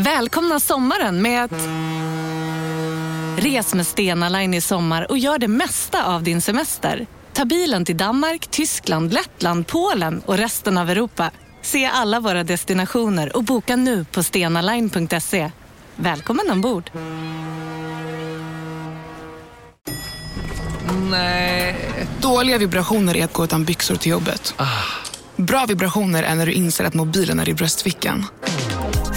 Välkomna 0.00 0.60
sommaren 0.60 1.22
med 1.22 1.44
att... 1.44 1.68
Res 3.44 3.74
med 3.74 3.86
Stena 3.86 4.28
Line 4.28 4.54
i 4.54 4.60
sommar 4.60 5.10
och 5.10 5.18
gör 5.18 5.38
det 5.38 5.48
mesta 5.48 6.04
av 6.04 6.22
din 6.22 6.40
semester. 6.42 7.06
Ta 7.32 7.44
bilen 7.44 7.84
till 7.84 7.96
Danmark, 7.96 8.46
Tyskland, 8.46 9.12
Lettland, 9.12 9.66
Polen 9.66 10.22
och 10.26 10.36
resten 10.36 10.78
av 10.78 10.90
Europa. 10.90 11.30
Se 11.62 11.86
alla 11.86 12.20
våra 12.20 12.44
destinationer 12.44 13.36
och 13.36 13.44
boka 13.44 13.76
nu 13.76 14.04
på 14.04 14.22
stenaline.se. 14.22 15.50
Välkommen 15.96 16.50
ombord! 16.50 16.90
Nej. 21.10 21.76
Dåliga 22.20 22.58
vibrationer 22.58 23.16
är 23.16 23.24
att 23.24 23.32
gå 23.32 23.44
utan 23.44 23.64
byxor 23.64 23.96
till 23.96 24.10
jobbet. 24.10 24.54
Bra 25.36 25.66
vibrationer 25.66 26.22
är 26.22 26.34
när 26.34 26.46
du 26.46 26.52
inser 26.52 26.84
att 26.84 26.94
mobilen 26.94 27.40
är 27.40 27.48
i 27.48 27.54
bröstfickan. 27.54 28.26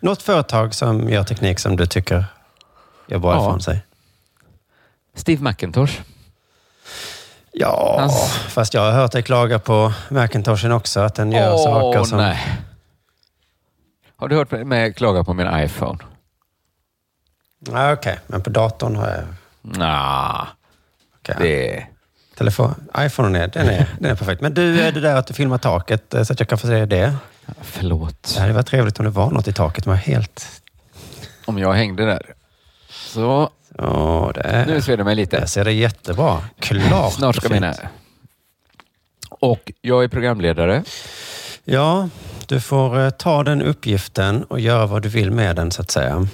något 0.00 0.22
företag 0.22 0.74
som 0.74 1.08
gör 1.08 1.24
teknik 1.24 1.58
som 1.58 1.76
du 1.76 1.86
tycker 1.86 2.24
gör 3.06 3.18
bra 3.18 3.34
Ja. 3.34 3.40
ifrån 3.42 3.60
sig? 3.60 3.82
Steve 5.14 5.42
McIntosh. 5.44 6.00
Ja, 7.52 7.96
Hans- 8.00 8.32
fast 8.48 8.74
jag 8.74 8.82
har 8.82 8.92
hört 8.92 9.12
dig 9.12 9.22
klaga 9.22 9.58
på 9.58 9.92
Macintoshen 10.08 10.72
också, 10.72 11.00
att 11.00 11.14
den 11.14 11.32
gör 11.32 11.56
saker 11.56 12.04
som... 12.04 12.18
nej. 12.18 12.38
Har 14.16 14.28
du 14.28 14.36
hört 14.36 14.50
mig 14.50 14.92
klaga 14.94 15.24
på 15.24 15.34
min 15.34 15.46
iPhone? 15.64 15.98
Ja, 17.70 17.92
Okej, 17.92 18.18
men 18.26 18.42
på 18.42 18.50
datorn 18.50 18.96
har 18.96 19.08
jag... 19.08 19.24
Nah, 19.78 20.46
okej. 21.18 21.36
det... 21.38 21.86
Telefon, 22.38 22.74
iPhone 22.98 23.38
är, 23.38 23.48
den 23.48 23.68
är, 23.68 23.86
den 23.98 24.10
är 24.10 24.14
perfekt. 24.16 24.40
Men 24.42 24.54
du, 24.54 24.80
är 24.80 24.92
det 24.92 25.00
där 25.00 25.16
att 25.16 25.26
du 25.26 25.34
filmar 25.34 25.58
taket 25.58 26.14
eh, 26.14 26.22
så 26.22 26.32
att 26.32 26.40
jag 26.40 26.48
kan 26.48 26.58
få 26.58 26.66
se 26.66 26.86
det? 26.86 27.14
Förlåt. 27.62 28.32
Det 28.34 28.40
hade 28.40 28.52
varit 28.52 28.66
trevligt 28.66 28.98
om 28.98 29.04
det 29.04 29.10
var 29.10 29.30
något 29.30 29.48
i 29.48 29.52
taket. 29.52 29.86
Men 29.86 29.96
helt... 29.96 30.62
Om 31.44 31.58
jag 31.58 31.72
hängde 31.72 32.06
där. 32.06 32.34
Så, 32.90 33.50
Åh, 33.78 34.30
det, 34.34 34.64
nu 34.68 34.82
ser 34.82 34.96
du 34.96 35.04
mig 35.04 35.16
lite. 35.16 35.40
där 35.40 35.46
ser 35.46 35.64
det 35.64 35.72
jättebra. 35.72 36.44
Klart 36.60 37.12
Snart 37.12 37.36
ska 37.36 37.46
och 37.46 37.52
mina... 37.52 37.72
fint. 37.72 37.88
Och 39.30 39.72
jag 39.80 40.04
är 40.04 40.08
programledare. 40.08 40.84
Ja, 41.64 42.08
du 42.46 42.60
får 42.60 42.98
eh, 43.00 43.10
ta 43.10 43.44
den 43.44 43.62
uppgiften 43.62 44.44
och 44.44 44.60
göra 44.60 44.86
vad 44.86 45.02
du 45.02 45.08
vill 45.08 45.30
med 45.30 45.56
den, 45.56 45.70
så 45.70 45.82
att 45.82 45.90
säga. 45.90 46.26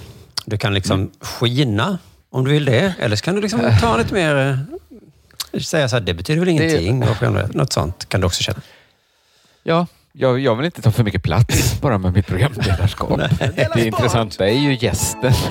Du 0.45 0.57
kan 0.57 0.73
liksom 0.73 0.99
Mm. 0.99 1.11
skina 1.21 1.97
om 2.29 2.45
du 2.45 2.51
vill 2.51 2.65
det. 2.65 2.93
Eller 2.99 3.15
så 3.15 3.23
kan 3.23 3.35
du 3.35 3.41
liksom 3.41 3.61
ta 3.81 3.97
lite 3.97 4.13
mer... 4.13 4.35
eh, 4.35 5.59
Säga 5.61 5.89
så 5.89 5.95
här, 5.95 6.01
det 6.03 6.13
betyder 6.13 6.39
väl 6.39 6.49
ingenting. 6.49 7.01
Programledare. 7.01 7.51
Något 7.53 7.73
sånt 7.73 8.09
kan 8.09 8.21
du 8.21 8.27
också 8.27 8.43
känna. 8.43 8.61
Ja, 9.63 9.87
jag, 10.19 10.39
jag 10.39 10.55
vill 10.55 10.65
inte 10.65 10.81
ta 10.81 10.91
för 10.91 11.03
mycket 11.03 11.23
plats 11.23 11.81
bara 11.81 11.97
med 11.97 12.13
mitt 12.13 12.27
programledarskap. 12.27 13.19
det 13.73 13.85
intressanta 13.85 14.47
är 14.47 14.59
ju 14.59 14.77
gästen. 14.81 15.33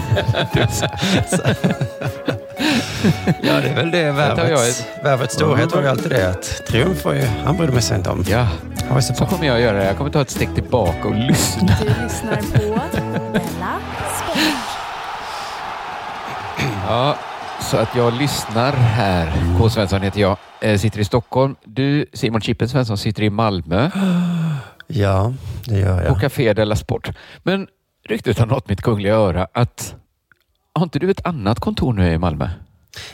Ja, 3.42 3.60
det 3.60 3.68
är 3.68 3.74
väl 3.74 3.90
det 3.90 4.12
värvets, 4.12 4.84
värvets 5.04 5.34
storhet 5.34 5.74
var 5.74 5.82
ju 5.82 5.88
alltid 5.88 6.10
det 6.10 6.30
att 6.30 6.66
Triumf 6.66 7.04
var 7.04 7.14
ju, 7.14 7.26
han 7.44 7.56
brydde 7.56 7.80
sig 7.80 7.96
inte 7.96 8.10
om. 8.10 8.24
Ja, 8.28 8.48
Han 8.88 9.02
så 9.02 9.26
kommer 9.26 9.46
jag 9.46 9.60
göra. 9.60 9.84
Jag 9.84 9.96
kommer 9.96 10.10
ta 10.10 10.20
ett 10.20 10.30
steg 10.30 10.54
tillbaka 10.54 11.08
och 11.08 11.14
lyssna. 11.14 11.76
Du 11.80 12.02
lyssnar 12.02 12.36
på 12.36 12.80
Della 13.32 13.78
Sport. 14.18 14.38
Ja, 16.88 17.16
så 17.60 17.76
att 17.76 17.96
jag 17.96 18.14
lyssnar 18.14 18.72
här. 18.72 19.32
K. 19.58 19.70
Svensson 19.70 20.02
heter 20.02 20.20
jag. 20.20 20.36
Eh, 20.60 20.78
sitter 20.78 21.00
i 21.00 21.04
Stockholm. 21.04 21.56
Du, 21.64 22.06
Simon 22.12 22.40
Chippen 22.40 22.68
Svensson, 22.68 22.98
sitter 22.98 23.22
i 23.22 23.30
Malmö 23.30 23.90
Ja, 24.86 25.34
det 25.64 25.78
gör 25.78 25.98
på 25.98 26.04
jag. 26.04 26.20
Café 26.20 26.52
Della 26.52 26.76
Sport. 26.76 27.10
Men 27.42 27.68
ryktet 28.08 28.38
har 28.38 28.46
nått 28.46 28.68
mitt 28.68 28.82
kungliga 28.82 29.14
öra 29.14 29.48
att 29.52 29.94
har 30.74 30.82
inte 30.82 30.98
du 30.98 31.10
ett 31.10 31.26
annat 31.26 31.60
kontor 31.60 31.92
nu 31.92 32.12
i 32.12 32.18
Malmö? 32.18 32.48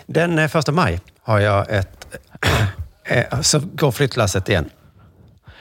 Den 0.06 0.38
eh, 0.38 0.49
första 0.49 0.72
maj 0.72 1.00
har 1.22 1.41
jag 1.41 1.71
ett... 1.71 2.19
eh, 3.05 3.41
Så 3.41 3.60
går 3.60 3.91
flyttlasset 3.93 4.49
igen. 4.49 4.71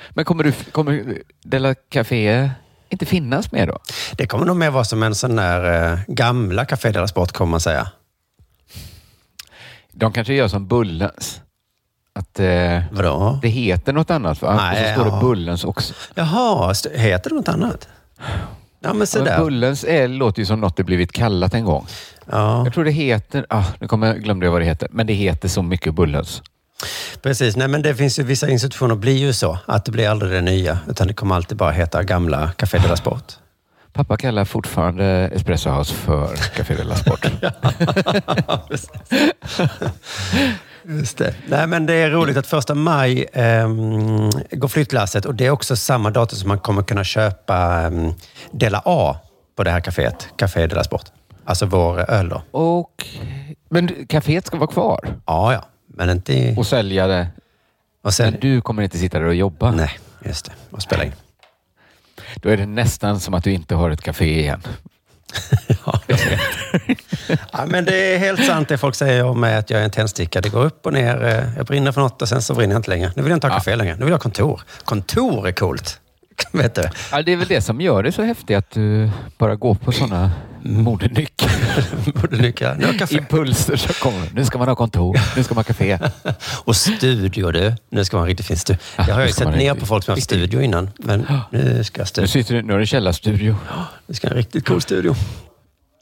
Men 0.10 0.26
kommer, 0.26 0.44
du, 0.44 0.52
kommer 0.52 1.18
Della 1.44 1.76
Café 1.76 2.52
inte 2.90 3.06
finnas 3.06 3.52
mer 3.52 3.68
då? 3.68 3.80
Det 4.18 4.28
kommer 4.28 4.46
nog 4.46 4.56
mer 4.58 4.70
vara 4.70 4.84
som 4.84 5.04
en 5.04 5.16
sån 5.16 5.36
där 5.36 5.92
eh, 5.94 6.00
gamla 6.08 6.66
Café 6.66 6.92
Della 6.92 7.08
Sport, 7.08 7.32
kommer 7.32 7.52
man 7.52 7.60
säga. 7.62 7.92
De 9.92 10.14
kanske 10.14 10.34
gör 10.34 10.48
som 10.48 10.68
Bullens. 10.68 11.42
Att 12.14 12.40
eh, 12.40 12.80
Vadå? 12.92 13.40
det 13.42 13.48
heter 13.48 13.94
något 13.94 14.12
annat 14.12 14.42
va? 14.42 14.56
Nej, 14.56 14.82
och 14.82 14.88
så 14.88 14.94
står 14.94 15.08
ja. 15.08 15.16
det 15.16 15.22
Bullens 15.22 15.64
också. 15.64 15.94
Jaha, 16.16 16.74
heter 16.94 17.30
det 17.30 17.36
något 17.36 17.48
annat? 17.48 17.88
Ja, 18.80 18.94
men 18.94 19.08
se 19.08 19.20
Ja, 19.20 19.24
men. 19.26 19.44
Bullens 19.44 19.84
är, 19.84 20.08
låter 20.08 20.40
ju 20.40 20.46
som 20.46 20.62
något 20.62 20.78
det 20.78 20.84
blivit 20.84 21.12
kallat 21.12 21.54
en 21.54 21.66
gång. 21.66 21.86
Ja, 22.32 22.64
Jag 22.64 22.74
tror 22.74 22.86
det 22.86 22.92
heter, 22.92 23.46
ah, 23.50 23.64
nu 23.80 23.88
kommer 23.88 24.08
jag, 24.08 24.24
glömde 24.24 24.46
jag 24.46 24.52
vad 24.52 24.62
det 24.62 24.66
heter, 24.66 24.88
men 24.92 25.08
det 25.08 25.14
heter 25.14 25.48
så 25.50 25.62
mycket 25.62 25.94
Bullens. 25.94 26.42
precis. 27.22 27.56
Nej, 27.56 27.68
men 27.68 27.82
det 27.82 27.96
finns 27.96 28.20
ju 28.20 28.24
vissa 28.24 28.50
institutioner 28.50 28.96
blir 28.96 29.18
ju 29.18 29.34
så, 29.34 29.58
att 29.66 29.86
det 29.86 29.92
blir 29.92 30.10
aldrig 30.10 30.32
det 30.32 30.42
nya, 30.42 30.78
utan 30.90 31.08
det 31.08 31.14
kommer 31.14 31.36
alltid 31.36 31.58
bara 31.58 31.72
heta 31.72 32.04
gamla 32.04 32.52
Café 32.58 32.78
Della 32.78 32.96
Sport. 32.96 33.34
Pappa 33.94 34.18
kallar 34.18 34.46
fortfarande 34.46 35.06
Espresso 35.34 35.70
House 35.70 35.94
för 35.94 36.36
Café 36.56 36.76
de 36.76 36.84
la 36.84 36.96
Sport. 36.96 37.26
Just 40.84 41.18
det. 41.18 41.36
Nej, 41.48 41.68
men 41.68 41.86
det 41.86 41.94
är 41.94 42.10
roligt 42.10 42.38
att 42.38 42.48
första 42.48 42.76
maj 42.76 43.26
ehm, 43.34 44.30
går 44.52 44.68
flyttlasset 44.68 45.26
och 45.26 45.36
det 45.36 45.46
är 45.46 45.52
också 45.52 45.76
samma 45.76 46.10
datum 46.10 46.40
som 46.40 46.48
man 46.48 46.60
kommer 46.60 46.84
kunna 46.84 47.04
köpa 47.04 47.88
um, 47.88 48.14
Dela 48.52 48.82
A 48.86 49.16
på 49.56 49.64
det 49.64 49.72
här 49.72 49.80
kaféet, 49.80 50.28
Café 50.38 50.68
Della 50.68 50.84
Sport. 50.84 51.06
Alltså 51.46 51.66
vår 51.66 52.12
öl 52.12 52.30
då. 52.30 52.44
Och, 52.52 53.08
men 53.70 53.88
kaféet 54.08 54.46
ska 54.48 54.58
vara 54.58 54.72
kvar 54.72 55.18
Ja, 55.26 55.54
ja, 55.54 55.66
men 55.88 56.10
inte 56.10 56.34
i... 56.34 56.56
och 56.58 56.68
sälja 56.68 57.08
det. 57.08 57.28
Och 58.04 58.14
sen, 58.14 58.32
Men 58.32 58.40
du 58.40 58.62
kommer 58.62 58.84
inte 58.84 58.98
sitta 58.98 59.20
där 59.20 59.26
och 59.26 59.36
jobba. 59.36 59.72
Nej, 59.72 60.00
just 60.26 60.46
det. 60.46 60.52
Och 60.72 60.82
spela 60.82 61.04
in. 61.04 61.14
Då 62.36 62.50
är 62.50 62.58
det 62.58 62.66
nästan 62.66 63.20
som 63.20 63.34
att 63.34 63.44
du 63.44 63.52
inte 63.52 63.76
har 63.76 63.90
ett 63.90 64.02
café 64.02 64.40
igen. 64.40 64.62
Ja, 65.86 66.02
jag 66.08 66.18
vet. 66.18 66.40
ja, 67.52 67.66
men 67.68 67.86
det 67.86 67.96
är 68.16 68.18
helt 68.20 68.46
sant 68.46 68.68
det 68.70 68.78
folk 68.78 68.96
säger 68.96 69.24
om 69.26 69.40
mig, 69.40 69.56
att 69.56 69.70
jag 69.70 69.80
är 69.80 69.84
en 69.84 69.92
tändsticka. 69.92 70.42
Det 70.42 70.50
går 70.50 70.66
upp 70.66 70.86
och 70.86 70.94
ner. 70.94 71.24
eh, 71.26 71.58
Jag 71.58 71.66
brinner 71.66 71.92
för 71.92 72.02
något 72.02 72.22
och 72.22 72.30
sen 72.30 72.42
så 72.42 72.54
brinner 72.54 72.74
jag 72.74 72.80
inte 72.80 72.90
längre. 72.90 73.12
Nu 73.16 73.22
vill 73.22 73.30
jag 73.30 73.38
inte 73.38 73.48
ha 73.48 73.54
Ja. 73.54 73.58
kafé 73.60 73.76
längre. 73.76 73.94
Nu 73.94 74.00
vill 74.00 74.10
jag 74.12 74.18
ha 74.18 74.22
kontor. 74.22 74.62
Kontor 74.86 75.48
är 75.48 75.52
coolt. 75.52 76.00
Vet 76.52 76.76
du? 76.76 76.84
Ja, 77.12 77.22
det 77.22 77.32
är 77.34 77.38
väl 77.38 77.48
det 77.48 77.62
som 77.62 77.82
gör 77.82 78.04
det 78.04 78.12
så 78.12 78.24
häftigt 78.24 78.58
att 78.58 78.72
du 78.72 79.10
bara 79.38 79.56
går 79.56 79.76
på 79.76 79.92
sådana 79.92 80.32
modenycker. 80.64 81.50
Har 82.66 82.82
jag 82.82 83.00
kafé. 83.00 83.18
Impulser 83.18 83.76
som 83.76 83.94
kommer. 83.94 84.28
Nu 84.34 84.46
ska 84.46 84.58
man 84.58 84.68
ha 84.68 84.76
kontor, 84.76 85.18
nu 85.36 85.44
ska 85.44 85.54
man 85.56 85.60
ha 85.60 85.64
café. 85.64 86.00
Och 86.66 86.76
studio 86.76 87.52
du. 87.52 87.76
Nu 87.90 88.06
ska 88.06 88.18
man 88.18 88.24
ha 88.24 88.30
riktigt 88.30 88.46
fin 88.46 88.58
studio. 88.58 88.82
Ja, 88.98 89.06
Jag 89.08 89.16
har 89.16 89.22
ju 89.26 89.32
sett 89.32 89.48
ner 89.56 89.74
på 89.74 89.86
folk 89.86 90.04
som 90.04 90.12
har 90.12 90.16
haft 90.18 90.24
studio 90.24 90.62
innan. 90.62 90.90
Men 90.98 91.28
nu 91.52 91.84
ska 91.84 92.00
jag 92.02 92.06
ha 92.06 92.06
Nu, 92.06 92.06
studio. 92.06 92.28
sitter 92.28 92.56
du, 92.56 92.62
nu 92.62 92.74
har 92.74 92.80
du 92.80 92.86
källarstudio. 92.86 93.56
Nu 94.08 94.14
ska 94.16 94.28
jag 94.28 94.30
ha 94.32 94.36
en 94.36 94.44
riktigt 94.44 94.66
cool 94.68 94.82
studio. 94.82 95.16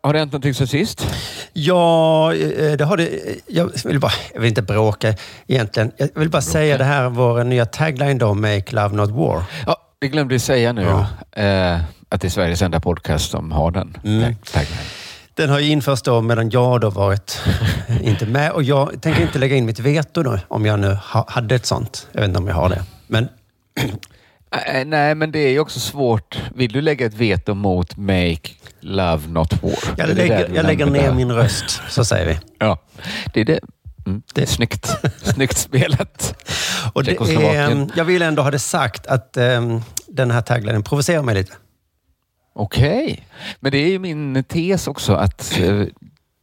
Har 0.04 0.14
det 0.14 0.20
hänt 0.20 0.32
någonting 0.32 0.54
sen 0.54 0.68
sist? 0.68 1.08
Ja, 1.54 2.34
eh, 2.34 2.72
det 2.78 2.84
har 2.86 2.98
det. 2.98 3.10
Jag 3.48 3.72
vill, 3.86 4.00
bara, 4.00 4.12
jag 4.34 4.42
vill 4.42 4.48
inte 4.50 4.62
bråka 4.62 5.14
egentligen. 5.48 5.92
Jag 5.98 6.10
vill 6.16 6.30
bara 6.30 6.42
säga 6.42 6.78
det 6.78 6.84
här, 6.84 7.10
vår 7.10 7.44
nya 7.44 7.66
tagline 7.66 8.18
då, 8.18 8.34
Make 8.34 8.64
Love 8.76 8.96
Not 8.96 9.10
War. 9.10 9.44
Ja, 9.66 9.78
vi 10.00 10.08
glömde 10.08 10.40
säga 10.40 10.74
nu 10.74 10.82
Ja. 10.82 11.00
eh, 11.44 11.80
att 12.10 12.22
det 12.22 12.28
är 12.28 12.30
Sveriges 12.30 12.62
enda 12.62 12.80
podcast 12.80 13.32
som 13.32 13.52
har 13.52 13.72
den. 13.72 13.98
Mm. 14.04 14.36
tagline. 14.54 14.78
Den 15.34 15.50
har 15.50 15.60
ju 15.60 15.70
införts 15.70 16.02
då 16.02 16.22
medan 16.22 16.50
jag 16.50 16.82
då 16.82 16.90
varit 16.90 17.42
inte 18.02 18.26
med. 18.26 18.52
Och 18.52 18.64
jag 18.64 19.02
tänker 19.02 19.22
inte 19.22 19.40
lägga 19.40 19.56
in 19.56 19.66
mitt 19.66 19.80
veto 19.80 20.24
då, 20.24 20.40
om 20.48 20.66
jag 20.66 20.80
nu 20.80 20.98
ha, 21.14 21.26
hade 21.30 21.56
ett 21.56 21.66
sånt. 21.66 22.08
Jag 22.12 22.22
vet 22.22 22.28
inte 22.28 22.40
om 22.40 22.48
jag 22.48 22.56
har 22.56 22.70
det. 22.70 22.84
Men 23.08 23.30
Eh, 23.80 23.86
Nej, 24.86 25.16
men 25.16 25.32
det 25.32 25.40
är 25.40 25.52
ju 25.52 25.60
också 25.60 25.80
svårt. 25.80 26.42
Vill 26.56 26.72
du 26.72 26.82
lägga 26.82 27.06
ett 27.06 27.14
veto 27.14 27.54
mot 27.54 27.98
Make 27.98 28.50
Love 28.80 29.28
Not 29.28 29.64
War? 29.64 29.74
jag 29.98 30.10
lägger, 30.16 30.50
jag 30.56 30.66
lägger 30.66 30.86
ner 30.86 31.14
min 31.14 31.32
röst, 31.32 31.82
så 31.90 32.06
säger 32.06 32.26
vi. 32.26 32.40
Ja, 32.60 32.78
det 33.34 33.42
är 33.42 33.46
det. 33.46 33.60
Mm, 34.06 34.22
det 34.34 34.42
är 34.42 34.46
snyggt. 34.46 34.90
snyggt 35.24 35.58
spelat. 35.58 36.36
Och 36.94 37.04
det 37.04 37.12
är, 37.12 37.14
Tjeckoslovakien. 37.14 37.92
jag 37.96 38.06
vill 38.06 38.22
ändå 38.22 38.42
ha 38.42 38.52
det 38.52 38.60
sagt 38.60 39.08
att 39.08 39.38
um, 39.38 39.82
den 40.08 40.32
här 40.32 40.42
taglinen 40.42 40.84
provocerar 40.84 41.24
mig 41.24 41.36
lite. 41.36 41.54
Okej. 42.54 43.28
Men 43.60 43.72
det 43.72 43.78
är 43.78 43.88
ju 43.88 44.00
min 44.00 44.44
tes 44.44 44.88
också 44.88 45.14
att 45.14 45.60
eh, 45.60 45.84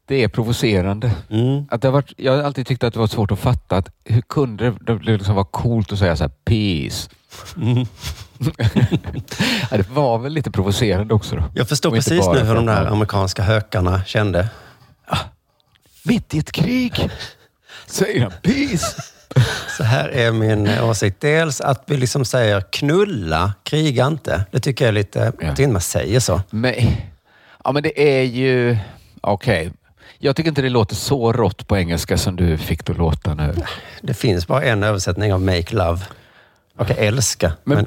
det 0.06 0.22
är 0.24 0.28
provocerande. 0.28 1.10
Mm. 1.30 1.64
Att 1.70 1.82
det 1.82 1.88
har 1.88 1.92
varit, 1.92 2.12
jag 2.16 2.36
har 2.36 2.42
alltid 2.42 2.66
tyckt 2.66 2.84
att 2.84 2.92
det 2.92 2.98
var 2.98 3.06
svårt 3.06 3.30
att 3.30 3.38
fatta 3.38 3.76
att 3.76 3.88
hur 4.04 4.20
kunde 4.20 4.70
det, 4.70 4.98
det 4.98 5.12
liksom 5.12 5.34
vara 5.34 5.44
coolt 5.44 5.92
att 5.92 5.98
säga 5.98 6.16
så 6.16 6.24
här 6.24 6.32
peace? 6.44 7.10
Mm. 7.56 7.86
ja, 9.70 9.76
det 9.76 9.90
var 9.90 10.18
väl 10.18 10.32
lite 10.32 10.50
provocerande 10.50 11.14
också 11.14 11.36
då. 11.36 11.42
Jag 11.54 11.68
förstår 11.68 11.90
precis 11.90 12.26
nu 12.32 12.38
hur 12.38 12.54
de 12.54 12.66
där 12.66 12.86
amerikanska 12.86 13.42
hökarna 13.42 14.04
kände. 14.04 14.48
Mitt 16.02 16.34
i 16.34 16.38
ett 16.38 16.52
krig 16.52 17.10
säger 17.86 18.22
han 18.22 18.32
peace. 18.42 19.02
Så 19.76 19.84
här 19.84 20.08
är 20.08 20.32
min 20.32 20.80
åsikt. 20.80 21.20
Dels 21.20 21.60
att 21.60 21.82
vi 21.86 21.96
liksom 21.96 22.24
säger 22.24 22.60
knulla, 22.60 23.54
kriga 23.62 24.06
inte. 24.06 24.44
Det 24.52 24.60
tycker 24.60 24.84
jag 24.84 24.88
är 24.88 24.92
lite... 24.92 25.18
Jag 25.18 25.32
tycker 25.32 25.48
inte 25.48 25.68
man 25.68 25.80
säger 25.80 26.20
så. 26.20 26.40
Men, 26.50 26.74
ja, 27.64 27.72
men 27.72 27.82
det 27.82 28.18
är 28.18 28.22
ju... 28.22 28.78
Okej. 29.20 29.72
Jag 30.18 30.36
tycker 30.36 30.48
inte 30.48 30.62
det 30.62 30.68
låter 30.68 30.94
så 30.94 31.32
rått 31.32 31.68
på 31.68 31.76
engelska 31.76 32.18
som 32.18 32.36
du 32.36 32.58
fick 32.58 32.86
det 32.86 32.92
låta 32.92 33.34
nu. 33.34 33.54
Det 34.02 34.14
finns 34.14 34.46
bara 34.46 34.62
en 34.62 34.82
översättning 34.82 35.34
av 35.34 35.40
make 35.40 35.76
love. 35.76 36.00
Okej, 36.78 36.96
älska. 36.98 37.52
Men, 37.64 37.76
Men, 37.76 37.86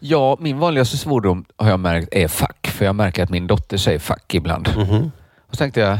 ja, 0.00 0.36
min 0.40 0.58
vanligaste 0.58 0.96
svordom 0.96 1.44
har 1.56 1.70
jag 1.70 1.80
märkt 1.80 2.08
är 2.12 2.28
fuck. 2.28 2.66
För 2.66 2.84
jag 2.84 2.94
märker 2.94 3.22
att 3.22 3.30
min 3.30 3.46
dotter 3.46 3.76
säger 3.76 3.98
fuck 3.98 4.34
ibland. 4.34 4.68
Mhm. 4.76 5.10
Och 5.48 5.54
så 5.54 5.56
tänkte 5.56 5.80
jag, 5.80 5.98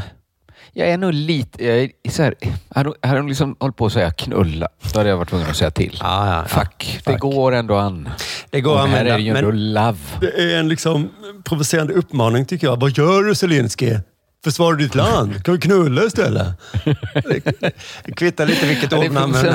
jag 0.73 0.87
är 0.89 0.97
nog 0.97 1.13
lite... 1.13 1.65
Jag 1.65 1.77
är 2.03 2.09
så 2.11 2.23
här, 2.23 2.35
hade 2.75 2.93
hade 3.03 3.19
hon 3.19 3.27
liksom 3.27 3.55
hållit 3.59 3.75
på 3.75 3.85
att 3.85 3.93
säga 3.93 4.11
knulla, 4.11 4.67
då 4.93 4.99
hade 4.99 5.09
jag 5.09 5.17
varit 5.17 5.29
tvungen 5.29 5.49
att 5.49 5.55
säga 5.55 5.71
till. 5.71 5.97
Ja, 6.01 6.27
ja, 6.27 6.35
ja. 6.35 6.45
Fuck. 6.61 6.99
Det 7.05 7.11
Fuck. 7.11 7.21
går 7.21 7.51
ändå 7.51 7.75
an. 7.77 8.09
det 8.49 8.61
går 8.61 8.79
att 8.79 8.89
här 8.89 9.05
är 9.05 9.17
det 9.17 9.23
ju 9.23 9.37
ändå 9.37 9.51
love. 9.51 9.97
det 10.19 10.53
är 10.53 10.59
en 10.59 10.69
liksom 10.69 11.09
provocerande 11.43 11.93
uppmaning 11.93 12.45
tycker 12.45 12.67
jag. 12.67 12.79
Vad 12.79 12.97
gör 12.97 13.23
du 13.23 13.35
Zelensky? 13.35 13.95
Försvarar 14.43 14.75
ditt 14.77 14.95
land? 14.95 15.43
Kan 15.43 15.53
du 15.53 15.59
knulla 15.61 16.03
istället? 16.03 16.47
Det- 18.05 18.11
kvittar 18.15 18.45
lite 18.45 18.65
vilket 18.65 18.93
ord 18.93 19.11
man 19.11 19.23
använder. 19.23 19.51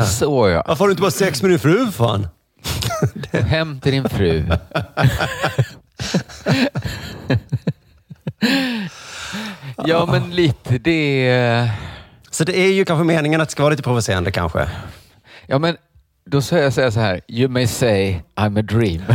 Varför 0.67 0.79
har 0.79 0.87
du 0.87 0.91
inte 0.93 1.01
bara 1.03 1.11
sex 1.11 1.43
med 1.43 1.51
din 1.51 1.59
fru 1.59 1.91
för 1.91 2.29
fan? 2.63 3.43
Hem 3.43 3.81
till 3.81 3.93
din 3.93 4.09
fru. 4.09 4.45
ja, 9.87 10.07
men 10.07 10.31
lite 10.31 10.79
det... 10.79 11.71
Så 12.31 12.45
det 12.45 12.59
är 12.59 12.73
ju 12.73 12.85
kanske 12.85 13.05
meningen 13.05 13.41
att 13.41 13.49
det 13.49 13.53
ska 13.53 13.63
vara 13.63 13.71
lite 13.71 13.83
provocerande 13.83 14.31
kanske. 14.31 14.69
Ja, 15.47 15.59
men 15.59 15.77
då 16.27 16.43
säger 16.43 16.63
jag 16.65 16.71
här- 16.71 16.91
så 16.91 17.01
här. 17.01 17.21
You 17.29 17.49
may 17.49 17.67
say 17.67 18.21
I'm 18.37 18.59
a 18.59 18.63
dream. 18.63 19.03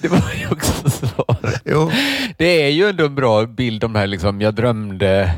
det 0.00 0.08
var 0.08 0.32
ju 0.40 0.48
också 0.50 0.90
svaret. 0.90 1.62
Jo. 1.64 1.90
Det 2.38 2.62
är 2.62 2.68
ju 2.68 2.88
ändå 2.88 3.06
en 3.06 3.14
bra 3.14 3.46
bild 3.46 3.84
om 3.84 3.92
det 3.92 3.98
här. 3.98 4.06
Liksom, 4.06 4.40
jag 4.40 4.54
drömde 4.54 5.34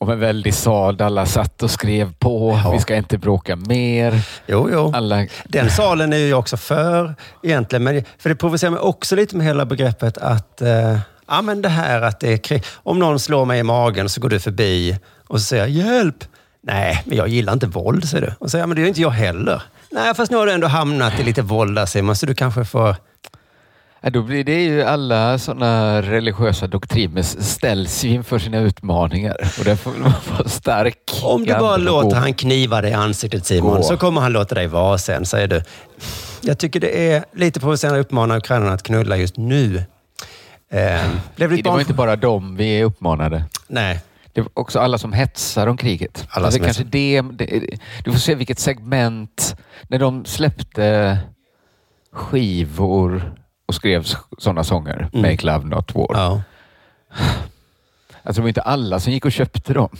om 0.00 0.10
en 0.10 0.20
väldig 0.20 0.54
sal 0.54 0.96
där 0.96 1.04
alla 1.04 1.26
satt 1.26 1.62
och 1.62 1.70
skrev 1.70 2.12
på. 2.12 2.60
Vi 2.72 2.80
ska 2.80 2.96
inte 2.96 3.18
bråka 3.18 3.56
mer. 3.56 4.20
Jo, 4.46 4.68
jo. 4.72 4.92
Alla... 4.94 5.26
Den 5.44 5.70
salen 5.70 6.12
är 6.12 6.16
ju 6.16 6.28
jag 6.28 6.38
också 6.38 6.56
för 6.56 7.14
egentligen. 7.42 7.84
Men, 7.84 8.04
för 8.18 8.28
det 8.28 8.36
provocerar 8.36 8.70
mig 8.70 8.80
också 8.80 9.16
lite 9.16 9.36
med 9.36 9.46
hela 9.46 9.64
begreppet 9.64 10.18
att 10.18 10.62
eh, 10.62 10.98
ja, 11.28 11.42
men 11.42 11.62
det 11.62 11.68
här 11.68 12.02
att 12.02 12.20
det 12.20 12.32
är 12.32 12.36
krig. 12.36 12.64
Om 12.74 12.98
någon 12.98 13.18
slår 13.18 13.44
mig 13.44 13.60
i 13.60 13.62
magen 13.62 14.08
så 14.08 14.20
går 14.20 14.28
du 14.28 14.40
förbi 14.40 14.98
och 15.28 15.40
så 15.40 15.44
säger 15.44 15.66
hjälp. 15.66 16.24
Nej, 16.62 17.02
men 17.04 17.16
jag 17.16 17.28
gillar 17.28 17.52
inte 17.52 17.66
våld, 17.66 18.08
säger 18.08 18.26
du. 18.26 18.32
Och 18.38 18.46
så 18.46 18.48
säger 18.48 18.62
jag, 18.62 18.68
men 18.68 18.76
det 18.76 18.80
gör 18.80 18.88
inte 18.88 19.00
jag 19.00 19.10
heller. 19.10 19.62
Nej, 19.90 20.14
fast 20.14 20.30
nu 20.30 20.36
har 20.36 20.46
du 20.46 20.52
ändå 20.52 20.66
hamnat 20.66 21.20
i 21.20 21.22
lite 21.22 21.42
våld 21.42 21.76
där 21.76 21.86
Simon, 21.86 22.16
så 22.16 22.26
du 22.26 22.34
kanske 22.34 22.64
får... 22.64 22.96
Ja, 24.04 24.10
då 24.10 24.22
blir 24.22 24.44
det 24.44 24.62
ju 24.64 24.82
alla 24.82 25.38
sådana 25.38 26.02
religiösa 26.02 26.66
doktriner 26.66 27.22
ställs 27.22 28.04
inför 28.04 28.38
sina 28.38 28.58
utmaningar. 28.58 29.36
Och 29.58 29.64
där 29.64 29.76
får 29.76 29.90
man 29.90 30.12
vara 30.30 30.48
stark. 30.48 31.20
Om 31.22 31.44
du 31.44 31.52
bara 31.52 31.76
låter 31.76 32.08
gå. 32.10 32.16
han 32.16 32.34
kniva 32.34 32.80
dig 32.80 32.90
i 32.90 32.94
ansiktet 32.94 33.46
Simon, 33.46 33.76
Gå. 33.76 33.82
så 33.82 33.96
kommer 33.96 34.20
han 34.20 34.32
låta 34.32 34.54
dig 34.54 34.66
vara 34.66 34.98
sen, 34.98 35.26
säger 35.26 35.48
du. 35.48 35.62
Jag 36.40 36.58
tycker 36.58 36.80
det 36.80 37.12
är 37.12 37.24
lite 37.32 37.60
provocerande 37.60 38.00
att 38.00 38.06
uppmana 38.06 38.36
ukrainarna 38.36 38.72
att 38.72 38.82
knulla 38.82 39.16
just 39.16 39.36
nu. 39.36 39.76
Eh, 39.76 39.82
det, 41.36 41.46
var 41.46 41.62
barn- 41.62 41.80
inte 41.80 41.94
bara 41.94 42.16
dem 42.16 42.56
vi 42.56 42.80
är 42.80 42.84
uppmanade. 42.84 43.44
Nej, 43.68 44.00
Det 44.32 44.40
var 44.40 44.50
också 44.54 44.78
alla 44.78 44.98
som 44.98 45.12
hetsar 45.12 45.66
om 45.66 45.76
kriget. 45.76 46.26
Alla 46.30 46.46
alltså 46.46 46.62
kanske 46.62 46.84
det, 46.84 47.22
det, 47.32 47.78
du 48.04 48.12
får 48.12 48.18
se 48.18 48.34
vilket 48.34 48.58
segment. 48.58 49.56
När 49.88 49.98
de 49.98 50.24
släppte 50.24 51.18
skivor 52.12 53.34
och 53.66 53.74
skrev 53.74 54.06
sådana 54.38 54.64
sånger. 54.64 55.08
Mm. 55.12 55.30
Make 55.30 55.46
Love 55.46 55.64
Not 55.66 55.94
War. 55.94 56.06
ja. 56.12 56.42
Alltså 58.26 58.40
det 58.40 58.42
var 58.42 58.48
inte 58.48 58.62
alla 58.62 59.00
som 59.00 59.12
gick 59.12 59.24
och 59.24 59.32
köpte 59.32 59.72
dem. 59.72 59.96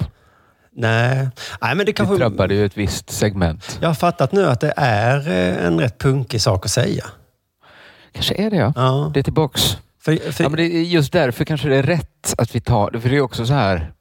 Nej. 0.73 1.17
Nej, 1.17 1.75
men 1.75 1.79
det 1.79 1.85
Det 1.85 1.93
kanske... 1.93 2.17
drabbade 2.17 2.55
ju 2.55 2.65
ett 2.67 2.77
visst 2.77 3.11
segment. 3.11 3.79
Jag 3.81 3.89
har 3.89 3.95
fattat 3.95 4.33
nu 4.33 4.47
att 4.47 4.61
det 4.61 4.75
är 4.77 5.29
eh, 5.29 5.67
en 5.67 5.81
rätt 5.81 5.99
punkig 5.99 6.41
sak 6.41 6.65
att 6.65 6.71
säga. 6.71 7.05
Kanske 8.13 8.35
är 8.35 8.51
det 8.51 8.57
ja. 8.57 8.73
Ja. 8.77 9.11
Det 9.15 9.21
är 9.21 9.25
tillbaks. 9.25 9.77
För, 10.03 10.33
för, 10.33 10.45
Ja, 10.45 10.49
men 10.49 10.57
det 10.57 10.63
är 10.63 10.83
just 10.83 11.13
därför 11.13 11.45
kanske 11.45 11.69
det 11.69 11.77
är 11.77 11.83
rätt 11.83 12.35
att 12.39 12.55
vi 12.55 12.61
tar 12.61 12.91
det. 12.91 13.01
För 13.01 13.09
det 13.09 13.17
är 13.17 13.21
också 13.21 13.47
så 13.47 13.55
här. 13.55 13.93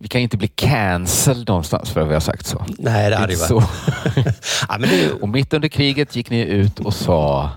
Vi 0.00 0.08
kan 0.08 0.20
ju 0.20 0.22
inte 0.22 0.36
bli 0.36 0.48
cancelled 0.48 1.48
någonstans 1.48 1.90
för 1.90 2.00
att 2.00 2.08
vi 2.08 2.12
har 2.12 2.20
sagt 2.20 2.46
så. 2.46 2.64
nej, 2.78 3.10
det 3.10 3.16
hade 3.16 3.32
ju 3.32 3.38
varit... 3.38 3.48
så. 3.48 3.62
Ja, 4.68 4.78
men 4.78 4.90
det, 4.90 5.12
Och 5.12 5.28
mitt 5.28 5.54
under 5.54 5.68
kriget 5.68 6.16
gick 6.16 6.30
ni 6.30 6.40
ut 6.40 6.80
och 6.80 6.94
sa, 6.94 7.50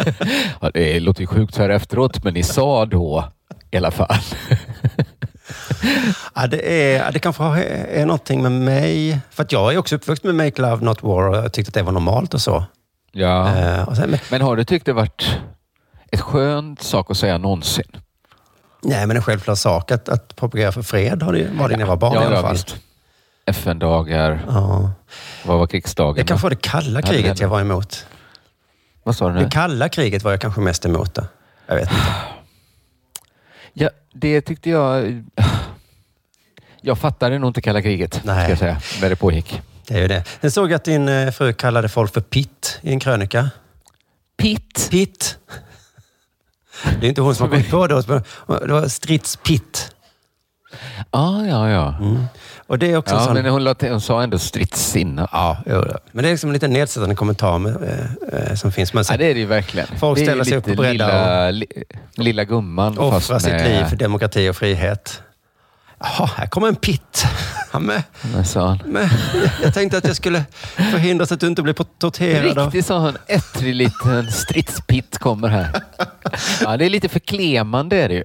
ja, 0.60 0.70
det 0.74 1.00
låter 1.00 1.20
ju 1.20 1.26
sjukt 1.26 1.54
så 1.54 1.62
här 1.62 1.70
efteråt, 1.70 2.24
men 2.24 2.34
ni 2.34 2.42
sa 2.42 2.86
då 2.86 3.24
i 3.70 3.76
alla 3.76 3.90
fall. 3.90 4.16
ja, 6.34 6.46
det, 6.46 6.92
är, 6.96 7.12
det 7.12 7.18
kanske 7.18 7.44
är 7.64 8.06
någonting 8.06 8.42
med 8.42 8.52
mig. 8.52 9.20
För 9.30 9.42
att 9.42 9.52
jag 9.52 9.74
är 9.74 9.78
också 9.78 9.96
uppvuxen 9.96 10.36
med 10.36 10.46
Make 10.46 10.62
Love 10.62 10.84
Not 10.84 11.02
War 11.02 11.28
och 11.28 11.36
jag 11.36 11.52
tyckte 11.52 11.70
att 11.70 11.74
det 11.74 11.82
var 11.82 11.92
normalt 11.92 12.34
och 12.34 12.40
så. 12.40 12.64
Ja. 13.12 13.56
Eh, 13.56 13.88
och 13.88 13.96
sen, 13.96 14.10
men, 14.10 14.18
Men 14.30 14.40
har 14.40 14.56
du 14.56 14.64
tyckt 14.64 14.86
det 14.86 14.92
varit 14.92 15.38
ett 16.12 16.20
skönt 16.20 16.82
sak 16.82 17.10
att 17.10 17.16
säga 17.16 17.38
någonsin? 17.38 17.96
Nej, 18.82 19.06
men 19.06 19.16
en 19.16 19.22
självklar 19.22 19.54
sak 19.54 19.90
att, 19.90 20.08
att 20.08 20.36
propagera 20.36 20.72
för 20.72 20.82
fred 20.82 21.22
har 21.22 21.32
det, 21.32 21.48
var 21.52 21.68
det 21.68 21.74
när 21.76 21.80
jag 21.80 21.86
var 21.86 21.96
barn 21.96 22.14
ja, 22.14 22.22
i 22.22 22.26
alla 22.26 22.36
ja, 22.36 22.42
fall. 22.42 22.58
FN-dagar, 23.46 24.44
Ja. 24.48 24.90
vad 25.44 25.58
var 25.58 25.66
krigsdagen? 25.66 26.14
Det 26.16 26.24
kanske 26.24 26.42
var 26.42 26.50
det 26.50 26.56
kalla 26.62 27.00
Ja, 27.00 27.06
det 27.06 27.12
kriget 27.12 27.40
jag 27.40 27.48
var 27.48 27.60
emot. 27.60 28.06
Vad 29.02 29.16
sa 29.16 29.28
du 29.28 29.34
Det 29.34 29.40
nu? 29.40 29.48
kalla 29.50 29.88
kriget 29.88 30.22
var 30.22 30.30
jag 30.30 30.40
kanske 30.40 30.60
mest 30.60 30.84
emot. 30.84 31.14
Det. 31.14 31.26
Jag 31.66 31.74
vet 31.74 31.90
inte. 31.90 32.02
Ja, 33.72 33.90
det 34.12 34.40
tyckte 34.40 34.70
jag... 34.70 35.24
Jag 36.80 36.98
fattade 36.98 37.38
nog 37.38 37.50
inte 37.50 37.60
kalla 37.60 37.82
kriget, 37.82 38.20
Nej. 38.24 38.42
ska 38.42 38.50
jag 38.50 38.58
säga, 38.58 38.80
när 39.00 39.10
det 39.10 39.16
pågick. 39.16 39.62
Det 39.88 39.94
är 39.94 39.98
ju 40.00 40.08
det. 40.08 40.24
Sen 40.40 40.50
såg 40.50 40.70
jag 40.70 40.76
att 40.76 40.84
din 40.84 41.08
eh, 41.08 41.30
fru 41.30 41.52
kallade 41.52 41.88
folk 41.88 42.14
för 42.14 42.20
pitt 42.20 42.78
i 42.82 42.92
en 42.92 43.00
krönika. 43.00 43.50
Pitt. 44.38 44.88
Pitt. 44.90 45.38
Det 47.00 47.06
är 47.06 47.08
inte 47.08 47.20
hon 47.20 47.34
som 47.34 47.44
har 47.44 47.50
kommit 47.50 47.70
på 47.70 47.86
det. 47.86 48.02
Det 48.66 48.72
var 48.72 48.88
stridspitt. 48.88 49.94
Ah, 51.10 51.42
ja, 51.44 51.70
ja. 51.70 51.94
Och 52.66 52.78
det 52.78 52.92
är 52.92 52.96
också 52.96 53.14
Ja, 53.14 53.24
sån... 53.24 53.34
men 53.34 53.46
hon, 53.46 53.64
la 53.64 53.74
till- 53.74 53.90
hon 53.90 54.00
sa 54.00 54.22
ändå 54.22 54.38
stridssinne. 54.38 55.28
Ja, 55.32 55.58
jo, 55.66 55.84
men 56.12 56.22
det 56.22 56.28
är 56.28 56.32
liksom 56.32 56.50
en 56.50 56.54
liten 56.54 56.72
nedsättande 56.72 57.14
kommentar 57.14 57.58
med, 57.58 57.76
eh, 58.32 58.50
eh, 58.50 58.54
som 58.54 58.72
finns. 58.72 58.92
Man 58.92 59.04
Ja, 59.10 59.16
det 59.16 59.24
är 59.30 59.34
det 59.34 59.40
ju 59.40 59.46
verkligen. 59.46 59.88
Folk 59.98 60.18
det 60.18 60.24
ställer 60.24 60.44
sig 60.44 60.56
upp 60.56 60.66
lite 60.66 60.78
och 60.78 60.82
breddar 60.84 61.52
lilla, 61.52 61.66
li, 61.66 61.84
lilla 62.16 62.44
gumman. 62.44 62.98
offra 62.98 63.20
fast 63.20 63.44
sitt 63.44 63.54
med- 63.54 63.66
liv 63.78 63.84
för 63.84 63.96
demokrati 63.96 64.48
och 64.50 64.56
frihet. 64.56 65.22
Jaha, 66.00 66.30
här 66.36 66.46
kommer 66.46 66.68
en 66.68 66.76
pitt. 66.76 67.24
Ja, 67.72 67.78
men, 67.78 68.02
men, 68.86 69.08
jag 69.62 69.74
tänkte 69.74 69.98
att 69.98 70.06
jag 70.06 70.16
skulle 70.16 70.44
förhindra 70.76 71.26
så 71.26 71.34
att 71.34 71.40
du 71.40 71.46
inte 71.46 71.62
blir 71.62 71.74
torterad. 71.98 72.58
Riktigt 72.58 72.86
sån 72.86 73.16
ettrig 73.26 73.74
liten 73.74 74.32
stridspitt 74.32 75.18
kommer 75.18 75.48
här. 75.48 75.82
Ja, 76.64 76.76
det 76.76 76.84
är 76.84 76.90
lite 76.90 77.08
förklemande 77.08 77.96
är 77.96 78.08
det 78.08 78.14
ju. 78.14 78.24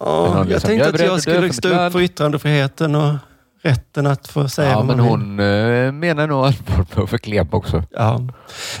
Men 0.00 0.06
hon 0.06 0.36
jag 0.36 0.46
liksom, 0.46 0.68
tänkte 0.68 0.86
jag 0.86 0.94
att 0.94 1.00
jag 1.00 1.22
skulle 1.22 1.52
stå 1.52 1.68
upp 1.68 1.92
för 1.92 2.00
yttrandefriheten 2.00 2.94
och 2.94 3.14
rätten 3.62 4.06
att 4.06 4.28
få 4.28 4.48
säga 4.48 4.70
Ja, 4.70 4.76
vad 4.76 4.86
men 4.86 4.96
man 4.96 5.06
vill. 5.06 5.10
hon 5.10 5.40
eh, 5.40 5.92
menar 5.92 6.26
nog 6.26 6.44
allvar 6.44 6.84
på 6.94 7.06
förklema 7.06 7.48
också. 7.52 7.82
Ja. 7.90 8.20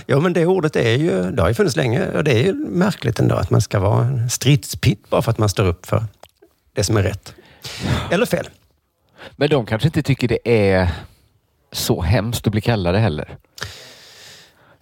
ja, 0.06 0.20
men 0.20 0.32
det 0.32 0.46
ordet 0.46 0.76
är 0.76 0.96
ju, 0.96 1.30
det 1.30 1.42
har 1.42 1.48
ju 1.48 1.54
funnits 1.54 1.76
länge 1.76 2.06
och 2.10 2.24
det 2.24 2.32
är 2.32 2.44
ju 2.44 2.54
märkligt 2.54 3.18
ändå 3.20 3.34
att 3.34 3.50
man 3.50 3.60
ska 3.60 3.78
vara 3.80 4.04
en 4.04 4.30
stridspitt 4.30 5.10
bara 5.10 5.22
för 5.22 5.30
att 5.30 5.38
man 5.38 5.48
står 5.48 5.64
upp 5.64 5.86
för 5.86 6.04
det 6.74 6.84
som 6.84 6.96
är 6.96 7.02
rätt. 7.02 7.34
Eller 8.10 8.26
fel. 8.26 8.48
Men 9.36 9.48
de 9.48 9.66
kanske 9.66 9.88
inte 9.88 10.02
tycker 10.02 10.28
det 10.28 10.68
är 10.72 10.90
så 11.72 12.02
hemskt 12.02 12.46
att 12.46 12.52
bli 12.52 12.60
kallade 12.60 12.98
heller. 12.98 13.36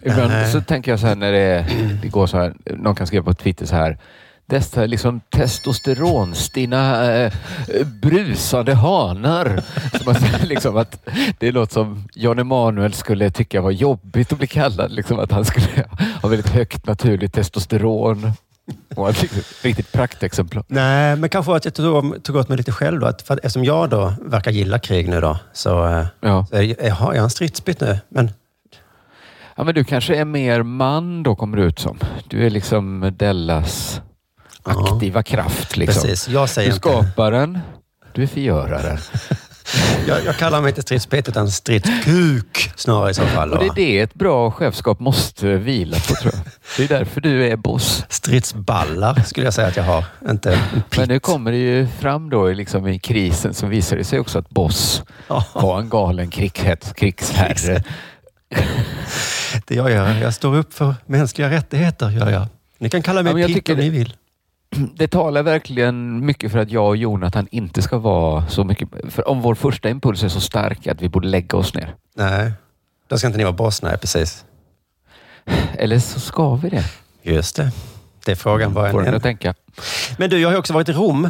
Ibland 0.05 0.31
Nej. 0.31 0.51
så 0.51 0.61
tänker 0.61 0.91
jag 0.91 0.99
så 0.99 1.07
här 1.07 1.15
när 1.15 1.31
det, 1.31 1.65
det 2.01 2.07
går 2.07 2.27
så 2.27 2.37
här, 2.37 2.53
någon 2.65 2.95
kan 2.95 3.07
skriva 3.07 3.23
på 3.23 3.33
Twitter 3.33 3.65
så 3.65 3.75
här. 3.75 3.97
Dessa 4.45 4.85
liksom 4.85 5.21
testosteronstinna 5.29 7.11
eh, 7.13 7.33
brusande 8.01 8.73
hanar. 8.73 9.63
Som 9.99 10.11
att, 10.11 10.43
liksom 10.47 10.77
att 10.77 11.09
det 11.39 11.51
låter 11.51 11.73
som 11.73 12.07
Jan 12.13 12.39
Emanuel 12.39 12.93
skulle 12.93 13.31
tycka 13.31 13.61
var 13.61 13.71
jobbigt 13.71 14.31
att 14.31 14.37
bli 14.37 14.47
kallad. 14.47 14.91
Liksom 14.91 15.19
att 15.19 15.31
han 15.31 15.45
skulle 15.45 15.85
ha 16.21 16.29
väldigt 16.29 16.49
högt 16.49 16.85
naturligt 16.85 17.33
testosteron. 17.33 18.31
Och 18.95 19.09
ett 19.09 19.23
riktigt- 19.63 19.91
praktexemplar. 19.91 20.63
Nej, 20.67 21.15
men 21.15 21.29
kanske 21.29 21.55
att 21.55 21.65
jag 21.65 21.73
tog, 21.73 22.23
tog 22.23 22.35
åt 22.35 22.49
mig 22.49 22.57
lite 22.57 22.71
själv 22.71 22.99
då. 22.99 23.07
Att 23.07 23.21
för, 23.21 23.33
att 23.33 23.39
eftersom 23.39 23.63
jag 23.63 23.89
då 23.89 24.13
verkar 24.21 24.51
gilla 24.51 24.79
krig 24.79 25.09
nu 25.09 25.21
då, 25.21 25.37
så, 25.53 25.85
eh, 25.87 26.05
Ja. 26.21 26.45
så 26.49 26.55
är, 26.55 26.89
har 26.91 27.13
jag 27.13 27.23
en 27.23 27.29
stridsbytt 27.29 27.79
nu. 27.81 27.99
Men 28.09 28.31
ja, 29.55 29.63
men 29.63 29.75
du 29.75 29.83
kanske 29.83 30.15
är 30.15 30.25
mer 30.25 30.63
man 30.63 31.23
då 31.23 31.35
kommer 31.35 31.57
du 31.57 31.63
ut 31.63 31.79
som. 31.79 31.99
Du 32.27 32.45
är 32.45 32.49
liksom 32.49 33.13
Dellas 33.17 34.01
Ja. 34.65 34.93
aktiva 34.93 35.23
kraft. 35.23 35.77
Liksom. 35.77 36.01
precis, 36.01 36.27
jag 36.27 36.49
säger 36.49 36.69
Du 36.69 36.75
inte... 36.75 36.89
skapar 36.89 37.31
den, 37.31 37.59
du 38.13 38.23
är 38.23 38.27
förgöraren. 38.27 38.97
Jag, 40.07 40.25
jag 40.25 40.35
kallar 40.37 40.61
mig 40.61 40.69
inte 40.69 40.81
stridsbytt 40.81 41.29
utan 41.29 41.51
stridskuk 41.51 42.71
snarare 42.75 43.11
i 43.11 43.13
så 43.13 43.25
fall. 43.25 43.51
Och 43.53 43.59
det 43.59 43.65
är 43.65 43.73
det 43.75 43.99
ett 43.99 44.13
bra 44.13 44.51
chefskap 44.51 44.99
måste 44.99 45.47
vila 45.57 45.97
på 45.97 46.15
tror 46.15 46.33
jag. 46.33 46.43
Det 46.77 46.83
är 46.83 46.99
därför 46.99 47.21
du 47.21 47.47
är 47.47 47.55
boss. 47.55 48.03
Stridsballar 48.09 49.23
skulle 49.25 49.45
jag 49.47 49.53
säga 49.53 49.67
att 49.67 49.77
jag 49.77 49.83
har. 49.83 50.05
Inte 50.29 50.53
en 50.53 50.59
Men 50.97 51.07
nu 51.07 51.19
kommer 51.19 51.51
det 51.51 51.57
ju 51.57 51.87
fram 51.99 52.29
då 52.29 52.51
i 52.51 52.55
liksom 52.55 52.87
i 52.87 52.99
krisen 52.99 53.53
så 53.53 53.65
visar 53.67 53.97
det 53.97 54.03
sig 54.03 54.19
också 54.19 54.39
att 54.39 54.49
Boss 54.49 55.03
var 55.53 55.79
en 55.79 55.89
galen 55.89 56.29
krigshet- 56.31 56.93
krigsherre. 56.95 57.83
Det 59.67 59.75
gör 59.75 59.89
jag. 59.89 60.19
Jag 60.19 60.33
står 60.33 60.55
upp 60.55 60.73
för 60.73 60.95
mänskliga 61.05 61.49
rättigheter. 61.49 62.09
Gör 62.09 62.29
jag. 62.29 62.47
Ni 62.77 62.89
kan 62.89 63.01
kalla 63.01 63.23
mig 63.23 63.33
Ja, 63.33 63.39
jag 63.39 63.53
tycker 63.53 63.73
om 63.73 63.79
ni 63.79 63.89
vill. 63.89 64.13
Det 64.95 65.07
talar 65.07 65.43
verkligen 65.43 66.25
mycket 66.25 66.51
för 66.51 66.59
att 66.59 66.71
jag 66.71 66.87
och 66.87 66.97
Jonathan 66.97 67.47
inte 67.51 67.81
ska 67.81 67.97
vara 67.97 68.47
så 68.47 68.63
mycket... 68.63 68.89
För 69.09 69.27
om 69.27 69.41
vår 69.41 69.55
första 69.55 69.89
impuls 69.89 70.23
är 70.23 70.29
så 70.29 70.41
stark 70.41 70.87
att 70.87 71.01
vi 71.01 71.09
borde 71.09 71.27
lägga 71.27 71.57
oss 71.57 71.73
ner. 71.73 71.95
Nej, 72.15 72.51
då 73.07 73.17
ska 73.17 73.27
inte 73.27 73.37
ni 73.37 73.43
vara 73.43 73.53
boss. 73.53 73.81
Nej, 73.81 73.97
precis. 73.97 74.45
Eller 75.77 75.99
så 75.99 76.19
ska 76.19 76.55
vi 76.55 76.69
det. 76.69 76.83
Just 77.21 77.55
det. 77.55 77.71
Det 78.25 78.31
är 78.31 78.35
frågan. 78.35 78.73
Vad 78.73 79.07
en, 79.07 79.15
att 79.15 79.23
tänka. 79.23 79.53
Men 80.17 80.29
du, 80.29 80.39
jag 80.39 80.49
har 80.49 80.57
också 80.57 80.73
varit 80.73 80.89
i 80.89 80.93
Rom. 80.93 81.29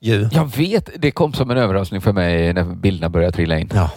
Ju. 0.00 0.28
Jag 0.32 0.56
vet, 0.56 0.90
det 0.96 1.10
kom 1.10 1.32
som 1.32 1.50
en 1.50 1.56
överraskning 1.56 2.00
för 2.00 2.12
mig 2.12 2.52
när 2.52 2.64
bilderna 2.64 3.08
började 3.08 3.32
trilla 3.32 3.58
in. 3.58 3.70
Ja. 3.74 3.90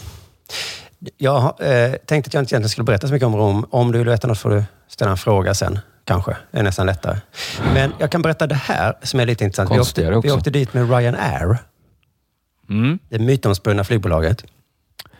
Jag 1.18 1.44
eh, 1.44 1.94
tänkte 1.94 2.30
att 2.30 2.34
jag 2.34 2.42
inte 2.42 2.56
egentligen 2.56 2.70
skulle 2.70 2.86
berätta 2.86 3.08
så 3.08 3.14
mycket 3.14 3.26
om 3.26 3.36
Rom. 3.36 3.66
Om 3.70 3.92
du 3.92 3.98
vill 3.98 4.08
veta 4.08 4.28
något 4.28 4.40
får 4.40 4.50
du 4.50 4.64
ställa 4.88 5.12
en 5.12 5.18
fråga 5.18 5.54
sen. 5.54 5.80
Kanske. 6.06 6.38
Det 6.52 6.60
är 6.60 6.64
nästan 6.64 6.86
lättare. 6.86 7.18
Men 7.74 7.94
jag 8.00 8.12
kan 8.12 8.22
berätta 8.22 8.48
det 8.48 8.56
här 8.56 8.94
som 9.04 9.20
är 9.20 9.26
lite 9.26 9.44
intressant. 9.44 9.72
Vi 9.72 9.80
åkte, 9.80 10.20
vi 10.24 10.32
åkte 10.32 10.50
dit 10.50 10.74
med 10.74 10.90
Ryanair. 10.90 11.58
Mm. 12.70 13.00
Det 13.10 13.20
mytomspunna 13.20 13.84
flygbolaget. 13.84 14.46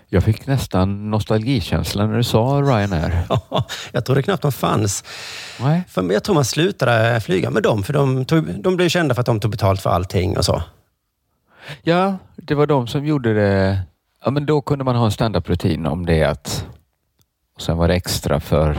Jag 0.08 0.24
fick 0.24 0.48
nästan 0.48 1.12
nostalgikänsla 1.12 2.08
när 2.08 2.18
du 2.18 2.24
sa 2.24 2.62
Ryanair. 2.62 3.28
jag 3.92 4.06
trodde 4.06 4.22
knappt 4.22 4.42
de 4.42 4.52
fanns. 4.52 5.04
Nej. 5.60 5.84
För 5.88 6.12
jag 6.12 6.24
tror 6.24 6.36
man 6.36 6.46
slutade 6.46 7.20
flyga 7.20 7.50
med 7.50 7.64
dem, 7.64 7.84
för 7.84 7.94
de, 7.94 8.26
tog, 8.26 8.64
de 8.64 8.76
blev 8.76 8.90
kända 8.90 9.16
för 9.16 9.22
att 9.22 9.26
de 9.26 9.40
tog 9.40 9.52
betalt 9.52 9.82
för 9.82 9.90
allting 9.90 10.38
och 10.38 10.46
så. 10.46 10.64
Ja, 11.82 12.18
det 12.36 12.56
var 12.56 12.68
de 12.68 12.88
som 12.88 13.06
gjorde 13.06 13.34
det. 13.34 13.80
Ja, 14.26 14.32
men 14.32 14.46
då 14.46 14.62
kunde 14.62 14.84
man 14.86 14.96
ha 14.96 15.06
en 15.06 15.12
standardrutin 15.12 15.86
om 15.86 16.06
det 16.06 16.24
att... 16.24 16.66
Och 17.56 17.62
sen 17.62 17.78
var 17.78 17.88
det 17.88 17.94
extra 17.94 18.40
för 18.40 18.78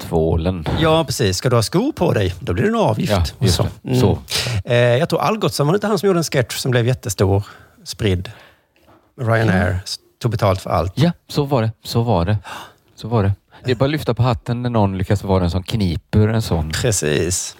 tvålen. 0.00 0.66
Ja, 0.80 1.04
precis. 1.04 1.36
Ska 1.36 1.50
du 1.50 1.56
ha 1.56 1.62
skor 1.62 1.92
på 1.92 2.12
dig, 2.12 2.34
då 2.40 2.52
blir 2.52 2.62
det 2.62 2.68
en 2.68 2.76
avgift. 2.76 3.34
Ja, 3.38 3.48
så. 3.48 3.66
det. 3.82 3.96
Så. 3.96 4.18
Eh, 4.64 4.76
jag 4.76 5.08
tror 5.08 5.20
Algotsson, 5.20 5.66
var 5.66 5.74
det 5.74 5.76
inte 5.76 5.86
han 5.86 5.98
som 5.98 6.06
gjorde 6.06 6.18
en 6.20 6.24
sketch 6.24 6.56
som 6.56 6.70
blev 6.70 6.86
jättestor, 6.86 7.46
spridd? 7.84 8.30
Ryanair 9.20 9.80
tog 10.22 10.30
betalt 10.30 10.60
för 10.60 10.70
allt. 10.70 10.92
Ja, 10.94 11.12
så 11.28 11.44
var 11.44 11.62
det. 11.62 11.70
Så 11.84 12.02
var 12.02 12.24
det. 12.24 12.38
Så 12.94 13.08
var 13.08 13.22
det. 13.22 13.32
Det 13.64 13.70
är 13.70 13.76
bara 13.76 13.84
att 13.84 13.90
lyfta 13.90 14.14
på 14.14 14.22
hatten 14.22 14.62
när 14.62 14.70
någon 14.70 14.98
lyckas 14.98 15.24
vara 15.24 15.44
en 15.44 15.50
som 15.50 15.62
kniper 15.62 16.28
en 16.28 16.42
sån. 16.42 16.70
Precis. 16.70 17.56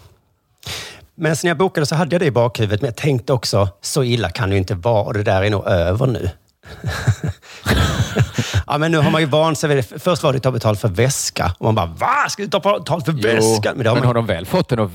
Men 1.14 1.36
sen 1.36 1.48
jag 1.48 1.56
bokade 1.56 1.86
så 1.86 1.94
hade 1.94 2.14
jag 2.14 2.20
det 2.22 2.26
i 2.26 2.30
bakhuvudet, 2.30 2.80
men 2.80 2.88
jag 2.88 2.96
tänkte 2.96 3.32
också, 3.32 3.68
så 3.80 4.04
illa 4.04 4.30
kan 4.30 4.48
det 4.48 4.54
ju 4.54 4.58
inte 4.58 4.74
vara 4.74 5.04
och 5.04 5.14
det 5.14 5.22
där 5.22 5.42
är 5.42 5.50
nog 5.50 5.66
över 5.66 6.06
nu. 6.06 6.30
ja, 8.66 8.78
men 8.78 8.92
nu 8.92 8.98
har 8.98 9.10
man 9.10 9.20
ju 9.20 9.26
vant 9.26 9.58
sig. 9.58 9.82
Först 9.82 10.22
var 10.22 10.32
det 10.32 10.36
att 10.36 10.42
ta 10.42 10.50
betalt 10.50 10.80
för 10.80 10.88
väska 10.88 11.52
och 11.58 11.64
man 11.64 11.74
bara, 11.74 11.86
va? 11.86 12.28
Ska 12.28 12.42
du 12.42 12.48
ta 12.48 12.78
betalt 12.78 13.04
för 13.04 13.12
väskan? 13.12 13.74
men, 13.76 13.84
det 13.84 13.90
har 13.90 13.96
har, 13.96 14.04
man... 14.04 14.14
de 14.14 14.26
väl 14.26 14.46
fått 14.46 14.68
den 14.68 14.80
att 14.80 14.90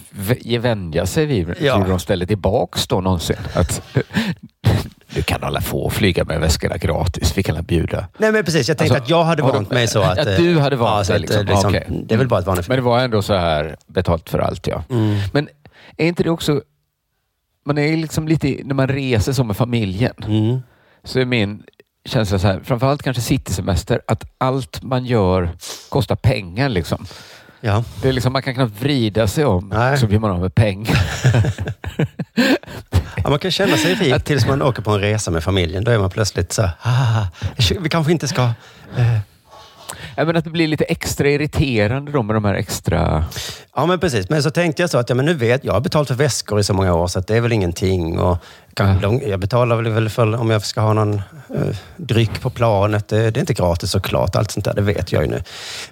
vänja 0.60 1.06
sig 1.06 1.26
vid 1.26 1.54
Ja. 1.60 1.78
hur 1.78 1.90
de 1.90 2.00
ställer 2.00 2.26
tillbaks 2.26 2.88
då 2.88 3.02
någonsin? 3.02 3.36
Att, 3.54 3.82
du 5.14 5.22
kan 5.22 5.44
alla 5.44 5.62
få 5.62 5.90
flyga 5.90 6.24
med 6.24 6.40
väskorna 6.40 6.78
gratis. 6.78 7.38
Vi 7.38 7.44
kan 7.44 7.56
alla 7.56 7.64
bjuda. 7.64 8.08
Nej, 8.18 8.32
men 8.32 8.46
precis. 8.46 8.68
Jag 8.68 8.78
tänkte 8.78 8.96
Alltså, 8.96 9.04
att 9.04 9.10
jag 9.10 9.24
hade 9.24 9.42
de- 9.42 9.52
vant 9.52 9.72
mig 9.72 9.88
så 9.88 10.02
att... 10.02 10.20
att 10.20 10.28
eh, 10.28 10.36
du 10.36 10.60
hade 10.60 10.76
vant 10.76 11.10
ja, 11.10 11.16
dig, 11.18 11.26
att, 11.26 11.32
eh, 11.32 11.44
liksom. 11.44 11.70
Okej. 11.70 12.04
Det 12.08 12.14
är 12.14 12.18
väl 12.18 12.28
bara 12.28 12.40
ett 12.40 12.46
vanligt... 12.48 12.68
Men 12.68 12.78
det 12.78 12.84
var 12.84 13.00
ändå 13.00 13.22
så 13.22 13.34
här 13.34 13.76
betalt 13.88 14.30
för 14.30 14.40
allt 14.40 14.68
ja. 14.68 14.84
Mm. 14.90 15.18
Men 15.34 15.50
är 15.98 16.08
inte 16.08 16.24
det 16.24 16.30
också... 16.30 16.62
Man 17.66 17.78
är 17.78 17.98
liksom 17.98 18.28
lite, 18.28 18.58
när 18.64 18.76
man 18.76 18.88
reser 18.88 19.34
så 19.34 19.44
med 19.44 19.58
familjen, 19.58 20.14
Mm. 20.28 20.62
Så 21.04 21.20
är 21.20 21.26
min 21.26 21.64
känsla 22.06 22.40
så 22.40 22.48
här, 22.48 22.60
framförallt 22.64 23.04
kanske 23.04 23.22
citysemester, 23.22 24.02
att 24.08 24.24
allt 24.38 24.84
man 24.84 25.06
gör 25.06 25.50
kostar 25.90 26.16
pengar. 26.16 26.70
Liksom. 26.70 27.06
Ja. 27.62 27.84
Det 28.02 28.10
är 28.10 28.14
liksom, 28.14 28.34
man 28.34 28.42
kan 28.42 28.54
knappt 28.56 28.82
vrida 28.82 29.28
sig 29.28 29.46
om 29.46 29.70
Nej. 29.74 29.98
så 29.98 30.08
blir 30.08 30.20
man 30.20 30.32
av 30.32 30.40
med 30.40 30.56
pengar. 30.56 31.02
ja, 33.16 33.30
man 33.30 33.40
kan 33.40 33.52
känna 33.52 33.78
sig 33.78 33.94
rik 33.94 34.24
tills 34.24 34.48
man 34.48 34.62
åker 34.62 34.82
på 34.82 34.92
en 34.92 35.00
resa 35.00 35.32
med 35.32 35.44
familjen. 35.44 35.84
Då 35.84 35.92
är 35.92 36.00
man 36.00 36.10
plötsligt 36.10 36.54
så 36.54 36.62
här, 36.62 36.72
ah, 36.82 37.28
vi 37.80 37.90
kanske 37.90 38.12
inte 38.12 38.28
ska... 38.28 38.42
Eh. 38.98 39.20
Jag 40.16 40.28
menar 40.28 40.38
att 40.40 40.44
det 40.46 40.52
blir 40.52 40.68
lite 40.68 40.84
extra 40.84 41.30
irriterande 41.30 42.12
då 42.12 42.24
med 42.24 42.36
de 42.36 42.46
här 42.46 42.54
extra... 42.54 43.26
Ja, 43.76 43.86
men 43.86 44.00
precis. 44.00 44.30
Men 44.30 44.44
så 44.44 44.52
tänkte 44.52 44.84
jag 44.84 44.90
så 44.90 44.98
att 44.98 45.10
ja, 45.10 45.16
men 45.16 45.26
nu 45.26 45.34
vet 45.34 45.64
jag 45.64 45.74
har 45.74 45.80
betalt 45.82 46.08
för 46.08 46.16
väskor 46.16 46.60
i 46.60 46.64
så 46.64 46.74
många 46.74 46.94
år 46.94 47.08
så 47.08 47.20
det 47.20 47.38
är 47.38 47.42
väl 47.42 47.52
ingenting. 47.52 48.20
Och 48.20 48.38
kan, 48.74 49.02
de, 49.02 49.22
jag 49.28 49.40
betalar 49.40 49.82
väl- 49.82 50.10
för 50.10 50.36
om 50.36 50.50
jag 50.50 50.66
ska 50.66 50.82
ha 50.82 50.94
någon 50.94 51.14
eh, 51.56 51.76
dryck 51.98 52.42
på 52.42 52.50
planet. 52.50 53.08
Det, 53.08 53.32
det 53.32 53.38
är 53.38 53.42
inte 53.42 53.54
gratis 53.54 53.92
såklart. 53.92 54.36
Allt 54.36 54.52
sånt 54.52 54.66
där, 54.66 54.74
det 54.74 54.82
vet 54.82 55.12
jag 55.12 55.24
ju 55.24 55.30
nu. 55.30 55.44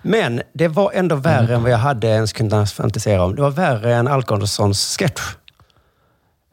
Men 0.02 0.42
det 0.54 0.68
var 0.68 0.92
ändå 0.94 1.16
värre 1.16 1.56
än 1.56 1.64
vad 1.64 1.72
jag 1.72 1.78
hade 1.78 2.08
ens 2.08 2.34
kunnat 2.34 2.72
fantisera 2.72 3.24
om. 3.24 3.36
Det 3.36 3.42
var 3.42 3.52
värre 3.52 3.96
än 3.96 4.08
Algossons 4.08 4.98
sketch. 5.00 5.22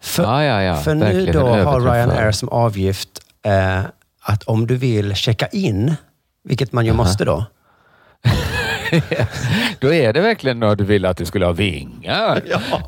För, 0.03 0.23
Ja, 0.23 0.45
ja, 0.45 0.62
ja. 0.62 0.76
för 0.76 0.95
nu 0.95 1.26
då 1.33 1.47
har 1.49 1.81
Ryanair 1.81 2.33
som 2.33 2.49
avgift 2.49 3.09
eh, 3.45 3.81
att 4.23 4.43
om 4.43 4.67
du 4.67 4.76
vill 4.76 5.15
checka 5.15 5.47
in, 5.47 5.95
vilket 6.47 6.73
man 6.73 6.87
ju 6.87 6.93
måste 6.93 7.25
då. 7.25 7.45
Då 9.81 9.93
är 9.93 10.12
det 10.12 10.21
verkligen 10.21 10.61
när 10.61 10.76
du 10.76 10.85
vill 10.85 11.05
att 11.07 11.17
du 11.17 11.25
skulle 11.25 11.47
ha 11.47 11.53
vingar. 11.53 12.43
Ja. 12.47 12.61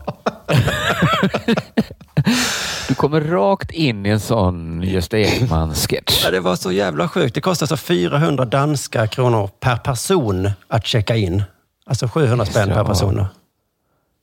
Du 2.89 2.95
kommer 2.95 3.21
rakt 3.21 3.71
in 3.71 4.07
i 4.07 4.09
en 4.09 4.21
sån 4.21 4.83
Gösta 4.83 5.19
Ekman-sketch. 5.19 6.25
Ja, 6.25 6.31
det 6.31 6.41
var 6.41 6.57
så 6.57 6.73
jävla 6.73 7.09
sjukt. 7.09 7.35
Det 7.35 7.41
kostar 7.41 7.67
så 7.67 7.77
400 7.77 8.45
danska 8.45 9.07
kronor 9.07 9.51
per 9.61 9.77
person 9.77 10.51
att 10.69 10.87
checka 10.87 11.17
in. 11.17 11.43
Alltså 11.87 12.09
700 12.09 12.47
spänn 12.47 12.69
per 12.69 12.85
person. 12.85 13.25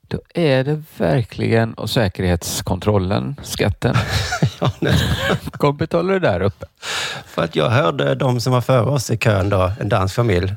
Då. 0.07 0.19
Är 0.33 0.63
det 0.63 0.83
verkligen, 0.97 1.73
och 1.73 1.89
säkerhetskontrollen, 1.89 3.35
skatten, 3.43 3.95
Ja, 4.59 4.71
kom 5.51 5.77
betala 5.77 6.13
det 6.13 6.19
där 6.19 6.41
uppe. 6.41 6.65
För 7.25 7.43
att 7.43 7.55
jag 7.55 7.69
hörde 7.69 8.15
de 8.15 8.41
som 8.41 8.53
var 8.53 8.61
före 8.61 8.81
oss 8.89 9.11
i 9.11 9.17
kön, 9.17 9.49
då, 9.49 9.71
en 9.79 9.89
dansk 9.89 10.15
familj. 10.15 10.55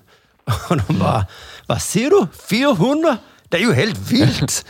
Och 0.68 0.76
de 0.76 0.98
bara, 0.98 1.26
vad 1.66 1.82
ser 1.82 2.10
du? 2.10 2.26
400? 2.50 3.16
Det 3.48 3.56
är 3.56 3.60
ju 3.60 3.72
helt 3.72 4.12
vilt! 4.12 4.66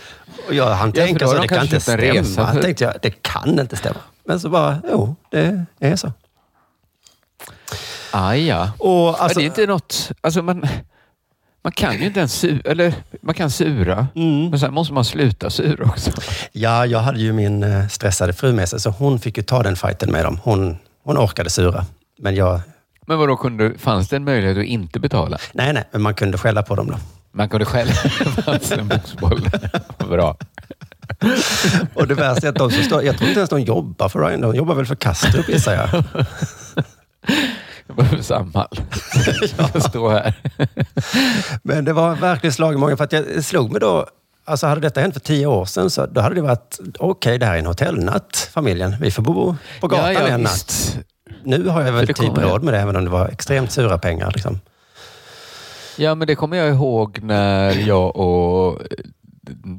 Och 0.48 0.54
jag 0.54 0.70
Ja, 0.70 0.76
för 0.78 0.90
tänka 0.92 1.24
har 1.26 1.32
så, 1.34 1.36
de 1.38 1.42
det 1.42 1.48
kan 1.54 1.64
inte 1.64 1.80
stämma. 1.80 2.52
för- 2.52 2.62
tänkte 2.62 2.84
jag, 2.84 2.94
det 3.02 3.10
kan 3.22 3.60
inte 3.60 3.76
stämma. 3.76 3.98
Men 4.24 4.40
så 4.40 4.48
bara, 4.48 4.78
jo, 4.90 5.16
det 5.30 5.64
är 5.80 5.96
så. 5.96 6.12
Ah, 8.10 8.34
ja. 8.34 8.70
Och 8.78 9.22
alltså, 9.22 9.24
Men 9.26 9.34
det 9.36 9.42
är 9.42 9.62
inte 9.62 9.66
något... 9.66 10.10
Alltså 10.20 10.42
man, 10.42 10.68
man 11.62 11.72
kan 11.72 11.98
ju 11.98 12.06
inte 12.06 12.18
ens 12.20 12.32
su, 12.34 12.60
eller 12.64 12.94
man 13.22 13.34
kan 13.34 13.50
sura, 13.50 14.06
Mm. 14.14 14.50
men 14.50 14.58
sen 14.58 14.74
måste 14.74 14.92
man 14.94 15.04
sluta 15.04 15.50
sura 15.50 15.84
också. 15.84 16.10
Ja, 16.52 16.86
jag 16.86 16.98
hade 16.98 17.20
ju 17.20 17.32
min 17.32 17.62
eh, 17.62 17.88
stressade 17.88 18.32
fru 18.32 18.52
med 18.52 18.68
sig, 18.68 18.80
så 18.80 18.90
hon 18.90 19.18
fick 19.20 19.36
ju 19.36 19.42
ta 19.42 19.62
den 19.62 19.76
fighten 19.76 20.12
med 20.12 20.24
dem. 20.24 20.40
Hon, 20.44 20.78
hon 21.04 21.18
orkade 21.18 21.50
sura. 21.50 21.84
Men 22.18 22.34
jag, 22.34 22.60
Men 23.06 23.18
vadå, 23.18 23.36
kunde, 23.36 23.78
fanns 23.78 24.08
det 24.08 24.16
en 24.16 24.24
möjlighet 24.24 24.58
att 24.58 24.64
inte 24.64 25.00
betala? 25.00 25.38
nej, 25.52 25.72
nej, 25.72 25.84
men 25.92 26.02
man 26.02 26.14
kunde 26.14 26.38
skälla 26.38 26.62
på 26.62 26.74
dem 26.74 26.86
då. 26.86 26.98
Man 27.32 27.48
kunde 27.48 27.64
själv 27.64 27.88
fanns 28.44 28.72
en 28.72 28.88
boxboll. 28.88 29.48
Bra. 30.08 30.36
Och 31.94 32.06
det 32.06 32.14
värsta 32.14 32.46
är 32.46 32.50
att 32.50 32.56
de 32.56 32.70
som 32.70 32.82
står, 32.82 33.02
jag 33.02 33.16
tror 33.18 33.28
inte 33.28 33.40
ens 33.40 33.50
de 33.50 33.60
jobbar 33.60 34.08
för 34.08 34.18
Ryan, 34.20 34.40
de 34.40 34.54
jobbar 34.54 34.74
väl 34.74 34.86
för 34.86 34.94
Kastrup 34.94 35.48
gissar 35.48 35.72
jag. 35.74 36.04
Det 37.88 37.94
var 38.02 38.22
Samhall. 38.22 38.68
Står 39.88 40.10
här. 40.10 40.34
Men 41.62 41.84
det 41.84 41.92
var 41.92 42.14
verkligen 42.14 42.52
slag 42.52 42.74
i 42.74 42.76
magen 42.76 42.96
för 42.96 43.04
att 43.04 43.12
jag 43.12 43.44
slog 43.44 43.70
mig 43.72 43.80
då, 43.80 44.06
alltså 44.44 44.66
hade 44.66 44.80
detta 44.80 45.00
hänt 45.00 45.14
för 45.14 45.20
tio 45.20 45.46
år 45.46 45.64
sedan 45.64 45.90
så 45.90 46.06
då 46.06 46.20
hade 46.20 46.34
det 46.34 46.42
varit, 46.42 46.78
okej 46.98 47.38
det 47.38 47.46
här 47.46 47.54
är 47.54 47.58
en 47.58 47.66
hotellnatt 47.66 48.50
familjen, 48.52 48.96
vi 49.00 49.10
får 49.10 49.22
bo 49.22 49.56
på 49.80 49.88
gatan 49.88 50.14
ja, 50.14 50.20
ja, 50.20 50.28
en 50.28 50.42
natt. 50.42 50.98
Nu 51.44 51.68
har 51.68 51.82
jag 51.82 51.92
väl 51.92 52.06
typ 52.06 52.38
råd 52.38 52.62
med 52.62 52.74
det 52.74 52.80
även 52.80 52.96
om 52.96 53.04
det 53.04 53.10
var 53.10 53.28
extremt 53.28 53.72
sura 53.72 53.98
pengar. 53.98 54.32
Liksom. 54.34 54.60
Ja, 55.96 56.14
men 56.14 56.26
det 56.26 56.34
kommer 56.34 56.56
jag 56.56 56.68
ihåg 56.68 57.18
när 57.22 57.70
jag 57.70 58.16
och 58.16 58.82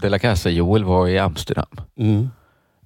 De 0.01 0.09
la 0.09 0.19
Casa-Joel 0.19 0.83
var 0.83 1.07
i 1.07 1.19
Amsterdam. 1.19 1.79
Mm. 1.97 2.29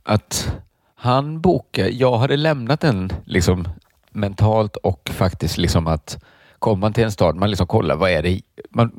Att 0.03 0.51
han 0.95 1.41
bokade, 1.41 1.89
jag 1.89 2.17
hade 2.17 2.37
lämnat 2.37 2.79
den 2.81 3.09
liksom 3.25 3.67
mentalt 4.15 4.75
och 4.75 5.09
faktiskt 5.13 5.57
liksom 5.57 5.87
att 5.87 6.17
kommer 6.59 6.81
man 6.81 6.93
till 6.93 7.03
en 7.03 7.11
stad, 7.11 7.35
man 7.35 7.49
liksom 7.49 7.67
kollar 7.67 7.95
vad 7.95 8.09
är 8.11 8.23
det 8.23 8.41
man, 8.69 8.91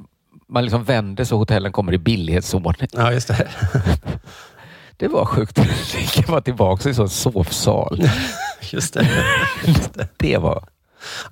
man 0.48 0.62
liksom 0.64 0.84
vänder 0.84 1.24
så 1.24 1.36
hotellen 1.36 1.72
kommer 1.72 1.92
i 1.94 1.98
billighetsordning. 1.98 2.88
Ja, 2.92 3.12
just 3.12 3.28
det. 3.28 3.48
Det 4.96 5.08
var 5.08 5.24
sjukt. 5.24 5.58
Jag 6.16 6.28
var 6.28 6.40
tillbaka 6.40 6.88
i 6.88 6.90
en 6.90 6.94
sån 6.94 7.08
sovsal. 7.10 8.08
Just 8.70 8.94
det. 8.94 9.08
Det 10.16 10.36
var... 10.38 10.64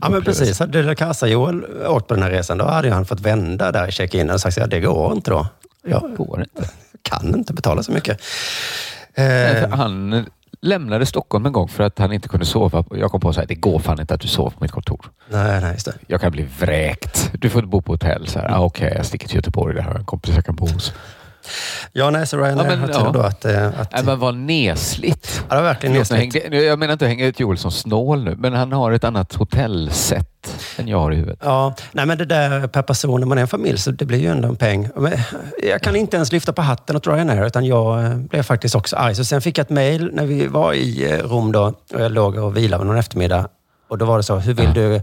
Ja, 0.01 0.09
men 0.09 0.23
precis. 0.25 0.59
Hade 0.61 0.79
De 0.79 0.83
La 0.87 0.95
Casa-Joel 0.95 1.65
åkt 1.87 2.09
på 2.09 2.15
den 2.15 2.23
här 2.23 2.31
resan, 2.31 2.59
då 2.59 2.65
hade 2.65 2.91
han 2.91 3.07
fått 3.07 3.21
vända 3.21 3.73
där 3.73 3.89
i 3.89 3.93
check-in 3.93 4.31
och 4.31 4.41
sagt 4.41 4.59
att 4.59 4.71
det 4.71 4.81
går 4.81 5.13
inte 5.13 5.31
då. 5.31 5.47
Jag 5.85 6.15
Går 6.17 6.41
inte. 6.41 6.71
kan 7.03 7.35
inte 7.35 7.53
betala 7.53 7.83
så 7.83 7.93
mycket. 7.93 8.21
Eh, 9.15 9.69
Han 9.71 10.27
lämnade 10.63 11.07
Stockholm 11.07 11.47
en 11.47 11.53
gång 11.53 11.69
för 11.69 11.85
att 11.85 11.99
han 11.99 12.13
inte 12.13 12.29
kunde 12.29 12.47
sova. 12.47 12.85
Jag 12.91 13.11
kom 13.11 13.21
på 13.21 13.29
att 13.29 13.49
det 13.49 13.55
går 13.55 13.79
fan 13.79 14.01
inte 14.01 14.15
att 14.15 14.21
du 14.21 14.29
sover 14.29 14.51
på 14.51 14.57
mitt 14.61 14.71
kontor. 14.73 15.07
nej, 15.31 15.61
nej, 15.61 15.73
just 15.73 15.87
det. 15.87 15.95
Jag 16.07 16.21
kan 16.21 16.33
bli 16.33 16.49
vräkt. 16.59 17.31
Du 17.35 17.51
får 17.51 17.63
bo 17.63 17.83
på 17.83 17.93
hotell. 17.93 18.27
Så 18.27 18.39
här, 18.39 18.49
ah, 18.51 18.61
Okej, 18.61 18.93
jag 18.97 19.07
sticker 19.07 19.29
till 19.29 19.37
Göteborg. 19.37 19.75
Där 19.75 19.83
har 19.83 19.91
jag 19.91 19.99
en 19.99 20.05
kompis 20.05 20.35
jag 20.35 20.45
kan 20.45 20.55
bo 20.55 20.67
hos. 20.67 20.93
Ja, 21.93 22.11
nej, 22.11 22.27
så 22.27 22.37
Ryanair 22.37 22.71
Ja, 22.71 22.77
men, 22.77 22.91
ja. 22.93 23.11
då 23.15 23.21
att... 23.21 23.45
eh, 23.45 23.67
att 23.67 23.93
Nej, 23.93 24.05
men 24.05 24.19
vad 24.19 24.35
nesligt. 24.35 25.45
ja, 25.49 25.55
det 25.55 25.63
var 25.63 25.69
verkligen 25.69 26.05
hängde, 26.11 26.63
jag 26.63 26.79
menar 26.79 26.93
inte 26.93 27.05
att 27.05 27.09
hänga 27.09 27.27
ut 27.27 27.41
Joel 27.41 27.59
som 27.59 27.71
snål 27.71 28.25
nu, 28.25 28.37
men 28.39 28.53
han 28.53 28.73
har 28.73 28.93
ett 28.93 29.05
annat 29.05 29.35
hotellsätt 29.35 30.29
än 30.79 30.89
jag 30.89 30.99
har 30.99 31.13
i 31.13 31.17
huvudet. 31.17 31.39
Ja, 31.43 31.75
nej 31.93 32.07
men 32.07 32.19
det 32.19 32.25
där 32.25 32.67
per 32.67 32.83
person, 32.83 33.21
när 33.21 33.27
man 33.27 33.39
är 33.39 33.43
en 33.43 33.49
familj, 33.49 33.79
så 33.79 33.91
det 33.91 34.05
blir 34.05 34.19
ju 34.19 34.29
ändå 34.29 34.49
en 34.49 34.57
peng. 34.57 34.89
Jag 35.63 35.83
kan 35.83 35.97
inte 35.97 36.17
ens 36.17 36.33
lyfta 36.33 36.53
på 36.53 36.63
hatten 36.63 36.97
åt 36.97 37.07
Ryanair, 37.07 37.47
utan 37.47 37.65
jag 37.65 38.05
eh, 38.05 38.15
blev 38.17 38.43
faktiskt 38.43 38.75
också 38.75 38.97
arg. 38.97 39.15
Så 39.15 39.25
sen 39.25 39.41
fick 39.41 39.59
jag 39.59 39.65
ett 39.65 39.71
mejl 39.71 40.11
när 40.13 40.27
vi 40.27 40.47
var 40.47 40.73
i 40.73 41.13
eh, 41.13 41.19
Rom 41.19 41.53
då, 41.53 41.63
och 41.95 42.01
jag 42.01 42.13
låg 42.13 42.37
och 42.37 42.57
vilade 42.57 42.85
någon 42.85 42.97
eftermiddag. 42.99 43.49
Och 43.89 43.99
då 43.99 44.05
var 44.05 44.17
det 44.17 44.23
så, 44.23 44.37
hur 44.37 44.55
vill 44.55 44.75
du 44.75 44.95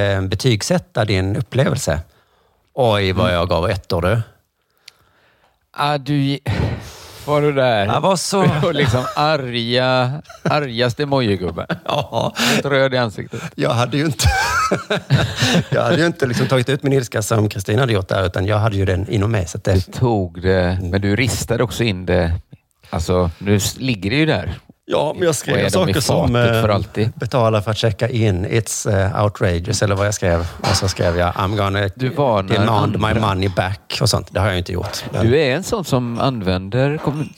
eh, 0.00 0.22
betygsätta 0.22 1.04
din 1.04 1.36
upplevelse? 1.36 2.00
Oj, 2.74 3.12
vad 3.12 3.34
jag 3.34 3.48
gav 3.48 3.70
ettor 3.70 4.02
du. 4.02 4.20
Ah, 5.72 5.98
du... 5.98 6.38
Var 7.26 7.42
du 7.42 7.52
där? 7.52 7.86
Jag 7.86 8.00
var 8.00 8.16
så... 8.16 8.46
Och 8.64 8.74
liksom 8.74 9.04
arga, 9.16 10.22
argaste 10.42 11.06
mojigubben. 11.06 11.66
Ja, 11.84 12.32
Helt 12.36 12.64
röd 12.66 12.94
i 12.94 12.96
ansiktet. 12.96 13.42
jag 13.54 13.70
hade 13.70 13.96
ju 13.96 14.04
inte, 14.04 14.24
jag 15.70 15.82
hade 15.82 15.96
ju 15.96 16.06
inte 16.06 16.26
liksom 16.26 16.46
tagit 16.46 16.68
ut 16.68 16.82
min 16.82 16.92
ilska 16.92 17.22
som 17.22 17.48
Kristina 17.48 17.80
hade 17.82 17.92
gjort 17.92 18.08
där, 18.08 18.26
utan 18.26 18.46
jag 18.46 18.58
hade 18.58 18.76
ju 18.76 18.84
den 18.84 19.08
inom 19.08 19.32
mig. 19.32 19.46
Så 19.46 19.58
att 19.58 19.64
Du 19.64 19.72
det, 19.72 19.80
tog 19.92 20.42
det, 20.42 20.78
men 20.82 21.00
du 21.00 21.16
ristade 21.16 21.62
också 21.64 21.84
in 21.84 22.06
det. 22.06 22.32
Alltså, 22.90 23.30
nu 23.38 23.58
ligger 23.78 24.10
det 24.10 24.16
ju 24.16 24.26
där. 24.26 24.54
Ja, 24.90 25.12
men 25.14 25.24
jag 25.26 25.34
skrev 25.34 25.68
saker 25.68 26.00
som 26.00 26.36
eh, 26.36 26.44
för 26.44 26.84
betala 27.14 27.62
för 27.62 27.70
att 27.70 27.76
checka 27.76 28.08
in. 28.08 28.46
It's 28.46 28.88
uh, 29.14 29.24
outrageous, 29.24 29.82
eller 29.82 29.94
vad 29.94 30.06
jag 30.06 30.14
skrev. 30.14 30.46
Och 30.60 30.76
så 30.76 30.88
skrev 30.88 31.18
jag 31.18 31.34
I'm 31.34 31.56
gonna 31.56 31.88
Du 31.94 32.08
demand 32.08 32.98
my 33.00 33.06
andra. 33.08 33.20
money 33.28 33.48
back 33.56 33.98
och 34.02 34.10
sånt. 34.10 34.28
Det 34.30 34.40
har 34.40 34.48
jag 34.48 34.58
inte 34.58 34.72
gjort. 34.72 35.04
Du 35.22 35.38
är 35.40 35.56
en 35.56 35.62
sån 35.62 35.84
som 35.84 36.20
använder 36.20 36.98
kom 36.98 37.28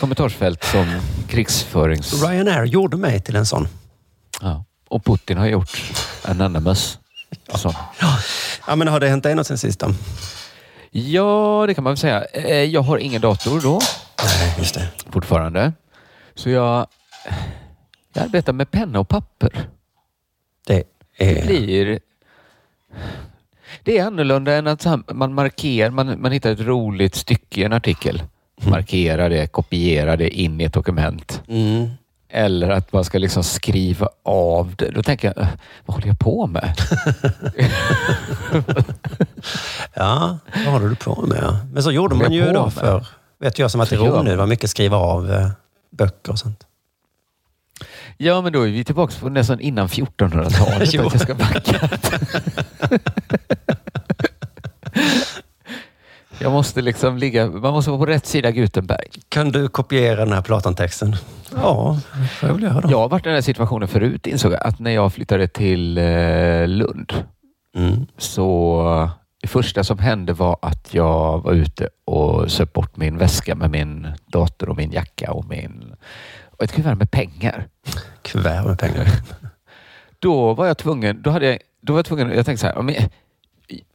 kommentarsfält 0.00 0.64
som 0.64 1.00
krigsförings... 1.28 2.22
Ryanair 2.22 2.64
gjorde 2.64 2.96
mig 2.96 3.20
till 3.20 3.36
en 3.36 3.46
sån. 3.46 3.68
Ja. 4.40 4.64
Och 4.88 5.04
Putin 5.04 5.38
har 5.38 5.46
gjort 5.46 5.82
Anonymous. 6.24 6.98
Så. 7.54 7.74
Ja, 8.66 8.76
men 8.76 8.88
har 8.88 9.00
det 9.00 9.08
hänt 9.08 9.22
dig 9.22 9.34
något 9.34 9.46
sen 9.46 9.58
sist 9.58 9.80
då? 9.80 9.94
Ja, 10.90 11.64
det 11.66 11.74
kan 11.74 11.84
man 11.84 11.90
väl 11.90 11.98
säga. 11.98 12.24
Eh, 12.24 12.62
Jag 12.62 12.82
har 12.82 12.98
ingen 12.98 13.20
dator 13.20 13.60
då, 13.60 13.80
Nej, 14.24 14.54
just 14.58 14.74
det. 14.74 14.88
fortfarande. 15.12 15.72
Så 16.38 16.50
jag, 16.50 16.86
jag 18.12 18.24
arbetar 18.24 18.52
med 18.52 18.70
penna 18.70 19.00
och 19.00 19.08
papper. 19.08 19.68
Det 20.66 20.82
Det 21.18 21.38
är... 21.40 21.46
blir... 21.46 21.98
Det 23.82 23.98
är 23.98 24.06
annorlunda 24.06 24.52
än 24.54 24.66
att 24.66 24.86
man 25.14 25.34
markerar, 25.34 25.90
man, 25.90 26.20
man 26.20 26.32
hittar 26.32 26.50
ett 26.50 26.60
roligt 26.60 27.14
stycke 27.14 27.60
i 27.60 27.64
en 27.64 27.72
artikel. 27.72 28.22
Markerar 28.62 29.30
det, 29.30 29.46
kopierar 29.46 30.16
det 30.16 30.30
in 30.30 30.60
i 30.60 30.64
ett 30.64 30.72
dokument. 30.72 31.42
Mm. 31.48 31.88
Eller 32.28 32.70
att 32.70 32.92
man 32.92 33.04
ska 33.04 33.18
liksom 33.18 33.44
skriva 33.44 34.08
av 34.22 34.74
det. 34.76 34.90
Då 34.90 35.02
tänker 35.02 35.28
jag, 35.28 35.44
"Eh, 35.44 35.48
vad 35.86 35.94
håller 35.94 36.06
jag 36.08 36.18
på 36.18 36.46
med? 36.46 36.74
Ja, 39.94 40.38
vad 40.64 40.72
håller 40.72 40.88
du 40.88 40.94
på 40.96 41.22
med? 41.22 41.56
Men 41.72 41.82
så 41.82 41.90
gjorde 41.92 42.14
man 42.16 42.32
ju 42.32 42.52
då 42.52 42.70
för, 42.70 43.06
vet 43.40 43.58
jag 43.58 43.70
som 43.70 43.80
att 43.80 43.90
det 43.90 43.96
nu, 44.22 44.30
det 44.30 44.36
var 44.36 44.46
mycket 44.46 44.70
skriva 44.70 44.96
av 44.96 45.32
eh, 45.32 45.50
böcker 45.98 46.32
och 46.32 46.38
sånt. 46.38 46.64
Ja, 48.16 48.40
men 48.40 48.52
då 48.52 48.62
är 48.62 48.68
vi 48.68 48.84
tillbaka 48.84 49.14
på 49.20 49.28
nästan 49.28 49.60
innan 49.60 49.86
1400-talet. 49.88 50.92
Jo. 50.94 51.06
att 51.06 51.12
jag 51.14 51.22
ska 51.22 51.34
backa. 51.34 51.88
jag 56.38 56.52
måste 56.52 56.82
liksom 56.82 57.18
ligga, 57.18 57.46
man 57.46 57.72
måste 57.72 57.90
vara 57.90 57.98
på 58.00 58.06
rätt 58.06 58.26
sida 58.26 58.50
Gutenberg. 58.50 59.06
Kan 59.28 59.52
du 59.52 59.68
kopiera 59.68 60.24
den 60.24 60.32
här 60.32 60.42
Platon-texten? 60.42 61.16
Ja, 61.54 62.00
jag 62.42 62.54
väl 62.54 62.62
göra. 62.62 62.90
Jag 62.90 62.98
har 62.98 63.08
varit 63.08 63.26
i 63.26 63.28
den 63.28 63.34
här 63.34 63.42
situationen 63.42 63.88
förut 63.88 64.26
insåg 64.26 64.52
jag, 64.52 64.66
att 64.66 64.78
när 64.78 64.90
jag 64.90 65.12
flyttade 65.12 65.48
till 65.48 65.98
eh, 65.98 66.66
Lund 66.68 67.12
Mm. 67.76 68.06
så 68.18 69.10
det 69.40 69.48
första 69.48 69.84
som 69.84 69.98
hände 69.98 70.32
var 70.32 70.58
att 70.62 70.94
jag 70.94 71.42
var 71.42 71.52
ute 71.52 71.88
och 72.04 72.50
söp 72.50 72.72
bort 72.72 72.96
min 72.96 73.18
väska 73.18 73.54
med 73.54 73.70
min 73.70 74.08
dator 74.26 74.68
och 74.68 74.76
min 74.76 74.92
jacka 74.92 75.32
och, 75.32 75.48
min, 75.48 75.94
och 76.44 76.64
ett 76.64 76.72
kuvert 76.72 76.94
med 76.94 77.10
pengar. 77.10 77.68
Kuvert 78.22 78.64
med 78.64 78.78
pengar. 78.78 79.06
Då 80.18 80.54
var 80.54 80.66
jag 80.66 80.78
tvungen, 80.78 81.22
då 81.22 81.30
hade 81.30 81.46
jag, 81.46 81.58
då 81.80 81.92
var 81.92 81.98
jag 81.98 82.06
tvungen, 82.06 82.30
jag 82.30 82.46
tänkte 82.46 82.60
så 82.60 82.66
här, 82.66 82.82
men 82.82 82.94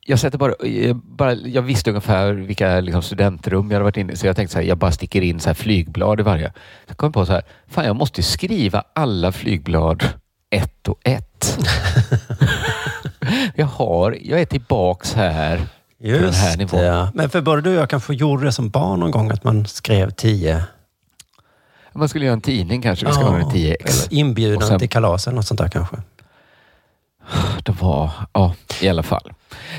jag 0.06 0.20
sätter 0.20 0.38
bara, 0.38 0.68
jag, 0.68 0.96
bara, 0.96 1.34
jag 1.34 1.62
visste 1.62 1.90
ungefär 1.90 2.34
vilka 2.34 2.80
liksom, 2.80 3.02
studentrum 3.02 3.72
jag 3.72 3.76
hade 3.76 3.84
varit 3.84 3.98
inne 3.98 4.14
i, 4.14 4.16
så 4.16 4.28
jag 4.28 4.36
tänkte 4.36 4.54
så 4.54 4.60
här, 4.60 4.66
jag 4.66 4.78
bara 4.78 4.92
sticker 4.92 5.22
in 5.22 5.40
så 5.40 5.50
här 5.50 5.54
flygblad 5.54 6.20
i 6.20 6.24
varje. 6.24 6.54
Så 6.90 6.96
kom 6.96 7.08
jag 7.08 7.14
på 7.14 7.26
så 7.26 7.34
här, 7.34 7.44
fan 7.68 7.86
jag 7.86 7.96
måste 7.96 8.24
skriva 8.24 8.84
alla 8.94 9.32
flygblad 9.32 10.04
ett 10.50 10.88
och 10.88 11.00
ett. 11.04 11.58
jag 13.56 13.66
har, 13.66 14.18
jag 14.22 14.42
är 14.42 14.46
tillbaks 14.46 15.14
här 15.14 15.58
på 15.58 15.64
den 16.08 16.34
här 16.34 16.48
Just 16.48 16.58
nivån. 16.58 16.80
ja. 16.84 17.12
Men 17.14 17.30
för 17.30 17.42
både 17.42 17.62
du 17.62 17.70
och 17.70 17.82
jag 17.82 17.90
kanske 17.90 18.14
gjorde 18.14 18.46
det 18.46 18.52
som 18.52 18.70
barn 18.70 19.00
någon 19.00 19.12
gång, 19.12 19.32
att 19.32 19.44
man 19.44 19.66
skrev 19.66 20.10
tio. 20.12 20.64
Man 21.94 22.10
skulle 22.10 22.26
göra 22.26 22.34
en 22.34 22.42
tidning 22.42 22.82
kanske, 22.82 23.06
vi 23.06 23.12
ska 23.14 23.24
ha 23.24 23.38
en 23.38 23.46
10x. 23.46 23.76
Eller 24.10 24.14
inbjudan 24.14 24.68
sen- 24.68 24.80
till 24.80 24.90
kalas 24.90 25.28
eller 25.28 25.36
något 25.36 25.48
sånt 25.48 25.60
där 25.60 25.68
kanske. 25.68 25.96
Det 27.64 27.72
var, 27.82 28.12
ja 28.34 28.56
i 28.82 28.90
alla 28.90 29.04
fall. 29.04 29.34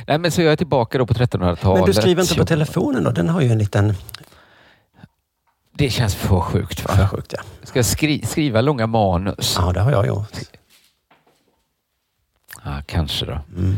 Nej, 0.06 0.18
men 0.18 0.30
så 0.32 0.42
jag 0.42 0.52
är 0.52 0.56
tillbaka 0.56 0.98
då 0.98 1.06
på 1.06 1.14
1300-talet. 1.14 1.78
Men 1.80 1.86
du 1.86 1.94
skriver 1.94 2.22
inte 2.22 2.34
på 2.34 2.44
telefonen 2.44 3.04
då? 3.04 3.10
Den 3.10 3.28
har 3.28 3.40
ju 3.40 3.52
en 3.52 3.58
liten... 3.58 3.94
Det 5.76 5.90
känns 5.90 6.14
för 6.14 6.40
sjukt 6.40 6.84
va? 6.88 6.94
För 6.96 7.06
sjukt 7.06 7.34
ja. 7.36 7.42
Ska 7.62 7.78
jag 7.78 7.86
skri 7.86 8.26
skriva 8.26 8.60
långa 8.60 8.86
manus? 8.86 9.56
Ja, 9.58 9.72
det 9.72 9.80
har 9.80 9.92
jag 9.92 10.06
gjort. 10.06 10.32
Ja, 12.64 12.82
kanske 12.86 13.26
då. 13.26 13.38
Mm. 13.56 13.76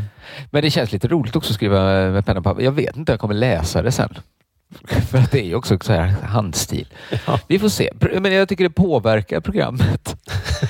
Men 0.51 0.61
det 0.61 0.69
känns 0.71 0.91
lite 0.91 1.07
roligt 1.07 1.35
också 1.35 1.49
att 1.51 1.55
skriva 1.55 1.83
med 2.09 2.25
penna 2.25 2.37
och 2.39 2.43
papper. 2.43 2.61
Jag 2.61 2.71
vet 2.71 2.95
inte, 2.97 3.11
jag 3.11 3.19
kommer 3.19 3.33
läsa 3.33 3.81
det 3.81 3.91
sen. 3.91 4.17
För 5.09 5.17
att 5.17 5.31
det 5.31 5.39
är 5.39 5.45
ju 5.45 5.55
också 5.55 5.77
så 5.81 5.93
här 5.93 6.07
handstil. 6.23 6.87
Ja. 7.27 7.39
Vi 7.47 7.59
får 7.59 7.69
se. 7.69 7.89
Men 8.19 8.33
jag 8.33 8.49
tycker 8.49 8.63
det 8.63 8.69
påverkar 8.69 9.39
programmet. 9.39 10.07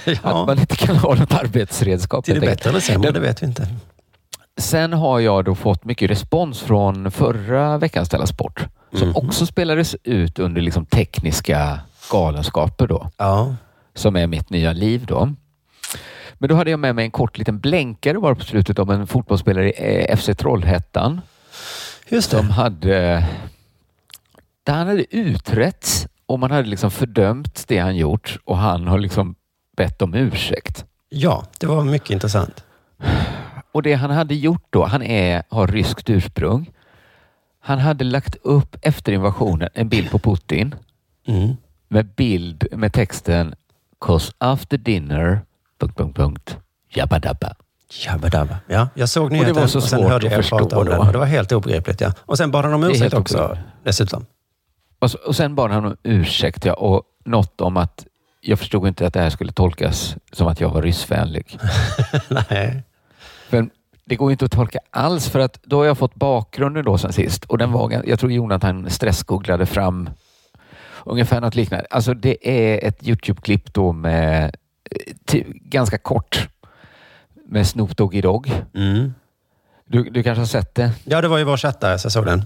Att 0.06 0.20
Ja. 0.24 0.46
man 0.46 0.60
inte 0.60 0.76
kan 0.76 0.96
ha 0.96 1.16
något 1.16 1.34
arbetsredskap. 1.34 2.26
Det 2.26 2.32
helt 2.32 2.44
enkelt. 2.44 2.58
bättre 2.60 2.70
eller 2.70 2.80
sämre, 2.80 3.10
Det- 3.10 3.20
det 3.20 3.26
vet 3.28 3.42
vi 3.44 3.48
inte. 3.48 3.68
Sen 4.60 4.94
har 4.94 5.20
jag 5.20 5.46
då 5.46 5.56
fått 5.56 5.86
mycket 5.86 6.12
respons 6.12 6.60
från 6.60 7.12
förra 7.12 7.78
veckans 7.78 8.10
Della 8.10 8.26
Sport. 8.28 8.66
Som 8.94 9.08
Mhm. 9.08 9.16
också 9.18 9.46
spelades 9.46 9.96
ut 10.04 10.40
under 10.40 10.62
liksom 10.62 10.86
tekniska 10.86 11.80
galenskaper 12.12 12.88
då. 12.88 13.10
Ja. 13.18 13.56
som 13.96 14.16
är 14.16 14.28
mitt 14.28 14.50
nya 14.50 14.74
liv 14.74 15.06
då. 15.08 15.30
Men 16.40 16.50
då 16.50 16.56
hade 16.56 16.72
jag 16.72 16.80
med 16.80 16.96
mig 16.96 17.06
en 17.06 17.12
kort 17.12 17.38
liten 17.38 17.60
blänkare 17.60 18.20
bara 18.20 18.36
på 18.36 18.44
slutet 18.44 18.80
om 18.80 18.90
en 18.90 19.08
fotbollsspelare 19.08 19.72
i 19.72 20.06
eh, 20.10 20.18
FC 20.18 20.30
Trollhättan 20.38 21.22
Just 22.10 22.30
som 22.32 22.48
det. 22.48 22.54
hade 22.54 23.26
där 24.64 24.74
han 24.74 24.88
hade 24.88 25.16
utretts 25.16 26.08
och 26.26 26.40
man 26.40 26.52
hade 26.52 26.68
liksom 26.70 26.92
fördömt 26.92 27.68
det 27.68 27.78
han 27.78 27.96
gjort 27.96 28.38
och 28.44 28.58
han 28.58 28.88
har 28.88 29.00
liksom 29.00 29.36
bett 29.78 30.02
om 30.02 30.14
ursäkt. 30.14 30.86
Ja, 31.10 31.46
det 31.60 31.68
var 31.68 31.84
mycket 31.84 32.10
intressant. 32.10 32.64
Och 33.72 33.84
det 33.84 33.94
han 33.94 34.12
hade 34.12 34.36
gjort 34.36 34.66
då, 34.70 34.86
han 34.86 35.02
är, 35.04 35.44
har 35.50 35.68
ryskt 35.68 36.10
ursprung. 36.10 36.72
Han 37.60 37.80
hade 37.80 38.04
lagt 38.04 38.36
upp 38.36 38.76
efter 38.82 39.12
invasionen 39.12 39.70
en 39.74 39.90
bild 39.90 40.10
på 40.12 40.20
Putin 40.20 40.76
Mm. 41.28 41.56
med 41.88 42.06
bild 42.16 42.68
med 42.72 42.94
texten 42.94 43.56
“Cause 44.02 44.34
after 44.38 44.78
dinner... 44.78 45.42
Punkt, 45.80 45.98
punkt, 45.98 46.16
punkt. 46.18 46.58
Jabba 46.90 47.20
dabba”. 47.20 47.54
Jabba 48.06 48.30
dabba. 48.30 48.58
Ja, 48.68 48.90
jag 48.94 49.10
såg 49.10 49.30
det 49.30 49.34
nyheten 49.34 49.56
var 49.56 49.68
så 49.68 49.78
och 49.78 49.84
sen 49.84 50.00
svårt 50.00 50.10
hörde 50.12 50.26
jag 50.28 50.40
er 50.40 50.50
prata 50.50 50.78
om 50.80 50.86
den. 50.86 51.00
Och 51.00 51.12
det 51.12 51.18
var 51.18 51.26
helt 51.26 51.52
obegripligt. 51.52 52.02
Ja. 52.02 52.14
Och 52.20 52.38
sen 52.38 52.52
bad 52.52 52.66
han 52.66 52.74
om 52.74 52.82
Det 52.82 52.88
ursäkt 52.92 53.14
också. 53.14 53.38
obegripligt. 53.38 53.68
dessutom. 53.84 54.26
Och, 55.00 55.12
så, 55.12 55.18
och 55.18 55.36
sen 55.36 55.56
bad 55.56 55.72
han 55.72 55.86
om 55.86 55.98
ursäkt 56.04 56.66
ja, 56.66 56.74
och 56.74 57.04
något 57.26 57.62
om 57.62 57.78
att 57.78 58.06
jag 58.42 58.60
förstod 58.60 58.88
inte 58.88 59.08
att 59.08 59.14
det 59.14 59.20
här 59.20 59.30
skulle 59.30 59.52
tolkas 59.52 60.16
som 60.32 60.48
att 60.48 60.62
jag 60.62 60.70
var 60.70 60.82
ryssvänlig. 60.82 61.60
Nej. 62.50 62.84
Men 63.50 63.70
det 64.06 64.16
går 64.16 64.32
inte 64.32 64.46
att 64.46 64.52
tolka 64.52 64.80
alls 64.92 65.30
för 65.30 65.40
att 65.40 65.60
då 65.64 65.78
har 65.78 65.86
jag 65.86 65.98
fått 65.98 66.16
bakgrunden 66.16 66.86
då 66.86 66.98
sen 66.98 67.14
sist 67.14 67.46
och 67.46 67.58
den 67.58 67.72
var, 67.72 68.02
jag 68.06 68.20
tror 68.20 68.32
Jonathan 68.32 68.90
stressgooglade 68.90 69.66
fram 69.66 70.10
ungefär 71.06 71.42
något 71.42 71.56
liknande. 71.56 71.86
Alltså 71.90 72.14
det 72.14 72.50
är 72.50 72.88
ett 72.88 73.04
Youtube-klipp 73.08 73.74
då 73.74 73.92
med 73.94 74.56
ganska 75.64 75.98
kort 75.98 76.48
med 77.50 77.68
Snoop 77.68 77.98
Doggy 77.98 78.22
Dogg. 78.22 78.52
Mm. 78.76 79.14
Du, 79.86 80.04
du 80.04 80.24
kanske 80.24 80.42
har 80.42 80.46
sett 80.48 80.76
det? 80.76 80.92
Ja, 81.04 81.22
det 81.22 81.28
var 81.28 81.38
ju 81.38 81.44
vår 81.44 81.58
chatt 81.58 81.82
där, 81.82 81.98
så 81.98 82.06
jag 82.06 82.12
såg 82.12 82.26
den. 82.26 82.46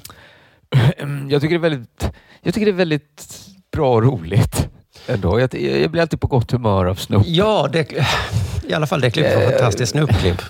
Jag 1.30 1.42
tycker 1.42 1.60
det 1.60 1.68
är 1.68 1.70
väldigt, 1.70 2.12
jag 2.42 2.54
tycker 2.54 2.66
det 2.66 2.72
är 2.72 2.76
väldigt 2.76 3.42
bra 3.72 3.94
och 3.94 4.04
roligt. 4.04 4.70
Ändå. 5.08 5.40
Jag, 5.40 5.56
jag 5.62 5.92
blir 5.92 6.02
alltid 6.02 6.22
på 6.22 6.28
gott 6.28 6.52
humör 6.52 6.86
av 6.86 6.96
Snoop. 6.96 7.24
Ja, 7.28 7.70
det, 7.74 7.92
i 8.68 8.74
alla 8.74 8.88
fall 8.88 9.02
det 9.02 9.12
klippet 9.12 9.36
var 9.36 9.42
Eh, 9.42 9.50
fantastiskt 9.50 9.92
Snoop-klipp. 9.92 10.42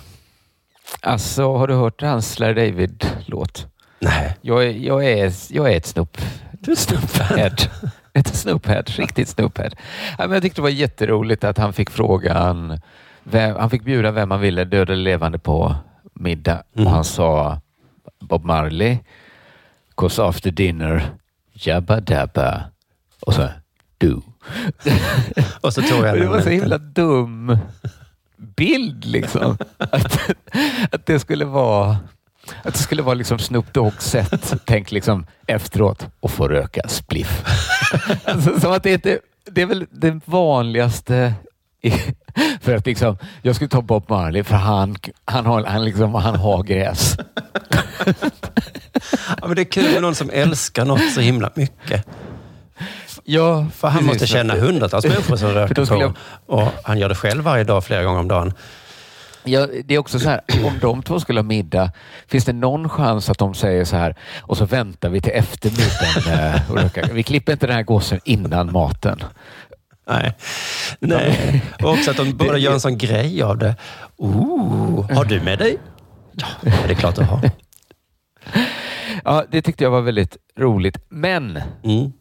Alltså, 1.01 1.57
har 1.57 1.67
du 1.67 1.73
hört 1.73 2.01
hans 2.01 2.39
Larry 2.39 2.53
David-låt? 2.53 3.67
Nej. 3.99 4.37
Jag 4.41 4.71
jag 4.77 5.05
är, 5.05 5.33
jag 5.49 5.71
är 5.73 5.77
ett 5.77 5.85
Snoop. 5.85 6.17
Du 6.51 6.71
är 6.71 6.75
Snoop-fan. 6.75 7.49
Ett 8.13 8.35
Snoophead, 8.35 8.83
riktigt 8.87 9.29
Snoophead. 9.29 9.71
Ja, 10.17 10.27
men 10.27 10.31
jag 10.31 10.43
tyckte 10.43 10.61
det 10.61 10.63
var 10.63 10.69
jätteroligt 10.69 11.43
att 11.43 11.57
han 11.57 11.73
fick 11.73 11.89
frågan, 11.89 12.79
vem, 13.23 13.55
han 13.55 13.69
fick 13.69 13.83
bjuda 13.83 14.11
vem 14.11 14.31
han 14.31 14.41
ville, 14.41 14.63
död 14.63 14.89
eller 14.89 15.03
levande, 15.03 15.39
på 15.39 15.75
middag. 16.13 16.63
Mm. 16.75 16.87
Och 16.87 16.93
han 16.93 17.03
sa 17.03 17.61
Bob 18.19 18.45
Marley, 18.45 18.97
cause 19.95 20.23
after 20.23 20.51
dinner, 20.51 21.03
jabba 21.53 21.99
dabba. 21.99 22.63
Och 23.19 23.33
så 23.33 23.47
du. 23.97 24.13
Och 25.61 25.73
så 25.73 25.81
tog 25.81 26.05
jag 26.05 26.19
det 26.19 26.27
var 26.27 26.41
så 26.41 26.49
himla 26.49 26.77
dum 26.77 27.57
bild 28.37 29.05
liksom. 29.05 29.57
Att, 29.77 30.31
att 30.91 31.05
det 31.05 31.19
skulle 31.19 31.45
vara 31.45 31.97
att 32.63 32.73
det 32.73 32.79
skulle 32.79 33.01
vara 33.01 33.13
liksom 33.15 33.39
Snoop 33.39 33.65
Dogg's 33.73 33.99
sätt, 34.01 34.53
tänk 34.65 34.91
liksom 34.91 35.25
efteråt, 35.47 36.07
och 36.19 36.31
få 36.31 36.47
röka 36.47 36.81
spliff. 36.87 37.43
alltså, 38.25 38.59
som 38.61 38.71
att 38.71 38.83
det, 38.83 38.91
inte, 38.93 39.19
det 39.51 39.61
är 39.61 39.65
väl 39.65 39.85
det 39.91 40.19
vanligaste 40.25 41.33
för 42.61 42.75
att 42.75 42.85
liksom, 42.85 43.17
jag 43.41 43.55
skulle 43.55 43.69
ta 43.69 43.81
Bob 43.81 44.09
Marley 44.09 44.43
för 44.43 44.55
han, 44.55 44.95
han, 45.25 45.45
har, 45.45 45.63
han, 45.63 45.85
liksom, 45.85 46.13
han 46.15 46.35
har 46.35 46.63
gräs. 46.63 47.17
Ja, 49.41 49.47
men 49.47 49.55
det 49.55 49.61
är 49.61 49.71
kul 49.71 49.93
med 49.93 50.01
någon 50.01 50.15
som 50.15 50.29
älskar 50.33 50.85
något 50.85 51.11
så 51.13 51.21
himla 51.21 51.49
mycket. 51.55 52.05
Ja, 53.23 53.65
För 53.75 53.87
han 53.87 54.05
måste 54.05 54.27
känna 54.27 54.55
hundratals 54.55 55.05
människor 55.05 55.35
som 55.35 55.49
röker 55.49 55.85
på. 55.85 56.01
jag- 56.01 56.13
Och 56.45 56.67
han 56.83 56.99
gör 56.99 57.09
det 57.09 57.15
själv 57.15 57.43
varje 57.43 57.63
dag, 57.63 57.83
flera 57.83 58.03
gånger 58.03 58.19
om 58.19 58.27
dagen. 58.27 58.53
Ja, 59.43 59.67
det 59.85 59.93
är 59.95 59.97
också 59.97 60.19
så 60.19 60.29
här, 60.29 60.41
om 60.65 60.79
de 60.81 61.03
två 61.03 61.19
skulle 61.19 61.39
ha 61.39 61.43
middag, 61.43 61.91
finns 62.27 62.45
det 62.45 62.53
någon 62.53 62.89
chans 62.89 63.29
att 63.29 63.37
de 63.37 63.53
säger 63.53 63.85
så 63.85 63.95
här, 63.95 64.15
och 64.41 64.57
så 64.57 64.65
väntar 64.65 65.09
vi 65.09 65.21
till 65.21 65.31
efter 65.31 65.69
middagen 65.69 66.89
eh. 67.09 67.13
Vi 67.13 67.23
klipper 67.23 67.51
inte 67.53 67.67
den 67.67 67.75
här 67.75 67.83
gåsen 67.83 68.19
innan 68.25 68.71
maten. 68.71 69.23
Nej. 70.07 70.33
Nej. 70.99 71.63
Och 71.83 71.89
också 71.89 72.11
att 72.11 72.17
de 72.17 72.31
båda 72.37 72.57
gör 72.57 72.73
en 72.73 72.79
sån 72.79 72.97
grej 72.97 73.41
av 73.41 73.57
det. 73.57 73.75
Ooh, 74.17 75.11
har 75.13 75.25
du 75.25 75.41
med 75.41 75.59
dig? 75.59 75.77
Ja, 76.33 76.47
det 76.63 76.91
är 76.91 76.95
klart 76.95 77.15
du 77.15 77.23
har. 77.23 77.49
Ja, 79.23 79.45
det 79.51 79.61
tyckte 79.61 79.83
jag 79.83 79.91
var 79.91 80.01
väldigt 80.01 80.37
roligt. 80.57 80.97
Men 81.09 81.61
Mm. 81.83 82.11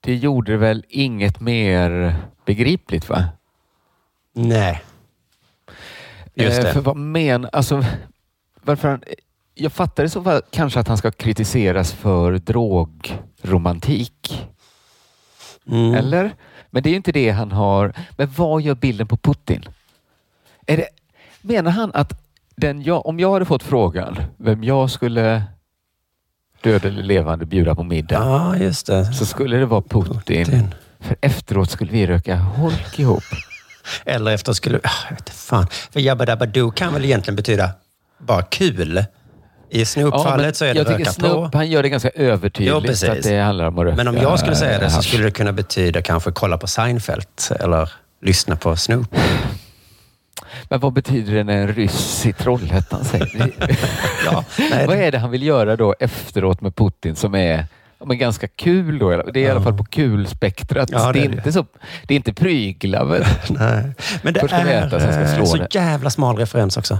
det 0.00 0.14
gjorde 0.14 0.56
väl 0.56 0.84
inget 0.88 1.40
mer 1.40 2.16
begripligt 2.46 3.08
va? 3.08 3.24
Nej. 4.34 4.82
Just 6.44 6.58
Eh, 6.58 6.64
det. 6.64 6.72
För 6.72 6.80
vad 6.80 6.96
men, 6.96 7.48
alltså, 7.52 7.84
varför 8.62 8.88
han, 8.88 9.02
jag 9.54 9.72
fattar 9.72 10.04
i 10.04 10.08
så 10.08 10.22
fall 10.22 10.42
kanske 10.50 10.80
att 10.80 10.88
han 10.88 10.96
ska 10.98 11.10
kritiseras 11.10 11.92
för 11.92 12.32
drogromantik. 13.42 14.48
Mm. 15.68 15.94
Eller? 15.94 16.34
Men 16.70 16.82
det 16.82 16.88
är 16.88 16.90
ju 16.90 16.96
inte 16.96 17.12
det 17.12 17.30
han 17.30 17.52
har. 17.52 17.92
Men 18.16 18.28
vad 18.36 18.62
gör 18.62 18.74
bilden 18.74 19.06
på 19.06 19.16
Putin? 19.16 19.64
Är 20.66 20.76
det, 20.76 20.88
menar 21.42 21.70
han 21.70 21.90
att 21.94 22.20
den 22.56 22.82
jag, 22.82 23.06
om 23.06 23.20
jag 23.20 23.32
hade 23.32 23.44
fått 23.44 23.62
frågan 23.62 24.16
vem 24.36 24.64
jag 24.64 24.90
skulle 24.90 25.42
död 26.62 26.84
eller 26.84 27.02
levande 27.02 27.46
bjuda 27.46 27.74
på 27.74 27.82
middag 27.82 28.14
Ja, 28.24 28.56
just 28.56 28.86
det. 28.86 29.12
så 29.12 29.26
skulle 29.26 29.56
det 29.56 29.66
vara 29.66 29.82
Putin. 29.82 30.44
Putin. 30.44 30.74
För 31.00 31.16
efteråt 31.20 31.70
skulle 31.70 31.92
vi 31.92 32.06
röka 32.06 32.36
holk 32.36 32.98
ihop. 32.98 33.22
Eller 34.04 34.30
efter 34.34 34.52
skulle... 34.52 34.80
Ah, 34.82 34.90
Jag 35.10 35.16
vet 35.16 35.30
fan. 35.30 35.66
För 35.90 36.00
Jabba 36.00 36.24
Dabba 36.24 36.46
Doo 36.46 36.70
kan 36.70 36.92
väl 36.94 37.04
egentligen 37.04 37.36
betyda 37.36 37.70
bara 38.18 38.42
kul. 38.42 39.04
I 39.70 39.84
Snoop-fallet 39.84 40.56
så 40.56 40.64
är 40.64 40.74
det 40.74 40.80
jag 40.80 40.90
röka 41.00 41.12
Snoop, 41.12 41.52
på. 41.52 41.58
han 41.58 41.70
gör 41.70 41.82
det 41.82 41.88
ganska 41.88 42.10
övertydligt 42.14 43.02
Jo, 43.02 43.12
att 43.12 43.22
det 43.22 43.38
handlar 43.40 43.64
om 43.64 43.78
att 43.78 43.84
röka 43.84 43.96
Men 43.96 44.08
om 44.08 44.16
jag 44.16 44.38
skulle 44.38 44.56
säga 44.56 44.78
det 44.78 44.90
så 44.90 44.96
hasch. 44.96 45.04
skulle 45.08 45.24
det 45.24 45.30
kunna 45.30 45.52
betyda 45.52 46.02
kanske 46.02 46.30
kolla 46.32 46.58
på 46.58 46.66
Seinfeld 46.66 47.26
eller 47.60 47.92
lyssna 48.22 48.56
på 48.56 48.76
Snoop. 48.76 49.14
Men 50.68 50.80
vad 50.80 50.92
betyder 50.92 51.34
det 51.34 51.44
när 51.44 51.56
en 51.56 51.68
ryss 51.74 52.26
i 52.26 52.32
Trollhättan 52.32 53.04
säger? 53.04 53.52
Ja, 54.24 54.44
nej, 54.70 54.86
Vad 54.86 54.96
är 54.96 55.12
det 55.12 55.18
han 55.18 55.30
vill 55.30 55.42
göra 55.42 55.76
då 55.76 55.94
efteråt 56.00 56.60
med 56.60 56.76
Putin 56.76 57.16
som 57.16 57.34
är 57.34 57.56
ja, 57.56 57.64
men 58.04 58.18
ganska 58.18 58.48
kul 58.48 58.98
då? 58.98 59.10
Det 59.22 59.40
är 59.40 59.44
i 59.44 59.50
alla 59.50 59.62
fall 59.62 59.76
på 59.76 59.84
kulspektrat. 59.84 60.88
Ja, 60.92 61.06
det 61.06 61.12
det, 61.12 61.24
är 61.24 61.28
det. 61.28 61.36
inte 61.36 61.52
så, 61.52 61.66
det 62.06 62.14
är 62.14 62.16
inte 62.16 62.32
prygla 62.32 63.04
väl? 63.04 63.24
nej. 63.50 63.94
Men 64.22 64.34
det 64.34 64.40
Först 64.40 64.54
ska 64.54 64.62
är 64.62 64.86
äta, 64.86 65.00
sen 65.00 65.12
ska 65.12 65.34
slå 65.34 65.42
eh, 65.44 65.50
så 65.50 65.56
det. 65.56 65.74
jävla 65.74 66.10
smal 66.10 66.36
referens 66.36 66.76
också. 66.76 66.98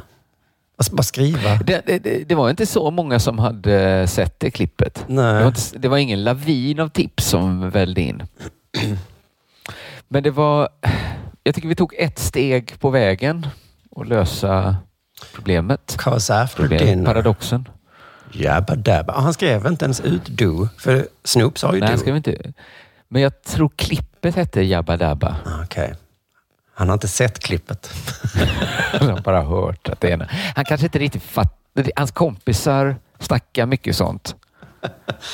Bara 0.93 1.03
skriva. 1.03 1.55
Det, 1.57 1.83
det, 1.87 1.99
det, 1.99 2.29
det 2.29 2.35
var 2.35 2.51
inte 2.51 2.67
så 2.67 2.91
många 2.91 3.19
som 3.19 3.39
hade 3.39 4.07
sett 4.07 4.41
det 4.41 4.51
klippet. 4.51 5.05
Nej. 5.09 5.35
Det 5.35 5.41
var, 5.41 5.47
inte, 5.47 5.61
det 5.79 5.89
var 5.89 5.99
ingen 5.99 6.25
lavin 6.25 6.81
av 6.81 6.89
tips 6.89 7.25
som 7.27 7.71
vällde 7.71 8.01
in. 8.01 8.23
Men 10.09 10.23
det 10.23 10.31
var... 10.31 10.69
Jag 11.43 11.55
tycker 11.55 11.69
vi 11.69 11.75
tog 11.75 11.95
ett 11.99 12.19
steg 12.19 12.81
på 12.81 12.91
vägen 12.91 13.47
och 13.91 14.07
lösa 14.07 14.77
problemet. 15.35 15.95
Cause 15.99 16.35
after 16.35 16.61
Problem, 16.63 16.87
dinner. 16.87 17.05
paradoxen. 17.05 17.69
Jabba 18.33 18.75
Dabba. 18.75 19.21
Han 19.21 19.35
skrev 19.35 19.67
inte 19.67 19.85
ens 19.85 20.01
ut 20.01 20.27
Do, 20.27 20.69
för 20.79 21.07
Snoop 21.25 21.59
sa 21.59 21.75
ju 21.75 21.81
Nej, 21.81 21.93
Do. 21.93 21.99
ska 21.99 22.13
vi 22.13 22.17
inte... 22.17 22.37
Men 23.09 23.23
jag 23.23 23.43
tror 23.43 23.71
klippet 23.77 24.35
hette 24.37 24.63
Jabba 24.63 24.97
Dabba. 24.97 25.37
Ah, 25.47 25.63
Okej. 25.65 25.95
Han 26.75 26.89
har 26.89 26.95
inte 26.95 27.09
sett 27.09 27.39
klippet. 27.39 27.91
Jag 28.93 29.01
har 29.09 29.21
bara 29.21 29.43
hört 29.43 29.89
att 29.89 30.01
det 30.01 30.11
är. 30.13 30.53
Han 30.57 30.65
kanske 30.65 30.87
inte 30.87 30.99
riktigt 30.99 31.23
fattar. 31.23 31.91
Hans 31.97 32.11
kompisar 32.11 32.97
snackar 33.19 33.67
mycket 33.67 33.97
sånt. 33.97 34.35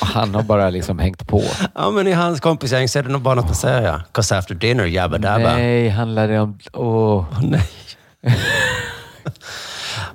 Och 0.01 0.07
han 0.07 0.35
har 0.35 0.43
bara 0.43 0.69
liksom 0.69 0.99
hängt 0.99 1.27
på. 1.27 1.43
Ja, 1.75 1.91
men 1.91 2.07
i 2.07 2.11
hans 2.11 2.39
kompisgäng 2.39 2.87
så 2.89 2.99
är 2.99 3.03
det 3.03 3.09
nog 3.09 3.21
bara 3.21 3.35
något 3.35 3.49
att 3.49 3.57
säga. 3.57 4.03
Cause 4.11 4.37
after 4.37 4.55
dinner, 4.55 4.85
Jabba 4.85 5.17
Dabba. 5.17 5.53
Nej, 5.55 5.89
handlar 5.89 6.27
det 6.27 6.39
om... 6.39 6.59
Åh. 6.73 7.25
Åh, 7.31 7.41
nej. 7.43 7.69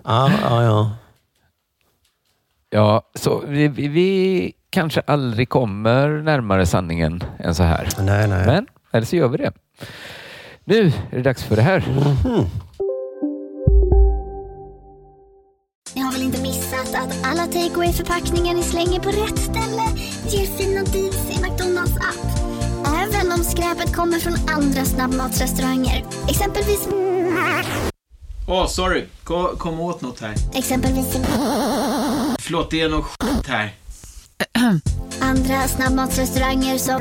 ja, 0.05 0.31
ja, 0.43 0.63
ja. 0.63 0.91
Ja, 2.73 3.03
så 3.15 3.43
vi, 3.47 3.69
vi, 3.69 3.89
vi 3.89 4.53
kanske 4.71 5.01
aldrig 5.01 5.49
kommer 5.49 6.09
närmare 6.09 6.67
sanningen 6.67 7.25
än 7.39 7.55
så 7.55 7.63
här. 7.63 7.89
Nej, 7.99 8.29
nej. 8.29 8.47
Men, 8.47 8.67
eller 8.93 9.07
så 9.07 9.17
gör 9.17 9.29
vi 9.29 9.37
det. 9.39 9.53
Nu 10.65 10.87
är 10.87 11.17
det 11.17 11.23
dags 11.23 11.45
för 11.45 11.57
det 11.57 11.63
här. 11.63 11.85
Ni 15.95 16.01
har 16.01 16.13
väl 16.13 16.23
inte 16.23 16.43
missat 16.43 16.95
att 16.95 17.27
alla 17.27 17.47
takeaway 17.47 17.93
förpackningar 17.93 18.55
ni 18.55 18.63
slänger 18.63 19.01
på 19.01 19.09
rätt 19.09 19.39
ställe 19.39 19.83
ger 20.29 20.47
fina 20.47 20.81
deals 20.81 21.31
i 21.31 21.43
McDonalds 21.43 21.97
app. 21.97 22.27
Även 22.87 23.33
om 23.33 23.39
skräpet 23.39 23.97
kommer 23.97 24.19
från 24.19 24.35
andra 24.57 24.85
snabbmatsrestauranger. 24.85 26.05
Exempelvis... 26.29 26.89
Åh, 28.49 28.67
sorry. 28.67 29.05
Kom, 29.25 29.57
kom 29.57 29.81
åt 29.81 30.01
något 30.01 30.21
här. 30.21 30.35
Exempelvis... 30.55 31.17
Förlåt, 32.41 32.71
det 32.71 32.81
är 32.81 32.89
något 32.89 33.05
skit 33.05 33.47
här. 33.47 33.75
Andra 35.21 35.69
snabbmatsrestauranger 35.69 36.79
som... 36.79 37.01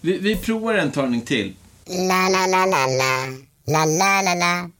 Vi, 0.00 0.18
vi 0.18 0.36
provar 0.36 0.74
en 0.74 0.92
talning 0.92 1.20
till. 1.20 1.54
La, 1.86 2.28
la, 2.28 2.46
la, 2.46 2.66
la, 2.66 2.86
la. 2.86 3.26
La, 3.66 3.84
la, 3.84 4.22
la, 4.22 4.34
la. 4.34 4.70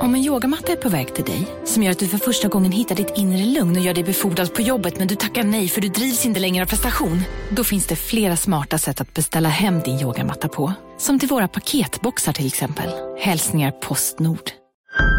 Om 0.00 0.14
en 0.14 0.24
yogamatta 0.24 0.72
är 0.72 0.76
på 0.76 0.88
väg 0.88 1.14
till 1.14 1.24
dig, 1.24 1.46
som 1.64 1.82
gör 1.82 1.90
att 1.90 1.98
du 1.98 2.08
för 2.08 2.18
första 2.18 2.48
gången 2.48 2.72
hittar 2.72 2.94
ditt 2.94 3.12
inre 3.16 3.44
lugn 3.44 3.76
och 3.76 3.82
gör 3.82 3.94
dig 3.94 4.04
befordrad 4.04 4.54
på 4.54 4.62
jobbet 4.62 4.98
men 4.98 5.08
du 5.08 5.14
tackar 5.14 5.44
nej 5.44 5.68
för 5.68 5.80
du 5.80 5.88
drivs 5.88 6.26
inte 6.26 6.40
längre 6.40 6.64
av 6.64 6.68
prestation. 6.68 7.22
Då 7.50 7.64
finns 7.64 7.86
det 7.86 7.96
flera 7.96 8.36
smarta 8.36 8.78
sätt 8.78 9.00
att 9.00 9.14
beställa 9.14 9.48
hem 9.48 9.80
din 9.80 10.00
yogamatta 10.00 10.48
på. 10.48 10.72
Som 10.98 11.18
till 11.18 11.28
våra 11.28 11.48
paketboxar 11.48 12.32
till 12.32 12.46
exempel. 12.46 12.90
Hälsningar 13.18 13.70
Postnord. 13.70 14.57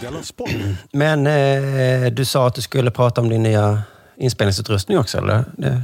Della 0.00 0.22
Sport. 0.22 0.50
Men 0.92 1.26
eh, 1.26 2.10
du 2.12 2.24
sa 2.24 2.46
att 2.46 2.54
du 2.54 2.62
skulle 2.62 2.90
prata 2.90 3.20
om 3.20 3.28
din 3.28 3.42
nya 3.42 3.82
inspelningsutrustning 4.16 4.98
också, 4.98 5.18
eller? 5.18 5.44
Det... 5.56 5.82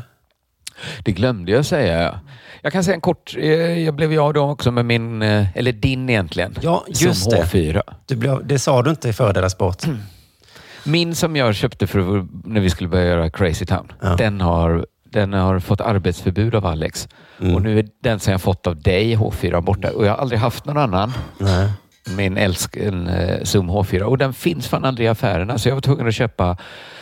Det 1.05 1.13
glömde 1.13 1.53
jag 1.53 1.65
säga. 1.65 2.21
Jag 2.63 2.73
kan 2.73 2.85
säga 2.85 2.95
en 2.95 3.01
kort... 3.01 3.35
eh, 3.39 3.45
Jag 3.85 3.95
blev 3.95 4.13
ju 4.13 4.19
av 4.19 4.33
då 4.35 4.41
också 4.51 4.71
med 4.71 4.85
min, 4.85 5.23
eh, 5.23 5.47
eller 5.57 5.73
din 5.73 6.11
egentligen, 6.11 6.55
Ja, 6.61 6.85
just 6.89 7.23
som 7.23 7.33
det. 7.33 7.43
H4. 7.43 7.83
Du 8.07 8.17
blev, 8.17 8.47
det 8.47 8.59
sa 8.59 8.83
du 8.83 8.91
inte 8.91 9.09
i 9.09 9.13
förra 9.13 9.33
Della 9.33 9.51
Sport. 9.51 9.83
Min 10.85 11.15
som 11.15 11.37
jag 11.37 11.55
köpte 11.55 11.87
för 11.87 12.27
när 12.45 12.61
vi 12.61 12.71
skulle 12.71 12.89
börja 12.89 13.05
göra 13.07 13.31
Crazy 13.31 13.67
Town, 13.67 13.93
den, 14.19 14.41
har, 14.41 14.87
den 15.11 15.33
har 15.33 15.59
fått 15.61 15.81
arbetsförbud 15.81 16.55
av 16.55 16.67
Alex. 16.67 17.09
Mm. 17.41 17.55
Och 17.55 17.63
nu 17.63 17.79
är 17.79 17.87
den 18.03 18.21
som 18.21 18.31
jag 18.33 18.41
fått 18.41 18.67
av 18.67 18.83
dig, 18.83 19.17
H4, 19.17 19.61
borta. 19.61 19.91
Och 19.91 20.07
jag 20.07 20.11
har 20.11 20.19
aldrig 20.19 20.41
haft 20.41 20.65
någon 20.65 20.77
annan. 20.77 21.13
Nej. 21.39 21.69
Min 22.11 22.37
älskan 22.37 23.09
eh, 23.09 23.43
Zoom 23.45 23.71
H4. 23.71 24.01
Och 24.03 24.19
den 24.19 24.33
finns 24.33 24.69
fan 24.69 24.85
aldrig 24.85 25.05
i 25.07 25.09
affärerna, 25.09 25.59
så 25.59 25.69
jag 25.69 25.75
var 25.77 25.81
tvungen 25.81 26.09
att 26.09 26.15
köpa 26.15 26.57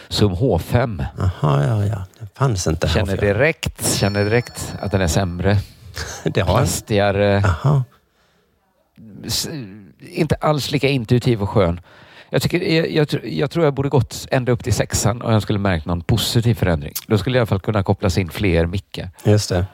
Zoom 0.09 0.33
H5. 0.35 1.05
Jaha, 1.19 1.65
ja, 1.67 1.85
ja. 1.85 2.05
Det 2.19 2.27
fanns 2.39 2.67
inte. 2.67 2.89
Känner 2.89 3.17
H4. 3.17 3.21
direkt, 3.21 3.95
känner 3.95 4.25
direkt 4.25 4.75
att 4.81 4.91
den 4.93 5.01
är 5.01 5.07
sämre. 5.07 5.59
Det 6.25 6.41
har 6.41 6.57
Plastigare. 6.59 7.43
Jaha. 7.45 7.85
S- 9.27 9.49
Inte 10.01 10.35
alls 10.35 10.71
lika 10.71 10.89
intuitiv 10.89 11.43
och 11.43 11.51
skön. 11.51 11.81
Jag, 12.31 12.43
tycker, 12.43 12.61
jag, 12.61 12.91
jag, 12.91 13.25
jag 13.25 13.51
tror 13.51 13.65
jag 13.65 13.75
borde 13.75 13.89
gått 13.89 14.27
ända 14.31 14.53
upp 14.53 14.65
till 14.65 14.75
sexan 14.75 15.23
och 15.23 15.33
jag 15.35 15.43
skulle 15.43 15.59
märkt 15.59 15.87
någon 15.87 16.01
positiv 16.01 16.55
förändring. 16.55 16.93
Då 17.07 17.19
skulle 17.19 17.37
jag 17.37 17.41
i 17.41 17.43
alla 17.43 17.47
fall 17.47 17.61
kunna 17.61 17.83
kopplas 17.83 18.19
in 18.19 18.29
fler 18.31 18.67
mickar. 18.67 19.11
Just 19.25 19.49
det. 19.49 19.67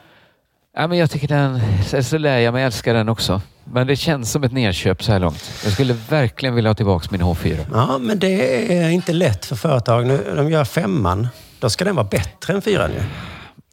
Ja, 0.75 0.87
men 0.87 0.97
jag 0.97 1.11
tycker 1.11 1.27
den, 1.27 1.61
så 2.03 2.17
lär 2.17 2.37
jag 2.39 2.53
mig 2.53 2.63
älska 2.63 2.93
den 2.93 3.09
också. 3.09 3.41
Men 3.63 3.87
det 3.87 3.95
känns 3.95 4.31
som 4.31 4.43
ett 4.43 4.51
nedköp 4.51 5.03
så 5.03 5.11
här 5.11 5.19
långt. 5.19 5.51
Jag 5.63 5.73
skulle 5.73 5.93
verkligen 6.09 6.55
vilja 6.55 6.69
ha 6.69 6.75
tillbaka 6.75 7.07
min 7.11 7.21
H4. 7.21 7.57
Ja, 7.73 7.97
men 7.97 8.19
det 8.19 8.77
är 8.77 8.89
inte 8.89 9.13
lätt 9.13 9.45
för 9.45 9.55
företag. 9.55 10.07
Nu, 10.07 10.33
de 10.35 10.49
gör 10.49 10.65
femman. 10.65 11.27
Då 11.59 11.69
ska 11.69 11.85
den 11.85 11.95
vara 11.95 12.07
bättre 12.07 12.53
än 12.53 12.61
fyran 12.61 12.91
ju. 12.91 13.01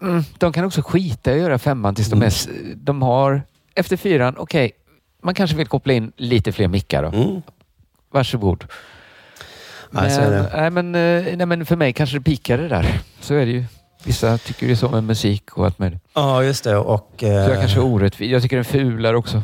Mm, 0.09 0.25
de 0.39 0.53
kan 0.53 0.65
också 0.65 0.83
skita 0.83 1.31
i 1.31 1.35
att 1.35 1.41
göra 1.41 1.59
femman 1.59 1.95
tills 1.95 2.09
de, 2.11 2.23
är, 2.23 2.27
s- 2.27 2.49
de 2.77 3.03
har... 3.03 3.43
Efter 3.75 3.97
fyran, 3.97 4.35
okej, 4.39 4.71
man 5.23 5.35
kanske 5.35 5.57
vill 5.57 5.67
koppla 5.67 5.93
in 5.93 6.13
lite 6.17 6.53
fler 6.53 6.69
mickar 6.69 7.03
då. 7.03 7.09
Mm. 7.09 7.43
Varsågod. 8.13 8.65
Är 9.93 10.21
Men, 10.21 10.31
det. 10.33 10.51
nej, 10.57 10.71
men, 10.71 10.95
eh, 10.95 11.37
nej, 11.37 11.47
men 11.47 11.67
för 11.67 11.77
mig 11.77 11.93
kanske 11.93 12.17
det 12.19 12.23
pikade 12.23 12.69
där. 12.69 13.01
Så 13.21 13.35
är 13.35 13.47
det 13.47 13.53
ju. 13.53 13.65
Vissa 14.05 14.39
tycker 14.39 14.67
det 14.67 14.73
är 14.73 14.77
så 14.77 14.89
med 14.89 15.05
musik 15.05 15.53
och 15.53 15.65
allt 15.65 15.79
möjligt. 15.79 16.03
Ja, 16.15 16.43
just 16.45 16.65
det. 16.65 16.77
Och, 16.77 17.15
Så 17.21 17.27
jag 17.27 17.51
eh, 17.53 17.59
kanske 17.61 17.79
är 17.79 17.85
orättvis. 17.85 18.31
Jag 18.31 18.43
tycker 18.43 18.57
den 18.57 18.65
fulare 18.65 19.17
också. 19.17 19.43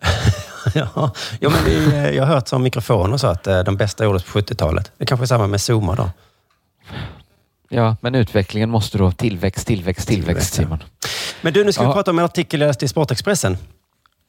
ja, 0.74 1.10
ja, 1.40 1.50
men 1.50 1.64
vi, 1.64 1.86
eh, 1.86 2.10
jag 2.10 2.26
har 2.26 2.34
hört 2.34 2.48
som 2.48 2.62
mikrofoner 2.62 3.16
så 3.16 3.26
att 3.26 3.46
eh, 3.46 3.60
de 3.60 3.76
bästa 3.76 4.04
gjordes 4.04 4.22
på 4.24 4.38
70-talet. 4.38 4.92
Det 4.98 5.06
kanske 5.06 5.24
är 5.24 5.26
samma 5.26 5.46
med 5.46 5.60
Zoomar 5.60 5.96
då. 5.96 6.10
Ja, 7.68 7.96
men 8.00 8.14
utvecklingen 8.14 8.70
måste 8.70 8.98
då 8.98 9.12
tillväxt, 9.12 9.66
tillväxt, 9.66 10.08
tillväxt, 10.08 10.54
Simon. 10.54 10.82
Men 11.42 11.52
du, 11.52 11.64
nu 11.64 11.72
ska 11.72 11.82
vi 11.82 11.88
Ja. 11.88 11.92
prata 11.92 12.10
om 12.10 12.18
en 12.18 12.24
artikel 12.24 12.60
jag 12.60 12.68
läste 12.68 12.84
i 12.84 12.88
Sportexpressen. 12.88 13.56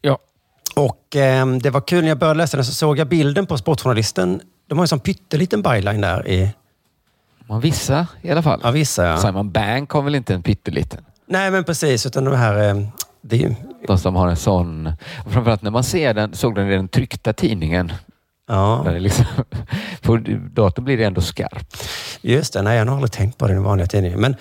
Ja. 0.02 0.18
Och 0.76 1.16
eh, 1.16 1.48
det 1.48 1.70
var 1.70 1.82
kul 1.82 2.02
när 2.02 2.10
jag 2.10 2.18
började 2.18 2.38
läsa 2.38 2.58
den 2.58 2.66
så 2.66 2.74
såg 2.74 3.00
jag 3.00 3.08
bilden 3.08 3.46
på 3.46 3.58
Sportjournalisten. 3.58 4.42
De 4.68 4.78
har 4.78 4.84
en 4.84 4.88
sån 4.88 5.00
pytteliten 5.00 5.62
byline 5.62 6.02
där 6.02 6.28
i... 6.28 6.50
Man 7.48 7.60
vissa 7.62 8.08
i 8.22 8.32
alla 8.32 8.42
fall. 8.44 8.60
Ja, 8.64 8.72
vissa 8.72 9.06
ja. 9.06 9.18
Simon 9.18 9.52
Bank 9.52 9.92
har 9.92 10.02
väl 10.02 10.16
inte 10.16 10.34
en 10.34 10.44
pytteliten? 10.44 11.06
Nej, 11.28 11.52
men 11.52 11.64
precis. 11.64 12.06
Utan 12.06 12.24
de 12.26 12.36
här... 12.36 12.70
Eh, 12.70 12.88
det 13.22 13.36
är 13.36 13.40
ju... 13.40 13.56
De 13.88 13.98
som 13.98 14.16
har 14.16 14.28
en 14.28 14.36
sån. 14.36 14.92
Framförallt 15.30 15.62
när 15.62 15.72
man 15.72 15.84
ser 15.84 16.14
den, 16.14 16.34
såg 16.34 16.56
den 16.56 16.68
i 16.70 16.76
den 16.76 16.88
tryckta 16.88 17.34
tidningen. 17.34 17.92
Ja, 18.48 18.82
Där 18.86 18.94
det 18.94 19.00
liksom, 19.00 19.26
på 20.02 20.18
datorn 20.52 20.86
blir 20.86 20.98
det 20.98 21.04
ändå 21.04 21.22
skarpt. 21.22 21.88
just 22.22 22.54
det. 22.54 22.62
Nej, 22.62 22.78
jag 22.78 22.86
har 22.86 22.94
aldrig 22.96 23.12
tänkt 23.12 23.38
på 23.38 23.48
det 23.48 23.52
i 23.52 23.56
den 23.56 23.64
vanliga 23.64 23.88
tidningen. 23.88 24.22
Men 24.22 24.36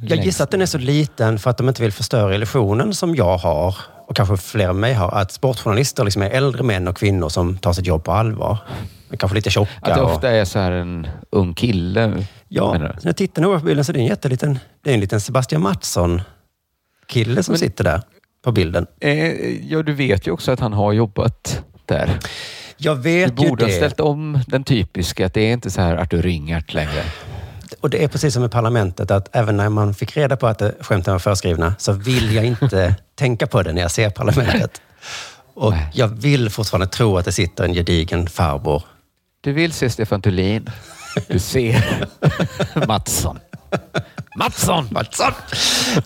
jag 0.00 0.18
gissar 0.24 0.44
att 0.44 0.50
den 0.50 0.62
är 0.62 0.66
så 0.66 0.78
liten 0.78 1.38
för 1.38 1.50
att 1.50 1.58
de 1.58 1.68
inte 1.68 1.82
vill 1.82 1.92
förstöra 1.92 2.34
illusionen 2.34 2.94
som 2.94 3.14
jag 3.14 3.36
har 3.38 3.76
och 4.06 4.16
kanske 4.16 4.36
fler 4.36 4.66
med 4.66 4.76
mig 4.76 4.94
har. 4.94 5.10
Att 5.10 5.32
sportjournalister 5.32 6.04
liksom 6.04 6.22
är 6.22 6.30
äldre 6.30 6.62
män 6.62 6.88
och 6.88 6.96
kvinnor 6.96 7.28
som 7.28 7.58
tar 7.58 7.72
sitt 7.72 7.86
jobb 7.86 8.04
på 8.04 8.12
allvar. 8.12 8.58
Men 9.08 9.18
kanske 9.18 9.34
lite 9.36 9.50
tjocka. 9.50 9.70
Att 9.82 9.94
det 9.94 10.00
och- 10.00 10.10
ofta 10.14 10.30
är 10.30 10.44
så 10.44 10.58
här 10.58 10.72
en 10.72 11.06
ung 11.30 11.54
kille. 11.54 12.26
Ja, 12.48 12.72
när 12.78 12.98
jag 13.02 13.16
tittar 13.16 13.42
noga 13.42 13.58
på 13.58 13.64
bilden 13.64 13.84
så 13.84 13.92
är 13.92 13.94
det 13.94 14.00
en 14.00 14.06
jätteliten, 14.06 14.58
det 14.84 14.90
är 14.90 14.94
en 14.94 15.00
liten 15.00 15.20
Sebastian 15.20 15.62
Mattsson-kille 15.62 17.42
som 17.42 17.52
Men- 17.52 17.58
sitter 17.58 17.84
där 17.84 18.02
på 18.44 18.52
bilden. 18.52 18.86
du? 19.00 19.08
Eh, 19.08 19.70
ja, 19.72 19.82
du 19.82 19.92
vet 19.92 20.26
ju 20.26 20.30
också 20.30 20.52
att 20.52 20.60
han 20.60 20.72
har 20.72 20.92
jobbat 20.92 21.62
där. 21.86 22.18
Jag 22.76 22.96
Du 22.96 23.02
vet 23.02 23.30
ju 23.30 23.34
borde 23.34 23.64
ha 23.64 23.68
det. 23.70 23.76
ställt 23.76 24.00
om 24.00 24.40
den 24.46 24.64
typiska, 24.64 25.26
att 25.26 25.34
det 25.34 25.40
är 25.40 25.52
inte 25.52 25.70
så 25.70 25.80
här 25.80 25.96
Artur 25.96 26.22
Ringart 26.22 26.74
längre. 26.74 27.02
Och 27.80 27.90
det 27.90 28.04
är 28.04 28.08
precis 28.08 28.34
som 28.34 28.44
i 28.44 28.48
parlamentet, 28.48 29.10
att 29.10 29.36
även 29.36 29.56
när 29.56 29.68
man 29.68 29.94
fick 29.94 30.16
reda 30.16 30.36
på 30.36 30.46
att 30.46 30.58
det- 30.58 30.74
skämten 30.80 31.12
var 31.14 31.18
förskrivna, 31.18 31.74
så 31.78 31.92
vill 31.92 32.34
jag 32.34 32.44
inte 32.44 32.94
tänka 33.14 33.46
på 33.46 33.62
det 33.62 33.72
när 33.72 33.82
jag 33.82 33.90
ser 33.90 34.10
parlamentet. 34.10 34.80
Och 35.54 35.70
Nej. 35.72 35.86
jag 35.94 36.08
vill 36.08 36.50
fortfarande 36.50 36.86
tro 36.86 37.18
att 37.18 37.24
det 37.24 37.32
sitter 37.32 37.64
en 37.64 37.72
gedigen 37.74 38.26
farbror. 38.26 38.82
Du 39.40 39.52
vill 39.52 39.72
se 39.72 39.90
Stefan 39.90 40.22
Thulin. 40.22 40.70
Du 41.28 41.38
ser 41.38 42.06
Mattsson. 42.86 43.38
Mattsson! 44.34 44.88
Mattsson! 44.90 45.32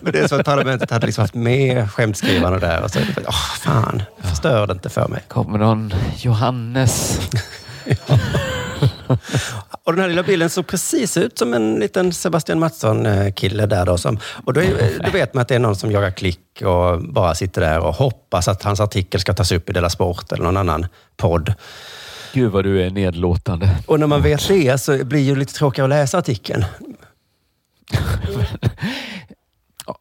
Men 0.01 0.13
det 0.13 0.19
är 0.19 0.27
så 0.27 0.35
att 0.35 0.45
parlamentet 0.45 0.91
hade 0.91 1.05
liksom 1.05 1.21
haft 1.21 1.33
med 1.33 1.91
skämtskrivarna 1.91 2.59
där. 2.59 2.83
Och 2.83 2.91
så, 2.91 2.99
åh 3.27 3.55
fan, 3.61 4.03
förstör 4.17 4.67
det 4.67 4.73
inte 4.73 4.89
för 4.89 5.07
mig. 5.07 5.23
Kommer 5.27 5.59
någon 5.59 5.93
Johannes? 6.17 7.19
Och 9.83 9.93
den 9.93 10.01
här 10.01 10.09
lilla 10.09 10.23
bilden 10.23 10.49
såg 10.49 10.67
precis 10.67 11.17
ut 11.17 11.37
som 11.37 11.53
en 11.53 11.75
liten 11.75 12.13
Sebastian 12.13 12.59
Mattsson-kille 12.59 13.65
där. 13.65 13.85
Då, 13.85 13.97
som, 13.97 14.19
och 14.45 14.53
då, 14.53 14.61
är, 14.61 15.03
då 15.05 15.11
vet 15.11 15.33
man 15.33 15.41
att 15.41 15.47
det 15.47 15.55
är 15.55 15.59
någon 15.59 15.75
som 15.75 15.91
jagar 15.91 16.11
klick 16.11 16.61
och 16.61 17.03
bara 17.03 17.35
sitter 17.35 17.61
där 17.61 17.79
och 17.79 17.95
hoppas 17.95 18.47
att 18.47 18.63
hans 18.63 18.79
artikel 18.79 19.19
ska 19.21 19.33
tas 19.33 19.51
upp 19.51 19.69
i 19.69 19.73
Della 19.73 19.89
Sport 19.89 20.31
eller 20.31 20.43
någon 20.43 20.57
annan 20.57 20.87
podd. 21.17 21.53
Gud 22.33 22.51
vad 22.51 22.63
du 22.63 22.81
är 22.81 22.89
nedlåtande. 22.89 23.77
Och 23.85 23.99
när 23.99 24.07
man 24.07 24.21
vet 24.21 24.47
det 24.47 24.81
så 24.81 25.05
blir 25.05 25.33
det 25.33 25.39
lite 25.39 25.53
tråkigare 25.53 25.85
att 25.85 25.89
läsa 25.89 26.17
artikeln. 26.17 26.65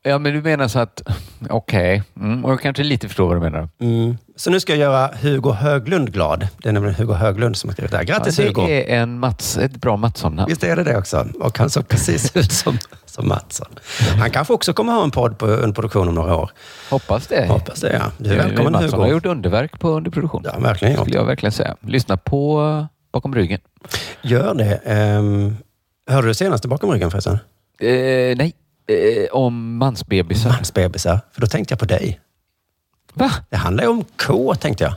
Ja, 0.03 0.19
men 0.19 0.35
du 0.35 0.43
menar 0.43 0.69
så 0.69 0.79
att, 0.79 1.03
okej, 1.51 2.03
mm, 2.17 2.45
och 2.45 2.53
jag 2.53 2.61
kanske 2.61 2.83
lite 2.83 3.09
förstår 3.09 3.27
vad 3.27 3.37
du 3.37 3.41
menar. 3.41 3.69
Mm. 3.81 4.17
Så 4.37 4.51
nu 4.51 4.61
ska 4.61 4.73
jag 4.73 4.81
göra 4.81 5.11
Hugo 5.23 5.53
Höglund 5.53 6.13
glad. 6.13 6.49
Det 6.59 6.69
är 6.69 6.73
nämligen 6.73 6.95
Hugo 6.95 7.13
Höglund 7.13 7.57
som 7.57 7.69
har 7.69 7.73
skrivit 7.73 7.91
det 7.91 7.97
här. 7.97 8.05
Grattis 8.05 8.39
ja, 8.39 8.45
Hugo! 8.45 8.67
det 8.67 8.95
är 8.95 9.03
en 9.03 9.19
Mats, 9.19 9.59
ett 9.59 9.77
bra 9.77 9.97
Mattsson-namn. 9.97 10.49
Visst 10.49 10.65
är 10.65 10.77
det 10.77 10.85
det 10.85 10.97
också? 10.97 11.29
Och 11.41 11.59
han 11.59 11.71
såg 11.71 11.89
precis 11.89 12.31
ut 12.37 12.53
som, 12.53 12.79
som 13.07 13.29
Mattsson. 13.29 13.69
Han 14.19 14.31
kanske 14.31 14.53
också 14.53 14.73
kommer 14.73 14.93
ha 14.93 15.05
en 15.05 15.11
podd 15.11 15.39
på 15.39 15.47
underproduktion 15.47 16.09
om 16.09 16.15
några 16.15 16.37
år. 16.37 16.51
Hoppas 16.91 17.27
det. 17.27 17.47
Hoppas 17.47 17.81
det, 17.81 17.93
ja. 17.93 18.13
Du 18.19 18.33
är 18.33 18.37
välkommen 18.37 18.73
Mattsson 18.73 18.91
Hugo. 18.91 19.03
har 19.03 19.11
gjort 19.11 19.27
underverk 19.27 19.81
på 19.81 19.89
underproduktion. 19.89 20.43
Ja, 20.45 20.59
verkligen 20.59 20.95
gjort. 20.95 21.03
skulle 21.03 21.17
jag 21.17 21.25
verkligen 21.25 21.53
säga. 21.53 21.77
Lyssna 21.81 22.17
på 22.17 22.61
eh, 22.61 22.87
Bakom 23.13 23.35
ryggen. 23.35 23.61
Gör 24.23 24.55
det. 24.55 24.81
Um, 25.19 25.57
hörde 26.11 26.29
du 26.29 26.35
senaste 26.35 26.69
bakom 26.69 26.91
ryggen 26.91 27.11
förresten? 27.11 27.39
Eh, 27.81 28.37
nej, 28.37 28.55
eh, 28.87 29.31
om 29.33 29.77
mansbebisar. 29.77 30.51
Mansbebisar. 30.51 31.21
För 31.33 31.41
då 31.41 31.47
tänkte 31.47 31.73
jag 31.73 31.79
på 31.79 31.85
dig. 31.85 32.21
Va? 33.15 33.31
Det 33.51 33.57
handlar 33.57 33.85
ju 33.85 33.91
om 33.91 34.05
K, 34.27 34.55
tänkte 34.55 34.85
jag. 34.85 34.95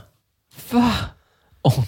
Va? 0.70 0.92
Oh. 1.62 1.84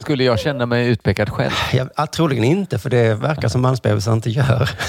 Skulle 0.00 0.24
jag 0.24 0.40
känna 0.40 0.66
mig 0.66 0.88
utpekad 0.88 1.30
själv? 1.30 1.52
jag 1.72 1.88
ja, 1.96 2.06
troligen 2.06 2.44
inte, 2.44 2.78
för 2.78 2.90
det 2.90 3.14
verkar 3.14 3.48
som 3.48 3.60
mansbebisar 3.60 4.12
inte 4.12 4.30
gör. 4.30 4.70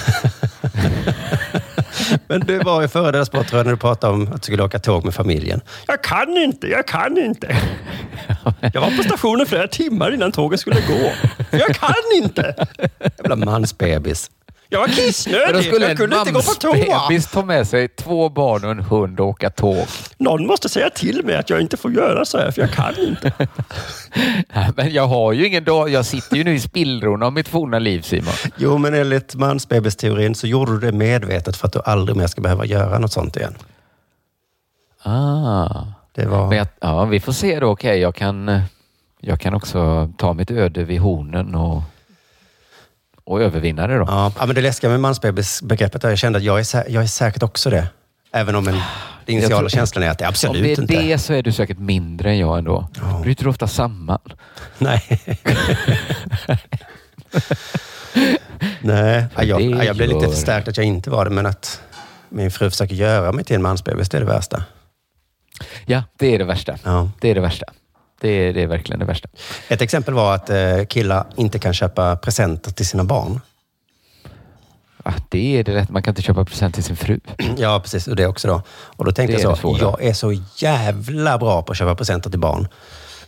Men 2.28 2.40
det 2.40 2.60
var 2.60 2.82
ju 2.82 2.88
före 2.88 3.12
deras 3.12 3.28
sport, 3.28 3.54
när 3.54 3.64
du 3.64 3.78
pratade 3.78 4.14
om 4.14 4.22
att 4.22 4.42
du 4.42 4.46
skulle 4.46 4.64
åka 4.64 4.80
tåg 4.80 5.06
med 5.06 5.14
familjen. 5.14 5.62
Jag 5.88 6.04
kan 6.04 6.38
inte, 6.38 6.68
jag 6.68 6.88
kan 6.88 7.18
inte. 7.18 7.58
Jag 8.74 8.82
var 8.82 8.98
på 8.98 9.04
stationen 9.04 9.46
flera 9.46 9.68
timmar 9.68 10.14
innan 10.14 10.32
tåget 10.32 10.60
skulle 10.60 10.76
gå. 10.76 11.12
Jag 11.52 11.76
kan 11.76 11.94
inte! 12.24 12.56
Jävla 13.18 13.36
mansbebis. 13.36 14.32
Jag 14.74 14.80
var 14.80 14.88
kissnödig. 14.88 15.64
skulle 15.66 15.82
Jag 15.82 15.92
en 15.92 15.98
kunde 15.98 16.18
inte 16.18 16.32
gå 16.32 16.42
på 16.42 16.52
toa. 16.52 17.20
ta 17.34 17.46
med 17.46 17.68
sig 17.68 17.88
två 17.88 18.30
barn 18.30 18.66
och 18.66 18.72
en 18.72 18.80
hund 18.80 19.20
och 19.20 19.28
åka 19.28 19.50
tåg. 19.50 19.86
Någon 20.18 20.48
måste 20.48 20.70
säga 20.70 20.90
till 20.90 21.26
mig 21.26 21.36
att 21.36 21.50
jag 21.50 21.62
inte 21.62 21.78
får 21.78 21.92
göra 21.92 22.26
så 22.26 22.38
här, 22.38 22.52
för 22.52 22.62
jag 22.62 22.72
kan 22.72 23.00
inte. 23.00 23.32
Nej, 24.56 24.70
Men 24.76 24.94
jag 24.94 25.08
har 25.08 25.34
ju 25.34 25.48
ingen 25.48 25.64
dag. 25.64 25.90
Jag 25.90 26.06
sitter 26.06 26.38
ju 26.38 26.44
nu 26.44 26.54
i 26.56 26.60
spillrorna 26.60 27.26
av 27.26 27.34
mitt 27.34 27.48
forna 27.48 27.80
liv 27.80 28.02
Simon. 28.02 28.34
Jo, 28.58 28.78
men 28.78 28.94
enligt 28.94 29.36
mansbebisteorin 29.36 30.36
så 30.36 30.48
gjorde 30.48 30.72
du 30.72 30.80
det 30.80 30.98
medvetet 30.98 31.58
för 31.58 31.68
att 31.68 31.74
du 31.74 31.80
aldrig 31.86 32.18
mer 32.18 32.28
ska 32.28 32.42
behöva 32.42 32.66
göra 32.66 33.00
något 33.00 33.12
sånt 33.12 33.36
igen. 33.38 33.56
Ah. 35.04 35.84
Det 36.16 36.26
var... 36.26 36.48
Men 36.50 36.58
jag, 36.58 36.68
ja, 36.80 37.06
vi 37.06 37.20
får 37.20 37.32
se 37.32 37.60
då. 37.60 37.68
Okej, 37.68 38.00
jag, 38.00 38.16
kan, 38.16 38.62
jag 39.20 39.40
kan 39.40 39.54
också 39.54 40.10
ta 40.18 40.34
mitt 40.34 40.52
öde 40.52 40.84
vid 40.84 41.00
hornen 41.00 41.56
och, 41.56 41.82
och 43.26 43.42
övervinna 43.42 43.88
det 43.88 43.98
då. 43.98 44.06
Ja, 44.08 44.32
men 44.46 44.56
det 44.56 44.62
läskiga 44.62 44.90
med 44.90 45.00
mansbebisbegreppet 45.00 46.04
är 46.04 46.10
jag 46.10 46.18
kände 46.18 46.38
att 46.38 46.44
jag 46.44 46.60
är, 46.60 46.64
sä- 46.64 46.86
jag 46.88 47.04
är 47.04 47.08
säkert 47.08 47.44
också 47.44 47.70
det. 47.70 47.88
Även 48.34 48.56
om 48.56 48.68
en, 48.68 48.74
den 48.74 48.84
initiala 49.26 49.54
Jag 49.56 49.60
tror- 49.60 49.70
känslan 49.70 50.04
är 50.04 50.10
att 50.10 50.18
det 50.18 50.28
absolut 50.28 50.56
Om 50.58 50.64
det 50.64 50.70
är 50.70 50.82
inte 50.82 50.94
det 51.04 51.18
så 51.18 51.34
är 51.34 51.44
du 51.44 51.52
säkert 51.52 51.80
mindre 51.80 52.30
än 52.30 52.38
jag 52.38 52.58
ändå. 52.58 52.90
Bryter 53.24 53.44
du 53.44 53.50
ofta 53.50 53.68
samman? 53.68 54.20
Nej. 54.78 55.02
Nej, 58.82 59.26
ja, 59.36 59.44
jag, 59.44 59.60
det 59.60 59.66
ja, 59.66 59.84
jag 59.84 59.96
blev 59.96 60.10
lite 60.10 60.28
förstärkt 60.30 60.68
att 60.68 60.78
jag 60.78 60.86
inte 60.86 61.10
var 61.10 61.26
det, 61.26 61.32
men 61.32 61.46
att 61.46 61.82
min 62.30 62.52
fru 62.52 62.70
försöker 62.70 62.96
göra 62.96 63.32
mig 63.32 63.46
till 63.46 63.56
en 63.56 63.62
mansbebis, 63.62 64.10
det 64.10 64.18
är 64.18 64.22
det 64.22 64.28
värsta. 64.28 64.64
Ja, 65.86 66.04
det 66.18 66.36
är 66.36 66.40
det 66.40 66.46
värsta. 66.46 66.78
Ja. 66.84 67.10
Det 67.22 67.30
är 67.32 67.36
det 67.36 67.42
värsta. 67.42 67.66
Det 68.22 68.30
är, 68.30 68.54
det 68.54 68.62
är 68.62 68.68
verkligen 68.68 69.00
det 69.00 69.06
värsta. 69.06 69.30
Ett 69.68 69.82
exempel 69.82 70.14
var 70.14 70.36
att 70.36 70.50
eh, 70.50 70.86
killar 70.90 71.26
inte 71.36 71.60
kan 71.60 71.74
köpa 71.74 72.16
presenter 72.16 72.72
till 72.72 72.88
sina 72.88 73.04
barn. 73.04 73.42
Ah, 75.04 75.14
det 75.30 75.60
är 75.60 75.64
det 75.64 75.76
rätt. 75.76 75.90
Man 75.90 76.04
kan 76.04 76.12
inte 76.12 76.22
köpa 76.22 76.46
present 76.46 76.76
till 76.76 76.84
sin 76.84 76.96
fru. 76.96 77.20
Ja, 77.58 77.80
precis. 77.80 78.08
Och 78.08 78.16
det 78.16 78.28
också 78.28 78.48
då. 78.48 78.62
Och 78.70 79.06
då 79.06 79.12
tänkte 79.12 79.42
jag 79.42 79.58
så, 79.58 79.78
jag 79.80 80.04
är 80.04 80.14
så 80.14 80.34
jävla 80.56 81.38
bra 81.38 81.62
på 81.62 81.72
att 81.72 81.78
köpa 81.78 81.96
presenter 81.96 82.30
till 82.30 82.40
barn. 82.40 82.68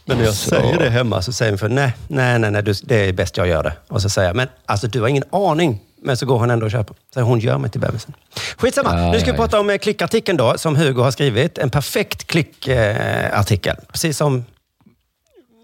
Men 0.05 0.17
när 0.17 0.23
jag 0.23 0.31
Jaså. 0.31 0.49
säger 0.49 0.79
det 0.79 0.89
hemma 0.89 1.21
så 1.21 1.33
säger 1.33 1.51
min 1.51 1.59
fru, 1.59 1.69
nej, 1.69 1.93
nej, 2.07 2.39
nej, 2.39 2.51
nej 2.51 2.63
det 2.83 2.95
är 2.95 3.13
bäst 3.13 3.37
jag 3.37 3.47
gör 3.47 3.63
det. 3.63 3.73
Och 3.87 4.01
så 4.01 4.09
säger 4.09 4.29
jag, 4.29 4.35
men 4.35 4.47
alltså 4.65 4.87
du 4.87 5.01
har 5.01 5.07
ingen 5.07 5.23
aning. 5.31 5.79
Men 6.05 6.17
så 6.17 6.25
går 6.25 6.39
hon 6.39 6.49
ändå 6.49 6.65
och 6.65 6.71
köper. 6.71 6.95
Så 7.13 7.21
hon 7.21 7.39
gör 7.39 7.57
mig 7.57 7.69
till 7.69 7.81
bebisen. 7.81 8.13
Skitsamma, 8.57 8.99
Ja, 8.99 9.11
nu 9.11 9.19
ska 9.19 9.31
vi 9.31 9.37
prata 9.37 9.59
om 9.59 9.69
eh, 9.69 9.77
klickartikeln 9.77 10.37
då, 10.37 10.57
som 10.57 10.75
Hugo 10.75 11.01
har 11.01 11.11
skrivit. 11.11 11.57
En 11.57 11.69
perfekt 11.69 12.27
klickartikel. 12.27 13.75
Precis 13.91 14.17
som 14.17 14.45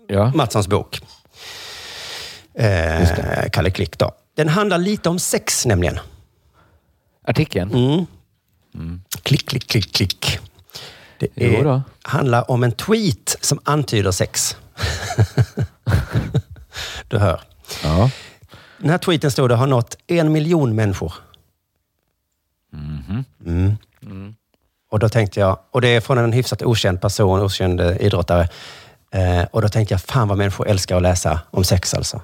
Ja. 0.10 0.32
Mattssons 0.36 0.68
bok. 0.68 1.02
Eh, 2.54 3.10
Kalle 3.52 3.72
Klick 3.72 3.98
då. 3.98 4.12
Den 4.36 4.50
handlar 4.50 4.78
lite 4.78 5.10
om 5.10 5.20
sex 5.20 5.66
nämligen. 5.66 6.00
Artikeln? 7.28 7.72
Mm. 8.74 9.02
Klick, 9.24 9.50
klick, 9.50 9.68
klick, 9.68 9.94
klick. 9.96 10.40
Det 11.20 11.58
är, 11.58 11.64
då. 11.64 11.82
handlar 12.02 12.52
om 12.52 12.64
en 12.64 12.72
tweet 12.72 13.38
som 13.42 13.60
antyder 13.64 14.12
sex. 14.12 14.58
du 17.08 17.18
hör. 17.18 17.42
Ja. 17.84 18.12
Den 18.78 18.90
här 18.90 18.98
tweeten 18.98 19.32
stod 19.32 19.50
det 19.50 19.56
har 19.56 19.68
nått 19.68 19.98
en 20.08 20.32
miljon 20.32 20.76
människor. 20.76 21.14
Mhm. 22.74 23.26
Mm. 23.46 24.36
Och 24.92 25.00
då 25.00 25.10
tänkte 25.10 25.40
jag, 25.40 25.60
och 25.72 25.82
det 25.82 25.88
är 25.88 26.02
från 26.02 26.18
en 26.18 26.34
hyfsat 26.34 26.62
okänd 26.62 27.02
person, 27.02 27.42
okänd 27.42 27.82
eh, 27.82 27.98
idrottare. 28.02 28.48
Eh, 29.12 29.44
och 29.52 29.62
då 29.62 29.70
tänkte 29.70 29.94
jag, 29.94 30.02
fan 30.02 30.28
vad 30.28 30.38
människor 30.38 30.68
älskar 30.68 30.96
att 30.96 31.02
läsa 31.02 31.40
om 31.52 31.64
sex 31.64 31.94
alltså. 31.94 32.22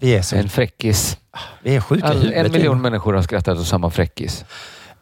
Vi 0.00 0.14
är, 0.16 0.22
så, 0.22 0.36
En 0.36 0.48
fräckis. 0.48 1.18
vi 1.62 1.76
är 1.76 1.80
sjuka 1.80 2.06
i 2.06 2.10
All, 2.10 2.16
huvudet. 2.16 2.46
en 2.46 2.52
miljon 2.52 2.82
människor 2.82 3.14
har 3.14 3.22
skrattat 3.22 3.58
åt 3.58 3.66
samma 3.66 3.90
fräckis. 3.90 4.44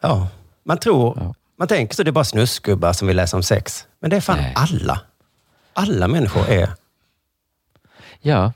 Ja, 0.01 0.27
man 0.63 0.77
tror, 0.77 1.17
Ja. 1.21 1.33
man 1.59 1.67
tänker 1.67 1.95
så 1.95 2.03
det 2.03 2.09
är 2.09 2.11
bara 2.11 2.23
snusgubbar 2.23 2.93
som 2.93 3.07
vill 3.07 3.17
läsa 3.17 3.37
om 3.37 3.43
sex. 3.43 3.87
Men 3.99 4.09
det 4.09 4.15
är 4.15 4.21
fan 4.21 4.37
Nej. 4.37 4.53
alla. 4.55 5.01
Alla 5.73 6.07
människor 6.07 6.49
är 6.49 6.69
Ja, 8.21 8.53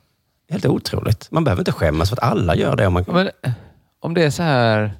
helt 0.50 0.66
otroligt. 0.66 1.32
Man 1.32 1.44
behöver 1.44 1.62
inte 1.62 1.72
skämmas 1.72 2.10
för 2.10 2.16
att 2.18 2.24
alla 2.24 2.56
gör 2.56 2.76
det. 2.76 2.88
Om 2.88 2.94
man... 2.94 3.04
men 3.08 3.32
om 4.00 4.14
det 4.14 4.24
är 4.24 4.30
så 4.30 4.44
här 4.44 4.92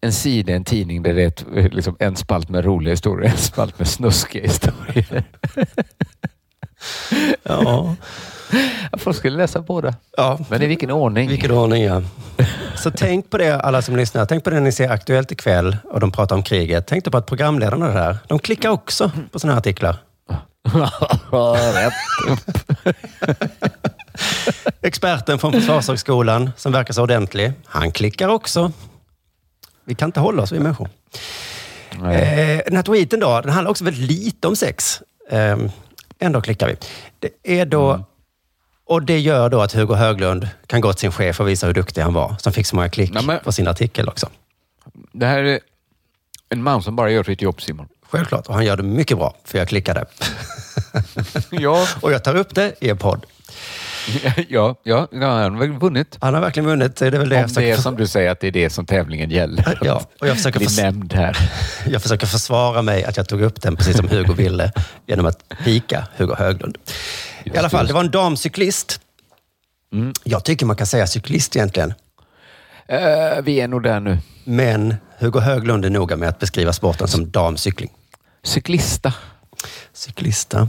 en 0.00 0.12
sida 0.12 0.52
i 0.52 0.56
en 0.56 0.64
tidning 0.64 1.02
där 1.02 1.14
det 1.14 1.22
är 1.22 1.26
ett, 1.26 1.74
liksom 1.74 1.96
en 1.98 2.16
spalt 2.16 2.48
med 2.48 2.64
roliga 2.64 2.92
historier, 2.92 3.30
en 3.30 3.36
spalt 3.36 3.78
med 3.78 3.88
snuskiga 3.88 4.42
historier. 4.42 5.24
Ja. 7.42 7.96
Folk 8.98 9.16
skulle 9.16 9.36
läsa 9.36 9.60
båda. 9.60 9.94
ja. 10.16 10.38
Men 10.50 10.62
i 10.62 10.66
vilken 10.66 10.90
ordning? 10.90 11.28
Vilken 11.28 11.50
ordning, 11.50 11.82
ja. 11.82 12.02
Så 12.76 12.90
tänk 12.90 13.30
på 13.30 13.38
det, 13.38 13.60
alla 13.60 13.82
som 13.82 13.96
lyssnar. 13.96 14.26
Tänk 14.26 14.44
på 14.44 14.50
det 14.50 14.56
när 14.56 14.62
ni 14.62 14.72
ser 14.72 14.90
Aktuellt 14.90 15.32
ikväll 15.32 15.76
och 15.84 16.00
de 16.00 16.12
pratar 16.12 16.36
om 16.36 16.42
kriget. 16.42 16.86
Tänk 16.86 17.10
på 17.10 17.18
att 17.18 17.26
programledarna 17.26 17.88
där, 17.88 18.18
de 18.28 18.38
klickar 18.38 18.70
också 18.70 19.10
på 19.32 19.38
sådana 19.38 19.54
här 19.54 19.58
artiklar. 19.60 19.96
Rätt. 21.74 21.92
Experten 24.82 25.38
från 25.38 25.52
Försvarshögskolan, 25.52 26.50
som 26.56 26.72
verkar 26.72 26.94
så 26.94 27.02
ordentlig, 27.02 27.52
han 27.64 27.92
klickar 27.92 28.28
också. 28.28 28.72
Vi 29.86 29.94
kan 29.94 30.08
inte 30.08 30.20
hålla 30.20 30.42
oss, 30.42 30.52
vi 30.52 30.60
människor. 30.60 30.88
Eh, 31.92 32.60
den 32.66 32.76
här 32.76 32.82
tweeten 32.82 33.20
då, 33.20 33.40
den 33.40 33.52
handlar 33.52 33.70
också 33.70 33.84
väldigt 33.84 34.10
lite 34.10 34.48
om 34.48 34.56
sex. 34.56 35.02
Eh, 35.30 35.56
ändå 36.18 36.40
klickar 36.40 36.66
vi. 36.68 36.76
Det 37.18 37.60
är 37.60 37.66
då, 37.66 38.04
och 38.86 39.02
det 39.02 39.18
gör 39.18 39.48
då 39.48 39.60
att 39.60 39.72
Hugo 39.72 39.94
Höglund 39.94 40.48
kan 40.66 40.80
gå 40.80 40.92
till 40.92 41.00
sin 41.00 41.12
chef 41.12 41.40
och 41.40 41.48
visa 41.48 41.66
hur 41.66 41.74
duktig 41.74 42.02
han 42.02 42.12
var, 42.14 42.36
som 42.38 42.52
fick 42.52 42.66
så 42.66 42.76
många 42.76 42.88
klick 42.88 43.12
Nej, 43.12 43.24
men- 43.26 43.40
på 43.40 43.52
sin 43.52 43.68
artikel 43.68 44.08
också. 44.08 44.28
Det 45.12 45.26
här 45.26 45.42
är 45.42 45.60
en 46.48 46.62
man 46.62 46.82
som 46.82 46.96
bara 46.96 47.10
gör 47.10 47.24
sitt 47.24 47.42
jobb, 47.42 47.62
Simon. 47.62 47.88
Självklart, 48.10 48.46
och 48.46 48.54
han 48.54 48.64
gör 48.64 48.76
det 48.76 48.82
mycket 48.82 49.16
bra, 49.18 49.34
för 49.44 49.58
jag 49.58 49.68
klickade. 49.68 50.04
Ja, 51.50 51.86
och 52.00 52.12
jag 52.12 52.24
tar 52.24 52.34
upp 52.34 52.54
det 52.54 52.74
i 52.80 52.90
en 52.90 52.98
podd. 52.98 53.26
ja, 54.48 54.74
ja, 54.82 55.08
ja 55.10 55.28
han 55.28 55.54
har 55.54 55.60
väl 55.60 55.72
vunnit. 55.72 56.18
Han 56.20 56.34
har 56.34 56.40
verkligen 56.40 56.68
vunnit, 56.68 56.98
så 56.98 57.04
är 57.04 57.10
det 57.10 57.18
väl 57.18 57.28
det 57.28 57.44
Om 57.44 57.52
det 57.54 57.70
är 57.70 57.76
som 57.76 57.96
du 57.96 58.06
säger, 58.06 58.30
att 58.30 58.40
det 58.40 58.46
är 58.46 58.52
det 58.52 58.70
som 58.70 58.86
tävlingen 58.86 59.30
gäller. 59.30 59.78
Ja, 59.82 60.02
och 60.20 60.28
jag 60.28 60.36
försöker 60.36 60.60
förs- 60.60 60.78
nämnd 60.78 61.12
här. 61.12 61.50
jag 61.86 62.02
försöker 62.02 62.26
försvara 62.26 62.82
mig 62.82 63.04
att 63.04 63.16
jag 63.16 63.28
tog 63.28 63.42
upp 63.42 63.62
den 63.62 63.76
precis 63.76 63.96
som 63.96 64.08
Hugo 64.08 64.32
ville, 64.32 64.72
genom 65.06 65.26
att 65.26 65.44
pika 65.64 66.06
Hugo 66.16 66.34
Höglund. 66.38 66.78
I 67.44 67.58
alla 67.58 67.68
fall, 67.70 67.80
just. 67.80 67.88
det 67.88 67.94
var 67.94 68.04
en 68.04 68.10
damcyklist. 68.10 69.00
Mm. 69.92 70.12
Jag 70.24 70.44
tycker 70.44 70.66
man 70.66 70.76
kan 70.76 70.86
säga 70.86 71.06
cyklist 71.06 71.56
egentligen. 71.56 71.94
Eh, 72.88 73.42
vi 73.42 73.60
är 73.60 73.68
nog 73.68 73.82
där 73.82 74.00
nu. 74.00 74.18
Men 74.44 74.94
Hugo 75.18 75.40
Höglund 75.40 75.84
är 75.84 75.90
noga 75.90 76.16
med 76.16 76.28
att 76.28 76.38
beskriva 76.38 76.72
sporten 76.72 77.08
som 77.08 77.30
damcykling. 77.30 77.90
Cyklista. 78.42 79.12
Cyklista. 79.92 80.68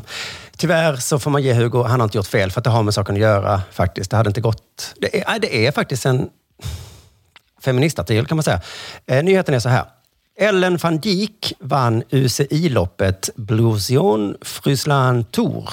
Tyvärr 0.57 0.95
så 0.95 1.19
får 1.19 1.31
man 1.31 1.43
ge 1.43 1.53
Hugo, 1.53 1.83
han 1.83 1.99
har 1.99 2.03
inte 2.07 2.17
gjort 2.17 2.27
fel 2.27 2.51
för 2.51 2.59
att 2.59 2.63
det 2.63 2.69
har 2.69 2.83
med 2.83 2.93
saken 2.93 3.15
att 3.15 3.21
göra 3.21 3.61
faktiskt. 3.71 4.11
Det 4.11 4.17
hade 4.17 4.29
inte 4.29 4.41
gått. 4.41 4.93
Det 5.01 5.21
är, 5.27 5.39
det 5.39 5.65
är 5.67 5.71
faktiskt 5.71 6.05
en 6.05 6.29
feministartikel 7.61 8.25
kan 8.25 8.35
man 8.37 8.43
säga. 8.43 8.61
Eh, 9.05 9.23
nyheten 9.23 9.53
är 9.55 9.59
så 9.59 9.69
här. 9.69 9.85
Ellen 10.39 10.77
van 10.77 10.97
Dijk 10.99 11.53
vann 11.59 12.03
UCI-loppet 12.09 13.29
Blousion 13.35 14.35
Frysland 14.41 15.31
Tour. 15.31 15.69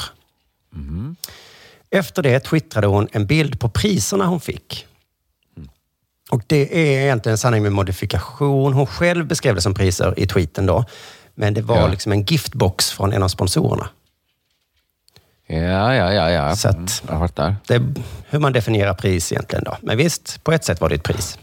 Efter 1.90 2.22
det 2.22 2.40
twittrade 2.40 2.86
hon 2.86 3.08
en 3.12 3.26
bild 3.26 3.60
på 3.60 3.68
priserna 3.68 4.26
hon 4.26 4.40
fick. 4.40 4.86
Och 6.30 6.42
det 6.46 6.78
är 6.78 7.02
egentligen 7.04 7.32
en 7.32 7.38
sanning 7.38 7.62
med 7.62 7.72
modifikation. 7.72 8.72
Hon 8.72 8.86
själv 8.86 9.26
beskrev 9.26 9.54
det 9.54 9.60
som 9.62 9.74
priser 9.74 10.14
i 10.16 10.26
tweeten 10.26 10.66
då. 10.66 10.84
Men 11.34 11.54
det 11.54 11.62
var 11.62 11.76
Ja. 11.76 11.86
liksom 11.86 12.12
en 12.12 12.22
giftbox 12.24 12.90
från 12.90 13.12
en 13.12 13.22
av 13.22 13.28
sponsorerna. 13.28 13.88
Ja, 15.46 15.94
ja, 15.94 16.12
ja. 16.12 16.30
ja. 16.30 16.56
Så 16.56 16.68
att- 16.68 16.74
Mm, 16.76 16.86
jag 17.08 17.18
fattar. 17.28 17.56
Det 17.66 17.74
är 17.74 17.82
hur 18.28 18.38
man 18.38 18.52
definierar 18.52 18.94
pris 18.94 19.32
egentligen 19.32 19.64
då. 19.64 19.76
Men 19.82 19.96
visst, 19.98 20.44
på 20.44 20.52
ett 20.52 20.64
sätt 20.64 20.80
var 20.80 20.88
det 20.88 20.94
ett 20.94 21.02
pris. 21.02 21.38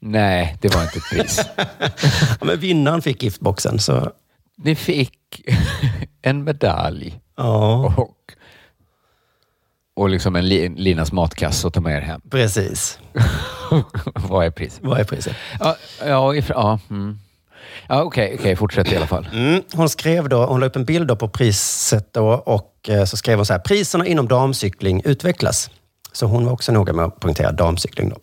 Nej, 0.00 0.56
det 0.60 0.74
var 0.74 0.82
inte 0.82 0.98
ett 0.98 1.10
pris. 1.10 1.40
Ja, 2.40 2.46
men 2.46 2.58
vinnaren 2.60 3.02
fick 3.02 3.22
giftboxen, 3.22 3.78
så 3.78 4.12
Ni 4.56 4.74
fick 4.74 5.18
en 6.22 6.44
medalj 6.44 7.20
ja, 7.36 7.94
och, 7.96 8.16
och 9.94 10.08
liksom 10.08 10.36
en 10.36 10.48
li, 10.48 10.68
Linas 10.68 11.12
matkasse 11.12 11.66
att 11.66 11.74
ta 11.74 11.80
med 11.80 11.96
er 11.96 12.00
hem. 12.00 12.20
precis. 12.30 12.98
Vad 14.14 14.46
är 14.46 14.50
priset? 14.50 14.80
Vad 14.82 15.00
är 15.00 15.04
priset? 15.04 15.36
Ja, 15.60 15.76
ja, 16.06 16.34
if, 16.34 16.48
ja, 16.48 16.78
mm. 16.90 17.18
Ja 17.88 18.02
okej, 18.02 18.36
okej, 18.38 18.56
fortsätt 18.56 18.92
i 18.92 18.96
alla 18.96 19.06
fall. 19.06 19.28
Mm. 19.32 19.62
Hon 19.74 19.88
skrev 19.88 20.28
då, 20.28 20.44
hon 20.46 20.60
la 20.60 20.66
upp 20.66 20.76
en 20.76 20.84
bild 20.84 21.08
då 21.08 21.16
på 21.16 21.28
priset 21.28 22.12
då 22.12 22.28
och 22.28 22.88
eh, 22.88 23.04
så 23.04 23.16
skrev 23.16 23.38
hon 23.38 23.46
så 23.46 23.52
här, 23.52 23.60
priserna 23.60 24.06
inom 24.06 24.28
damcykling 24.28 25.02
utvecklas. 25.04 25.70
Så 26.12 26.26
hon 26.26 26.44
var 26.44 26.52
också 26.52 26.72
noga 26.72 26.92
med 26.92 27.04
att 27.04 27.20
poängtera 27.20 27.52
damcykling 27.52 28.08
då. 28.08 28.16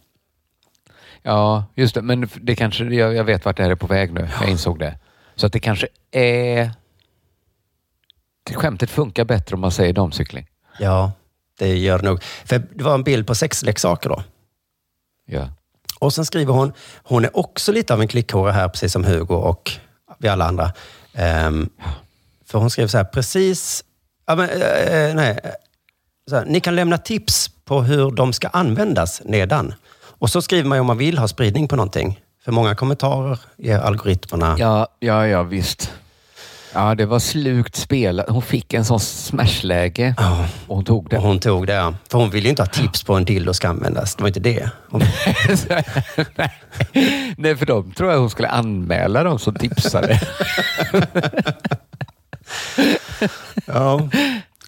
Ja, 1.24 1.66
just 1.76 1.96
det. 1.96 2.02
Men 2.02 2.30
det 2.42 2.56
kanske, 2.56 2.84
jag, 2.84 3.16
jag 3.16 3.24
vet 3.24 3.46
vart 3.46 3.58
det 3.58 3.64
här 3.64 3.70
är 3.70 3.76
på 3.76 3.88
väg 3.88 4.14
nu. 4.14 4.30
Jag 4.42 4.50
insåg 4.50 4.80
det. 4.80 4.98
Så 5.36 5.46
att 5.48 5.54
det 5.54 5.60
kanske 5.60 5.88
är... 6.12 6.72
Det 8.44 8.54
skämtet 8.54 8.90
funkar 8.90 9.26
bättre 9.26 9.56
om 9.56 9.62
man 9.62 9.72
säger 9.72 9.94
damcykling. 9.94 10.48
Ja, 10.80 11.12
det 11.60 11.78
gör 11.78 12.00
det 12.00 12.06
nog. 12.06 12.24
För 12.24 12.60
det 12.76 12.84
var 12.84 12.94
en 12.94 13.04
bild 13.04 13.28
på 13.28 13.36
sexleksaker 13.36 14.10
då. 14.10 14.24
Ja. 15.26 15.50
Och 16.00 16.14
sen 16.14 16.26
skriver 16.26 16.54
hon, 16.54 16.74
hon 17.04 17.26
är 17.26 17.38
också 17.38 17.72
lite 17.72 17.94
av 17.94 18.02
en 18.02 18.08
klickhora 18.08 18.52
här, 18.52 18.70
precis 18.70 18.94
som 18.94 19.04
Hugo 19.04 19.36
och 19.36 19.72
vi 20.18 20.28
alla 20.28 20.46
andra. 20.46 20.72
Ehm, 21.14 21.70
för 22.46 22.60
hon 22.60 22.70
skriver 22.70 22.88
så 22.88 22.98
här, 22.98 23.04
precis, 23.04 23.84
ja, 24.28 24.36
men, 24.36 24.50
eh, 24.50 24.96
eh, 24.96 25.16
nej, 25.16 25.40
så 26.30 26.36
här, 26.36 26.46
ni 26.46 26.60
kan 26.60 26.76
lämna 26.76 26.98
tips 26.98 27.50
på 27.66 27.82
hur 27.82 28.12
de 28.12 28.34
ska 28.34 28.48
användas 28.48 29.22
nedan. 29.26 29.74
Och 30.02 30.30
så 30.30 30.42
skriver 30.42 30.70
man 30.70 30.76
ju 30.76 30.80
om 30.80 30.88
man 30.88 30.98
vill 30.98 31.18
ha 31.18 31.28
spridning 31.28 31.68
på 31.68 31.76
någonting. 31.76 32.20
För 32.46 32.52
många 32.52 32.76
kommentarer 32.76 33.40
ger 33.58 33.80
algoritmerna. 33.80 34.56
Ja, 34.60 34.88
ja, 35.00 35.28
ja 35.28 35.44
visst. 35.44 35.92
Ja, 36.74 36.96
det 36.96 37.06
var 37.06 37.20
slukt 37.20 37.76
spel. 37.76 38.24
Hon 38.28 38.42
fick 38.42 38.74
en 38.74 38.86
sån 38.86 39.00
smashläge 39.00 40.16
och 40.68 40.76
hon 40.76 40.86
tog 40.86 41.10
det. 41.10 41.18
Och 41.18 41.24
hon 41.24 41.40
tog 41.40 41.68
det, 41.68 41.74
ja. 41.74 41.94
För 42.12 42.18
hon 42.18 42.30
ville 42.30 42.44
ju 42.44 42.50
inte 42.50 42.62
ha 42.62 42.68
tips 42.68 43.04
på 43.04 43.14
en 43.14 43.26
dildo 43.26 43.54
ska 43.54 43.68
användas. 43.70 44.16
Det 44.16 44.24
var 44.24 44.28
inte 44.28 44.40
det. 44.40 44.70
Hon... 44.90 45.02
Nej, 47.38 47.56
för 47.56 47.66
de 47.66 47.92
tror 47.92 48.12
jag 48.12 48.20
hon 48.20 48.30
skulle 48.30 48.48
anmäla 48.48 49.24
dem 49.24 49.40
som 49.40 49.56
tipsade. 49.56 50.22
ja. 53.66 54.10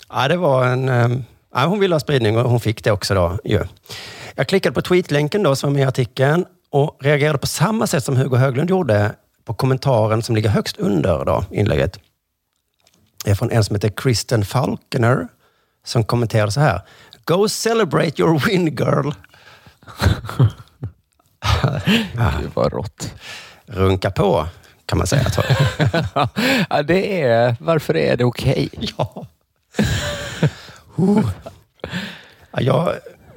ja, 0.10 0.28
det 0.28 0.38
var 0.38 0.66
en... 0.66 0.90
ehm, 0.90 1.24
Ja, 1.54 1.66
hon 1.66 1.80
ville 1.80 1.96
ha 1.96 2.00
spridning 2.00 2.38
och 2.38 2.50
hon 2.50 2.60
fick 2.60 2.84
det 2.84 2.92
också. 2.92 3.14
då. 3.14 3.38
ju. 3.44 3.64
Jag 4.36 4.48
klickade 4.48 4.74
på 4.74 4.82
tweetlänken 4.82 5.44
då 5.44 5.56
som 5.56 5.70
var 5.70 5.74
med 5.74 5.84
i 5.84 5.88
artikeln 5.88 6.46
och 6.72 6.98
reagerade 7.00 7.38
på 7.40 7.48
samma 7.48 7.88
sätt 7.88 8.04
som 8.04 8.16
Hugo 8.18 8.36
Höglund 8.38 8.70
gjorde 8.70 9.12
på 9.52 9.56
kommentaren 9.56 10.24
som 10.24 10.36
ligger 10.36 10.50
högst 10.50 10.78
under 10.78 11.26
då, 11.26 11.46
inlägget. 11.52 12.00
Är 13.26 13.36
från 13.36 13.52
en 13.52 13.64
som 13.64 13.76
heter 13.76 13.90
Kristen 13.90 14.46
Falconer 14.46 15.28
som 15.86 16.04
kommenterade 16.04 16.52
så 16.52 16.60
här. 16.60 16.82
Go 17.26 17.50
celebrate 17.50 18.22
your 18.22 18.40
win 18.40 18.66
girl. 18.66 19.12
Det 22.42 22.56
var 22.56 22.70
rått. 22.70 23.14
Runka 23.66 24.12
på, 24.12 24.48
kan 24.86 24.98
man 24.98 25.08
säga. 25.08 25.26
ja, 26.70 26.84
det 26.84 27.22
är... 27.22 27.56
Varför 27.60 27.98
är 27.98 28.18
det 28.18 28.24
okej? 28.24 28.70
Ja. 28.98 29.26
Ja, 32.52 32.62
Jag 32.62 32.94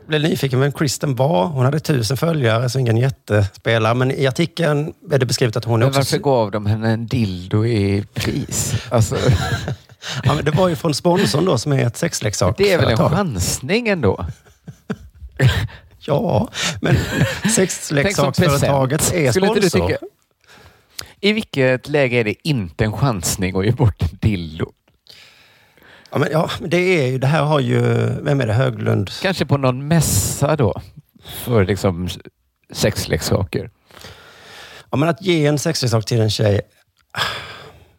blev 0.06 0.22
nyfiken 0.22 0.60
vem 0.60 0.72
Kristen 0.72 1.16
var. 1.16 1.46
Hon 1.46 1.64
hade 1.64 1.80
tusen 1.80 2.16
följare, 2.16 2.70
så 2.70 2.78
ingen 2.78 2.96
jättespelare. 2.96 3.94
Men 3.94 4.10
i 4.10 4.26
artikeln 4.26 4.94
är 5.12 5.18
det 5.18 5.26
beskrivet 5.26 5.56
att 5.56 5.64
hon 5.64 5.80
Men 5.80 5.88
också... 5.88 6.00
varför 6.00 6.18
gav 6.18 6.50
de 6.50 6.66
henne 6.66 6.90
en 6.90 7.06
dildo 7.06 7.66
i 7.66 8.04
pris? 8.14 8.74
Alltså, 8.90 9.16
Ja, 10.24 10.34
det 10.42 10.50
var 10.50 10.68
ju 10.68 10.76
från 10.76 10.94
sponsorn 10.94 11.44
då, 11.44 11.58
som 11.58 11.72
är 11.72 11.86
ett 11.86 11.96
sexleksak. 11.96 12.54
det 12.58 12.72
är 12.72 12.78
väl 12.78 12.88
en 12.90 12.96
chansning 12.96 13.88
ändå? 13.88 14.26
Ja, 16.06 16.48
men 16.80 16.96
sexleksaksföretaget 17.54 19.14
är 19.14 19.32
sponsor. 19.32 19.96
I 21.20 21.32
vilket 21.32 21.88
läge 21.88 22.16
är 22.16 22.24
det 22.24 22.48
inte 22.48 22.84
en 22.84 22.92
chansning 22.92 23.56
att 23.56 23.64
ge 23.64 23.72
bort 23.72 24.02
en 24.02 24.18
dildo? 24.20 24.72
Ja, 26.14 26.20
men, 26.20 26.28
ja, 26.32 26.50
det 26.60 26.76
är 26.76 27.06
ju, 27.06 27.18
det 27.18 27.26
här 27.26 27.42
har 27.42 27.60
ju, 27.60 27.80
vem 28.22 28.40
är 28.40 28.46
det, 28.46 28.52
Höglund? 28.52 29.10
Kanske 29.22 29.46
på 29.46 29.56
någon 29.56 29.88
mässa 29.88 30.56
då? 30.56 30.80
För 31.24 31.64
liksom 31.64 32.08
sexleksaker. 32.72 33.70
Ja, 34.90 34.96
men 34.96 35.08
att 35.08 35.22
ge 35.22 35.46
en 35.46 35.58
sexleksak 35.58 36.04
till 36.04 36.20
en 36.20 36.30
tjej, 36.30 36.60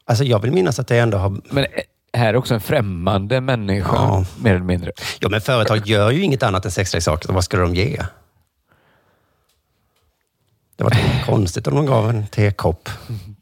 alltså 0.06 0.24
jag 0.24 0.40
vill 0.40 0.52
minnas 0.52 0.80
att 0.80 0.88
det 0.88 0.98
ändå 0.98 1.18
har... 1.18 1.42
Men 1.50 1.66
här 2.14 2.28
är 2.28 2.36
också 2.36 2.54
en 2.54 2.62
främmande 2.62 3.42
människa, 3.42 4.26
mer 4.40 4.56
eller 4.56 4.66
mindre. 4.66 4.92
Ja, 5.20 5.30
men 5.30 5.42
företag 5.42 5.88
gör 5.88 6.12
ju 6.12 6.24
inget 6.24 6.44
annat 6.44 6.66
än 6.66 6.72
sexleksaker. 6.72 7.34
Vad 7.34 7.44
skulle 7.44 7.62
de 7.62 7.76
ge? 7.76 8.02
Det 10.76 10.84
var 10.84 10.98
konstigt 11.26 11.68
om 11.68 11.76
de 11.76 11.86
gav 11.86 12.10
en 12.10 12.28
tekopp. 12.28 12.90
Ja, 13.10 13.35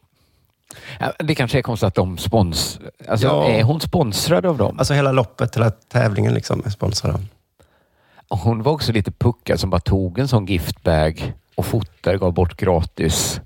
Det 1.19 1.35
kanske 1.35 1.57
är 1.57 1.61
konstigt 1.61 1.87
att 1.87 1.95
de 1.95 2.17
spons... 2.17 2.79
Alltså, 3.07 3.27
Ja. 3.27 3.49
Är 3.49 3.63
hon 3.63 3.81
sponsrad 3.81 4.45
av 4.45 4.57
dem? 4.57 4.79
Alltså 4.79 4.93
hela 4.93 5.11
loppet, 5.11 5.55
hela 5.55 5.71
tävlingen 5.71 6.33
liksom 6.33 6.63
är 6.65 6.69
sponsrad 6.69 7.13
av. 7.15 7.25
Hon 8.39 8.63
var 8.63 8.71
också 8.71 8.91
lite 8.91 9.11
puckad 9.11 9.59
som 9.59 9.69
bara 9.69 9.81
tog 9.81 10.19
en 10.19 10.27
sån 10.27 10.45
giftbag 10.45 11.33
och 11.55 11.65
fotade 11.65 12.17
gav 12.17 12.33
bort 12.33 12.57
gratis 12.57 13.41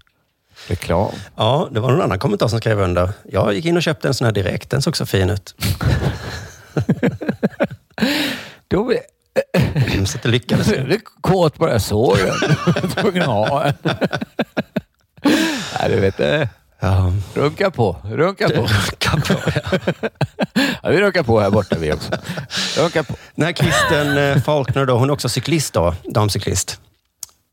reklam. 0.67 1.11
Ja, 1.35 1.67
det 1.71 1.79
var 1.79 1.91
någon 1.91 2.01
annan 2.01 2.19
kommentar 2.19 2.47
som 2.47 2.59
skrev 2.59 2.79
under. 2.79 3.09
Jag 3.31 3.53
gick 3.53 3.65
in 3.65 3.77
och 3.77 3.83
köpte 3.83 4.07
en 4.07 4.13
sån 4.13 4.25
här 4.25 4.31
direkt. 4.31 4.69
Den 4.69 4.81
såg 4.81 4.97
så 4.97 5.05
fin 5.05 5.29
ut. 5.29 5.55
Då. 8.67 8.93
Så 10.05 10.17
att 10.17 10.23
det 10.23 10.29
lyckades. 10.29 10.67
Jag 10.71 10.91
är 10.91 10.99
kåt 11.21 11.57
bara 11.57 11.71
jag 11.71 11.81
såg 11.81 12.17
den. 12.17 12.89
Tvungen 12.89 13.21
att 13.21 13.27
ha 13.27 13.63
en. 13.63 13.73
Nej, 15.79 15.89
du 15.89 15.99
vet 15.99 16.17
det. 16.17 16.49
Ja. 16.79 17.11
Runka 17.33 17.71
på, 17.71 17.95
runka 18.03 18.49
på. 18.49 18.53
Runka 18.67 19.17
på, 19.27 19.33
ja. 20.83 20.89
vi 20.89 21.01
runkar 21.01 21.23
på 21.23 21.39
här 21.39 21.49
borta 21.49 21.75
vi 21.79 21.93
också. 21.93 22.11
Runka 22.77 23.03
på. 23.03 23.13
Den 23.35 23.45
här 23.45 23.51
Kristen 23.51 24.17
eh, 24.17 24.37
Faulkner, 24.43 24.85
då, 24.85 24.97
hon 24.97 25.09
är 25.09 25.13
också 25.13 25.29
cyklist, 25.29 25.73
då, 25.73 25.93
damcyklist. 26.03 26.79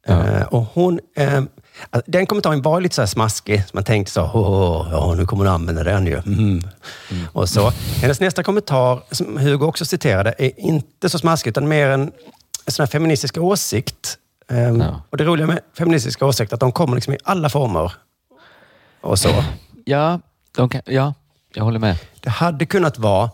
Eh, 0.07 0.43
och 0.43 0.67
hon, 0.75 1.01
alltså, 1.91 2.11
den 2.11 2.27
kommentaren 2.27 2.63
var 2.63 2.81
lite 2.81 2.95
så 2.95 3.03
här 3.03 3.07
smaskig, 3.07 3.61
så 3.67 3.71
man 3.73 3.85
tänkte 3.85 4.13
så, 4.13 4.31
"Åh, 4.35 4.89
ja, 4.93 5.15
nu 5.15 5.27
kommer 5.27 5.45
hon 5.45 5.55
använda 5.55 5.83
den 5.85 6.07
ju. 6.07 6.19
Mm. 6.27 6.63
Och 7.33 7.49
så. 7.49 7.71
Hennes 8.03 8.21
nästa 8.21 8.43
kommentar, 8.43 9.03
som 9.11 9.37
Hugo 9.39 9.67
också 9.67 9.85
citerade, 9.85 10.35
är 10.39 10.61
inte 10.61 11.09
så 11.09 11.19
smaskig, 11.19 11.51
utan 11.51 11.69
mer 11.69 11.89
en, 11.89 12.01
en 12.67 12.73
sån 12.73 12.83
här 12.83 12.91
feministisk 12.91 13.39
åsikt. 13.39 14.19
Eh, 14.51 14.97
Och 15.11 15.17
det 15.17 15.25
roliga 15.25 15.47
med 15.47 15.61
feministiska 15.79 16.27
åsikter 16.27 16.53
är 16.55 16.57
att 16.57 16.61
de 16.61 16.73
kommer 16.73 16.95
liksom 16.95 17.15
i 17.15 17.19
alla 17.25 17.49
former. 17.49 17.93
Och 19.05 19.19
så. 19.19 19.45
Ja, 19.85 20.21
kan, 20.57 20.71
ja, 20.87 21.15
jag 21.55 21.65
håller 21.65 21.79
med. 21.79 21.97
Det 22.21 22.31
hade 22.31 22.67
kunnat 22.67 22.99
vara, 22.99 23.31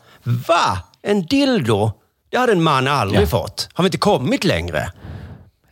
va? 0.49 0.79
En 1.03 1.27
dildo? 1.27 1.93
Det 2.29 2.37
hade 2.39 2.53
en 2.53 2.63
man 2.63 2.89
aldrig 2.89 3.23
Ja. 3.23 3.27
fått. 3.27 3.69
Har 3.73 3.85
vi 3.85 3.87
inte 3.87 3.99
kommit 3.99 4.45
längre? 4.45 4.93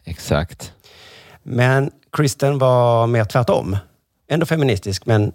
Exakt. 0.04 0.72
Men 1.42 1.90
Kristen 2.12 2.58
var 2.58 3.06
mer 3.06 3.24
tvärtom. 3.24 3.76
Ändå 4.30 4.46
feministisk, 4.46 5.06
men 5.06 5.32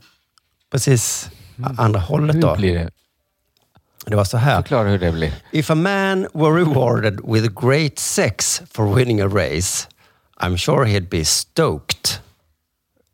precis 0.72 1.30
andra 1.78 2.00
hållet. 2.00 2.42
Då. 2.42 2.50
Hur 2.50 2.56
blir 2.56 2.74
det? 2.74 2.90
Det 4.06 4.16
var 4.16 4.24
så 4.26 4.38
här. 4.38 4.56
Förklara 4.56 4.90
hur 4.90 5.00
det 5.00 5.12
blir. 5.12 5.34
If 5.52 5.70
a 5.72 5.76
man 5.76 6.28
were 6.34 6.60
rewarded 6.64 7.20
with 7.28 7.66
great 7.68 8.00
sex 8.00 8.62
for 8.72 8.96
winning 8.96 9.22
a 9.22 9.28
race, 9.28 9.88
I'm 10.40 10.58
sure 10.58 10.86
he'd 10.86 11.10
be 11.10 11.26
stoked. 11.26 12.10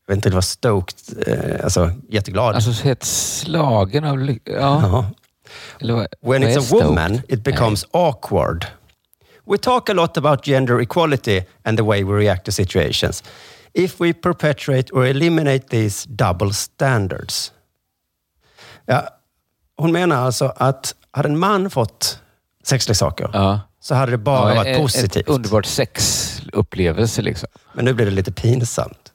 Jag 0.09 0.15
vet 0.15 0.17
inte, 0.17 0.29
det 0.29 0.35
var 0.35 0.41
stoked, 0.41 1.27
eh, 1.27 1.63
alltså 1.63 1.91
jätteglad. 2.09 2.55
Alltså 2.55 2.71
helt 2.83 3.03
slagen 3.03 4.03
av 4.05 4.19
ly- 4.19 4.39
Ja. 4.45 4.53
Ja. 4.81 5.05
Eller 5.81 5.93
vad, 5.93 6.01
When 6.21 6.41
vad 6.41 6.51
it's 6.51 6.57
a 6.59 6.61
stoked? 6.61 6.87
woman, 6.87 7.21
it 7.27 7.43
becomes 7.43 7.85
awkward. 7.91 8.65
We 9.45 9.57
talk 9.57 9.89
a 9.89 9.93
lot 9.93 10.17
about 10.17 10.45
gender 10.47 10.81
equality 10.81 11.41
and 11.63 11.77
the 11.77 11.83
way 11.83 12.03
we 12.03 12.13
react 12.13 12.45
to 12.45 12.51
situations. 12.51 13.23
If 13.73 14.01
we 14.01 14.13
perpetuate 14.13 14.91
or 14.93 15.05
eliminate 15.05 15.59
these 15.67 16.09
double 16.09 16.53
standards. 16.53 17.51
Ja, 18.85 19.07
hon 19.77 19.91
menar 19.91 20.15
alltså 20.15 20.53
att 20.55 20.95
hade 21.11 21.29
en 21.29 21.39
man 21.39 21.69
fått 21.69 22.19
sexleksaker 22.63 23.29
Ja. 23.33 23.59
så 23.81 23.95
hade 23.95 24.11
det 24.11 24.17
bara 24.17 24.49
Ja, 24.49 24.55
varit 24.55 24.67
ett- 24.67 24.81
positivt. 24.81 25.15
Ett 25.27 25.27
underbart 25.29 25.65
sexupplevelse 25.65 27.21
liksom. 27.21 27.49
Men 27.73 27.85
nu 27.85 27.93
blir 27.93 28.05
det 28.05 28.11
lite 28.11 28.31
pinsamt. 28.31 29.08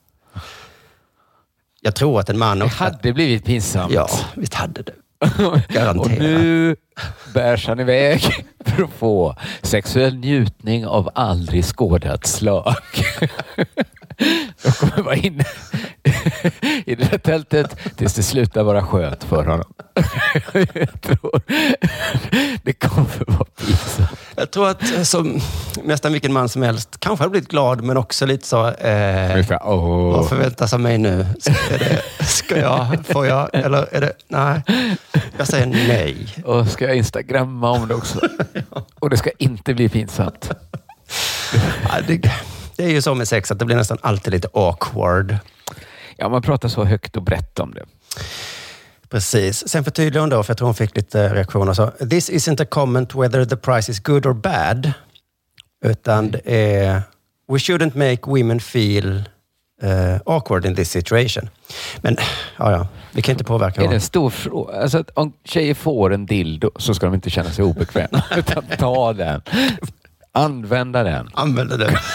Jag 1.85 1.95
tror 1.95 2.21
att 2.21 2.31
en 2.31 2.39
man 2.39 2.59
Det 2.59 2.67
hade 2.67 3.13
blivit 3.13 3.45
pinsamt. 3.45 3.93
Ja, 3.93 4.09
visst 4.35 4.55
hade 4.55 4.83
det. 4.83 4.93
Och 5.47 5.59
Garanterat. 5.69 6.19
nu 6.19 6.77
bärs 7.35 7.67
han 7.69 7.81
iväg 7.81 8.21
för 8.65 8.83
att 8.83 8.91
få 8.99 9.37
sexuell 9.63 10.15
njutning 10.17 10.87
av 10.87 11.11
aldrig 11.15 11.65
skådat 11.65 12.27
slag. 12.27 12.75
Jag 14.63 14.77
kommer 14.77 15.03
vara 15.03 15.17
inne 15.17 15.45
i 16.87 16.95
det 16.95 17.11
där 17.11 17.19
tältet 17.19 17.77
tills 17.97 18.15
det 18.15 18.23
slutar 18.23 18.63
vara 18.63 18.87
skönt 18.87 19.25
för 19.25 19.45
honom. 19.45 19.73
Jag 20.75 21.01
tror 21.03 21.41
det 22.63 22.73
kommer 22.73 23.31
vara 23.33 23.45
pinsamt. 23.45 24.19
Jag 24.37 24.51
tror 24.51 24.69
att 24.69 24.95
eh, 24.95 25.03
som 25.03 25.41
nästan 25.85 26.13
vilken 26.13 26.33
man 26.33 26.49
som 26.49 26.63
helst 26.63 26.97
kanske 26.99 27.23
hade 27.23 27.31
blivit 27.31 27.49
glad, 27.49 27.83
men 27.83 27.97
också 27.97 28.27
lite 28.27 28.47
så... 28.47 28.67
Eh, 28.69 29.31
Ungefär. 29.31 29.59
Vad 30.13 30.29
förväntas 30.29 30.73
av 30.73 30.81
mig 30.81 30.99
nu? 30.99 31.27
Ska, 31.41 31.53
är 31.53 31.79
det, 31.79 32.25
ska 32.25 32.59
jag? 32.59 33.07
Får 33.07 33.27
jag? 33.27 33.49
Eller 33.53 33.95
är 33.95 34.01
det... 34.01 34.13
Nej. 34.29 34.63
Jag 35.37 35.47
säger 35.47 35.67
nej. 35.67 36.17
Och 36.45 36.69
ska 36.69 36.85
jag 36.85 36.97
instagramma 36.97 37.71
om 37.71 37.89
det 37.89 37.95
också? 37.95 38.21
Och 38.99 39.11
det 39.11 39.17
ska 39.17 39.31
inte 39.39 39.75
bli 39.75 39.89
pinsamt. 39.89 40.51
Ja, 41.83 42.01
det, 42.07 42.31
det 42.77 42.85
är 42.85 42.91
ju 42.91 43.03
så 43.03 43.15
med 43.15 43.29
sex 43.29 43.51
att 43.51 43.59
det 43.59 43.65
blir 43.65 43.77
nästan 43.77 43.99
alltid 44.01 44.33
lite 44.33 44.49
awkward. 44.53 45.37
Ja, 46.17 46.29
man 46.29 46.43
pratar 46.43 46.69
så 46.69 46.85
högt 46.85 47.17
och 47.17 47.23
brett 47.23 47.59
om 47.59 47.75
det. 47.75 47.85
Precis. 49.15 49.69
Sen 49.69 49.85
förtydligade 49.85 50.21
hon 50.21 50.29
då, 50.29 50.43
för 50.43 50.51
jag 50.51 50.59
tror 50.59 50.69
hon 50.69 50.75
fick 50.75 50.97
lite 50.97 51.35
reaktioner. 51.35 51.73
Så, 51.73 51.91
This 51.91 52.31
isn't 52.31 52.63
a 52.63 52.67
comment 52.71 53.15
whether 53.15 53.45
the 53.45 53.57
price 53.57 53.93
is 53.93 54.01
good 54.01 54.27
or 54.27 54.33
bad. 54.33 54.93
Utan 55.85 56.31
det 56.31 56.41
är 56.45 57.03
We 57.49 57.59
shouldn't 57.59 57.97
make 57.97 58.31
women 58.31 58.61
feel 58.61 59.25
eh, 59.83 60.17
awkward 60.27 60.67
in 60.67 60.75
this 60.77 60.91
situation. 60.91 61.51
Men 62.03 62.17
ja, 62.59 62.73
ja, 62.73 62.89
vi 63.13 63.23
kan 63.23 63.33
inte 63.33 63.45
påverka 63.45 63.83
Är 63.83 63.89
det 63.89 63.95
en 63.95 64.01
stor 64.01 64.31
fråga? 64.31 64.83
Alltså, 64.83 65.05
om 65.15 65.33
tjejer 65.45 65.75
får 65.75 66.13
en 66.13 66.27
dildo 66.27 66.71
så 66.77 66.95
ska 66.95 67.07
de 67.07 67.15
inte 67.15 67.31
känna 67.31 67.51
sig 67.51 67.65
obekväma. 67.65 68.23
Utan 68.37 68.65
ta 68.79 69.13
den. 69.13 69.43
Använda 70.33 71.03
den. 71.03 71.29
Använda 71.35 71.77
den. 71.77 71.97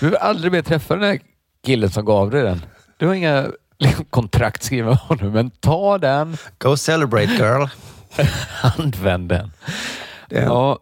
Du 0.00 0.06
vill 0.06 0.16
aldrig 0.16 0.52
mer 0.52 0.62
träffa 0.62 0.94
den 0.94 1.04
här 1.04 1.20
killen 1.66 1.90
som 1.90 2.04
gav 2.04 2.30
dig 2.30 2.42
den. 2.42 2.64
Du 2.96 3.06
har 3.06 3.14
inga 3.14 3.50
kontrakt 4.10 4.62
skrivna 4.62 4.90
med 4.90 4.98
honom, 4.98 5.32
men 5.32 5.50
ta 5.50 5.98
den. 5.98 6.36
Go 6.58 6.76
celebrate 6.76 7.32
girl. 7.32 7.64
Använd 8.78 9.28
den. 9.28 9.52
Det 10.28 10.38
är, 10.38 10.42
Ja, 10.44 10.78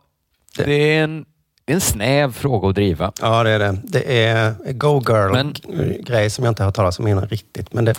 det 0.57 0.73
är 0.97 1.05
en, 1.05 1.25
det 1.65 1.73
är 1.73 1.75
en 1.75 1.81
snäv 1.81 2.33
fråga 2.33 2.69
att 2.69 2.75
driva. 2.75 3.13
ja, 3.21 3.43
det 3.43 3.51
är 3.51 3.59
det. 3.59 3.79
Det 3.85 4.27
är 4.27 4.55
go 4.73 5.03
girl 5.09 5.33
Men- 5.33 5.55
grej 6.05 6.31
som 6.31 6.45
jag 6.45 6.51
inte 6.53 6.65
har 6.65 6.73
talas 6.73 6.99
om 6.99 7.07
innan 7.07 7.27
riktigt. 7.27 7.73
Men 7.73 7.85
det, 7.85 7.95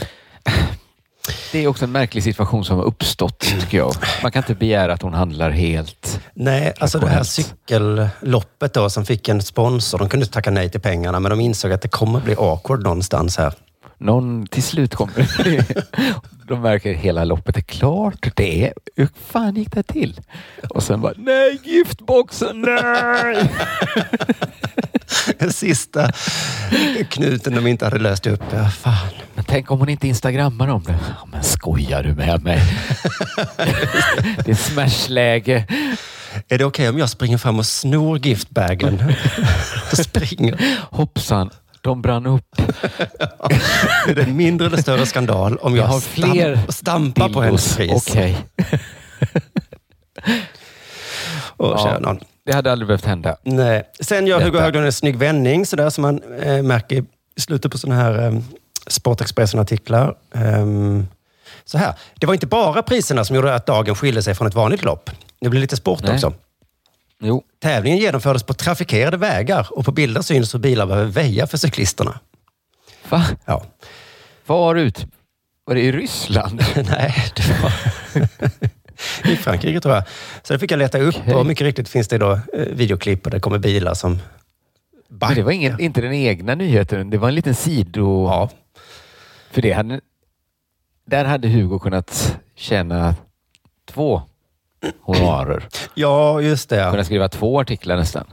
Det 1.51 1.63
är 1.63 1.67
också 1.67 1.85
en 1.85 1.91
märklig 1.91 2.23
situation 2.23 2.65
som 2.65 2.77
har 2.77 2.83
uppstått, 2.85 3.39
tycker 3.39 3.77
jag. 3.77 3.93
Man 4.23 4.31
kan 4.31 4.39
inte 4.43 4.55
begära 4.55 4.93
att 4.93 5.01
hon 5.01 5.13
handlar 5.13 5.49
helt... 5.49 6.19
nej, 6.33 6.73
alltså 6.79 6.99
det 6.99 7.07
här 7.09 7.23
cykelloppet 7.23 8.73
då 8.73 8.89
som 8.89 9.05
fick 9.05 9.29
en 9.29 9.41
sponsor. 9.41 9.97
De 9.97 10.09
kunde 10.09 10.23
inte 10.23 10.33
tacka 10.33 10.51
nej 10.51 10.69
till 10.69 10.81
pengarna, 10.81 11.19
men 11.19 11.29
de 11.29 11.39
insåg 11.39 11.71
att 11.71 11.81
det 11.81 11.87
kommer 11.87 12.19
bli 12.19 12.35
awkward 12.37 12.83
någonstans 12.83 13.37
här. 13.37 13.53
Någon, 14.01 14.47
till 14.47 14.63
slut 14.63 14.95
kommer 14.95 15.43
det. 15.43 15.65
De 16.47 16.61
märker 16.61 16.91
att 16.91 16.97
hela 16.97 17.23
loppet 17.23 17.57
är 17.57 17.61
klart. 17.61 18.27
Det 18.35 18.65
är, 18.65 18.73
hur 18.95 19.07
fan 19.27 19.55
gick 19.55 19.71
det 19.71 19.83
till? 19.83 20.21
Och 20.69 20.83
sen 20.83 21.01
bara, 21.01 21.13
nej, 21.17 21.59
giftboxen, 21.63 22.61
nej! 22.61 23.49
Den 25.37 25.53
sista 25.53 26.11
knuten 27.09 27.55
de 27.55 27.67
inte 27.67 27.85
hade 27.85 27.99
löst 27.99 28.27
upp. 28.27 28.43
Ja, 28.53 28.69
fan. 28.69 29.09
Men 29.35 29.43
tänk 29.43 29.71
om 29.71 29.79
hon 29.79 29.89
inte 29.89 30.07
instagrammar 30.07 30.67
om 30.67 30.83
det. 30.83 30.99
Ja, 31.19 31.27
men 31.31 31.43
skojar 31.43 32.03
du 32.03 32.13
med 32.13 32.43
mig? 32.43 32.61
det 34.45 34.51
är 34.51 34.55
smashläge. 34.55 35.65
Är 36.47 36.57
det 36.57 36.65
okej 36.65 36.89
om 36.89 36.97
jag 36.97 37.09
springer 37.09 37.37
fram 37.37 37.59
och 37.59 37.65
snor 37.65 38.17
giftbagen? 38.17 39.13
och 39.91 39.97
springer. 39.97 40.77
Hoppsan, 40.91 41.49
de 41.81 42.01
brann 42.01 42.25
upp. 42.25 42.59
Är 44.07 44.15
det 44.15 44.21
en 44.21 44.35
mindre 44.37 44.67
eller 44.67 44.77
större 44.77 45.05
skandal 45.05 45.57
om 45.57 45.75
jag, 45.75 45.83
Jag 45.85 45.89
har 45.89 45.99
fler 45.99 46.55
stamp, 46.55 46.71
stampar 46.73 47.29
på 47.29 47.41
hennes 47.41 47.75
pris? 47.77 47.91
Okej. 48.09 48.37
Och 51.57 51.67
Ja. 51.67 51.77
kör 51.83 51.99
någon. 51.99 52.19
Det 52.45 52.53
hade 52.53 52.71
aldrig 52.71 52.87
behövt 52.87 53.05
hända. 53.05 53.37
Nej. 53.43 53.83
Sen 53.99 54.27
gör 54.27 54.41
Hugo. 54.41 54.59
Höglund 54.59 54.85
en 54.85 54.93
snygg 54.93 55.15
vändning, 55.17 55.65
sådär 55.65 55.89
som 55.89 56.01
man 56.01 56.21
eh, 56.41 56.63
märker 56.63 56.95
i 57.35 57.41
slutet 57.41 57.71
på 57.71 57.77
sådana 57.77 58.01
här 58.01 58.27
eh, 58.27 58.39
Sportexpressen-artiklar. 58.87 60.15
Ehm, 60.35 61.07
så 61.65 61.77
här. 61.77 61.93
Det 62.15 62.25
var 62.25 62.33
inte 62.33 62.47
bara 62.47 62.83
priserna 62.83 63.25
som 63.25 63.35
gjorde 63.35 63.55
att 63.55 63.65
dagen 63.65 63.95
skilde 63.95 64.23
sig 64.23 64.35
från 64.35 64.47
ett 64.47 64.53
vanligt 64.55 64.83
lopp. 64.83 65.09
Det 65.41 65.49
blev 65.49 65.61
lite 65.61 65.75
sport 65.75 66.01
Nej. 66.03 66.13
också. 66.13 66.33
Jo, 67.23 67.43
Tävlingen 67.59 67.99
genomfördes 67.99 68.43
på 68.43 68.53
trafikerade 68.53 69.17
vägar 69.17 69.67
och 69.71 69.85
på 69.85 69.91
bilder 69.91 70.21
syns 70.21 70.53
hur 70.53 70.59
bilar 70.59 70.85
behöver 70.85 71.11
väja 71.11 71.47
för 71.47 71.57
cyklisterna. 71.57 72.19
va? 73.09 73.25
Ja. 73.45 73.63
Var 74.45 74.75
ut? 74.75 75.05
Var 75.65 75.75
det 75.75 75.81
i 75.81 75.91
Ryssland? 75.91 76.63
Nej, 76.75 77.15
det 77.35 77.61
var 77.61 77.73
i 79.31 79.35
Frankrike 79.35 79.81
tror 79.81 79.95
jag. 79.95 80.03
Så 80.43 80.53
det 80.53 80.59
fick 80.59 80.71
jag 80.71 80.77
leta 80.77 80.99
upp 80.99 81.15
Okej. 81.21 81.35
och 81.35 81.45
mycket 81.45 81.65
riktigt 81.65 81.89
finns 81.89 82.07
det 82.07 82.17
då 82.17 82.31
eh, 82.31 82.39
videoklipp 82.71 83.25
och 83.25 83.31
det 83.31 83.39
kommer 83.39 83.57
bilar 83.57 83.93
som 83.93 84.19
Men 85.07 85.35
det 85.35 85.43
var 85.43 85.51
ingen, 85.51 85.79
inte 85.79 86.01
den 86.01 86.13
egna 86.13 86.55
nyheten, 86.55 87.09
det 87.09 87.17
var 87.17 87.27
en 87.27 87.35
liten 87.35 87.55
sido... 87.55 88.27
Ja, 88.27 88.49
För 89.51 89.61
det 89.61 89.71
hade, 89.71 90.01
där 91.05 91.25
hade 91.25 91.47
Hugo 91.47 91.79
kunnat 91.79 92.37
tjäna 92.55 93.15
två 93.85 94.21
honorarer. 95.01 95.63
ja 95.93 96.41
just 96.41 96.69
det. 96.69 96.75
Ja. 96.75 96.91
Kunnat 96.91 97.05
skriva 97.05 97.29
två 97.29 97.59
artiklar 97.59 97.95
nästan. 97.97 98.25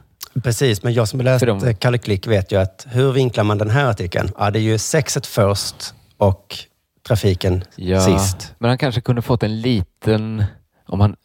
Precis, 0.43 0.83
men 0.83 0.93
jag 0.93 1.09
som 1.09 1.21
har 1.21 1.25
läst 1.25 1.47
de-. 1.47 1.75
Kalle 1.75 1.99
Klick 1.99 2.27
vet 2.27 2.53
ju 2.53 2.57
att 2.61 2.87
hur 2.91 3.13
vinklar 3.13 3.45
man 3.45 3.59
den 3.59 3.71
här 3.71 3.85
artikeln? 3.91 4.31
Ja, 4.39 4.51
det 4.51 4.59
är 4.59 4.61
ju 4.63 4.79
sexet 4.79 5.27
först 5.27 5.95
och 6.19 6.57
trafiken 7.09 7.65
Ja, 7.77 8.01
sist. 8.01 8.55
men 8.59 8.69
han 8.69 8.79
kanske 8.79 9.01
kunde 9.01 9.23
fått 9.23 9.43
en 9.43 9.61
liten... 9.61 10.45
Om 10.89 11.01
han, 11.01 11.17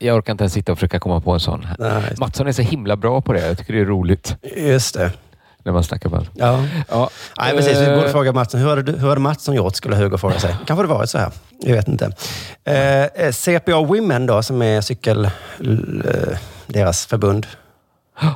jag 0.00 0.16
orkar 0.16 0.32
inte 0.32 0.44
ens 0.44 0.52
sitta 0.52 0.72
och 0.72 0.78
försöka 0.78 0.98
komma 0.98 1.20
på 1.20 1.32
en 1.32 1.40
sån. 1.40 1.66
Nej. 1.78 2.14
Mattsson 2.18 2.46
är 2.46 2.52
så 2.52 2.62
himla 2.62 2.96
bra 2.96 3.20
på 3.20 3.32
det. 3.32 3.46
Jag 3.46 3.58
tycker 3.58 3.72
det 3.72 3.80
är 3.80 3.84
roligt 3.84 4.36
Just 4.56 4.94
det. 4.94 5.12
när 5.64 5.72
man 5.72 5.84
snackar 5.84 6.08
bara. 6.08 6.24
Ja. 6.34 6.64
Ja, 6.88 7.10
Nej, 7.38 7.56
precis. 7.56 7.78
Vi 7.78 7.84
eh, 7.86 7.94
borde 7.96 8.08
fråga 8.10 8.32
Mattsson. 8.32 8.60
Hur 8.60 8.68
hade, 8.68 8.82
du- 8.82 8.98
hur 8.98 9.08
hade 9.08 9.20
Mattsson 9.20 9.54
gjort, 9.54 9.76
skulle 9.76 9.96
Hugo 9.96 10.18
fråga 10.18 10.38
sig. 10.40 10.56
Kanske 10.66 10.82
det 10.82 10.88
varit 10.88 11.10
så 11.10 11.18
här. 11.18 11.30
Jag 11.60 11.74
vet 11.74 11.88
inte. 11.88 12.12
Eh, 12.64 13.04
eh, 13.04 13.32
CPA 13.32 13.82
Women 13.82 14.26
då, 14.26 14.42
som 14.42 14.62
är 14.62 14.80
cykel... 14.80 15.24
eh, 15.24 15.30
deras 16.66 17.06
förbund. 17.06 17.46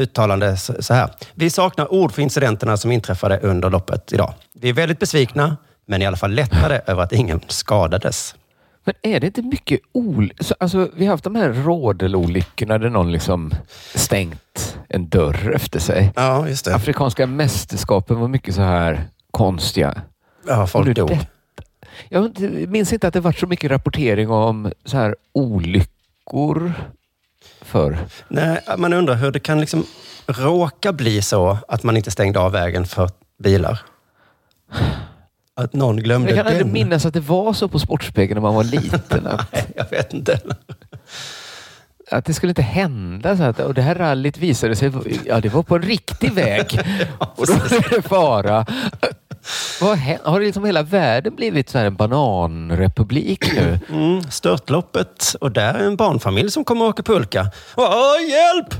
Uttalande 0.00 0.56
så 0.56 0.94
här. 0.94 1.10
Vi 1.34 1.50
saknar 1.50 1.92
ord 1.92 2.12
för 2.12 2.22
incidenterna 2.22 2.76
som 2.76 2.92
inträffade 2.92 3.38
under 3.38 3.70
loppet 3.70 4.12
idag. 4.12 4.34
Vi 4.52 4.68
är 4.68 4.72
väldigt 4.72 4.98
besvikna, 4.98 5.56
men 5.86 6.02
i 6.02 6.06
alla 6.06 6.16
fall 6.16 6.30
lättade 6.32 6.78
över 6.86 7.02
att 7.02 7.12
ingen 7.12 7.40
skadades. 7.48 8.34
Men 8.84 8.94
är 9.02 9.20
det 9.20 9.26
inte 9.26 9.42
mycket 9.42 9.80
ol... 9.92 10.32
så, 10.40 10.54
Alltså, 10.60 10.88
vi 10.94 11.06
har 11.06 11.12
haft 11.12 11.24
de 11.24 11.34
här 11.34 11.48
rådelolyckorna 11.48 12.78
där 12.78 12.90
någon 12.90 13.12
liksom 13.12 13.54
stängt 13.94 14.78
en 14.88 15.08
dörr 15.08 15.52
efter 15.54 15.78
sig. 15.78 16.12
Ja, 16.16 16.48
just 16.48 16.64
det. 16.64 16.74
Afrikanska 16.74 17.26
mästerskapen 17.26 18.20
var 18.20 18.28
mycket 18.28 18.54
så 18.54 18.62
här 18.62 19.04
konstiga. 19.30 20.02
Ja, 20.46 20.66
folk 20.66 20.96
dog. 20.96 21.18
Jag 22.08 22.40
minns 22.68 22.92
inte 22.92 23.08
att 23.08 23.14
det 23.14 23.20
varit 23.20 23.38
så 23.38 23.46
mycket 23.46 23.70
rapportering 23.70 24.30
om 24.30 24.72
så 24.84 24.96
här 24.96 25.16
olyckor 25.32 26.72
förr. 27.62 27.98
Nej, 28.28 28.60
man 28.78 28.92
undrar 28.92 29.14
hur 29.14 29.30
det 29.30 29.40
kan 29.40 29.60
liksom 29.60 29.84
råka 30.26 30.92
bli 30.92 31.22
så 31.22 31.58
att 31.68 31.82
man 31.82 31.96
inte 31.96 32.10
stängde 32.10 32.40
av 32.40 32.52
vägen 32.52 32.86
för 32.86 33.10
bilar. 33.38 33.80
Att 35.54 35.72
någon 35.72 35.96
glömde 35.96 36.28
Jag 36.28 36.36
kan 36.38 36.46
aldrig 36.46 36.66
den. 36.66 36.72
minnas 36.72 37.06
att 37.06 37.14
det 37.14 37.20
var 37.20 37.52
så 37.52 37.68
på 37.68 37.78
Sportspegeln 37.78 38.34
när 38.34 38.42
man 38.42 38.54
var 38.54 38.64
liten. 38.64 39.26
Att, 39.26 39.46
Nej, 39.52 39.66
jag 39.76 39.90
vet 39.90 40.14
inte. 40.14 40.40
att 42.10 42.24
det 42.24 42.34
skulle 42.34 42.50
inte 42.50 42.62
hända. 42.62 43.36
Så 43.36 43.42
att, 43.42 43.58
och 43.60 43.74
det 43.74 43.82
här 43.82 43.94
rallyt 43.94 44.38
visade 44.38 44.76
sig, 44.76 44.92
ja 45.26 45.40
det 45.40 45.48
var 45.48 45.62
på 45.62 45.76
en 45.76 45.82
riktig 45.82 46.32
väg. 46.32 46.80
och 47.18 47.46
då 47.46 47.52
är 47.52 47.90
det 47.96 48.02
fara. 48.02 48.66
Vad 49.80 49.98
har 49.98 50.40
liksom 50.40 50.64
hela 50.64 50.82
världen 50.82 51.34
blivit 51.34 51.68
så 51.68 51.78
här 51.78 51.84
en 51.84 51.96
bananrepublik 51.96 53.52
nu? 53.54 53.78
Mm, 53.90 54.22
störtloppet 54.22 55.36
och 55.40 55.52
där 55.52 55.74
är 55.74 55.84
en 55.84 55.96
barnfamilj 55.96 56.50
som 56.50 56.64
kommer 56.64 56.84
att 56.84 56.90
åka 56.90 57.02
pulka. 57.02 57.50
Åh, 57.76 58.14
hjälp! 58.28 58.74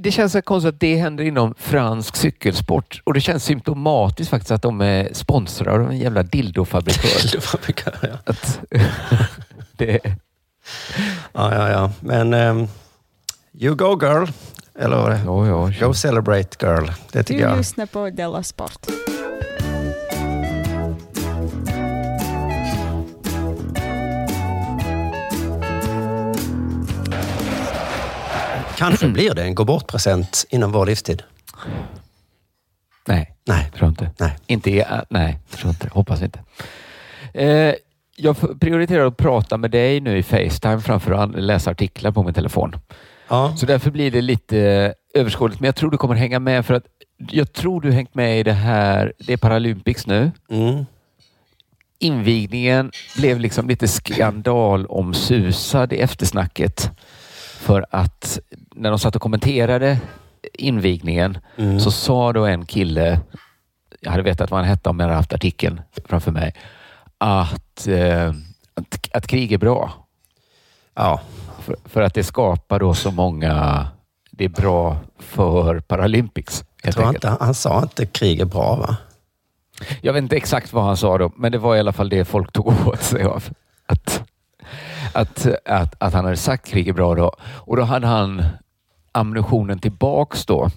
Det 0.00 0.12
känns 0.12 0.32
så 0.32 0.42
konstigt 0.42 0.68
att 0.74 0.80
det 0.80 0.96
händer 0.96 1.24
inom 1.24 1.54
fransk 1.58 2.16
cykelsport 2.16 3.00
och 3.04 3.14
det 3.14 3.20
känns 3.20 3.44
symptomatiskt 3.44 4.30
faktiskt 4.30 4.50
att 4.50 4.62
de 4.62 4.80
är 4.80 5.08
sponsrade 5.12 5.84
av 5.84 5.90
en 5.90 5.98
jävla 5.98 6.22
dildofabrikör. 6.22 7.66
Mycket, 7.66 7.94
ja. 8.02 8.08
Att, 8.24 8.60
det, 9.76 10.00
ja, 11.32 11.54
ja, 11.54 11.70
ja. 11.70 11.90
Men 12.00 12.34
um, 12.34 12.68
you 13.52 13.74
go 13.74 13.98
girl. 14.02 14.26
Eller 14.78 14.96
vad 14.96 15.02
var 15.04 15.10
det? 15.10 15.20
ja, 15.48 15.70
ja, 15.80 15.86
Go 15.86 15.94
celebrate 15.94 16.66
girl. 16.66 16.86
Det 17.12 17.22
tycker 17.22 17.42
Du 17.44 17.48
jag. 17.50 17.58
lyssnar 17.58 17.86
på 17.86 18.10
Della 18.10 18.42
Sport. 18.42 18.86
Kanske 28.76 29.08
blir 29.08 29.34
det 29.34 29.42
en 29.42 29.54
gå 29.54 29.64
bort-present 29.64 30.46
inom 30.50 30.72
vår 30.72 30.86
livstid. 30.86 31.22
Nej, 33.08 33.32
Nej. 33.44 33.70
tror 33.76 33.88
inte. 33.88 34.10
Nej. 34.18 34.36
Inte 34.46 34.80
äh, 34.80 35.00
nej, 35.08 35.38
tror 35.50 35.70
inte. 35.70 35.88
Hoppas 35.92 36.22
inte. 36.22 36.40
Eh, 37.34 37.74
jag 38.16 38.60
prioriterar 38.60 39.06
att 39.06 39.16
prata 39.16 39.56
med 39.56 39.70
dig 39.70 40.00
nu 40.00 40.18
i 40.18 40.22
Facetime 40.22 40.80
framför 40.80 41.12
att 41.12 41.34
läsa 41.34 41.70
artiklar 41.70 42.10
på 42.12 42.22
min 42.22 42.34
telefon. 42.34 42.76
Ja. 43.32 43.56
Så 43.56 43.66
därför 43.66 43.90
blir 43.90 44.10
det 44.10 44.20
lite 44.20 44.58
eh, 44.58 44.92
överskådligt. 45.20 45.60
Men 45.60 45.66
jag 45.68 45.76
tror 45.76 45.90
du 45.90 45.96
kommer 45.96 46.14
hänga 46.14 46.38
med 46.38 46.66
för 46.66 46.74
att 46.74 46.84
jag 47.30 47.52
tror 47.52 47.80
du 47.80 47.92
hängt 47.92 48.14
med 48.14 48.40
i 48.40 48.42
det 48.42 48.52
här. 48.52 49.12
Det 49.18 49.32
är 49.32 49.36
Paralympics 49.36 50.06
nu. 50.06 50.30
Mm. 50.50 50.86
Invigningen 51.98 52.90
blev 53.16 53.40
liksom 53.40 53.68
lite 53.68 53.88
skandalomsusad 53.88 55.92
i 55.92 55.98
eftersnacket. 55.98 56.90
För 57.58 57.86
att 57.90 58.38
när 58.74 58.90
de 58.90 58.98
satt 58.98 59.16
och 59.16 59.22
kommenterade 59.22 59.98
invigningen 60.54 61.38
Mm. 61.56 61.80
så 61.80 61.90
sa 61.90 62.32
då 62.32 62.46
en 62.46 62.66
kille, 62.66 63.20
jag 64.00 64.10
hade 64.10 64.22
vetat 64.22 64.50
vad 64.50 64.60
han 64.60 64.68
hette 64.68 64.88
om 64.88 65.00
jag 65.00 65.06
hade 65.06 65.16
haft 65.16 65.32
artikeln 65.32 65.80
framför 66.08 66.30
mig, 66.30 66.54
att, 67.18 67.86
eh, 67.88 68.28
att, 68.74 69.08
att 69.12 69.26
krig 69.26 69.52
är 69.52 69.58
bra. 69.58 69.92
Ja. 70.94 71.20
För, 71.62 71.76
för 71.84 72.02
att 72.02 72.14
det 72.14 72.24
skapar 72.24 72.78
då 72.78 72.94
så 72.94 73.10
många 73.10 73.86
det 74.30 74.44
är 74.44 74.48
bra 74.48 74.96
för 75.18 75.80
Paralympics. 75.80 76.64
Jag 76.82 76.94
tror 76.94 77.06
enkelt. 77.06 77.24
inte, 77.24 77.44
han 77.44 77.54
sa 77.54 77.82
inte 77.82 78.06
krig 78.06 78.40
är 78.40 78.44
bra 78.44 78.76
va? 78.76 78.96
Jag 80.00 80.12
vet 80.12 80.22
inte 80.22 80.36
exakt 80.36 80.72
vad 80.72 80.84
han 80.84 80.96
sa 80.96 81.18
då, 81.18 81.32
men 81.36 81.52
det 81.52 81.58
var 81.58 81.76
i 81.76 81.80
alla 81.80 81.92
fall 81.92 82.08
det 82.08 82.24
folk 82.24 82.52
tog 82.52 82.66
åt 82.86 83.02
sig 83.02 83.24
av. 83.24 83.44
Att, 83.86 84.22
att, 85.12 85.46
att, 85.64 85.94
att 85.98 86.12
han 86.12 86.24
hade 86.24 86.36
sagt 86.36 86.66
krig 86.66 86.88
är 86.88 86.92
bra 86.92 87.14
då. 87.14 87.32
Och 87.42 87.76
då 87.76 87.82
hade 87.82 88.06
han 88.06 88.44
ammunitionen 89.12 89.78
tillbaks 89.78 90.46
då 90.46 90.70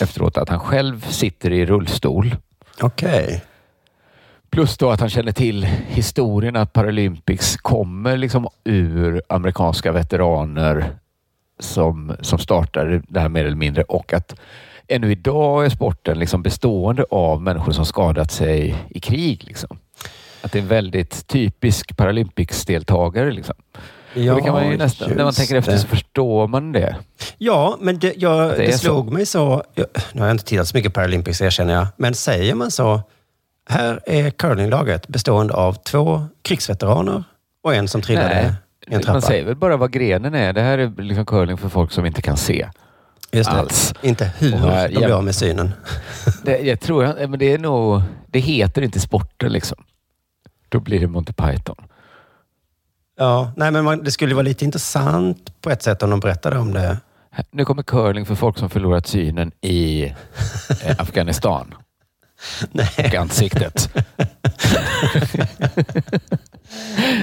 efteråt, 0.00 0.36
att 0.36 0.48
han 0.48 0.60
själv 0.60 1.00
sitter 1.00 1.52
i 1.52 1.66
rullstol. 1.66 2.36
Okej. 2.80 3.44
Plus 4.50 4.76
då 4.76 4.90
att 4.90 5.00
han 5.00 5.10
känner 5.10 5.32
till 5.32 5.64
historien 5.88 6.56
att 6.56 6.72
Paralympics 6.72 7.56
kommer 7.56 8.16
liksom 8.16 8.48
ur 8.64 9.22
amerikanska 9.28 9.92
veteraner 9.92 10.90
som, 11.60 12.16
som 12.20 12.38
startade 12.38 13.02
det 13.08 13.20
här 13.20 13.28
mer 13.28 13.44
eller 13.44 13.56
mindre 13.56 13.82
och 13.82 14.12
att 14.12 14.40
ännu 14.88 15.12
idag 15.12 15.64
är 15.64 15.68
sporten 15.68 16.18
liksom 16.18 16.42
bestående 16.42 17.04
av 17.10 17.42
människor 17.42 17.72
som 17.72 17.84
skadat 17.84 18.30
sig 18.32 18.74
i 18.90 19.00
krig. 19.00 19.44
Liksom. 19.46 19.78
Att 20.42 20.52
det 20.52 20.58
är 20.58 20.62
en 20.62 20.68
väldigt 20.68 21.26
typisk 21.26 21.96
Paralympics-deltagare. 21.96 23.30
Liksom. 23.30 23.54
Ja, 24.14 24.34
det 24.34 24.40
kan 24.40 24.52
man 24.52 24.70
ju 24.70 24.76
nästan, 24.76 25.10
när 25.10 25.24
man 25.24 25.32
tänker 25.32 25.56
efter 25.56 25.72
det. 25.72 25.78
så 25.78 25.88
förstår 25.88 26.48
man 26.48 26.72
det. 26.72 26.96
Ja, 27.38 27.76
men 27.80 27.98
det, 27.98 28.14
jag, 28.16 28.50
det 28.50 28.56
det, 28.56 28.66
är 28.66 28.72
så. 28.72 28.78
slog 28.78 29.12
mig 29.12 29.26
så... 29.26 29.62
Jag, 29.74 29.86
nu 30.12 30.20
har 30.20 30.28
jag 30.28 30.34
inte 30.34 30.44
tittat 30.44 30.68
så 30.68 30.76
mycket 30.76 30.94
Paralympics, 30.94 31.40
erkänner 31.40 31.74
jag. 31.74 31.86
Men 31.96 32.14
säger 32.14 32.54
man 32.54 32.70
så... 32.70 33.00
Här 33.68 34.00
är 34.06 34.30
curlinglaget 34.30 35.08
bestående 35.08 35.54
av 35.54 35.72
två 35.72 36.26
krigsveteraner 36.42 37.24
och 37.62 37.74
en 37.74 37.88
som 37.88 38.02
trillade 38.02 38.28
Nej, 38.34 38.52
i 38.86 38.94
en 38.94 39.00
trappa. 39.00 39.12
man 39.12 39.22
säger 39.22 39.44
väl 39.44 39.56
bara 39.56 39.76
vad 39.76 39.92
grenen 39.92 40.34
är. 40.34 40.52
Det 40.52 40.60
här 40.62 40.78
är 40.78 41.02
liksom 41.02 41.26
curling 41.26 41.56
för 41.58 41.68
folk 41.68 41.92
som 41.92 42.06
inte 42.06 42.22
kan 42.22 42.36
se. 42.36 42.68
Just 43.32 43.50
det. 43.50 43.56
alls. 43.56 43.94
Inte 44.02 44.32
hur 44.38 44.52
här- 44.52 44.88
de 44.88 44.94
blir 44.94 45.12
av 45.12 45.24
med 45.24 45.34
synen. 45.34 45.70
Det, 46.42 46.58
jag 46.58 46.80
tror, 46.80 47.26
men 47.26 47.38
det 47.38 47.52
är 47.52 47.58
nog, 47.58 48.02
det 48.26 48.38
heter 48.38 48.82
inte 48.82 49.00
sporten 49.00 49.52
liksom. 49.52 49.84
Då 50.68 50.80
blir 50.80 51.00
det 51.00 51.06
Monty 51.06 51.32
Python. 51.32 51.76
Ja, 53.18 53.52
nej, 53.56 53.70
men 53.70 53.84
man, 53.84 54.04
det 54.04 54.10
skulle 54.10 54.34
vara 54.34 54.42
lite 54.42 54.64
intressant 54.64 55.60
på 55.60 55.70
ett 55.70 55.82
sätt 55.82 56.02
om 56.02 56.10
de 56.10 56.20
berättade 56.20 56.58
om 56.58 56.72
det. 56.72 56.96
Nu 57.50 57.64
kommer 57.64 57.82
curling 57.82 58.26
för 58.26 58.34
folk 58.34 58.58
som 58.58 58.70
förlorat 58.70 59.06
synen 59.06 59.52
i 59.60 60.04
eh, 60.04 60.96
Afghanistan. 60.98 61.74
Och 62.98 63.14
ansiktet. 63.14 63.90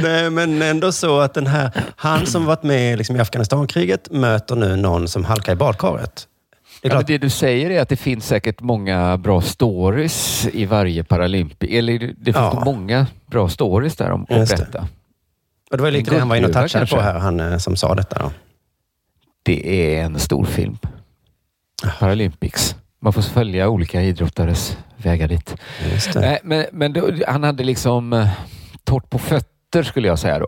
Nej, 0.03 0.29
men 0.29 0.61
ändå 0.61 0.91
så 0.91 1.19
att 1.19 1.33
den 1.33 1.47
här, 1.47 1.71
han 1.95 2.25
som 2.25 2.45
varit 2.45 2.63
med 2.63 2.97
liksom, 2.97 3.15
i 3.15 3.19
Afghanistankriget 3.19 4.11
möter 4.11 4.55
nu 4.55 4.75
någon 4.75 5.07
som 5.07 5.25
halkar 5.25 5.53
i 5.53 5.55
badkaret. 5.55 6.27
Det 6.81 6.87
Ja, 6.87 7.01
det 7.01 7.17
du 7.17 7.29
säger 7.29 7.69
är 7.69 7.81
att 7.81 7.89
det 7.89 7.95
finns 7.97 8.27
säkert 8.27 8.61
många 8.61 9.17
bra 9.17 9.41
stories 9.41 10.47
i 10.53 10.65
varje 10.65 11.03
Paralympi. 11.03 11.77
Eller 11.77 11.99
det 11.99 12.25
finns 12.25 12.35
Ja. 12.35 12.61
många 12.65 13.07
bra 13.25 13.49
stories 13.49 13.95
där 13.95 14.11
om 14.11 14.21
att 14.21 14.27
berätta. 14.27 14.87
och 15.71 15.77
det 15.77 15.83
var 15.83 15.91
lite 15.91 16.11
det 16.11 16.19
han 16.19 16.29
var 16.29 16.35
inne 16.35 16.47
och 16.47 16.53
touchade 16.53 16.87
på 16.87 16.99
här, 17.01 17.19
han 17.19 17.39
eh, 17.39 17.57
som 17.57 17.75
sa 17.75 17.95
detta. 17.95 18.19
Då. 18.19 18.31
Det 19.43 19.95
är 19.97 20.03
en 20.03 20.19
stor 20.19 20.45
film. 20.45 20.77
Paralympics. 21.99 22.75
Man 23.05 23.13
får 23.13 23.21
följa 23.21 23.69
olika 23.69 24.01
idrottares 24.01 24.77
vägar 24.97 25.27
dit. 25.27 25.55
Nej, 26.15 26.39
men 26.43 26.65
men 26.71 26.93
då, 26.93 27.09
han 27.27 27.43
hade 27.43 27.63
liksom 27.63 28.13
eh, 28.13 28.27
torrt 28.83 29.09
på 29.09 29.19
fötter 29.19 29.83
skulle 29.83 30.07
jag 30.07 30.19
säga 30.19 30.39
då. 30.39 30.47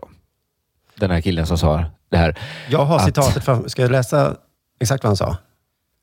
Den 0.94 1.10
här 1.10 1.20
killen 1.20 1.46
som 1.46 1.58
sa 1.58 1.84
det 2.10 2.16
här. 2.16 2.38
Jag 2.68 2.84
har 2.84 2.96
att- 2.96 3.04
citatet, 3.04 3.44
för, 3.44 3.68
ska 3.68 3.82
jag 3.82 3.90
läsa 3.90 4.36
exakt 4.80 5.04
vad 5.04 5.08
han 5.08 5.16
sa? 5.16 5.36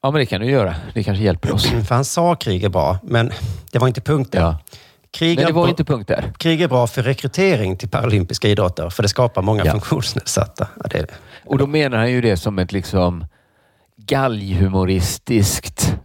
Ja, 0.01 0.11
men 0.11 0.19
det 0.19 0.25
kan 0.25 0.41
du 0.41 0.47
göra. 0.49 0.75
Det 0.93 1.03
kanske 1.03 1.23
hjälper 1.23 1.51
oss. 1.53 1.65
För 1.67 1.95
han 1.95 2.05
sa 2.05 2.35
krig 2.35 2.63
är 2.63 2.69
bra, 2.69 2.97
men 3.03 3.31
det 3.71 3.79
var 3.79 3.87
inte 3.87 4.01
punkten. 4.01 4.41
Ja. 4.41 4.57
Krig, 5.11 5.37
Nej, 5.37 5.45
det 5.45 5.53
var 5.53 5.67
inte 5.67 5.83
punkt 5.83 6.07
där. 6.07 6.33
krig 6.37 6.61
är 6.61 6.67
bra 6.67 6.87
för 6.87 7.03
rekrytering 7.03 7.77
till 7.77 7.89
paralympiska 7.89 8.47
idrotter, 8.47 8.89
för 8.89 9.03
det 9.03 9.09
skapar 9.09 9.41
många 9.41 9.65
Ja. 9.65 9.71
funktionsnedsatta. 9.71 10.67
Ja, 10.83 10.83
det, 10.89 11.07
Och 11.45 11.57
då 11.57 11.67
menar 11.67 11.97
han 11.97 12.11
ju 12.11 12.21
det 12.21 12.37
som 12.37 12.59
ett 12.59 12.71
liksom 12.71 13.25
galghumoristiskt, 13.97 15.95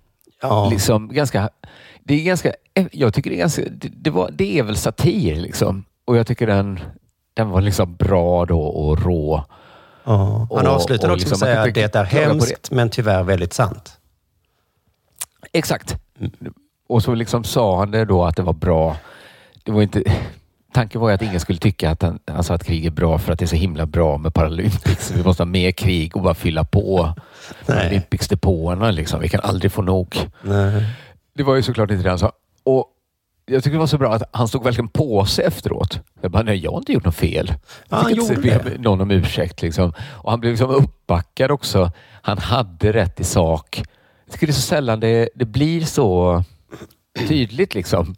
ja. 0.41 0.69
liksom 0.71 1.09
ganska, 1.09 1.51
det 2.05 2.15
är 2.15 2.25
ganska, 2.25 2.53
jag 2.93 3.15
tycker 3.15 3.31
det 3.31 3.37
är 3.37 3.39
ganska, 3.39 3.63
det, 3.71 3.89
det, 3.89 4.11
var, 4.11 4.31
det 4.33 4.59
är 4.59 4.63
väl 4.63 4.77
satir 4.77 5.37
liksom. 5.37 5.85
Och 6.05 6.17
jag 6.17 6.27
tycker 6.27 6.47
den, 6.47 6.81
den 7.35 7.51
var 7.51 7.61
liksom 7.61 7.97
bra 7.97 8.45
då 8.47 8.61
och 8.63 9.03
rå. 9.03 9.45
Ja. 10.05 10.17
Han 10.51 10.67
Och- 10.67 10.67
och 10.67 10.75
också 10.75 10.93
liksom, 10.93 11.09
med 11.09 11.33
att 11.33 11.39
säga 11.39 11.63
att 11.63 11.75
det 11.75 11.95
är 11.95 12.05
hemskt, 12.05 12.71
men 12.71 12.91
tyvärr 12.91 13.23
väldigt 13.23 13.53
sant. 13.53 13.97
Exakt. 15.53 15.97
Och 16.89 17.03
så 17.03 17.15
liksom 17.15 17.45
sa 17.45 17.79
han 17.79 17.91
det 17.91 18.05
då 18.05 18.25
att 18.25 18.37
det 18.37 18.43
var 18.43 18.53
bra. 18.53 18.97
Det 19.65 19.73
var 19.73 19.83
inte... 19.83 20.03
Tanken 20.73 21.01
var 21.01 21.09
ju 21.09 21.15
att 21.15 21.23
ingen 21.23 21.41
skulle 21.41 21.59
tycka 21.59 21.91
att 21.91 22.03
han, 22.27 22.45
sa 22.45 22.55
att 22.55 22.65
krig 22.65 22.87
är 22.87 22.91
bra 22.91 23.19
för 23.19 23.33
att 23.33 23.39
det 23.39 23.45
är 23.45 23.47
så 23.47 23.57
himla 23.57 23.87
bra 23.87 24.19
med 24.19 24.35
Paralympics. 24.35 25.11
Vi 25.11 25.23
måste 25.25 25.43
ha 25.43 25.47
mer 25.47 25.71
krig 25.71 26.17
och 26.17 26.23
bara 26.23 26.35
fylla 26.35 26.65
på 26.65 27.15
Paralympics-depåerna. 27.67 28.91
Liksom. 28.91 29.21
Vi 29.21 29.29
kan 29.29 29.41
aldrig 29.41 29.73
få 29.73 29.83
nog. 29.83 30.17
Nej. 30.43 30.85
Det 31.35 31.43
var 31.43 31.55
ju 31.55 31.63
såklart 31.63 31.91
inte 31.91 32.03
det 32.03 32.09
han 32.09 32.19
sa. 32.19 32.33
Och 32.65 32.87
jag 33.47 33.65
tycker 33.65 33.73
det 33.75 33.79
var 33.81 33.87
så 33.87 33.99
bra 33.99 34.15
att 34.15 34.23
han 34.33 34.49
stod 34.49 34.65
verkligen 34.65 34.89
på 34.89 35.25
sig 35.27 35.45
efteråt. 35.45 36.01
Jag 36.21 36.31
bara, 36.31 36.43
nej 36.43 36.57
jag 36.57 36.71
har 36.71 36.79
inte 36.79 36.93
gjort 36.93 37.05
något 37.05 37.15
fel. 37.15 37.47
Ja, 37.49 37.57
Jag 37.89 37.97
han 37.97 38.15
gjorde 38.15 38.35
det. 38.41 38.79
någon 38.81 39.01
om 39.01 39.11
ursäkt. 39.11 39.63
Liksom. 39.63 39.93
Och 40.11 40.31
han 40.31 40.41
blev 40.41 40.53
liksom 40.53 40.71
uppbackad 40.71 41.51
också. 41.51 41.93
Han 42.23 42.39
hade 42.39 42.93
rätt 42.93 43.21
i 43.21 43.25
sak. 43.25 43.83
Jag 44.25 44.33
tycker 44.33 44.47
det 44.47 44.51
är 44.51 44.55
så 44.55 44.61
sällan 44.61 45.01
det, 45.01 45.29
det 45.35 45.45
blir 45.45 45.85
så 45.85 46.43
tydligt 47.29 47.75
liksom. 47.75 48.15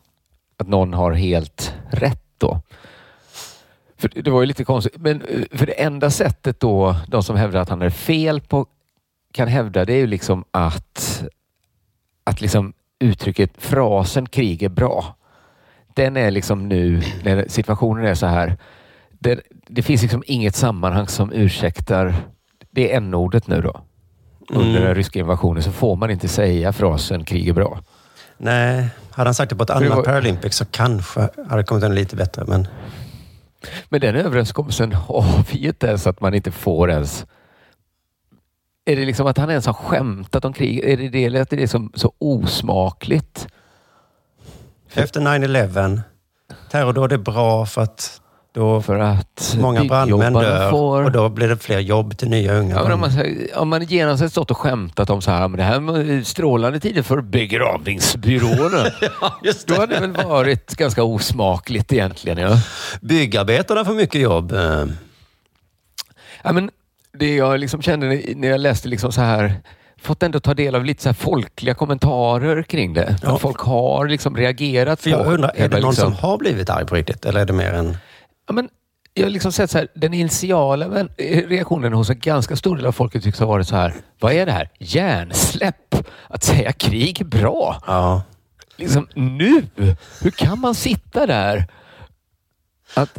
Att 0.58 0.68
någon 0.68 0.94
har 0.94 1.12
helt 1.12 1.74
rätt 1.90 2.18
då. 2.42 2.60
För 3.98 4.08
det 4.14 4.30
var 4.30 4.40
ju 4.40 4.46
lite 4.46 4.64
konstigt. 4.64 4.96
Men 4.96 5.22
eh, 5.22 5.58
för 5.58 5.66
det 5.66 5.82
enda 5.82 6.10
sättet 6.10 6.60
då 6.60 6.96
de 7.08 7.22
som 7.22 7.36
hävdar 7.36 7.60
att 7.60 7.68
han 7.68 7.82
är 7.82 7.90
fel 7.90 8.40
på 8.40 8.66
kan 9.32 9.48
hävda 9.48 9.84
det 9.84 9.92
är 9.92 9.98
ju 9.98 10.06
liksom 10.06 10.44
att, 10.50 11.24
att 12.24 12.40
liksom 12.40 12.72
uttrycket 12.98 13.50
frasen 13.58 14.26
krig 14.26 14.62
är 14.62 14.68
bra. 14.68 15.16
Den 15.94 16.16
är 16.16 16.30
liksom 16.30 16.68
nu, 16.68 17.02
när 17.24 17.48
situationen 17.48 18.04
är 18.04 18.14
så 18.14 18.26
här. 18.26 18.56
Det, 19.10 19.40
det 19.66 19.82
finns 19.82 20.02
liksom 20.02 20.22
inget 20.26 20.54
sammanhang 20.54 21.06
som 21.06 21.32
ursäktar 21.32 22.14
det 22.70 22.92
är 22.92 22.96
n-ordet 22.96 23.46
nu 23.46 23.60
då. 23.60 23.80
Under 24.48 24.70
Mm. 24.70 24.82
den 24.82 24.94
ryska 24.94 25.18
invasionen 25.18 25.62
så 25.62 25.72
får 25.72 25.96
man 25.96 26.10
inte 26.10 26.28
säga 26.28 26.72
frasen 26.72 27.24
krig 27.24 27.48
är 27.48 27.52
bra. 27.52 27.80
Nej, 28.42 28.88
hade 29.10 29.28
han 29.28 29.34
sagt 29.34 29.50
det 29.50 29.56
på 29.56 29.62
ett 29.62 29.70
annat 29.70 29.88
var- 29.88 30.04
Paralympics 30.04 30.56
så 30.56 30.64
kanske 30.64 31.20
hade 31.20 31.56
det 31.62 31.64
kommit 31.66 31.84
en 31.84 31.94
lite 31.94 32.16
bättre. 32.16 32.44
Men 32.46 32.68
Men 33.88 34.00
den 34.00 34.16
överenskommelsen 34.16 34.92
har 34.92 35.44
vi 35.52 35.66
inte 35.68 35.86
ens 35.86 36.06
att 36.06 36.20
man 36.20 36.34
inte 36.34 36.50
får 36.50 36.90
ens... 36.90 37.26
Är 38.84 38.96
det 38.96 39.04
liksom 39.04 39.26
att 39.26 39.38
han 39.38 39.50
ens 39.50 39.66
har 39.66 39.72
skämtat 39.74 40.44
om 40.44 40.52
krig? 40.52 40.78
Är 40.84 40.96
det 40.96 41.08
det 41.08 41.24
eller 41.24 41.42
att 41.42 41.50
det 41.50 41.62
är 41.62 41.66
så, 41.66 41.88
så 41.94 42.12
osmakligt? 42.18 43.46
efter 44.94 45.20
9-11, 45.20 46.00
terrordåd 46.70 47.12
är 47.12 47.18
bra 47.18 47.66
för 47.66 47.82
att 47.82 48.21
då 48.54 48.82
För 48.82 48.98
att 48.98 49.56
många 49.60 49.84
brandmän 49.84 50.32
dör 50.32 50.70
får... 50.70 51.02
och 51.04 51.12
då 51.12 51.28
blir 51.28 51.48
det 51.48 51.56
fler 51.56 51.78
jobb 51.78 52.18
till 52.18 52.28
nya 52.28 52.54
unga. 52.54 52.74
Ja, 52.74 52.94
om, 52.94 53.00
man, 53.00 53.10
om 53.54 53.68
man 53.68 53.84
genast 53.84 54.30
stått 54.30 54.50
och 54.50 54.58
skämtat 54.58 55.10
om 55.10 55.22
så 55.22 55.30
här, 55.30 55.48
men 55.48 55.58
det 55.58 55.64
här 55.64 55.80
med 55.80 56.26
strålande 56.26 56.80
tider 56.80 57.02
för 57.02 57.20
begravningsbyråerna. 57.20 58.84
Då 59.66 59.74
hade 59.74 59.94
det 59.94 60.00
väl 60.00 60.12
varit 60.26 60.76
ganska 60.76 61.02
osmakligt 61.02 61.92
egentligen. 61.92 62.38
Ja. 62.38 62.58
Byggarbetarna 63.00 63.84
får 63.84 63.94
mycket 63.94 64.20
jobb. 64.20 64.52
eh. 64.52 64.84
Ja, 66.42 66.52
men 66.52 66.70
det 67.18 67.34
jag 67.34 67.60
liksom 67.60 67.82
kände 67.82 68.06
när 68.36 68.48
jag 68.48 68.60
läste 68.60 68.88
liksom 68.88 69.12
så 69.12 69.20
här, 69.20 69.54
fått 70.02 70.22
ändå 70.22 70.40
ta 70.40 70.54
del 70.54 70.74
av 70.74 70.84
lite 70.84 71.02
så 71.02 71.14
folkliga 71.14 71.74
kommentarer 71.74 72.62
kring 72.62 72.94
det. 72.94 73.16
Ja. 73.22 73.34
Att 73.34 73.40
folk 73.40 73.60
har 73.60 74.06
liksom 74.08 74.36
reagerat 74.36 75.00
För 75.00 75.10
jag 75.10 75.24
på 75.24 75.30
undrar, 75.30 75.52
är 75.56 75.68
det 75.68 75.80
någon 75.80 75.90
liksom, 75.90 76.14
som 76.14 76.28
har 76.30 76.38
blivit 76.38 76.70
arg 76.70 76.86
på 76.86 76.94
riktigt? 76.94 77.24
Eller 77.24 77.40
är 77.40 77.44
det 77.44 77.52
mer 77.52 77.72
en... 77.72 77.96
Ja, 78.46 78.52
men 78.52 78.68
jag 79.14 79.24
har 79.24 79.30
liksom 79.30 79.52
sett 79.52 79.70
så 79.70 79.78
här, 79.78 79.88
den 79.94 80.14
initiala 80.14 80.88
reaktionen 81.48 81.92
hos 81.92 82.10
en 82.10 82.18
ganska 82.18 82.56
stor 82.56 82.76
del 82.76 82.86
av 82.86 82.92
folket 82.92 83.22
tycks 83.22 83.38
ha 83.40 83.46
varit 83.46 83.68
så 83.68 83.76
här, 83.76 83.94
vad 84.20 84.32
är 84.32 84.46
det 84.46 84.52
här? 84.52 84.68
Hjärnsläpp! 84.78 85.94
Att 86.28 86.44
säga 86.44 86.72
krig 86.72 87.20
är 87.20 87.24
bra. 87.24 87.82
Ja. 87.86 88.22
Liksom 88.76 89.08
nu! 89.14 89.66
Hur 90.20 90.30
kan 90.30 90.58
man 90.60 90.74
sitta 90.74 91.26
där? 91.26 91.66
Att, 92.94 93.18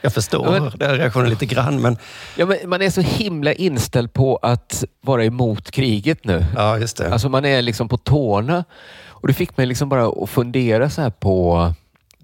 Jag 0.00 0.12
förstår 0.14 0.54
Ja, 0.54 0.60
men- 0.60 0.72
den 0.78 0.96
reaktionen 0.96 1.30
lite 1.30 1.46
grann, 1.46 1.82
men 1.82 1.98
ja, 2.36 2.46
men 2.46 2.56
man 2.66 2.82
är 2.82 2.90
så 2.90 3.00
himla 3.00 3.52
inställd 3.52 4.12
på 4.12 4.36
att 4.42 4.84
vara 5.00 5.24
emot 5.24 5.70
kriget 5.70 6.24
nu. 6.24 6.44
ja, 6.56 6.78
just 6.78 6.96
det. 6.96 7.12
Alltså 7.12 7.28
man 7.28 7.44
är 7.44 7.62
liksom 7.62 7.88
på 7.88 7.96
tårna. 7.96 8.64
Och 9.06 9.28
det 9.28 9.34
fick 9.34 9.56
mig 9.56 9.66
liksom 9.66 9.88
bara 9.88 10.06
att 10.24 10.30
fundera 10.30 10.90
så 10.90 11.02
här 11.02 11.10
på 11.10 11.72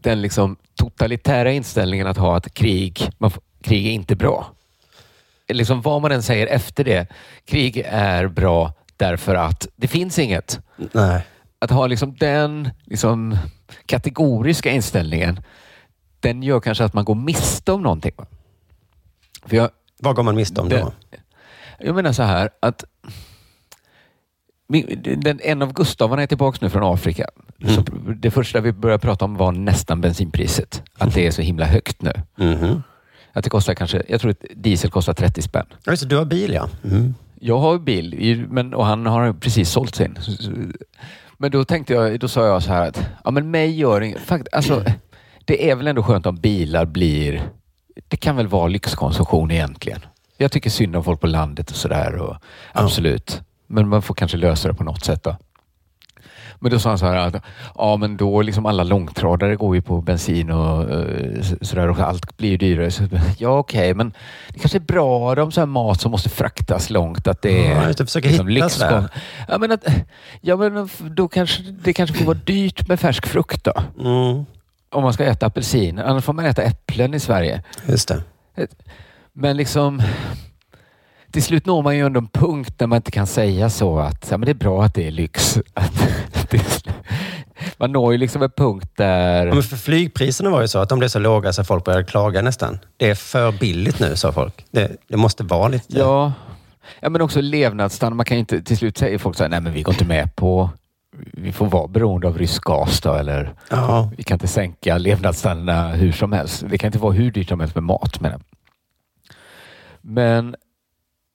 den 0.02 0.22
liksom 0.22 0.56
totalitära 0.74 1.52
inställningen 1.52 2.06
att 2.06 2.16
ha 2.16 2.36
att 2.36 2.54
krig, 2.54 3.10
man, 3.18 3.30
krig 3.62 3.86
är 3.86 3.90
inte 3.90 4.16
bra. 4.16 4.46
liksom 5.48 5.82
vad 5.82 6.02
man 6.02 6.12
än 6.12 6.22
säger 6.22 6.46
efter 6.46 6.84
det, 6.84 7.06
krig 7.44 7.82
är 7.86 8.28
bra 8.28 8.72
därför 8.96 9.34
att 9.34 9.68
det 9.76 9.88
finns 9.88 10.18
inget. 10.18 10.60
Nej. 10.92 11.26
Att 11.58 11.70
ha 11.70 11.86
liksom 11.86 12.16
den 12.16 12.70
liksom, 12.84 13.36
kategoriska 13.86 14.70
inställningen, 14.70 15.40
den 16.20 16.42
gör 16.42 16.60
kanske 16.60 16.84
att 16.84 16.94
man 16.94 17.04
går 17.04 17.14
miste 17.14 17.72
om 17.72 17.82
någonting. 17.82 18.12
För 19.46 19.56
jag, 19.56 19.70
Vad 19.98 20.16
går 20.16 20.22
man 20.22 20.34
miste 20.36 20.60
om 20.60 20.68
då? 20.68 20.76
Den- 20.76 20.92
jag 21.78 21.94
menar 21.94 22.12
så 22.12 22.22
här 22.22 22.50
att 22.60 22.84
den, 25.16 25.40
en 25.42 25.62
av 25.62 25.72
Gustavarna 25.72 26.22
är 26.22 26.26
tillbaka 26.26 26.58
nu 26.60 26.68
från 26.70 26.94
Afrika. 26.94 27.26
Mm. 27.62 27.84
Det 28.20 28.30
första 28.30 28.60
vi 28.60 28.72
började 28.72 29.00
prata 29.00 29.24
om 29.24 29.36
var 29.36 29.52
nästan 29.52 30.00
bensinpriset. 30.00 30.82
Att 30.98 31.14
det 31.14 31.26
är 31.26 31.30
så 31.30 31.42
himla 31.42 31.66
högt 31.66 32.02
nu. 32.02 32.12
Mhm. 32.36 32.82
Att 33.32 33.44
det 33.44 33.50
kostar 33.50 33.74
kanske, 33.74 34.02
jag 34.08 34.20
tror 34.20 34.30
att 34.30 34.44
diesel 34.56 34.90
kostar 34.90 35.12
30 35.12 35.42
spänn. 35.42 35.66
Ja, 35.84 35.92
det, 35.92 36.06
du 36.08 36.16
har 36.16 36.24
bil 36.24 36.52
ja. 36.52 36.68
Mm. 36.84 37.14
Jag 37.40 37.58
har 37.58 37.78
bil 37.78 38.46
men, 38.50 38.74
och 38.74 38.86
han 38.86 39.06
har 39.06 39.32
precis 39.32 39.70
sålt 39.70 39.94
sin. 39.94 40.18
Men 41.38 41.50
då 41.50 41.64
tänkte 41.64 41.92
jag, 41.92 42.20
då 42.20 42.28
sa 42.28 42.46
jag 42.46 42.62
så 42.62 42.70
här 42.72 42.88
att 42.88 43.06
ja, 43.24 43.30
men 43.30 43.50
mig 43.50 43.78
gör 43.78 44.00
inget. 44.00 44.32
Alltså, 44.52 44.84
det 45.44 45.70
är 45.70 45.74
väl 45.74 45.86
ändå 45.86 46.02
skönt 46.02 46.26
om 46.26 46.36
bilar 46.36 46.84
blir... 46.84 47.42
Det 48.08 48.16
kan 48.16 48.36
väl 48.36 48.46
vara 48.48 48.66
lyxkonsumtion 48.68 49.50
egentligen. 49.50 50.00
Jag 50.36 50.52
tycker 50.52 50.70
synd 50.70 50.96
om 50.96 51.04
folk 51.04 51.20
på 51.20 51.26
landet 51.26 51.70
och 51.70 51.76
sådär. 51.76 52.16
och- 52.16 52.36
Absolut. 52.72 53.40
Men 53.70 53.88
man 53.88 54.02
får 54.02 54.14
kanske 54.14 54.36
lösa 54.36 54.68
det 54.68 54.74
på 54.74 54.84
något 54.84 55.04
sätt. 55.04 55.22
då. 55.22 55.36
Men 56.62 56.72
då 56.72 56.78
sa 56.78 56.88
han 56.88 56.98
så 56.98 57.06
här 57.06 57.16
att 57.16 57.42
ja, 57.74 57.96
men 57.96 58.16
då 58.16 58.42
liksom 58.42 58.66
alla 58.66 58.82
långtradare 58.84 59.56
går 59.56 59.74
ju 59.76 59.82
på 59.82 60.00
bensin 60.00 60.50
och 60.50 60.90
eh, 60.90 61.42
så- 61.42 61.56
sådär 61.64 61.88
och 61.88 61.98
allt 62.00 62.36
blir 62.36 62.48
ju 62.50 62.56
dyrare. 62.56 62.90
Så, 62.90 63.08
ja, 63.38 63.58
okej, 63.58 63.94
men 63.94 64.12
det 64.48 64.58
kanske 64.58 64.78
är 64.78 64.80
bra 64.80 65.42
om 65.42 65.52
så 65.52 65.60
här 65.60 65.66
mat 65.66 66.00
som 66.00 66.10
måste 66.10 66.28
fraktas 66.28 66.90
långt 66.90 67.26
att 67.28 67.42
det 67.42 67.66
är 67.66 67.74
Ja, 67.74 67.86
just 67.86 67.98
det, 67.98 68.06
försöker 68.06 68.28
hitta 68.28 68.42
lyxkom-. 68.42 69.08
Ja, 69.48 69.58
men 69.58 69.72
att, 69.72 69.84
ja, 70.40 70.56
men 70.56 70.88
då 71.00 71.28
kanske 71.28 71.62
det 71.62 71.92
kanske 71.92 72.16
får 72.16 72.24
vara 72.24 72.38
dyrt 72.44 72.88
med 72.88 73.00
färsk 73.00 73.26
frukt 73.26 73.64
då. 73.64 73.72
Mm. 74.00 74.44
Om 74.92 75.02
man 75.02 75.12
ska 75.12 75.24
äta 75.24 75.46
apelsin. 75.46 75.98
Annars 75.98 76.24
får 76.24 76.32
man 76.32 76.44
äta 76.44 76.62
äpplen 76.62 77.14
i 77.14 77.20
Sverige. 77.20 77.62
Just 77.86 78.08
det. 78.08 78.22
Men 79.32 79.56
liksom 79.56 80.02
till 81.32 81.42
slut 81.42 81.66
når 81.66 81.82
man 81.82 81.96
ju 81.96 82.06
ändå 82.06 82.20
en 82.20 82.28
punkt 82.28 82.74
där 82.76 82.86
man 82.86 82.96
inte 82.96 83.10
kan 83.10 83.26
säga 83.26 83.70
så 83.70 83.98
att 83.98 84.26
ja, 84.30 84.38
men 84.38 84.46
det 84.46 84.52
är 84.52 84.54
bra 84.54 84.82
att 84.84 84.94
det 84.94 85.06
är 85.06 85.10
lyx. 85.10 85.58
Man 87.76 87.92
når 87.92 88.12
ju 88.12 88.18
liksom 88.18 88.42
en 88.42 88.50
punkt 88.50 88.90
där... 88.96 89.46
Ja, 89.46 89.54
men 89.54 89.62
för 89.62 89.76
flygpriserna 89.76 90.50
var 90.50 90.60
ju 90.60 90.68
så 90.68 90.78
att 90.78 90.88
de 90.88 90.98
blev 90.98 91.08
så 91.08 91.18
låga 91.18 91.52
så 91.52 91.64
folk 91.64 91.84
började 91.84 92.04
klaga 92.04 92.42
nästan. 92.42 92.78
Det 92.96 93.10
är 93.10 93.14
för 93.14 93.52
billigt 93.52 94.00
nu, 94.00 94.16
sa 94.16 94.32
folk. 94.32 94.64
Det, 94.70 94.96
det 95.08 95.16
måste 95.16 95.44
vara 95.44 95.68
lite... 95.68 95.98
Ja, 95.98 96.32
ja 97.00 97.08
men 97.08 97.20
också 97.22 97.40
levnadsstandard. 97.40 98.16
Man 98.16 98.26
kan 98.26 98.36
ju 98.36 98.40
inte, 98.40 98.62
till 98.62 98.76
slut 98.76 98.98
säger 98.98 99.18
folk 99.18 99.36
så 99.36 99.42
här, 99.44 99.50
nej 99.50 99.60
men 99.60 99.72
vi 99.72 99.82
går 99.82 99.94
inte 99.94 100.04
med 100.04 100.36
på, 100.36 100.70
vi 101.32 101.52
får 101.52 101.66
vara 101.66 101.88
beroende 101.88 102.28
av 102.28 102.38
rysk 102.38 102.62
gas 102.64 103.00
då, 103.00 103.14
eller 103.14 103.54
Ja. 103.70 104.10
vi 104.16 104.22
kan 104.22 104.34
inte 104.34 104.48
sänka 104.48 104.98
levnadsstandarden 104.98 105.98
hur 106.00 106.12
som 106.12 106.32
helst. 106.32 106.64
Det 106.70 106.78
kan 106.78 106.88
inte 106.88 106.98
vara 106.98 107.12
hur 107.12 107.30
dyrt 107.30 107.48
som 107.48 107.60
helst 107.60 107.74
med 107.74 107.84
mat. 107.84 108.20
Men, 108.20 108.42
men 110.00 110.54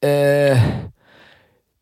eh, 0.05 0.61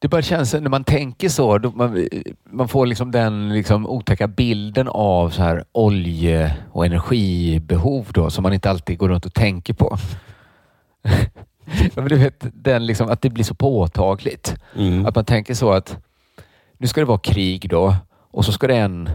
det 0.03 0.07
bara 0.07 0.21
känns, 0.21 0.53
när 0.53 0.69
man 0.69 0.83
tänker 0.83 1.29
så, 1.29 1.71
man, 1.75 2.07
man 2.43 2.67
får 2.67 2.85
liksom 2.85 3.11
den 3.11 3.53
liksom 3.53 3.87
otäcka 3.87 4.27
bilden 4.27 4.87
av 4.87 5.29
så 5.29 5.41
här 5.41 5.63
olje 5.71 6.55
och 6.71 6.85
energibehov 6.85 8.07
då, 8.13 8.29
som 8.29 8.43
man 8.43 8.53
inte 8.53 8.69
alltid 8.69 8.97
går 8.97 9.09
runt 9.09 9.25
och 9.25 9.33
tänker 9.33 9.73
på. 9.73 9.97
Du 11.95 12.15
vet, 12.15 12.45
den 12.53 12.85
liksom, 12.85 13.09
att 13.09 13.21
det 13.21 13.29
blir 13.29 13.43
så 13.43 13.55
påtagligt. 13.55 14.55
Mm. 14.75 15.05
Att 15.05 15.15
man 15.15 15.25
tänker 15.25 15.53
så 15.53 15.71
att 15.71 15.97
nu 16.77 16.87
ska 16.87 17.01
det 17.01 17.05
vara 17.05 17.17
krig 17.17 17.69
då 17.69 17.95
och 18.31 18.45
så 18.45 18.51
ska 18.51 18.67
det 18.67 18.77
en 18.77 19.09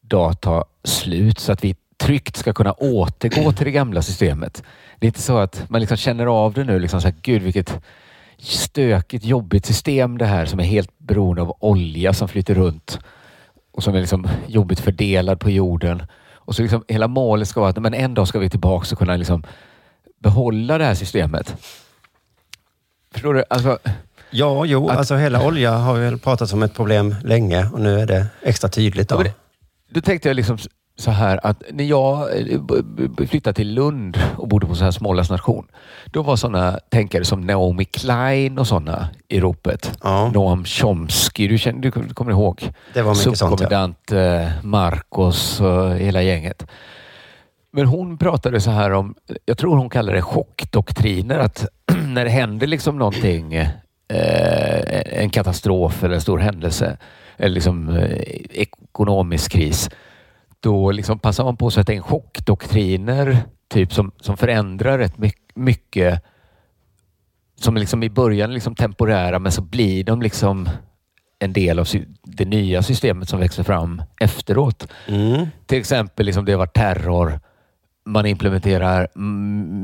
dag 0.00 0.40
ta 0.40 0.64
slut 0.84 1.38
så 1.38 1.52
att 1.52 1.64
vi 1.64 1.76
tryggt 1.96 2.36
ska 2.36 2.52
kunna 2.52 2.72
återgå 2.72 3.52
till 3.52 3.64
det 3.64 3.70
gamla 3.70 4.02
systemet. 4.02 4.62
Det 4.98 5.06
är 5.06 5.08
inte 5.08 5.22
så 5.22 5.38
att 5.38 5.70
man 5.70 5.80
liksom 5.80 5.96
känner 5.96 6.26
av 6.26 6.52
det 6.52 6.64
nu. 6.64 6.78
Liksom 6.78 7.00
så 7.00 7.08
här, 7.08 7.14
Gud 7.22 7.42
vilket 7.42 7.80
stökigt, 8.44 9.24
jobbigt 9.24 9.66
system 9.66 10.18
det 10.18 10.26
här 10.26 10.46
som 10.46 10.60
är 10.60 10.64
helt 10.64 10.98
beroende 10.98 11.42
av 11.42 11.56
olja 11.60 12.12
som 12.12 12.28
flyter 12.28 12.54
runt 12.54 12.98
och 13.72 13.82
som 13.82 13.94
är 13.94 14.00
liksom 14.00 14.28
jobbigt 14.46 14.80
fördelad 14.80 15.40
på 15.40 15.50
jorden. 15.50 16.02
Och 16.34 16.54
så 16.54 16.62
liksom 16.62 16.84
hela 16.88 17.08
målet 17.08 17.48
ska 17.48 17.60
vara 17.60 17.70
att 17.70 17.82
men 17.82 17.94
en 17.94 18.14
dag 18.14 18.28
ska 18.28 18.38
vi 18.38 18.50
tillbaka 18.50 18.88
och 18.92 18.98
kunna 18.98 19.16
liksom 19.16 19.42
behålla 20.18 20.78
det 20.78 20.84
här 20.84 20.94
systemet. 20.94 21.54
Förstår 23.12 23.34
du? 23.34 23.44
Alltså, 23.50 23.78
Ja, 24.30 24.64
jo, 24.64 24.88
Att- 24.88 24.98
alltså 24.98 25.16
hela 25.16 25.46
olja 25.46 25.72
har 25.72 25.98
väl 25.98 26.18
pratat 26.18 26.52
om 26.52 26.62
ett 26.62 26.74
problem 26.74 27.14
länge 27.24 27.68
och 27.72 27.80
nu 27.80 28.00
är 28.00 28.06
det 28.06 28.26
extra 28.42 28.68
tydligt. 28.68 29.08
Då. 29.08 29.24
Då 29.90 30.00
tänkte 30.00 30.28
jag 30.28 30.36
liksom 30.36 30.58
så 30.96 31.10
här 31.10 31.46
att 31.46 31.62
när 31.72 31.84
jag 31.84 32.40
eh, 32.52 33.26
flyttade 33.28 33.54
till 33.54 33.74
Lund 33.74 34.18
och 34.36 34.48
bodde 34.48 34.66
på 34.66 34.74
så 34.74 34.84
här 34.84 34.90
Smålands 34.90 35.30
nation. 35.30 35.66
Då 36.06 36.22
var 36.22 36.36
sådana 36.36 36.78
tänkare 36.88 37.24
som 37.24 37.40
Naomi 37.40 37.84
Klein 37.84 38.58
och 38.58 38.66
sådana 38.66 39.08
i 39.28 39.40
ropet. 39.40 39.98
Ja. 40.02 40.30
Noam 40.34 40.64
Chomsky, 40.64 41.48
du, 41.48 41.58
känner, 41.58 41.80
du 41.80 41.90
kommer 41.90 42.32
ihåg? 42.32 42.72
Det 42.94 43.02
var 43.02 43.10
mycket 43.10 43.38
sånt, 43.38 43.40
ja. 43.40 43.56
Subkommendant 43.56 44.12
eh, 44.12 44.48
Marcos 44.62 45.60
och 45.60 45.94
hela 45.94 46.22
gänget. 46.22 46.66
Men 47.72 47.86
hon 47.86 48.18
pratade 48.18 48.60
så 48.60 48.70
här 48.70 48.90
om, 48.90 49.14
jag 49.44 49.58
tror 49.58 49.76
hon 49.76 49.90
kallar 49.90 50.14
det 50.14 50.22
chockdoktriner, 50.22 51.38
att 51.38 51.66
när 52.06 52.24
det 52.24 52.30
händer 52.30 52.66
liksom 52.66 52.98
någonting, 52.98 53.54
eh, 53.54 53.68
en 55.20 55.30
katastrof 55.30 56.04
eller 56.04 56.14
en 56.14 56.20
stor 56.20 56.38
händelse, 56.38 56.96
eller 57.36 57.54
liksom 57.54 57.96
eh, 57.96 58.18
ekonomisk 58.50 59.52
kris, 59.52 59.90
då 60.64 60.90
liksom 60.90 61.18
passar 61.18 61.44
man 61.44 61.56
på 61.56 61.66
att 61.66 61.72
sätta 61.74 61.92
in 61.92 62.02
chockdoktriner 62.02 63.38
typ 63.68 63.92
som, 63.92 64.12
som 64.20 64.36
förändrar 64.36 64.98
rätt 64.98 65.18
my- 65.18 65.30
mycket 65.54 66.22
som 67.56 67.76
liksom 67.76 68.02
i 68.02 68.10
början 68.10 68.54
liksom 68.54 68.74
temporära 68.74 69.38
men 69.38 69.52
så 69.52 69.62
blir 69.62 70.04
de 70.04 70.22
liksom 70.22 70.68
en 71.38 71.52
del 71.52 71.78
av 71.78 71.86
det 72.22 72.44
nya 72.44 72.82
systemet 72.82 73.28
som 73.28 73.40
växer 73.40 73.62
fram 73.62 74.02
efteråt. 74.20 74.88
Mm. 75.08 75.46
Till 75.66 75.78
exempel 75.78 76.26
liksom 76.26 76.44
det 76.44 76.52
har 76.52 76.58
varit 76.58 76.74
terror. 76.74 77.40
Man 78.06 78.26
implementerar 78.26 79.18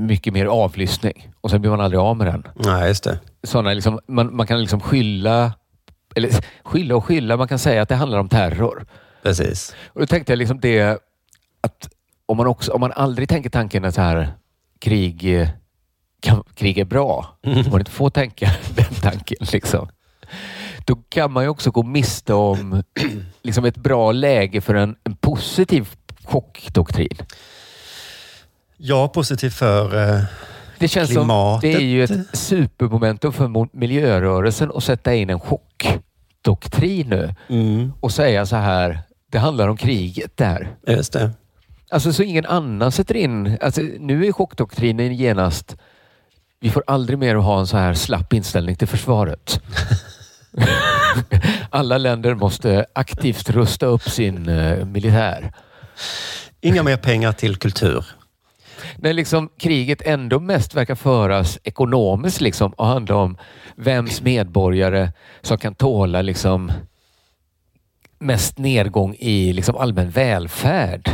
mycket 0.06 0.32
mer 0.32 0.46
avlyssning 0.46 1.32
och 1.40 1.50
sen 1.50 1.60
blir 1.60 1.70
man 1.70 1.80
aldrig 1.80 2.00
av 2.00 2.16
med 2.16 2.26
den. 2.26 2.46
Nej, 2.54 2.88
just 2.88 3.04
det. 3.04 3.20
Såna 3.42 3.72
liksom, 3.72 4.00
man, 4.06 4.36
man 4.36 4.46
kan 4.46 4.60
liksom 4.60 4.80
skylla, 4.80 5.52
eller 6.14 6.30
skylla 6.64 6.96
och 6.96 7.04
skylla, 7.04 7.36
man 7.36 7.48
kan 7.48 7.58
säga 7.58 7.82
att 7.82 7.88
det 7.88 7.94
handlar 7.94 8.18
om 8.18 8.28
terror. 8.28 8.86
Precis. 9.22 9.74
Och 9.88 10.00
då 10.00 10.06
tänkte 10.06 10.32
jag 10.32 10.38
liksom 10.38 10.60
det 10.60 10.98
att 11.60 11.88
om 12.26 12.36
man, 12.36 12.46
också, 12.46 12.72
om 12.72 12.80
man 12.80 12.92
aldrig 12.92 13.28
tänker 13.28 13.50
tanken 13.50 13.84
att 13.84 13.94
så 13.94 14.00
här, 14.00 14.28
krig, 14.78 15.40
eh, 15.40 15.48
kan, 16.20 16.42
krig 16.54 16.78
är 16.78 16.84
bra, 16.84 17.38
om 17.42 17.64
man 17.70 17.80
inte 17.80 17.90
får 17.90 18.10
tänka 18.10 18.50
den 18.74 18.94
tanken, 19.02 19.36
liksom, 19.52 19.88
då 20.84 20.96
kan 20.96 21.32
man 21.32 21.42
ju 21.44 21.48
också 21.48 21.70
gå 21.70 21.82
miste 21.82 22.34
om 22.34 22.82
liksom 23.42 23.64
ett 23.64 23.76
bra 23.76 24.12
läge 24.12 24.60
för 24.60 24.74
en, 24.74 24.96
en 25.04 25.16
positiv 25.16 25.88
chockdoktrin. 26.24 27.16
Ja, 28.76 29.08
positivt 29.08 29.54
för 29.54 30.14
eh, 30.16 30.22
Det 30.78 30.88
känns 30.88 31.10
klimatet. 31.10 31.72
som 31.72 31.80
det 31.80 31.84
är 31.84 31.88
ju 31.88 32.04
ett 32.04 32.38
supermomentum 32.38 33.32
för 33.32 33.76
miljörörelsen 33.76 34.70
att 34.74 34.84
sätta 34.84 35.14
in 35.14 35.30
en 35.30 35.40
chockdoktrin 35.40 37.08
nu 37.08 37.34
Mm. 37.48 37.92
och 38.00 38.12
säga 38.12 38.46
så 38.46 38.56
här, 38.56 38.98
det 39.30 39.38
handlar 39.38 39.68
om 39.68 39.76
kriget 39.76 40.36
där. 40.36 40.76
Just 40.86 41.12
det. 41.12 41.30
Alltså 41.90 42.12
så 42.12 42.22
ingen 42.22 42.46
annan 42.46 42.92
sätter 42.92 43.16
in... 43.16 43.58
Alltså, 43.60 43.80
nu 43.80 44.26
är 44.26 44.32
chockdoktrinen 44.32 45.14
genast... 45.14 45.76
Vi 46.62 46.70
får 46.70 46.84
aldrig 46.86 47.18
mer 47.18 47.34
ha 47.34 47.60
en 47.60 47.66
så 47.66 47.76
här 47.76 47.94
slapp 47.94 48.32
inställning 48.32 48.76
till 48.76 48.88
försvaret. 48.88 49.62
Alla 51.70 51.98
länder 51.98 52.34
måste 52.34 52.86
aktivt 52.92 53.50
rusta 53.50 53.86
upp 53.86 54.02
sin 54.02 54.48
eh, 54.48 54.84
militär. 54.84 55.52
Inga 56.60 56.82
mer 56.82 56.96
pengar 56.96 57.32
till 57.32 57.56
kultur. 57.56 58.04
När 58.96 59.12
liksom 59.12 59.48
kriget 59.58 60.02
ändå 60.02 60.40
mest 60.40 60.74
verkar 60.74 60.94
föras 60.94 61.58
ekonomiskt 61.64 62.40
liksom, 62.40 62.72
och 62.72 62.86
handla 62.86 63.16
om 63.16 63.36
vems 63.76 64.22
medborgare 64.22 65.12
som 65.42 65.58
kan 65.58 65.74
tåla 65.74 66.22
liksom, 66.22 66.72
mest 68.20 68.58
nedgång 68.58 69.16
i 69.18 69.52
liksom, 69.52 69.76
allmän 69.76 70.10
välfärd. 70.10 71.10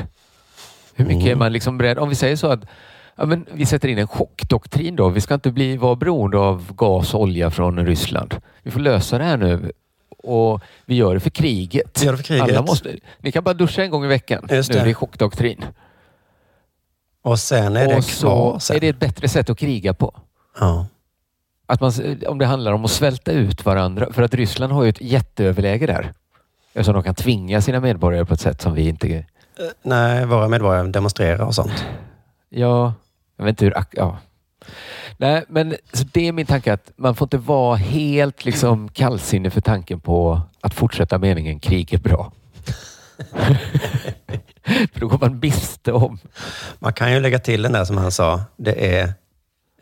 Hur 0.95 1.05
mycket 1.05 1.27
är 1.27 1.35
man 1.35 1.53
liksom 1.53 1.79
beredd? 1.79 1.99
Om 1.99 2.09
vi 2.09 2.15
säger 2.15 2.37
så 2.37 2.47
att 2.47 2.61
ja, 3.17 3.27
men 3.27 3.47
vi 3.53 3.67
sätter 3.67 3.89
in 3.89 3.99
en 3.99 4.09
chockdoktrin 4.09 4.97
då. 4.97 5.09
Vi 5.09 5.21
ska 5.21 5.35
inte 5.35 5.51
bli, 5.51 5.77
vara 5.77 5.97
beroende 5.97 6.39
av 6.39 6.73
gas 6.75 7.15
och 7.15 7.21
olja 7.21 7.51
från 7.51 7.87
Ryssland. 7.87 8.35
Vi 8.63 8.71
får 8.71 8.81
lösa 8.81 9.19
det 9.19 9.25
här 9.25 9.37
nu. 9.37 9.73
Och 10.19 10.61
vi 10.85 10.95
gör 10.95 11.15
det 11.15 11.21
för 11.21 11.31
kriget. 11.31 12.03
Vi 12.03 12.07
gör 12.07 12.13
det 12.13 12.19
för 12.19 12.25
kriget. 12.25 12.43
Alla 12.43 12.63
måste, 12.63 12.97
ni 13.19 13.33
kan 13.33 13.45
bara 13.45 13.55
duscha 13.55 13.83
en 13.83 13.91
gång 13.91 14.05
i 14.05 14.09
veckan. 14.09 14.47
Just 14.51 14.71
nu 14.71 14.75
det. 14.75 14.81
är 14.81 14.87
det 14.87 14.95
chockdoktrin. 14.95 15.65
Och 17.23 17.39
sen 17.39 17.77
är 17.77 17.89
det 17.89 17.97
och 17.97 18.05
kvar. 18.05 18.59
så 18.59 18.61
Sen. 18.61 18.77
är 18.77 18.81
det 18.81 18.89
ett 18.89 18.99
bättre 19.01 19.29
sätt 19.29 19.51
att 19.51 19.59
kriga 19.59 19.95
på. 19.95 20.21
Ja. 20.61 20.87
Att 21.67 21.81
man, 21.81 21.93
om 22.27 22.39
det 22.39 22.47
handlar 22.47 22.73
om 22.73 22.85
att 22.85 22.91
svälta 22.91 23.33
ut 23.33 23.65
varandra. 23.65 24.13
För 24.13 24.23
att 24.23 24.35
Ryssland 24.35 24.73
har 24.73 24.85
ju 24.85 24.89
ett 24.91 25.01
jätteöverläge 25.01 25.87
där. 25.87 26.13
Eftersom 26.77 26.95
de 26.95 27.03
kan 27.03 27.15
tvinga 27.15 27.61
sina 27.61 27.81
medborgare 27.81 28.25
på 28.25 28.35
ett 28.35 28.41
sätt 28.41 28.63
som 28.63 28.75
vi 28.75 28.89
inte... 28.89 29.25
Nej, 29.83 30.27
våra 30.27 30.49
medborgare 30.49 30.89
demonstrerar 30.89 31.47
och 31.47 31.55
sånt. 31.55 31.85
Ja, 32.49 32.95
jag 33.37 33.45
vet 33.45 33.53
inte 33.53 33.65
hur... 33.65 33.75
Ja. 33.91 34.19
Nej, 35.17 35.45
men 35.49 35.77
det 36.13 36.29
är 36.29 36.33
min 36.33 36.47
tanke 36.47 36.73
att 36.73 36.93
man 36.97 37.15
får 37.15 37.27
inte 37.27 37.39
vara 37.39 37.77
helt 37.77 38.45
liksom 38.45 38.89
kallsinnig 38.89 39.53
för 39.53 39.61
tanken 39.61 40.01
på 40.01 40.41
att 40.61 40.75
fortsätta 40.75 41.19
meningen 41.19 41.61
krig 41.61 41.95
är 41.95 41.99
bra. 41.99 42.33
för 44.93 45.01
då 45.01 45.09
går 45.09 45.19
man 45.19 45.39
miste 45.39 45.93
om... 45.93 46.19
Man 46.79 46.93
kan 46.93 47.13
ju 47.13 47.21
lägga 47.21 47.39
till 47.39 47.63
den 47.63 47.73
där 47.73 47.85
som 47.85 47.97
han 47.97 48.13
sa. 48.13 48.41
Det 48.57 48.97
är 48.97 49.15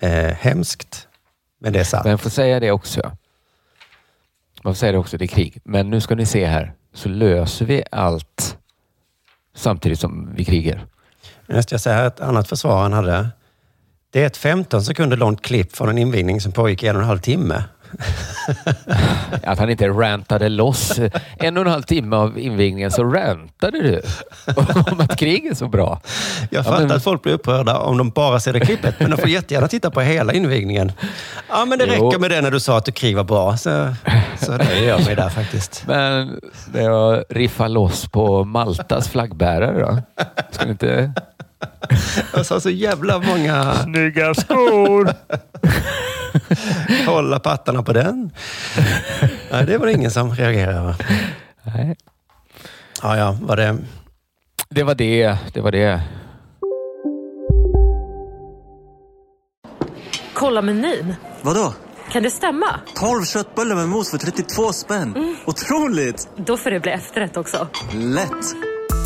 eh, 0.01 0.34
hemskt, 0.34 1.09
men 1.61 1.72
det 1.72 1.80
är 1.80 1.84
sant. 1.84 2.05
Men 2.05 2.11
jag 2.11 2.20
får 2.20 2.30
säga 2.30 2.61
det 2.61 2.70
också. 2.70 3.12
Man 4.62 4.74
får 4.74 4.78
säga 4.78 4.92
det 4.92 4.99
också, 4.99 5.18
det 5.18 5.24
är 5.24 5.26
krig. 5.26 5.59
Men 5.64 5.90
nu 5.90 6.01
ska 6.01 6.14
ni 6.14 6.26
se 6.26 6.47
här, 6.47 6.74
så 6.95 7.09
löser 7.09 7.66
vi 7.66 7.82
allt 7.90 8.59
samtidigt 9.55 10.01
som 10.01 10.34
vi 10.34 10.45
krigar. 10.45 10.86
Nu 11.47 11.62
ska 11.62 11.74
jag 11.74 11.80
säga 11.80 12.07
ett 12.07 12.20
annat 12.20 12.49
försvar 12.49 12.82
han 12.82 12.92
hade. 12.92 13.28
Det 14.11 14.22
är 14.22 14.26
ett 14.26 14.36
15 14.36 14.82
sekunder 14.82 15.16
långt 15.16 15.42
klipp 15.42 15.76
från 15.76 15.88
en 15.88 15.99
invigning 15.99 16.40
som 16.40 16.53
pågick 16.53 16.82
i 16.82 16.86
en 16.86 16.97
och 16.97 17.03
en 17.03 17.09
halv 17.09 17.18
timme. 17.18 17.64
Att 19.45 19.59
han 19.59 19.70
inte 19.70 19.88
rantade 19.88 20.49
loss. 20.49 20.99
En 21.38 21.57
och 21.57 21.64
en 21.64 21.70
halv 21.70 21.82
timme 21.82 22.16
av 22.16 22.38
invigningen 22.38 22.90
så 22.90 23.05
rantade 23.05 23.82
du 23.82 24.03
om 24.90 25.01
att 25.01 25.16
krig 25.18 25.47
är 25.47 25.55
så 25.55 25.68
bra. 25.68 26.01
Jag 26.51 26.59
Ja, 26.61 26.62
fattar 26.64 26.78
men- 26.86 26.97
att 26.97 27.05
folk 27.05 27.22
blir 27.22 27.32
upprörda 27.32 27.78
om 27.78 27.99
de 27.99 28.11
bara 28.11 28.40
ser 28.40 28.53
det 28.53 28.61
klippet, 28.61 28.95
men 29.01 29.11
de 29.11 29.16
får 29.16 29.28
jättegärna 29.28 29.68
titta 29.68 29.90
på 29.90 30.01
hela 30.01 30.32
invigningen. 30.32 30.92
Ja, 31.49 31.64
men 31.64 31.78
det 31.78 31.84
Jo. 31.99 32.07
räcker 32.07 32.18
med 32.18 32.30
det 32.30 32.40
när 32.40 32.51
du 32.51 32.61
sa 32.61 32.78
att 32.78 32.84
du 32.84 32.92
krig 32.92 33.16
var 33.16 33.24
bra. 33.24 33.57
Så, 33.57 33.95
så 34.40 34.53
det 34.53 34.78
gör 34.84 34.99
mig 35.05 35.16
där 35.16 35.28
faktiskt. 35.28 35.84
Men 35.86 36.40
det 36.72 36.82
jag 36.82 37.24
riffar 37.30 37.68
loss 37.68 38.09
på 38.09 38.45
Maltas 38.45 39.09
flaggbärare 39.09 39.80
då? 39.80 40.03
Ska 40.51 40.64
ni 40.64 40.70
inte... 40.70 41.12
Jag 42.34 42.47
sa 42.47 42.61
så 42.61 42.70
jävla 42.70 43.18
många... 43.18 43.74
Snygga 43.74 44.34
skor! 44.34 45.12
Hålla 47.07 47.38
pattarna 47.38 47.82
på 47.82 47.92
den. 47.92 48.30
Nej, 49.50 49.66
det 49.66 49.78
var 49.78 49.86
det 49.86 49.92
ingen 49.92 50.11
som 50.11 50.34
reagerade 50.34 50.78
över. 50.78 50.94
Nej. 51.62 51.96
Ja, 53.02 53.16
ja, 53.16 53.38
var 53.42 53.57
det... 53.57 53.78
Det 54.68 54.82
var 54.82 54.94
det. 54.94 55.38
Det 55.52 55.61
var 55.61 55.70
det. 55.72 56.02
Kolla 60.34 60.62
menyn. 60.62 61.14
Vadå? 61.42 61.74
Kan 62.12 62.22
det 62.22 62.30
stämma? 62.30 62.80
12 62.94 63.24
köttbullar 63.24 63.76
med 63.76 63.88
mos 63.88 64.11
för 64.11 64.18
32 64.18 64.72
spänn. 64.72 65.36
Otroligt! 65.46 66.28
Då 66.36 66.57
får 66.57 66.70
det 66.70 66.80
bli 66.80 66.92
efterrätt 66.92 67.36
också. 67.36 67.68
Lätt! 67.92 68.73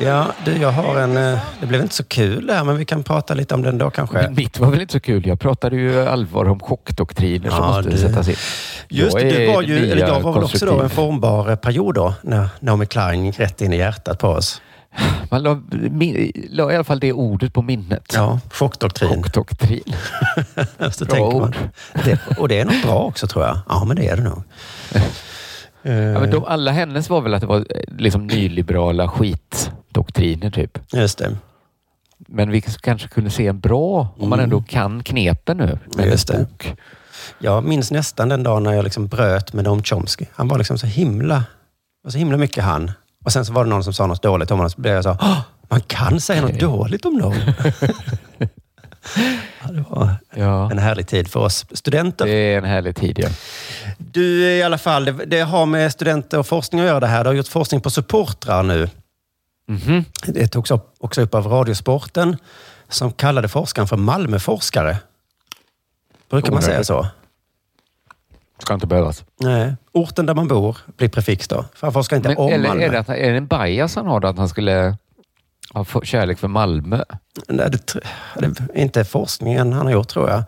Ja, 0.00 0.26
du, 0.44 0.56
jag 0.56 0.72
har 0.72 0.96
en... 1.00 1.16
eh, 1.16 1.38
Det 1.60 1.66
blev 1.66 1.82
inte 1.82 1.94
så 1.94 2.04
kul 2.04 2.46
där, 2.46 2.64
men 2.64 2.76
vi 2.76 2.84
kan 2.84 3.02
prata 3.02 3.34
lite 3.34 3.54
om 3.54 3.62
den 3.62 3.78
då 3.78 3.90
kanske. 3.90 4.28
Mitt 4.30 4.58
var 4.58 4.70
väl 4.70 4.80
inte 4.80 4.92
så 4.92 5.00
kul? 5.00 5.26
Jag 5.26 5.40
pratade 5.40 5.76
ju 5.76 6.08
allvar 6.08 6.48
om 6.48 6.60
chockdoktriner 6.60 7.50
som 7.50 7.58
Ja, 7.58 7.66
måste 7.66 7.90
du- 7.90 7.98
sättas 7.98 8.28
in. 8.28 8.36
Just 8.88 9.16
det, 9.16 9.30
du 9.30 9.46
var 9.46 9.62
ju, 9.62 9.90
eller 9.92 10.08
jag 10.08 10.20
var 10.20 10.32
väl 10.32 10.44
också 10.44 10.66
då 10.66 10.80
en 10.80 10.90
formbar 10.90 11.50
eh, 11.50 11.56
period 11.56 11.94
då, 11.94 12.14
när 12.22 12.48
Naomi 12.60 12.86
Klein 12.86 13.24
gick 13.26 13.40
rätt 13.40 13.60
in 13.60 13.72
i 13.72 13.76
hjärtat 13.76 14.18
på 14.18 14.28
oss. 14.28 14.62
Man 15.30 15.42
la, 15.42 15.62
la 16.50 16.72
i 16.72 16.74
alla 16.74 16.84
fall 16.84 17.00
det 17.00 17.12
ordet 17.12 17.52
på 17.54 17.62
minnet. 17.62 18.12
Ja, 18.14 18.40
chockdoktrin. 18.50 19.22
Chockdoktrin. 19.22 19.82
Bra 21.08 21.28
ord. 21.28 21.56
Det, 22.04 22.18
och 22.38 22.48
det 22.48 22.60
är 22.60 22.64
nog 22.64 22.82
bra 22.82 22.98
också 22.98 23.26
tror 23.26 23.44
jag. 23.44 23.58
Ja, 23.68 23.84
men 23.84 23.96
det 23.96 24.08
är 24.08 24.16
det 24.16 24.22
nog. 24.22 24.42
Ja, 25.92 26.20
men 26.20 26.30
de, 26.30 26.44
alla 26.44 26.70
hennes 26.70 27.10
var 27.10 27.20
väl 27.20 27.34
att 27.34 27.40
det 27.40 27.46
var 27.46 27.56
eh, 27.58 27.64
liksom 27.98 28.26
nyliberala 28.26 29.08
skitdoktriner 29.08 30.50
typ. 30.50 30.78
Just 30.92 31.18
det. 31.18 31.36
Men 32.18 32.50
vi 32.50 32.60
kanske 32.60 33.08
kunde 33.08 33.30
se 33.30 33.46
en 33.46 33.60
bra, 33.60 34.08
om 34.18 34.28
man 34.28 34.38
Mm. 34.38 34.44
ändå 34.44 34.62
kan 34.68 35.02
knepen 35.02 35.56
nu 35.56 35.78
med 35.96 36.06
Just 36.06 36.28
det. 36.28 36.38
bok. 36.38 36.74
Jag 37.38 37.64
minns 37.64 37.90
nästan 37.90 38.28
den 38.28 38.42
dagen 38.42 38.62
när 38.62 38.72
jag 38.72 38.84
liksom 38.84 39.06
bröt 39.06 39.52
med 39.52 39.64
Noam 39.64 39.82
Chomsky. 39.82 40.24
Han 40.32 40.48
var 40.48 40.58
liksom 40.58 40.78
så 40.78 40.86
himla, 40.86 41.44
var 42.04 42.10
så 42.10 42.18
himla 42.18 42.36
mycket 42.36 42.64
han. 42.64 42.90
Och 43.24 43.32
sen 43.32 43.44
så 43.46 43.52
var 43.52 43.64
det 43.64 43.70
någon 43.70 43.84
som 43.84 43.92
sa 43.92 44.06
något 44.06 44.22
dåligt 44.22 44.50
om 44.50 44.58
honom. 44.58 44.70
Så 44.70 44.80
blev 44.80 44.94
jag 44.94 45.04
så, 45.04 45.10
"Åh, 45.10 45.40
man 45.68 45.80
kan 45.80 46.20
säga 46.20 46.40
något 46.42 46.60
dåligt 46.60 47.04
om 47.04 47.14
någon. 47.14 47.34
ja, 49.62 49.68
det 49.72 49.84
var 49.90 50.08
Ja. 50.34 50.70
en 50.70 50.78
härlig 50.78 51.06
tid 51.06 51.28
för 51.28 51.40
oss 51.40 51.66
studenter. 51.72 52.24
Det 52.26 52.32
är 52.32 52.58
en 52.58 52.64
härlig 52.64 52.96
tid, 52.96 53.18
ja. 53.18 53.28
Du, 53.98 54.44
i 54.44 54.62
alla 54.62 54.78
fall, 54.78 55.04
det, 55.04 55.12
det 55.12 55.40
har 55.40 55.66
med 55.66 55.92
studenter 55.92 56.38
och 56.38 56.46
forskning 56.46 56.80
att 56.80 56.86
göra 56.86 57.00
det 57.00 57.06
här. 57.06 57.24
Du 57.24 57.30
har 57.30 57.34
gjort 57.34 57.48
forskning 57.48 57.80
på 57.80 57.90
supportrar 57.90 58.62
nu. 58.62 58.88
Mhm. 59.68 60.04
Det 60.26 60.48
togs 60.48 60.70
också 60.98 61.20
upp 61.22 61.34
av 61.34 61.46
Radiosporten 61.46 62.36
som 62.88 63.12
kallade 63.12 63.48
forskaren 63.48 63.88
för 63.88 63.96
Malmöforskare. 63.96 64.96
Brukar 66.30 66.52
man 66.52 66.62
säga 66.62 66.84
så? 66.84 67.06
Ska 68.58 68.74
inte 68.74 68.86
behövas. 68.86 69.24
Nej. 69.40 69.74
Orten 69.92 70.26
där 70.26 70.34
man 70.34 70.48
bor 70.48 70.76
blir 70.96 71.08
prefix 71.08 71.48
då. 71.48 71.64
För 71.74 71.86
han 71.86 71.92
forskar 71.92 72.16
inte 72.16 72.28
Men, 72.28 72.38
om 72.38 72.52
eller 72.52 72.68
Malmö. 72.68 72.84
är 72.84 72.90
det, 72.90 72.98
att, 72.98 73.08
är 73.08 73.30
det 73.30 73.36
en 73.36 73.46
bias 73.46 73.96
han 73.96 74.06
har 74.06 74.20
då, 74.20 74.28
att 74.28 74.38
han 74.38 74.48
skulle 74.48 74.96
för- 75.84 76.00
kärlek 76.04 76.38
för 76.38 76.48
Malmö? 76.48 77.04
Nej, 77.48 77.70
det, 77.70 77.94
det 78.38 78.46
är 78.46 78.78
inte 78.82 79.04
forskningen 79.04 79.72
han 79.72 79.86
har 79.86 79.92
gjort 79.92 80.08
tror 80.08 80.30
jag. 80.30 80.42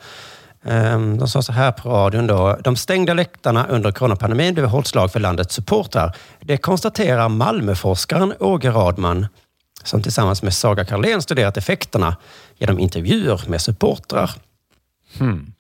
Ehm, 0.65 1.19
De 1.19 1.29
sa 1.29 1.43
så 1.43 1.53
här 1.53 1.73
på 1.73 1.89
radion 1.91 2.27
då. 2.27 2.59
De 2.65 2.77
stängda 2.77 3.15
läktarna 3.15 3.67
under 3.67 3.93
coronapandemin 3.93 4.55
blev 4.55 4.67
hållslag 4.67 5.13
för 5.13 5.21
landets 5.21 5.55
supportrar. 5.55 6.17
Det 6.41 6.57
konstaterar 6.57 7.29
Malmöforskaren 7.29 8.35
Åge 8.41 8.71
Radman 8.71 9.27
som 9.85 10.03
tillsammans 10.03 10.43
med 10.43 10.55
Saga 10.55 10.85
Karlén 10.85 11.23
studerat 11.23 11.57
effekterna 11.57 12.17
genom 12.57 12.79
intervjuer 12.79 13.41
med 13.47 13.61
supportrar. 13.61 14.31
Hmm. 15.19 15.53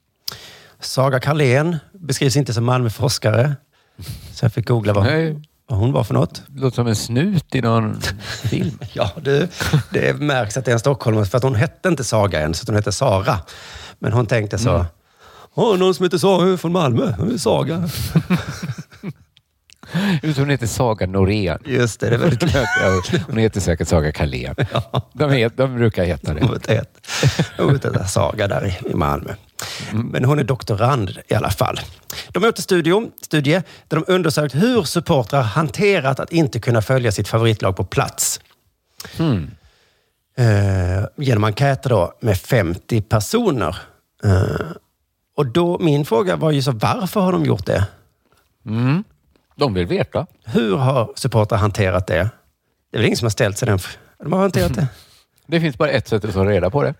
Saga 0.80 1.20
Karlén 1.20 1.76
beskrivs 1.92 2.36
inte 2.36 2.54
som 2.54 2.64
Malmöforskare. 2.64 3.56
Så 4.32 4.44
jag 4.44 4.52
fick 4.52 4.68
googla 4.68 4.92
vad, 4.92 5.04
Nej. 5.04 5.42
Vad 5.68 5.78
hon 5.78 5.92
var 5.92 6.04
för 6.04 6.14
något. 6.14 6.42
Låter 6.56 6.74
som 6.74 6.86
en 6.86 6.96
snut 6.96 7.54
i 7.54 7.60
någon 7.60 8.00
film. 8.42 8.78
Ja, 8.92 9.10
du, 9.22 9.48
det 9.92 10.20
märks 10.20 10.56
att 10.56 10.64
det 10.64 10.70
är 10.70 10.72
en 10.72 10.78
stockholmare 10.80 11.24
för 11.24 11.36
att 11.38 11.44
hon 11.44 11.54
hette 11.54 11.88
inte 11.88 12.04
Saga 12.04 12.40
än, 12.40 12.54
så 12.54 12.64
hon 12.66 12.74
hette 12.76 12.92
Sara. 12.92 13.38
Men 13.98 14.12
hon 14.12 14.26
tänkte 14.26 14.58
så, 14.58 14.70
Mm. 14.70 14.86
Åh, 15.54 15.78
någon 15.78 15.94
som 15.94 16.04
heter 16.04 16.18
Saga 16.18 16.56
från 16.56 16.72
Malmö. 16.72 17.14
Hon 17.18 17.32
är 17.32 17.38
Saga. 17.38 17.88
Just 20.22 20.38
hon 20.38 20.50
heter 20.50 20.66
Saga 20.66 21.06
Norén. 21.06 21.58
Just 21.64 22.00
det, 22.00 22.08
det 22.08 22.14
är 22.14 22.18
väldigt 22.18 22.54
Ja, 22.54 23.02
Hon 23.26 23.36
heter 23.36 23.60
säkert 23.60 23.88
Saga 23.88 24.12
Carlén. 24.12 24.54
De, 25.12 25.30
het, 25.30 25.56
de 25.56 25.74
brukar 25.74 26.04
heta 26.04 26.34
det. 26.34 26.84
Hon 27.58 27.72
heter 27.72 28.04
Saga 28.04 28.48
där 28.48 28.78
i 28.90 28.94
Malmö. 28.94 29.34
Men 29.92 30.24
hon 30.24 30.38
är 30.38 30.44
doktorand 30.44 31.18
i 31.28 31.34
alla 31.34 31.50
fall. 31.50 31.80
De 32.28 32.44
en 32.44 32.52
studio, 32.56 33.10
studie 33.20 33.62
där 33.88 33.96
de 33.96 34.04
undersökt 34.12 34.54
hur 34.54 34.82
supportrar 34.82 35.42
hanterat 35.42 36.20
att 36.20 36.32
inte 36.32 36.60
kunna 36.60 36.82
följa 36.82 37.12
sitt 37.12 37.28
favoritlag 37.28 37.76
på 37.76 37.84
plats. 37.84 38.40
Hmm. 39.16 39.50
eh, 40.36 41.04
genom 41.16 41.44
enkäter 41.44 41.90
då 41.90 42.12
med 42.20 42.38
50 42.38 43.00
personer. 43.02 43.76
Eh, 44.24 44.66
och 45.36 45.46
då, 45.46 45.78
min 45.78 46.04
fråga 46.04 46.36
var 46.36 46.50
ju 46.50 46.62
så, 46.62 46.72
varför 46.72 47.20
har 47.20 47.32
de 47.32 47.44
gjort 47.44 47.66
det? 47.66 47.86
Mm. 48.66 49.04
De 49.56 49.74
vill 49.74 49.86
veta. 49.86 50.26
Hur 50.44 50.76
har 50.76 51.12
supportrar 51.16 51.58
hanterat 51.58 52.06
det? 52.06 52.14
Det 52.90 52.96
är 52.96 52.98
väl 52.98 53.04
ingen 53.06 53.16
som 53.16 53.26
har 53.26 53.30
ställt 53.30 53.58
sig 53.58 53.66
den... 53.66 53.76
f- 53.76 53.98
De 54.18 54.32
har 54.32 54.40
hanterat 54.40 54.74
det. 54.74 54.86
Det 55.46 55.60
finns 55.60 55.78
bara 55.78 55.90
ett 55.90 56.08
sätt 56.08 56.24
att 56.24 56.32
ta 56.34 56.44
reda 56.44 56.70
på 56.70 56.82
det. 56.82 56.94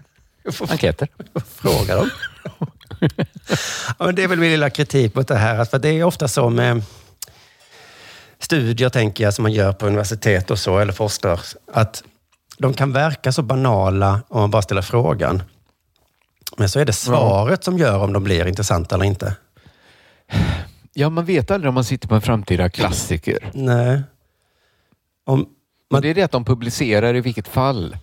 Enkäter. 0.69 1.09
Fråga 1.47 1.97
dem. 1.97 2.11
ja, 3.99 4.05
men 4.07 4.15
det 4.15 4.23
är 4.23 4.29
väl 4.29 4.39
min 4.39 4.51
lilla 4.51 4.71
kritik 4.71 5.15
mot 5.15 5.29
det 5.29 5.37
här. 5.37 5.65
För 5.65 5.79
det 5.79 5.89
är 5.89 6.05
ofta 6.05 6.29
så 6.29 6.51
med 6.51 6.83
studier, 8.39 8.89
tänker 8.89 9.25
jag, 9.25 9.35
som 9.35 9.43
man 9.43 9.53
gör 9.53 9.73
på 9.73 9.87
universitet 9.87 10.51
och 10.51 10.59
så, 10.59 10.79
eller 10.79 10.93
forskar, 10.93 11.41
att 11.73 12.03
de 12.59 12.75
kan 12.75 12.93
verka 12.93 13.33
så 13.33 13.43
banala 13.43 14.21
om 14.29 14.41
man 14.41 14.51
bara 14.51 14.63
ställer 14.63 14.83
frågan. 14.83 15.43
Men 16.57 16.69
så 16.69 16.81
är 16.81 16.85
det 16.85 16.93
svaret 16.93 17.65
som 17.65 17.79
gör 17.79 17.99
om 17.99 18.13
de 18.13 18.25
blir 18.25 18.47
intressanta 18.47 18.95
eller 18.95 19.05
inte. 19.05 19.37
Ja, 20.93 21.11
man 21.11 21.25
vet 21.25 21.51
aldrig 21.51 21.69
om 21.69 21.75
man 21.75 21.85
sitter 21.85 22.09
på 22.09 22.15
en 22.15 22.23
framtida 22.23 22.69
klassiker. 22.69 23.51
Nej. 23.55 24.03
Om 25.27 25.49
man... 25.91 26.03
Det 26.03 26.09
är 26.09 26.15
det 26.15 26.23
att 26.23 26.33
de 26.33 26.45
publicerar 26.45 27.15
i 27.17 27.21
vilket 27.21 27.49
fall. 27.49 27.97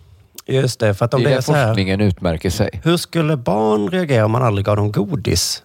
Just 0.47 0.79
det, 0.79 0.93
för 0.93 1.05
att 1.05 1.13
om 1.13 1.23
det 1.23 1.29
är 1.29 1.31
det 1.31 1.37
är 1.37 1.41
så 1.41 1.53
här, 1.53 1.67
forskningen 1.67 2.01
utmärker 2.01 2.49
sig. 2.49 2.81
hur 2.83 2.97
skulle 2.97 3.37
barn 3.37 3.89
reagera 3.89 4.25
om 4.25 4.31
man 4.31 4.43
aldrig 4.43 4.65
gav 4.65 4.75
dem 4.75 4.91
godis? 4.91 5.63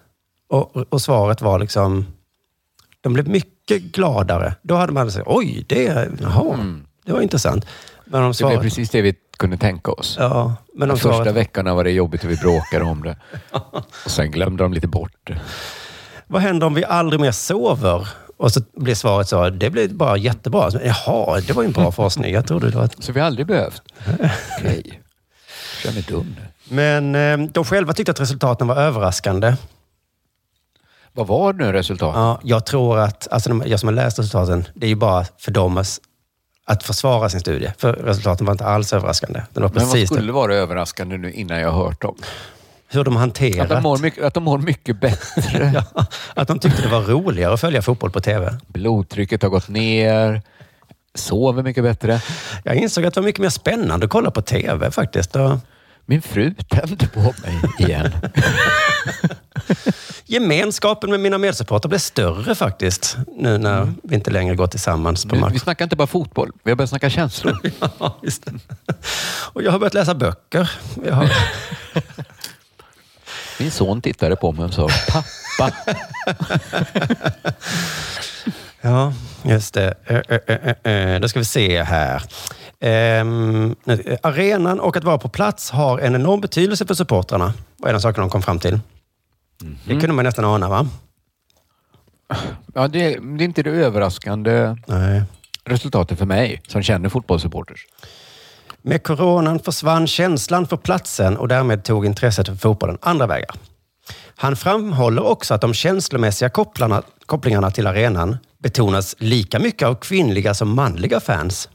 Och, 0.49 0.77
och 0.77 1.01
svaret 1.01 1.41
var 1.41 1.59
liksom, 1.59 2.05
de 3.01 3.13
blev 3.13 3.27
mycket 3.27 3.81
gladare. 3.81 4.55
Då 4.61 4.75
hade 4.75 4.93
man 4.93 5.11
sagt, 5.11 5.27
oj, 5.27 5.65
det, 5.69 6.09
jaha, 6.21 6.57
det 7.05 7.11
var 7.13 7.21
intressant. 7.21 7.65
Men 8.05 8.19
om 8.19 8.21
Mm. 8.21 8.29
Det 8.31 8.37
svaret, 8.37 8.59
blev 8.59 8.69
precis 8.69 8.89
det 8.89 9.01
vi 9.01 9.15
kunde 9.37 9.57
tänka 9.57 9.91
oss. 9.91 10.15
Ja, 10.19 10.55
men 10.73 10.89
De 10.89 10.97
första 10.97 11.13
svaret, 11.13 11.35
veckorna 11.35 11.75
var 11.75 11.83
det 11.83 11.91
jobbigt 11.91 12.23
och 12.23 12.31
vi 12.31 12.35
bråkade 12.35 12.85
om 12.85 13.03
det. 13.03 13.15
Och 14.05 14.11
sen 14.11 14.31
glömde 14.31 14.63
de 14.63 14.73
lite 14.73 14.87
bort 14.87 15.15
det. 15.23 15.39
vad 16.27 16.41
händer 16.41 16.67
om 16.67 16.73
vi 16.73 16.85
aldrig 16.85 17.19
mer 17.19 17.31
sover? 17.31 18.07
Och 18.41 18.51
så 18.51 18.61
blir 18.75 18.95
svaret 18.95 19.27
så, 19.27 19.49
det 19.49 19.69
blir 19.69 19.87
bara 19.87 20.17
jättebra. 20.17 20.71
Så, 20.71 20.79
Jaha, 20.83 21.41
det 21.41 21.53
var 21.53 21.63
ju 21.63 21.67
en 21.67 21.71
bra 21.71 21.91
forskning. 21.91 22.33
Jag 22.33 22.47
trodde 22.47 22.69
det 22.69 22.77
var... 22.77 22.89
Så 22.99 23.11
vi 23.11 23.19
har 23.19 23.27
aldrig 23.27 23.47
behövt? 23.47 23.81
Okej. 24.57 25.01
Jag 25.85 25.97
är 25.97 26.01
dum 26.01 26.35
nu. 26.39 26.47
Men 26.75 27.15
eh, 27.15 27.49
de 27.51 27.65
själva 27.65 27.93
tyckte 27.93 28.11
att 28.11 28.19
resultaten 28.19 28.67
var 28.67 28.75
överraskande. 28.75 29.55
Vad 31.13 31.27
var 31.27 31.53
nu 31.53 31.71
resultatet? 31.71 32.15
Ja, 32.15 32.39
jag 32.43 32.65
tror 32.65 32.99
att, 32.99 33.27
alltså 33.31 33.49
de, 33.49 33.63
jag 33.65 33.79
som 33.79 33.87
har 33.87 33.93
läst 33.93 34.19
resultaten, 34.19 34.67
det 34.73 34.85
är 34.85 34.89
ju 34.89 34.95
bara 34.95 35.25
för 35.37 35.51
dem 35.51 35.77
att, 35.77 35.99
att 36.65 36.83
försvara 36.83 37.29
sin 37.29 37.39
studie. 37.39 37.71
För 37.77 37.93
resultaten 37.93 38.45
var 38.45 38.51
inte 38.53 38.65
alls 38.65 38.93
överraskande. 38.93 39.41
Det 39.53 39.59
var 39.59 39.69
Men 39.69 39.83
vad 39.83 39.91
precis 39.91 40.09
skulle 40.09 40.31
vara 40.31 40.55
överraskande 40.55 41.17
nu 41.17 41.31
innan 41.31 41.59
jag 41.59 41.71
har 41.71 41.83
hört 41.85 42.01
dem? 42.01 42.15
Hur 42.91 43.03
de 43.03 43.15
hanterat. 43.15 43.59
Att 43.59 43.69
de 43.69 43.83
mår 43.83 43.97
mycket, 43.97 44.23
att 44.23 44.33
de 44.33 44.43
mår 44.43 44.57
mycket 44.57 45.01
bättre. 45.01 45.83
ja, 45.95 46.05
att 46.33 46.47
de 46.47 46.59
tyckte 46.59 46.81
det 46.81 46.87
var 46.87 47.01
roligare 47.01 47.53
att 47.53 47.61
följa 47.61 47.81
fotboll 47.81 48.11
på 48.11 48.21
TV. 48.21 48.53
Blodtrycket 48.67 49.43
har 49.43 49.49
gått 49.49 49.67
ner. 49.67 50.41
Sover 51.15 51.63
mycket 51.63 51.83
bättre. 51.83 52.21
Jag 52.63 52.75
insåg 52.75 53.05
att 53.05 53.13
det 53.13 53.19
var 53.19 53.25
mycket 53.25 53.41
mer 53.41 53.49
spännande 53.49 54.05
att 54.05 54.11
kolla 54.11 54.31
på 54.31 54.41
TV 54.41 54.91
faktiskt. 54.91 55.35
Och 55.35 55.51
Min 56.05 56.21
fru 56.21 56.53
tände 56.69 57.07
på 57.07 57.19
mig 57.19 57.61
igen. 57.79 58.11
gemenskapen 60.25 61.09
med 61.09 61.19
mina 61.19 61.37
medsupportrar 61.37 61.89
blev 61.89 61.99
större 61.99 62.55
faktiskt. 62.55 63.17
Nu 63.37 63.57
när 63.57 63.93
vi 64.03 64.15
inte 64.15 64.31
längre 64.31 64.55
går 64.55 64.67
tillsammans 64.67 65.25
på 65.25 65.35
Nu, 65.35 65.41
match. 65.41 65.53
vi 65.53 65.59
snackar 65.59 65.85
inte 65.85 65.95
bara 65.95 66.07
fotboll, 66.07 66.51
vi 66.63 66.71
har 66.71 66.75
börjat 66.75 66.89
snacka 66.89 67.09
känslor. 67.09 67.57
Ja. 67.99 68.17
Och 69.53 69.63
jag 69.63 69.71
har 69.71 69.79
börjat 69.79 69.93
läsa 69.93 70.15
böcker. 70.15 70.71
Jag 71.05 71.13
har... 71.13 71.29
Min 73.61 73.71
son 73.71 74.01
tittade 74.01 74.35
på 74.35 74.51
mig 74.51 74.65
och 74.65 74.73
sa 74.73 74.87
pappa. 75.11 75.75
Ja, 78.83 79.13
just 79.43 79.73
det. 79.73 81.19
Då 81.21 81.27
ska 81.27 81.39
vi 81.39 81.45
se 81.45 81.83
här. 81.83 82.23
Ehm, 82.79 83.75
eh, 83.85 84.17
arenan 84.23 84.79
och 84.79 84.97
att 84.97 85.03
vara 85.03 85.17
på 85.17 85.29
plats 85.29 85.71
har 85.71 85.99
en 85.99 86.15
enorm 86.15 86.41
betydelse 86.41 86.85
för 86.85 86.93
supportrarna. 86.93 87.53
Vad 87.77 87.89
är 87.89 87.93
den 87.93 88.01
saken 88.01 88.21
de 88.21 88.29
kom 88.29 88.41
fram 88.41 88.59
till? 88.59 88.79
Det 89.85 89.99
kunde 89.99 90.13
man 90.13 90.25
nästan 90.25 90.45
ana, 90.45 90.69
va? 90.69 90.87
Ja, 92.73 92.87
det, 92.87 92.99
det 93.09 93.43
är 93.43 93.45
inte 93.45 93.63
det 93.63 93.69
överraskande 93.69 94.75
Nej. 94.87 95.23
resultatet 95.65 96.17
för 96.17 96.25
mig 96.25 96.61
som 96.67 96.83
känner 96.83 97.09
fotbollssupporters. 97.09 97.85
Med 98.81 99.03
coronan 99.03 99.59
försvann 99.59 100.07
känslan 100.07 100.67
för 100.67 100.77
platsen 100.77 101.37
och 101.37 101.47
därmed 101.47 101.83
tog 101.83 102.05
intresset 102.05 102.47
för 102.47 102.55
fotbollen 102.55 102.97
andra 103.01 103.27
vägar. 103.27 103.55
Han 104.35 104.55
framhåller 104.55 105.23
också 105.23 105.53
att 105.53 105.61
de 105.61 105.73
känslomässiga 105.73 106.49
kopplarna, 106.49 107.01
kopplingarna 107.25 107.71
till 107.71 107.87
arenan 107.87 108.37
betonas 108.57 109.15
lika 109.19 109.59
mycket 109.59 109.87
av 109.87 109.95
kvinnliga 109.95 110.53
som 110.53 110.75
manliga 110.75 111.19
fans. 111.19 111.69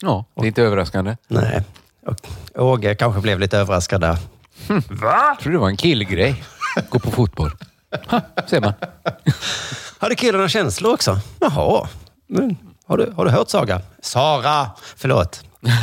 Ja, 0.00 0.24
det 0.34 0.42
är 0.42 0.46
inte 0.46 0.62
överraskande. 0.62 1.16
Nej. 1.28 1.62
Och 2.06 2.28
Åge 2.54 2.94
kanske 2.94 3.20
blev 3.20 3.40
lite 3.40 3.58
överraskad 3.58 4.00
där. 4.00 4.18
Va? 4.88 5.26
Jag 5.28 5.38
trodde 5.40 5.56
det 5.56 5.60
var 5.60 5.68
en 5.68 5.76
killgrej. 5.76 6.44
Gå 6.88 6.98
på 6.98 7.10
fotboll. 7.10 7.50
Ha, 8.08 8.20
ser 8.46 8.60
man. 8.60 8.72
Hade 9.98 10.14
killarna 10.14 10.48
känslor 10.48 10.92
också? 10.92 11.20
Jaha. 11.40 11.88
Men, 12.26 12.56
har, 12.86 12.98
du, 12.98 13.12
har 13.16 13.24
du 13.24 13.30
hört 13.30 13.48
Saga? 13.48 13.80
Sara! 14.00 14.70
Förlåt. 14.96 15.44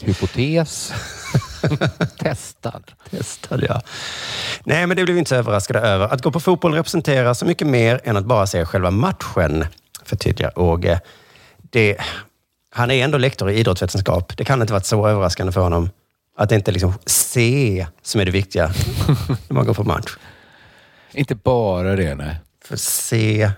Hypotes. 0.00 0.92
Testad. 2.18 2.92
Testad, 3.10 3.62
ja. 3.68 3.82
Nej, 4.64 4.86
men 4.86 4.96
det 4.96 5.04
blev 5.04 5.14
vi 5.14 5.18
inte 5.18 5.28
så 5.28 5.34
överraskade 5.34 5.80
över. 5.80 6.08
Att 6.08 6.22
gå 6.22 6.30
på 6.30 6.40
fotboll 6.40 6.74
representerar 6.74 7.34
så 7.34 7.46
mycket 7.46 7.66
mer 7.66 8.00
än 8.04 8.16
att 8.16 8.24
bara 8.24 8.46
se 8.46 8.64
själva 8.64 8.90
matchen, 8.90 9.66
förtydligar 10.04 10.58
Åge. 10.58 11.00
Det, 11.70 11.96
han 12.70 12.90
är 12.90 13.04
ändå 13.04 13.18
lektor 13.18 13.50
i 13.50 13.58
idrottsvetenskap. 13.58 14.36
Det 14.36 14.44
kan 14.44 14.60
inte 14.60 14.72
varit 14.72 14.86
så 14.86 15.08
överraskande 15.08 15.52
för 15.52 15.60
honom 15.60 15.90
att 16.36 16.48
det 16.48 16.54
inte 16.54 16.70
är 16.70 16.72
liksom 16.72 16.94
se 17.06 17.86
som 18.02 18.20
är 18.20 18.24
det 18.24 18.30
viktiga 18.30 18.66
när 19.48 19.54
man 19.54 19.66
går 19.66 19.74
på 19.74 19.84
match. 19.84 20.16
Inte 21.12 21.34
bara 21.34 21.96
det, 21.96 22.14
nej. 22.14 22.36
För 22.64 22.76
se, 22.76 23.50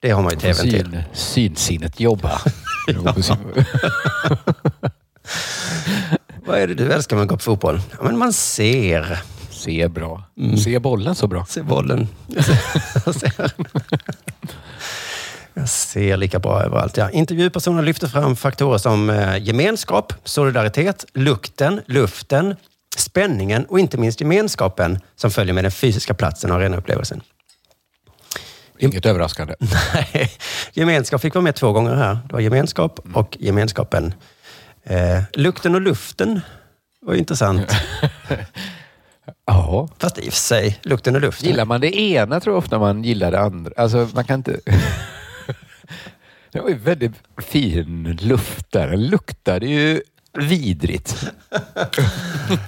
det 0.00 0.10
har 0.10 0.22
man 0.22 0.32
ju 0.32 0.38
tvn 0.38 0.70
till. 0.70 0.90
Syn, 0.90 1.04
synsinnet 1.12 2.00
jobba. 2.00 2.40
Vad 6.46 6.58
är 6.58 6.66
det 6.66 6.74
du 6.74 6.92
älskar 6.92 7.16
med 7.16 7.22
att 7.22 7.28
gå 7.28 7.36
på 7.36 7.42
fotboll? 7.42 7.80
Ja, 7.90 7.96
men 8.02 8.18
man 8.18 8.32
ser. 8.32 9.22
Se 9.50 9.88
bra. 9.88 10.22
Mm. 10.38 10.56
Se 10.56 10.78
bollen 10.78 11.14
så 11.14 11.26
bra. 11.26 11.44
Se 11.48 11.62
bollen. 11.62 12.08
Jag 13.04 13.14
ser, 13.14 13.52
jag 15.54 15.68
ser 15.68 16.16
lika 16.16 16.38
bra 16.38 16.62
överallt. 16.62 16.96
Ja. 16.96 17.10
Intervjupersoner 17.10 17.82
lyfter 17.82 18.08
fram 18.08 18.36
faktorer 18.36 18.78
som 18.78 19.10
eh, 19.10 19.42
gemenskap, 19.42 20.12
solidaritet, 20.24 21.04
lukten, 21.14 21.80
luften, 21.86 22.56
spänningen 22.96 23.64
och 23.64 23.80
inte 23.80 23.98
minst 23.98 24.20
gemenskapen 24.20 24.98
som 25.16 25.30
följer 25.30 25.54
med 25.54 25.64
den 25.64 25.72
fysiska 25.72 26.14
platsen 26.14 26.50
och 26.50 26.56
arenaupplevelsen. 26.56 27.22
Inget 28.80 29.06
överraskande. 29.06 29.54
Nej, 29.94 30.30
gemenskap 30.72 31.20
fick 31.20 31.34
vara 31.34 31.42
med 31.42 31.54
två 31.54 31.72
gånger 31.72 31.94
här. 31.94 32.18
Det 32.26 32.32
var 32.32 32.40
gemenskap 32.40 33.00
och 33.14 33.36
gemenskapen. 33.40 34.14
Eh, 34.84 35.22
lukten 35.32 35.74
och 35.74 35.80
luften 35.80 36.40
var 37.00 37.14
intressant. 37.14 37.72
Ja. 39.46 39.88
Fast 39.98 40.18
i 40.18 40.20
och 40.28 40.32
för 40.32 40.40
sig, 40.40 40.78
lukten 40.82 41.14
och 41.14 41.20
luften. 41.20 41.48
Gillar 41.48 41.64
man 41.64 41.80
det 41.80 42.00
ena 42.00 42.40
tror 42.40 42.54
jag 42.54 42.58
ofta 42.58 42.78
man 42.78 43.04
gillar 43.04 43.30
det 43.30 43.40
andra. 43.40 43.72
Alltså 43.76 44.08
man 44.14 44.24
kan 44.24 44.36
inte... 44.40 44.60
Det 46.52 46.60
var 46.60 46.68
ju 46.68 46.74
väldigt 46.74 47.12
fin 47.38 48.18
luft 48.20 48.66
där. 48.72 48.88
Den 48.88 49.06
luktade 49.06 49.66
ju 49.66 50.02
vidrigt. 50.38 51.30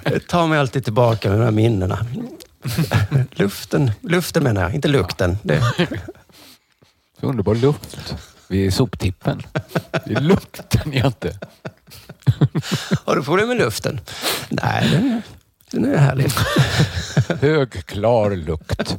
Det 0.03 0.27
tar 0.27 0.47
mig 0.47 0.59
alltid 0.59 0.83
tillbaka 0.83 1.29
med 1.29 1.39
de 1.39 1.43
här 1.43 1.51
minnena. 1.51 2.05
Luften, 3.31 3.91
luften 4.01 4.43
menar 4.43 4.61
jag, 4.61 4.73
inte 4.75 4.87
lukten. 4.87 5.37
Det, 5.43 5.61
Så 7.19 7.27
underbar 7.27 7.55
luft 7.55 8.15
vid 8.47 8.73
soptippen. 8.73 9.41
Det 10.05 10.13
är 10.13 10.21
lukten 10.21 10.93
jag 10.93 11.05
inte... 11.05 11.33
har 13.05 13.15
du 13.15 13.23
problem 13.23 13.47
med 13.47 13.57
luften? 13.57 13.99
Nej, 14.49 14.89
den, 14.91 15.21
den 15.71 15.93
är 15.93 15.97
härlig. 15.97 16.31
Hög, 17.41 17.85
klar 17.85 18.31
lukt. 18.31 18.95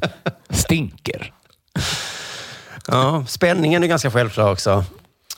Stinker. 0.49 1.33
Ja, 2.87 3.25
spänningen 3.27 3.83
är 3.83 3.87
ganska 3.87 4.11
självklar 4.11 4.51
också. 4.51 4.85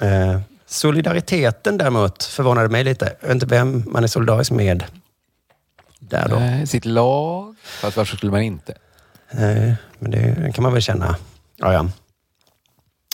Eh, 0.02 0.40
solidariteten 0.66 1.78
däremot 1.78 2.24
förvånade 2.24 2.70
mig 2.70 2.84
lite. 2.84 3.16
Jag 3.20 3.28
vet 3.28 3.36
inte 3.36 3.46
vem 3.46 3.84
man 3.88 4.04
är 4.04 4.08
solidarisk 4.08 4.52
med 4.52 4.84
där 6.00 6.30
då. 6.30 6.40
Nej, 6.40 6.68
sitt 6.68 6.86
lag. 6.86 7.56
Fast 7.64 7.98
varför 7.98 8.18
skulle 8.18 8.32
man 8.32 8.42
inte? 8.42 8.78
Nej, 9.32 9.76
men 10.00 10.12
det 10.12 10.52
kan 10.56 10.64
man 10.64 10.74
väl 10.74 10.82
känna. 10.82 11.16
Ja, 11.56 11.74
ja. 11.74 11.90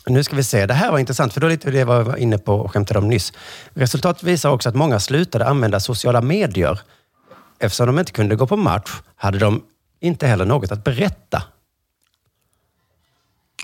Nu 0.05 0.23
ska 0.23 0.36
vi 0.36 0.43
se. 0.43 0.65
Det 0.65 0.73
här 0.73 0.91
var 0.91 0.99
intressant, 0.99 1.34
för 1.34 1.41
då 1.41 1.47
är 1.47 1.51
lite 1.51 1.71
det 1.71 1.77
jag 1.77 1.86
var 1.86 2.15
inne 2.15 2.38
på 2.38 2.55
och 2.55 2.71
skämtade 2.71 2.99
om 2.99 3.07
nyss. 3.07 3.34
Resultatet 3.73 4.23
visar 4.23 4.49
också 4.49 4.69
att 4.69 4.75
många 4.75 4.99
slutade 4.99 5.45
använda 5.45 5.79
sociala 5.79 6.21
medier. 6.21 6.81
Eftersom 7.59 7.88
de 7.88 7.99
inte 7.99 8.11
kunde 8.11 8.36
gå 8.36 8.47
på 8.47 8.57
match 8.57 8.91
hade 9.15 9.39
de 9.39 9.63
inte 9.99 10.27
heller 10.27 10.45
något 10.45 10.71
att 10.71 10.84
berätta. 10.84 11.43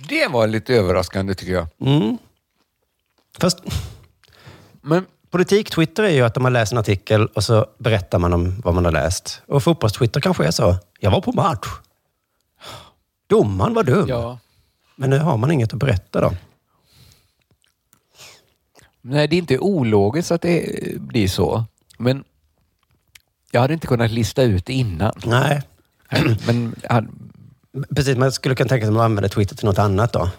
Det 0.09 0.27
var 0.27 0.47
lite 0.47 0.73
överraskande 0.73 1.35
tycker 1.35 1.53
jag. 1.53 1.67
Mm. 1.81 2.17
Fast 3.39 3.59
Men 4.81 5.05
politik-Twitter 5.29 6.03
är 6.03 6.09
ju 6.09 6.21
att 6.21 6.33
de 6.33 6.43
har 6.43 6.51
läst 6.51 6.71
en 6.71 6.77
artikel 6.77 7.25
och 7.25 7.43
så 7.43 7.65
berättar 7.77 8.19
man 8.19 8.33
om 8.33 8.61
vad 8.61 8.73
man 8.73 8.85
har 8.85 8.91
läst. 8.91 9.41
Och 9.47 9.63
fotbolls-Twitter 9.63 10.21
kanske 10.21 10.45
är 10.45 10.51
så. 10.51 10.75
Jag 10.99 11.11
var 11.11 11.21
på 11.21 11.31
match. 11.31 11.67
Domaren 13.27 13.73
var 13.73 13.83
dum. 13.83 14.07
Ja. 14.07 14.39
Men 14.95 15.09
nu 15.09 15.19
har 15.19 15.37
man 15.37 15.51
inget 15.51 15.73
att 15.73 15.79
berätta 15.79 16.21
då. 16.21 16.33
Nej, 19.01 19.27
det 19.27 19.35
är 19.35 19.37
inte 19.37 19.59
ologiskt 19.59 20.31
att 20.31 20.41
det 20.41 20.83
blir 20.97 21.27
så. 21.27 21.65
Men 21.97 22.23
jag 23.51 23.61
hade 23.61 23.73
inte 23.73 23.87
kunnat 23.87 24.11
lista 24.11 24.43
ut 24.43 24.65
det 24.65 24.73
innan. 24.73 25.13
Nej. 25.25 25.61
Men 26.45 26.75
Precis, 27.95 28.17
man 28.17 28.31
skulle 28.31 28.55
kunna 28.55 28.69
tänka 28.69 28.85
sig 28.85 28.89
att 28.89 28.95
man 28.95 29.05
använder 29.05 29.29
Twitter 29.29 29.55
till 29.55 29.65
något 29.65 29.79
annat 29.79 30.13
då. 30.13 30.29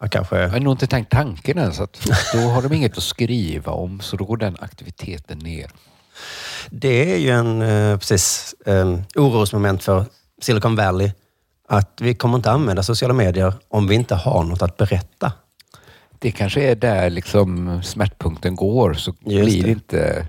Man 0.00 0.10
kanske... 0.10 0.46
har 0.46 0.60
nog 0.60 0.72
inte 0.72 0.86
tänkt 0.86 1.10
tanken 1.10 1.58
ens. 1.58 1.80
Att 1.80 2.00
då 2.32 2.38
har 2.38 2.62
de 2.62 2.72
inget 2.72 2.96
att 2.98 3.02
skriva 3.02 3.72
om, 3.72 4.00
så 4.00 4.16
då 4.16 4.24
går 4.24 4.36
den 4.36 4.56
aktiviteten 4.60 5.38
ner. 5.38 5.70
Det 6.70 7.12
är 7.14 7.16
ju 7.18 7.30
en 7.30 7.62
eh, 7.62 7.98
precis, 7.98 8.54
eh, 8.66 8.98
orosmoment 9.16 9.82
för 9.82 10.04
Silicon 10.42 10.76
Valley. 10.76 11.12
Att 11.68 12.00
vi 12.00 12.14
kommer 12.14 12.36
inte 12.36 12.50
använda 12.50 12.82
sociala 12.82 13.14
medier 13.14 13.54
om 13.68 13.86
vi 13.86 13.94
inte 13.94 14.14
har 14.14 14.44
något 14.44 14.62
att 14.62 14.76
berätta. 14.76 15.32
Det 16.18 16.30
kanske 16.30 16.62
är 16.70 16.74
där 16.76 17.10
liksom 17.10 17.80
smärtpunkten 17.82 18.56
går, 18.56 18.94
så 18.94 19.14
Just 19.20 19.44
blir 19.44 19.62
det 19.62 19.66
det. 19.66 19.70
inte 19.70 20.26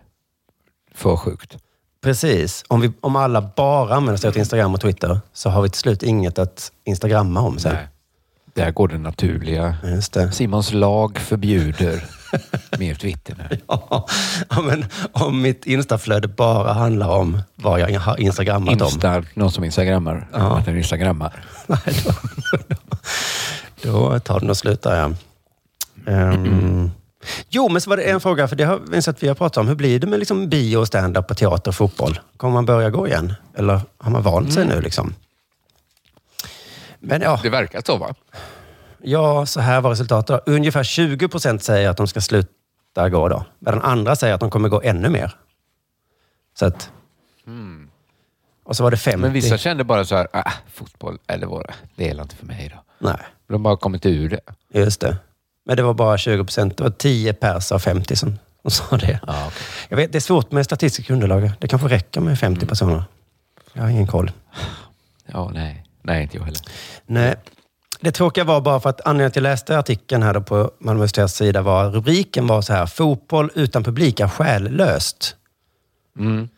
för 0.96 1.18
sjukt. 1.18 1.58
Precis. 2.02 2.64
Om, 2.68 2.82
vi, 2.82 2.92
om 3.02 3.16
alla 3.16 3.42
bara 3.42 3.96
använder 3.96 4.18
sig 4.18 4.28
av 4.28 4.38
Instagram 4.38 4.74
och 4.74 4.82
Twitter 4.82 5.20
så 5.34 5.50
har 5.50 5.62
vi 5.62 5.70
till 5.70 5.80
slut 5.80 6.04
inget 6.04 6.40
att 6.40 6.72
instagramma 6.84 7.42
om 7.42 7.60
sen. 7.60 7.74
Nej. 7.74 7.88
Där 8.60 8.72
går 8.72 8.88
det 8.88 8.98
naturliga. 8.98 9.76
Just 9.84 10.14
det. 10.14 10.32
Simons 10.32 10.74
lag 10.74 11.18
förbjuder 11.18 12.04
mer 12.80 12.96
Twitter. 12.96 13.60
Ja, 14.50 14.62
men 14.64 14.86
om 15.12 15.42
mitt 15.42 15.66
instaflöde 15.66 16.28
bara 16.28 16.74
handlar 16.74 17.10
om 17.10 17.42
vad 17.56 17.80
jag 17.80 18.00
har 18.00 18.20
instagrammat 18.20 18.82
om. 18.82 18.88
Insta, 18.88 19.24
någon 19.34 19.52
som 19.52 19.64
instagrammar. 19.64 20.28
Ja. 20.34 20.58
Att 20.58 20.66
den 20.66 20.78
instagrammar. 20.78 21.44
Nej, 21.68 21.80
då, 22.06 22.12
då 24.12 24.20
tar 24.20 24.40
den 24.40 24.50
och 24.50 24.58
slutar 24.58 24.98
jag. 24.98 25.16
Ehm, 26.16 26.92
Jo, 27.50 27.70
men 27.70 27.82
så 27.82 27.90
var 27.90 27.98
det 27.98 28.04
en 28.04 28.20
fråga, 28.20 28.48
för 28.48 28.56
det 28.56 28.64
har 28.64 28.80
vi 28.92 29.02
sett 29.02 29.24
vi 29.24 29.28
har 29.28 29.36
pratat 29.36 29.58
om. 29.58 29.68
Hur 29.68 29.76
blir 29.76 30.00
det 30.00 30.08
med 30.08 30.20
liksom 30.20 30.50
bio, 30.50 30.86
stand-up 30.86 31.28
på 31.28 31.34
teater 31.34 31.72
och 31.72 31.76
fotboll? 31.76 32.20
Kommer 32.38 32.54
man 32.54 32.66
börja 32.66 32.90
gå 32.90 33.08
igen? 33.08 33.34
Eller 33.58 33.82
har 33.98 34.12
man 34.12 34.22
vant 34.24 34.54
sig 34.54 34.66
nu? 34.66 34.82
Liksom? 34.82 35.14
Men 37.00 37.22
ja, 37.22 37.40
Det 37.44 37.50
verkar 37.50 37.82
så 37.86 37.98
va? 37.98 38.16
ja, 39.04 39.46
så 39.46 39.60
här 39.60 39.82
var 39.82 39.90
resultatet. 39.90 40.42
då. 40.46 40.52
Ungefär 40.54 40.84
20 40.84 41.28
procent 41.28 41.64
säger 41.64 41.90
att 41.90 41.98
de 41.98 42.08
ska 42.08 42.22
sluta 42.22 43.10
gå 43.10 43.30
då. 43.30 43.46
Medan 43.60 43.82
andra 43.82 44.16
säger 44.16 44.34
att 44.34 44.40
de 44.40 44.50
kommer 44.50 44.70
gå 44.70 44.82
ännu 44.82 45.10
mer. 45.10 45.36
Så 46.60 46.66
att... 46.66 46.92
Och 48.64 48.76
så 48.76 48.84
var 48.84 48.92
det 48.92 48.98
50. 48.98 49.18
Men 49.20 49.34
vissa 49.34 49.58
kände 49.58 49.84
bara 49.84 50.06
så 50.06 50.16
här, 50.16 50.28
ah, 50.34 50.52
fotboll, 50.74 51.18
eller 51.28 51.48
vad 51.48 51.66
det 51.96 52.10
är 52.10 52.22
inte 52.22 52.36
för 52.36 52.46
mig 52.46 52.72
då. 52.76 52.84
Nej, 53.08 53.18
De 53.48 53.54
har 53.54 53.60
bara 53.60 53.78
kommit 53.78 54.06
ur 54.06 54.30
det. 54.30 54.40
just 54.80 55.02
det. 55.02 55.18
Men 55.66 55.78
det 55.78 55.84
var 55.84 55.94
bara 55.94 56.18
20 56.18 56.44
procent. 56.44 56.78
Det 56.78 56.84
var 56.84 56.92
10 56.92 57.34
pers 57.34 57.72
av 57.72 57.80
50 57.80 58.16
som, 58.16 58.40
som 58.62 58.72
sa 58.72 58.98
det. 58.98 59.20
Ja, 59.28 59.44
okej. 59.48 59.62
Jag 59.90 59.98
vet, 59.98 60.12
det 60.12 60.18
är 60.18 60.20
svårt 60.22 60.52
med 60.52 60.66
statistiska 60.66 61.14
underlag. 61.14 61.52
Det 61.60 61.68
kanske 61.68 61.88
räcker 61.88 62.22
med 62.22 62.40
50 62.40 62.66
personer. 62.66 63.04
Jag 63.74 63.82
har 63.84 63.90
ingen 63.90 64.08
koll. 64.08 64.32
ja 65.26 65.52
nej. 65.54 65.86
Nej, 66.10 66.24
inte 66.24 66.38
jag 66.38 66.44
heller. 66.44 66.60
Nej. 67.06 67.36
Det 68.02 68.12
tråkiga 68.12 68.44
var 68.44 68.62
bara 68.62 68.80
för 68.80 68.90
att 68.90 69.02
anledningen 69.06 69.32
till 69.32 69.42
att 69.46 69.50
jag 69.50 69.52
läste 69.52 69.80
artikeln 69.80 70.24
här 70.24 70.40
på 70.40 70.56
Malmö 70.56 70.92
universitets 70.92 71.34
sida 71.34 71.62
var 71.62 71.90
rubriken 71.90 72.48
var 72.48 72.62
så 72.62 72.74
här, 72.74 72.86
fotboll 72.86 73.50
utan 73.56 73.84
publik 73.84 74.20
är 74.20 74.28
själlöst. 74.28 75.36
Mm. 76.20 76.50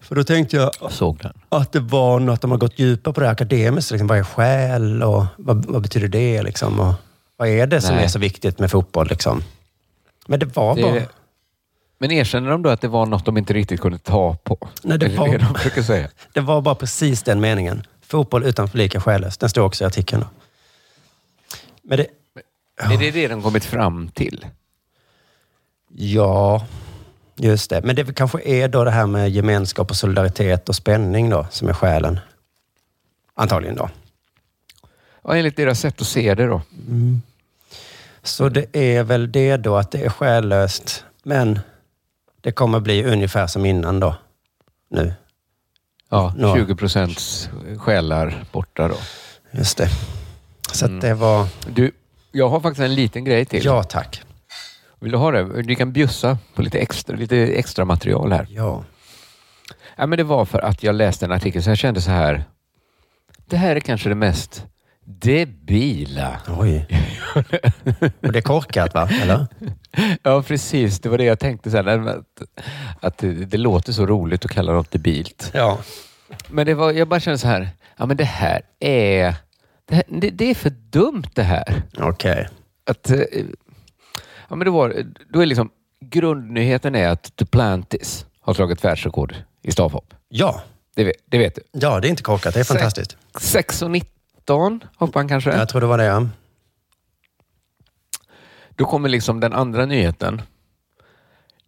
För 0.00 0.14
då 0.14 0.24
tänkte 0.24 0.56
jag 0.56 0.70
Jag 0.80 0.92
såg 0.92 1.18
den. 1.18 1.32
att 1.48 1.72
det 1.72 1.80
var 1.80 2.20
något 2.20 2.40
de 2.40 2.50
har 2.50 2.58
gått 2.58 2.78
djupare 2.78 3.14
på 3.14 3.20
det 3.20 3.30
akademiskt. 3.30 3.90
Liksom, 3.90 4.06
vad 4.06 4.18
är 4.18 4.22
själ 4.24 5.02
och 5.02 5.24
vad, 5.36 5.66
vad 5.66 5.82
betyder 5.82 6.08
det? 6.08 6.42
Liksom, 6.42 6.80
och 6.80 6.94
vad 7.36 7.48
är 7.48 7.66
det 7.66 7.80
som 7.80 7.94
Nej. 7.96 8.04
är 8.04 8.08
så 8.08 8.18
viktigt 8.18 8.58
med 8.58 8.70
fotboll? 8.70 9.06
Liksom? 9.08 9.42
Men 10.26 10.40
det 10.40 10.46
var 10.56 10.74
Det- 10.76 10.82
bara... 10.82 10.94
Men 11.98 12.10
erkänner 12.10 12.50
de 12.50 12.62
då 12.62 12.70
att 12.70 12.80
det 12.80 12.88
var 12.88 13.06
något 13.06 13.24
de 13.24 13.36
inte 13.38 13.52
riktigt 13.52 13.80
kunde 13.80 13.98
ta 13.98 14.36
på? 14.44 14.68
Nej, 14.82 14.98
det 14.98 15.08
var- 15.08 15.28
det 15.28 15.38
de 15.38 15.54
försöker 15.54 15.82
säga? 15.82 16.08
Det 16.32 16.40
var 16.40 16.60
bara 16.60 16.74
precis 16.74 17.22
den 17.22 17.40
meningen. 17.40 17.82
Fotboll 18.10 18.44
utan 18.44 18.68
publik 18.68 18.94
är 18.94 19.00
själlöst. 19.00 19.40
Den 19.40 19.48
står 19.48 19.62
också 19.62 19.84
i 19.84 19.86
artikeln. 19.86 20.24
Men 21.82 21.98
det... 21.98 22.06
Är 22.76 22.98
det 22.98 23.10
det 23.10 23.28
de 23.28 23.42
kommit 23.42 23.64
fram 23.64 24.08
till? 24.08 24.46
Ja, 25.88 26.66
just 27.36 27.70
det. 27.70 27.82
Men 27.82 27.96
det 27.96 28.14
kanske 28.14 28.42
är 28.42 28.68
då 28.68 28.84
det 28.84 28.90
här 28.90 29.06
med 29.06 29.30
gemenskap 29.30 29.90
och 29.90 29.96
solidaritet 29.96 30.68
och 30.68 30.74
spänning 30.74 31.30
då, 31.30 31.46
som 31.50 31.68
är 31.68 31.72
själen. 31.72 32.20
Antagligen 33.34 33.76
då. 33.76 33.90
Ja, 35.22 35.36
enligt 35.36 35.56
deras 35.56 35.80
sätt 35.80 36.00
att 36.00 36.06
se 36.06 36.34
det 36.34 36.46
då. 36.46 36.62
Så 38.22 38.48
det 38.48 38.76
är 38.76 39.02
väl 39.02 39.32
det 39.32 39.56
då, 39.56 39.76
att 39.76 39.90
det 39.90 40.04
är 40.04 40.08
själlöst, 40.08 41.04
men 41.22 41.58
det 42.40 42.52
kommer 42.52 42.80
bli 42.80 43.04
ungefär 43.04 43.46
som 43.46 43.66
innan 43.66 44.00
då. 44.00 44.16
Nu. 44.88 45.14
Ja, 46.10 46.34
Ja. 46.38 46.56
20 46.56 46.74
procents 46.76 47.48
själar 47.78 48.44
borta 48.52 48.88
då. 48.88 48.94
Just 49.50 49.78
det. 49.78 49.88
Så 50.72 50.86
Mm. 50.86 51.00
det 51.00 51.14
var... 51.14 51.46
Du, 51.68 51.90
jag 52.32 52.48
har 52.48 52.60
faktiskt 52.60 52.80
en 52.84 52.94
liten 52.94 53.24
grej 53.24 53.44
till. 53.44 53.64
Ja, 53.64 53.82
tack. 53.82 54.22
Vill 55.00 55.12
du 55.12 55.18
ha 55.18 55.30
det? 55.30 55.62
Du 55.62 55.74
kan 55.74 55.92
bjussa 55.92 56.38
på 56.54 56.62
lite 56.62 56.78
extra, 56.78 57.16
lite 57.16 57.36
extra 57.38 57.84
material 57.84 58.32
här. 58.32 58.46
Ja. 58.50 58.84
Ja, 59.96 60.06
men 60.06 60.16
det 60.16 60.24
var 60.24 60.44
för 60.44 60.58
att 60.58 60.82
jag 60.82 60.94
läste 60.94 61.24
en 61.24 61.32
artikel 61.32 61.62
så 61.62 61.70
jag 61.70 61.78
kände 61.78 62.00
så 62.00 62.10
här. 62.10 62.44
Det 63.46 63.56
här 63.56 63.76
är 63.76 63.80
kanske 63.80 64.08
det 64.08 64.14
mest 64.14 64.64
Debila. 65.18 66.40
Oj. 66.48 66.86
Och 68.22 68.32
det 68.32 68.38
är 68.38 68.42
korkat 68.42 68.94
va? 68.94 69.08
Eller? 69.22 69.46
Ja, 70.22 70.42
precis. 70.42 71.00
Det 71.00 71.08
var 71.08 71.18
det 71.18 71.24
jag 71.24 71.38
tänkte. 71.38 71.70
Sen, 71.70 72.08
att, 72.08 72.42
att 73.00 73.18
det, 73.18 73.32
det, 73.32 73.58
låter 73.58 73.92
så 73.92 74.06
roligt 74.06 74.44
att 74.44 74.50
kalla 74.50 74.72
något 74.72 74.90
debilt. 74.90 75.50
Ja. 75.54 75.78
Men 76.48 76.66
det 76.66 76.74
var, 76.74 76.92
jag 76.92 77.08
bara 77.08 77.20
känner 77.20 77.36
så 77.36 77.48
här. 77.48 77.68
Ja, 77.96 78.06
men 78.06 78.16
det 78.16 78.24
här 78.24 78.62
är... 78.80 79.34
Det, 79.84 79.94
här, 79.94 80.04
det, 80.08 80.30
det 80.30 80.44
är 80.44 80.54
för 80.54 80.70
dumt 80.70 81.30
det 81.34 81.42
här. 81.42 81.82
Okej. 81.98 82.48
Okay. 82.90 83.20
Eh, 83.20 83.44
ja, 84.48 84.56
men 84.56 84.66
då 85.32 85.44
liksom, 85.44 85.70
grundnyheten 86.00 86.94
är 86.94 87.08
att 87.08 87.36
Duplantis 87.36 88.26
har 88.40 88.54
slagit 88.54 88.84
världsrekord 88.84 89.34
i 89.62 89.72
stavhopp. 89.72 90.14
Ja. 90.28 90.62
Det, 90.94 91.12
det 91.26 91.38
vet 91.38 91.54
du. 91.54 91.62
Ja, 91.72 92.00
det 92.00 92.08
är 92.08 92.10
inte 92.10 92.22
korkat. 92.22 92.54
Det 92.54 92.60
är 92.60 92.64
fantastiskt. 92.64 93.16
6,90 93.32 94.04
13 94.50 94.84
hoppade 94.96 95.18
han 95.18 95.28
kanske? 95.28 95.50
Jag 95.50 95.68
tror 95.68 95.80
det 95.80 95.86
var 95.86 95.98
det, 95.98 96.04
ja. 96.04 96.26
Då 98.70 98.84
kommer 98.84 99.08
liksom 99.08 99.40
den 99.40 99.52
andra 99.52 99.86
nyheten. 99.86 100.42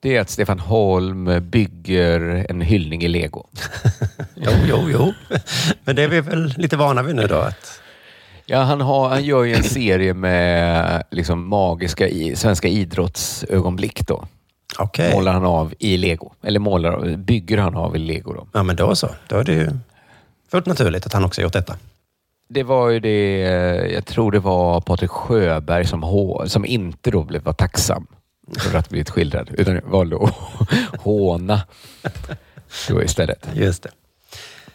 Det 0.01 0.17
är 0.17 0.21
att 0.21 0.31
Stefan 0.31 0.59
Holm 0.59 1.49
bygger 1.51 2.47
en 2.51 2.61
hyllning 2.61 3.03
i 3.03 3.09
lego. 3.09 3.47
jo, 4.35 4.51
jo, 4.67 4.79
jo. 4.91 5.13
Men 5.85 5.97
det 5.97 6.03
är 6.03 6.09
vi 6.09 6.21
väl 6.21 6.55
lite 6.57 6.77
vana 6.77 7.03
vid 7.03 7.17
nu 7.17 7.27
då? 7.27 7.37
Att... 7.37 7.81
Ja, 8.47 8.63
han, 8.63 8.81
har, 8.81 9.09
han 9.09 9.25
gör 9.25 9.45
ju 9.45 9.55
en 9.55 9.63
serie 9.63 10.15
med 10.15 11.03
liksom 11.11 11.49
magiska 11.49 12.09
i, 12.09 12.37
svenska 12.37 12.69
idrottsögonblick. 12.69 14.07
Då. 14.07 14.27
Okay. 14.79 15.13
Målar 15.13 15.33
han 15.33 15.45
av 15.45 15.75
i 15.79 15.97
lego. 15.97 16.33
Eller 16.43 16.61
målar, 16.61 17.17
bygger 17.17 17.59
han 17.59 17.77
av 17.77 17.97
i 17.97 17.99
lego. 17.99 18.33
Då. 18.33 18.47
Ja, 18.53 18.63
men 18.63 18.77
då 18.77 18.97
så. 18.97 19.09
Då 19.29 19.37
är 19.37 19.45
det 19.45 19.53
ju 19.53 19.71
fullt 20.51 20.67
naturligt 20.67 21.07
att 21.07 21.13
han 21.13 21.25
också 21.25 21.43
gjort 21.43 21.53
detta. 21.53 21.77
Det 22.55 22.63
var 22.63 22.89
ju 22.89 23.01
det, 23.01 23.43
eh, 23.43 23.93
jag 23.93 24.07
tror 24.07 24.33
det 24.33 24.39
var 24.39 24.81
Patrik 24.81 25.11
Sjöberg 25.11 25.87
som, 25.87 26.03
som 26.47 26.65
inte 26.65 27.11
då 27.11 27.25
blev 27.25 27.43
var 27.43 27.53
tacksam 27.53 28.07
för 28.59 28.79
att 28.79 28.89
blivit 28.89 29.11
skildrad, 29.11 29.51
utan 29.53 29.81
valde 29.85 30.17
att 30.17 30.35
håna 31.01 31.61
då 32.89 33.03
istället. 33.03 33.49
Just 33.55 33.83
det. 33.83 33.91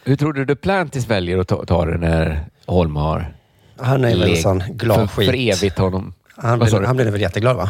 Hur 0.03 0.15
tror 0.15 0.33
du 0.33 0.45
Duplantis 0.45 1.07
väljer 1.07 1.37
att 1.37 1.47
ta, 1.47 1.65
ta 1.65 1.85
det 1.85 1.97
när 1.97 2.45
Holm 2.65 2.95
har 2.95 3.35
Han 3.79 4.05
är 4.05 4.17
väl 4.17 4.29
en 4.29 4.37
sån 4.37 4.63
glad 4.69 4.97
för, 4.97 5.07
skit. 5.07 5.29
för 5.29 5.37
evigt 5.37 5.77
honom? 5.77 6.13
Han 6.35 6.59
du? 6.59 6.85
han 6.85 6.95
blir 6.95 7.11
väl 7.11 7.21
jätteglad, 7.21 7.55
va? 7.55 7.69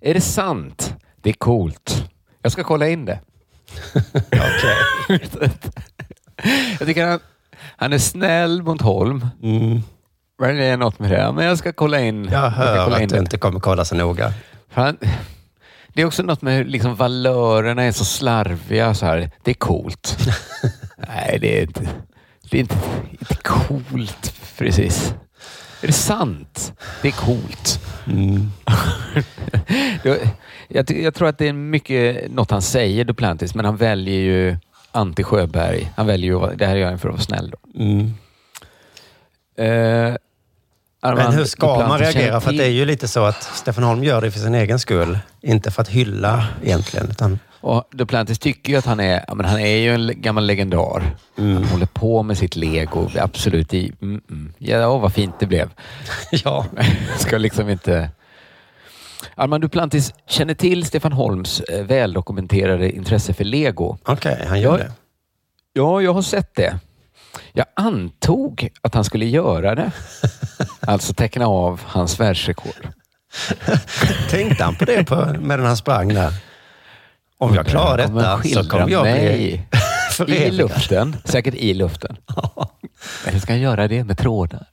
Är 0.00 0.14
det 0.14 0.20
sant? 0.20 0.94
Det 1.22 1.30
är 1.30 1.34
coolt. 1.34 2.10
Jag 2.42 2.52
ska 2.52 2.64
kolla 2.64 2.88
in 2.88 3.04
det. 3.04 3.20
Okej. 4.14 5.28
Jag 6.78 6.88
tycker 6.88 7.06
han, 7.06 7.20
han 7.76 7.92
är 7.92 7.98
snäll 7.98 8.62
mot 8.62 8.80
Holm. 8.82 9.26
Mm. 9.42 9.80
Men 10.38 10.56
det 10.56 10.64
är 10.64 10.76
något 10.76 10.98
med 10.98 11.10
det. 11.10 11.32
Men 11.32 11.44
jag 11.44 11.58
ska 11.58 11.72
kolla 11.72 12.00
in. 12.00 12.28
Jag 12.32 12.50
hör 12.50 12.84
kolla 12.84 12.96
in 12.98 13.04
att 13.04 13.08
du 13.10 13.16
det. 13.16 13.20
inte 13.20 13.38
kommer 13.38 13.60
kolla 13.60 13.84
så 13.84 13.94
noga. 13.94 14.32
Fan, 14.70 14.96
det 15.94 16.02
är 16.02 16.06
också 16.06 16.22
något 16.22 16.42
med 16.42 16.54
hur 16.56 16.64
liksom 16.64 16.94
valörerna 16.94 17.82
är 17.82 17.92
så 17.92 18.04
slarviga. 18.04 18.94
Så 18.94 19.06
här. 19.06 19.30
Det 19.44 19.50
är 19.50 19.54
coolt. 19.54 20.18
Nej, 21.08 21.38
det 21.40 21.58
är 21.58 21.62
inte, 21.62 21.88
det 22.50 22.56
är 22.56 22.60
inte, 22.60 22.76
inte 23.10 23.36
coolt 23.42 24.34
precis. 24.58 25.14
Är 25.82 25.86
det 25.86 25.92
sant? 25.92 26.72
Det 27.02 27.08
är 27.08 27.12
coolt. 27.12 27.80
Det- 30.02 30.28
jag, 30.68 30.86
ty- 30.86 31.02
jag 31.02 31.14
tror 31.14 31.28
att 31.28 31.38
det 31.38 31.48
är 31.48 31.52
mycket 31.52 32.30
något 32.30 32.50
han 32.50 32.62
säger, 32.62 33.04
Duplantis, 33.04 33.54
men 33.54 33.64
han 33.64 33.76
väljer 33.76 34.14
ju 34.20 34.56
Antti 34.92 35.22
Sjöberg. 35.22 35.92
Han 35.96 36.06
väljer 36.06 36.26
ju, 36.30 36.34
att 36.36 36.40
vara- 36.42 36.54
det 36.54 36.66
här 36.66 36.76
gör 36.76 36.88
han 36.88 36.98
för 36.98 37.08
att 37.08 37.14
vara 37.14 37.22
snäll. 37.22 37.50
Då. 37.50 37.80
Mm. 37.82 38.14
Eh, 39.56 40.16
Men 41.02 41.32
hur 41.32 41.44
ska 41.44 41.66
man 41.88 41.98
reagera? 41.98 42.40
För 42.40 42.50
att 42.50 42.56
det 42.58 42.64
är 42.64 42.70
ju 42.70 42.84
lite 42.84 43.08
så 43.08 43.24
att 43.24 43.42
Stefan 43.42 43.84
Holm 43.84 44.04
gör 44.04 44.20
det 44.20 44.30
för 44.30 44.38
sin 44.40 44.54
egen 44.54 44.78
skull. 44.78 45.18
Inte 45.40 45.70
för 45.70 45.82
att 45.82 45.88
hylla 45.88 46.46
egentligen. 46.64 47.10
Utan, 47.10 47.38
Och 47.60 47.84
Duplantis 47.90 48.38
tycker 48.38 48.72
ju 48.72 48.78
att 48.78 48.86
han 48.86 49.00
är, 49.00 49.24
men 49.34 49.46
han 49.46 49.60
är 49.60 49.76
ju 49.76 49.94
en 49.94 50.12
gammal 50.22 50.46
legendar. 50.46 51.02
Han 51.36 51.64
håller 51.64 51.86
på 51.86 52.22
med 52.22 52.38
sitt 52.38 52.56
lego. 52.56 53.08
Absolut 53.18 53.74
i... 53.74 53.92
Mm, 54.02 54.20
mm. 54.30 54.52
Ja, 54.58 54.88
åh, 54.88 55.00
vad 55.00 55.12
fint 55.12 55.34
det 55.38 55.46
blev. 55.46 55.70
ja. 56.30 56.66
Ska 57.18 57.38
liksom 57.38 57.68
inte... 57.68 58.08
Armand 59.34 59.62
Duplantis 59.64 60.14
känner 60.28 60.54
till 60.54 60.84
Stefan 60.86 61.12
Holms 61.12 61.60
eh, 61.60 61.84
väldokumenterade 61.84 62.90
intresse 62.92 63.34
för 63.34 63.44
lego. 63.44 63.98
Okej, 64.04 64.44
han 64.48 64.60
gör 64.60 64.78
Ja. 64.78 64.84
det. 64.84 64.92
Ja, 65.72 66.00
jag 66.02 66.14
har 66.14 66.22
sett 66.22 66.54
det. 66.54 66.78
Jag 67.52 67.66
antog 67.76 68.68
att 68.82 68.94
han 68.94 69.04
skulle 69.04 69.26
göra 69.26 69.74
det. 69.74 69.90
Alltså 70.80 71.14
teckna 71.14 71.46
av 71.46 71.80
hans 71.84 72.20
världsrekord. 72.20 72.88
Tänkte 74.30 74.64
han 74.64 74.74
på 74.74 74.84
det 74.84 75.04
på, 75.04 75.34
medan 75.40 75.66
han 75.66 75.76
sprang 75.76 76.14
där? 76.14 76.32
Om 77.38 77.54
jag 77.54 77.66
klarar 77.66 78.02
Han 78.02 78.14
detta 78.14 78.42
så 78.62 78.68
kommer 78.70 78.88
jag 78.88 79.02
bli 79.02 79.66
i 80.46 80.50
luften. 80.50 81.16
Säkert 81.24 81.54
i 81.54 81.74
luften. 81.74 82.16
Eller 83.26 83.38
ska 83.38 83.52
jag 83.52 83.62
göra 83.62 83.88
det 83.88 84.04
med 84.04 84.18
trådar? 84.18 84.66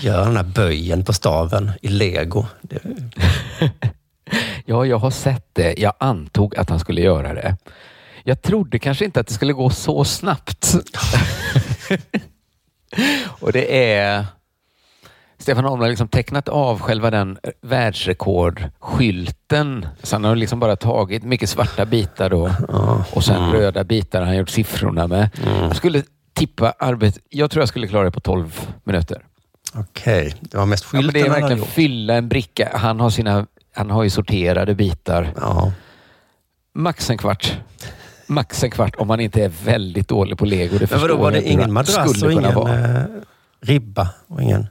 Gör 0.00 0.24
den 0.24 0.36
här 0.36 0.44
böjen 0.44 1.04
på 1.04 1.12
staven 1.12 1.70
i 1.82 1.88
lego. 1.88 2.46
Det, 2.62 2.78
Ja, 4.64 4.86
jag 4.86 4.98
har 4.98 5.10
sett 5.10 5.48
det. 5.52 5.74
Jag 5.78 5.92
antog 5.98 6.56
att 6.56 6.70
han 6.70 6.80
skulle 6.80 7.00
göra 7.00 7.34
det. 7.34 7.56
Jag 8.24 8.42
trodde 8.42 8.78
kanske 8.78 9.04
inte 9.04 9.20
att 9.20 9.26
det 9.26 9.34
skulle 9.34 9.52
gå 9.52 9.70
så 9.70 10.04
snabbt. 10.04 10.74
Och 13.40 13.52
det 13.52 13.92
är... 13.94 14.26
Stefan 15.38 15.64
Holm 15.64 15.80
har 15.80 15.88
liksom 15.88 16.08
tecknat 16.08 16.48
av 16.48 16.80
själva 16.80 17.10
den 17.10 17.38
världsrekordskylten. 17.62 19.86
Så 20.02 20.14
han 20.16 20.24
har 20.24 20.36
liksom 20.36 20.60
bara 20.60 20.76
tagit 20.76 21.24
mycket 21.24 21.50
svarta 21.50 21.84
bitar 21.84 22.30
då 22.30 22.50
och 23.12 23.24
sen 23.24 23.52
röda 23.52 23.84
bitar 23.84 24.22
han 24.22 24.36
gjort 24.36 24.50
siffrorna 24.50 25.06
med. 25.06 25.30
Jag 25.60 25.76
skulle 25.76 26.02
tippa 26.34 26.74
arbete. 26.78 27.20
Jag 27.28 27.50
tror 27.50 27.62
jag 27.62 27.68
skulle 27.68 27.88
klara 27.88 28.04
det 28.04 28.10
på 28.10 28.20
12 28.20 28.70
minuter. 28.84 29.22
Okej, 29.74 30.34
det 30.40 30.56
var 30.56 30.66
mest 30.66 30.84
Ja, 30.84 30.88
men 30.92 31.02
skylten 31.02 31.20
det 31.22 31.26
är 31.26 31.30
han 31.30 31.40
verkligen 31.40 31.58
gjort. 31.58 31.68
fylla 31.68 32.14
en 32.14 32.28
bricka. 32.28 32.70
Han 32.74 33.00
har, 33.00 33.10
sina, 33.10 33.46
han 33.74 33.90
har 33.90 34.02
ju 34.04 34.10
sorterade 34.10 34.74
bitar. 34.74 35.32
Max 36.74 37.10
en 37.10 37.18
kvart. 37.18 37.58
Max 38.26 38.64
en 38.64 38.70
kvart 38.70 38.94
om 38.96 39.08
man 39.08 39.20
inte 39.20 39.44
är 39.44 39.48
väldigt 39.64 40.08
dålig 40.08 40.38
på 40.38 40.44
lego. 40.44 40.78
Det 40.78 40.90
Men 40.90 41.00
vadå, 41.00 41.16
var 41.16 41.30
det 41.32 41.42
ingen 41.42 41.60
han 41.60 41.72
madrass 41.72 42.22
och 42.22 42.32
ingen 42.32 42.54
vara. 42.54 42.78
eh, 42.78 43.04
ribba? 43.60 44.08
Och 44.28 44.42
ingen... 44.42 44.66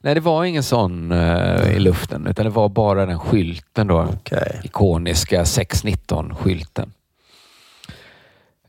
Nej, 0.00 0.14
det 0.14 0.20
var 0.20 0.44
ingen 0.44 0.62
sån 0.62 1.12
eh, 1.12 1.72
i 1.76 1.78
luften, 1.78 2.26
utan 2.26 2.44
det 2.44 2.50
var 2.50 2.68
bara 2.68 3.06
den 3.06 3.18
skylten 3.18 3.86
då. 3.86 4.08
Ikoniska 4.62 5.42
619-skylten. 5.44 6.90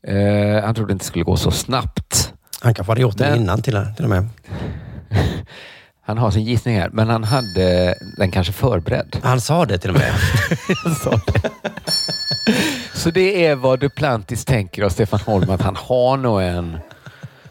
Eh, 0.02 0.64
han 0.64 0.74
trodde 0.74 0.92
inte 0.92 1.02
det 1.02 1.06
skulle 1.06 1.24
gå 1.24 1.36
så 1.36 1.50
snabbt. 1.50 2.34
Han 2.60 2.74
kanske 2.74 2.90
hade 2.90 3.00
gjort 3.00 3.16
det 3.18 3.36
innan 3.36 3.62
till, 3.62 3.86
till 3.96 4.04
och 4.04 4.10
med. 4.10 4.28
Han 6.02 6.18
har 6.18 6.30
sin 6.30 6.44
gissning 6.44 6.78
här, 6.78 6.90
men 6.92 7.08
han 7.08 7.24
hade 7.24 7.94
den 8.16 8.30
kanske 8.30 8.52
förberedd. 8.52 9.16
Han 9.22 9.40
sa 9.40 9.64
det 9.64 9.78
till 9.78 9.90
och 9.90 9.96
med. 9.96 10.12
Han 10.84 10.94
sa 10.94 11.10
det. 11.10 11.50
Så 12.94 13.10
det 13.10 13.46
är 13.46 13.54
vad 13.54 13.80
Duplantis 13.80 14.44
tänker 14.44 14.82
av 14.82 14.88
Stefan 14.88 15.20
Holm, 15.20 15.50
att 15.50 15.62
han 15.62 15.76
har 15.76 16.16
nog 16.16 16.42
en 16.42 16.78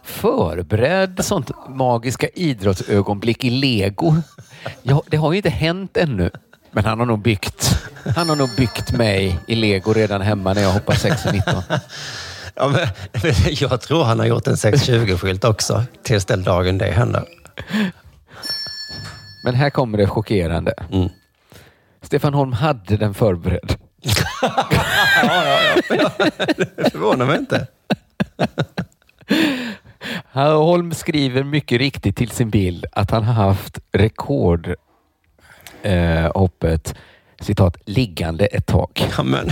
förberedd 0.04 1.26
sånt 1.26 1.52
magiska 1.70 2.28
idrottsögonblick 2.28 3.44
i 3.44 3.50
lego. 3.50 4.16
Ja, 4.84 5.04
det 5.08 5.18
har 5.18 5.32
ju 5.32 5.38
inte 5.38 5.50
hänt 5.50 5.98
ännu, 5.98 6.32
men 6.72 6.86
han 6.86 7.00
har 7.00 7.06
nog 7.06 7.20
byggt, 7.20 7.80
han 8.16 8.30
har 8.30 8.36
nog 8.36 8.50
byggt 8.58 8.92
mig 8.92 9.40
i 9.48 9.56
lego 9.56 9.94
redan 9.94 10.22
hemma 10.22 10.54
när 10.54 10.62
jag 10.62 10.72
hoppar 10.72 10.94
6 10.94 11.26
och 11.26 11.34
19. 11.34 11.54
Ja, 12.56 12.68
men, 12.68 12.88
jag 13.50 13.82
tror 13.82 14.04
han 14.04 14.20
har 14.20 14.26
gjort 14.26 14.48
en 14.48 14.56
620-skylt 14.56 15.46
också 15.46 15.84
tills 16.04 16.26
den 16.26 16.44
dagen 16.44 16.78
det 16.78 16.92
händer. 16.92 17.26
Men 19.44 19.56
här 19.56 19.70
kommer 19.70 19.98
det 19.98 20.08
chockerande. 20.08 20.74
Stefan 22.02 22.34
Holm 22.34 22.54
hade 22.54 22.98
den 22.98 23.14
förberedd. 23.14 23.76
ja, 24.42 24.76
ja, 25.24 25.82
ja. 25.90 26.12
Det 26.76 26.92
förvånar 26.92 27.26
mig 27.26 27.38
inte. 27.38 27.68
Holm 30.34 30.94
skriver 30.94 31.44
mycket 31.44 31.78
riktigt 31.78 32.16
till 32.16 32.30
sin 32.30 32.50
bild 32.50 32.86
att 32.92 33.12
han 33.12 33.24
har 33.24 33.34
haft 33.34 33.80
rekordhoppet 33.92 34.78
eh, 36.90 36.96
citat, 37.42 37.78
liggande 37.86 38.46
ett 38.46 38.66
tag. 38.66 38.90
Ja, 39.18 39.24
men 39.24 39.52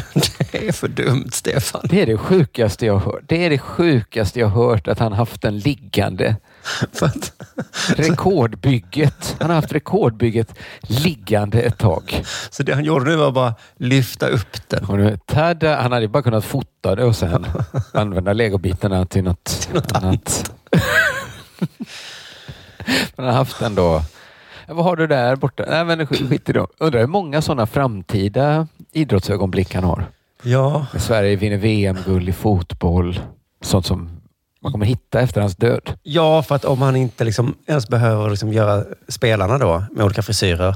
det 0.51 0.67
är 0.67 0.71
för 0.71 0.87
dumt, 0.87 1.29
Stefan. 1.31 1.81
Det 1.89 2.01
är 2.01 2.05
det 2.05 2.17
sjukaste 2.17 2.85
jag 2.85 2.93
har 2.93 3.11
hört. 3.11 3.23
Det 3.27 3.45
är 3.45 3.49
det 3.49 3.59
sjukaste 3.59 4.39
jag 4.39 4.47
har 4.47 4.67
hört 4.67 4.87
att 4.87 4.99
han 4.99 5.13
haft 5.13 5.41
den 5.41 5.59
liggande. 5.59 6.35
Rekordbygget. 7.95 9.35
Han 9.39 9.49
har 9.49 9.55
haft 9.55 9.71
rekordbygget 9.71 10.53
liggande 10.81 11.61
ett 11.61 11.77
tag. 11.77 12.23
Så 12.49 12.63
det 12.63 12.73
han 12.73 12.83
gjorde 12.83 13.09
nu 13.09 13.15
var 13.15 13.31
bara 13.31 13.53
lyfta 13.77 14.27
upp 14.27 14.69
den. 14.69 14.85
Och 14.85 14.97
nu, 14.97 15.17
tada, 15.25 15.81
han 15.81 15.91
hade 15.91 16.07
bara 16.07 16.23
kunnat 16.23 16.45
fota 16.45 16.95
det 16.95 17.03
och 17.03 17.15
sen 17.15 17.45
använda 17.93 18.33
legobitarna 18.33 19.05
till 19.05 19.23
något, 19.23 19.67
annat. 19.93 20.51
Men 23.15 23.25
han 23.25 23.25
har 23.25 23.33
haft 23.33 23.59
den 23.59 23.75
då. 23.75 24.01
Vad 24.67 24.85
har 24.85 24.95
du 24.95 25.07
där 25.07 25.35
borta? 25.35 25.65
Nej, 25.69 25.85
men 25.85 26.07
skit 26.07 26.49
i 26.49 26.53
det. 26.53 26.65
Undrar 26.77 26.99
hur 26.99 27.07
många 27.07 27.41
sådana 27.41 27.65
framtida 27.65 28.67
idrottsögonblick 28.91 29.75
han 29.75 29.83
har. 29.83 30.05
Ja. 30.43 30.85
Sverige 30.97 31.35
vinner 31.35 31.57
VM-guld 31.57 32.29
i 32.29 32.33
fotboll. 32.33 33.19
Sånt 33.61 33.85
som 33.85 34.14
man 34.65 34.71
kommer 34.71 34.85
hitta 34.85 35.21
efter 35.21 35.41
hans 35.41 35.55
död. 35.55 35.93
Ja, 36.03 36.43
för 36.43 36.55
att 36.55 36.65
om 36.65 36.81
han 36.81 36.95
inte 36.95 37.23
liksom 37.23 37.55
ens 37.67 37.87
behöver 37.87 38.29
liksom 38.29 38.53
göra 38.53 38.83
spelarna 39.07 39.57
då 39.57 39.83
med 39.91 40.05
olika 40.05 40.21
frisyrer, 40.21 40.75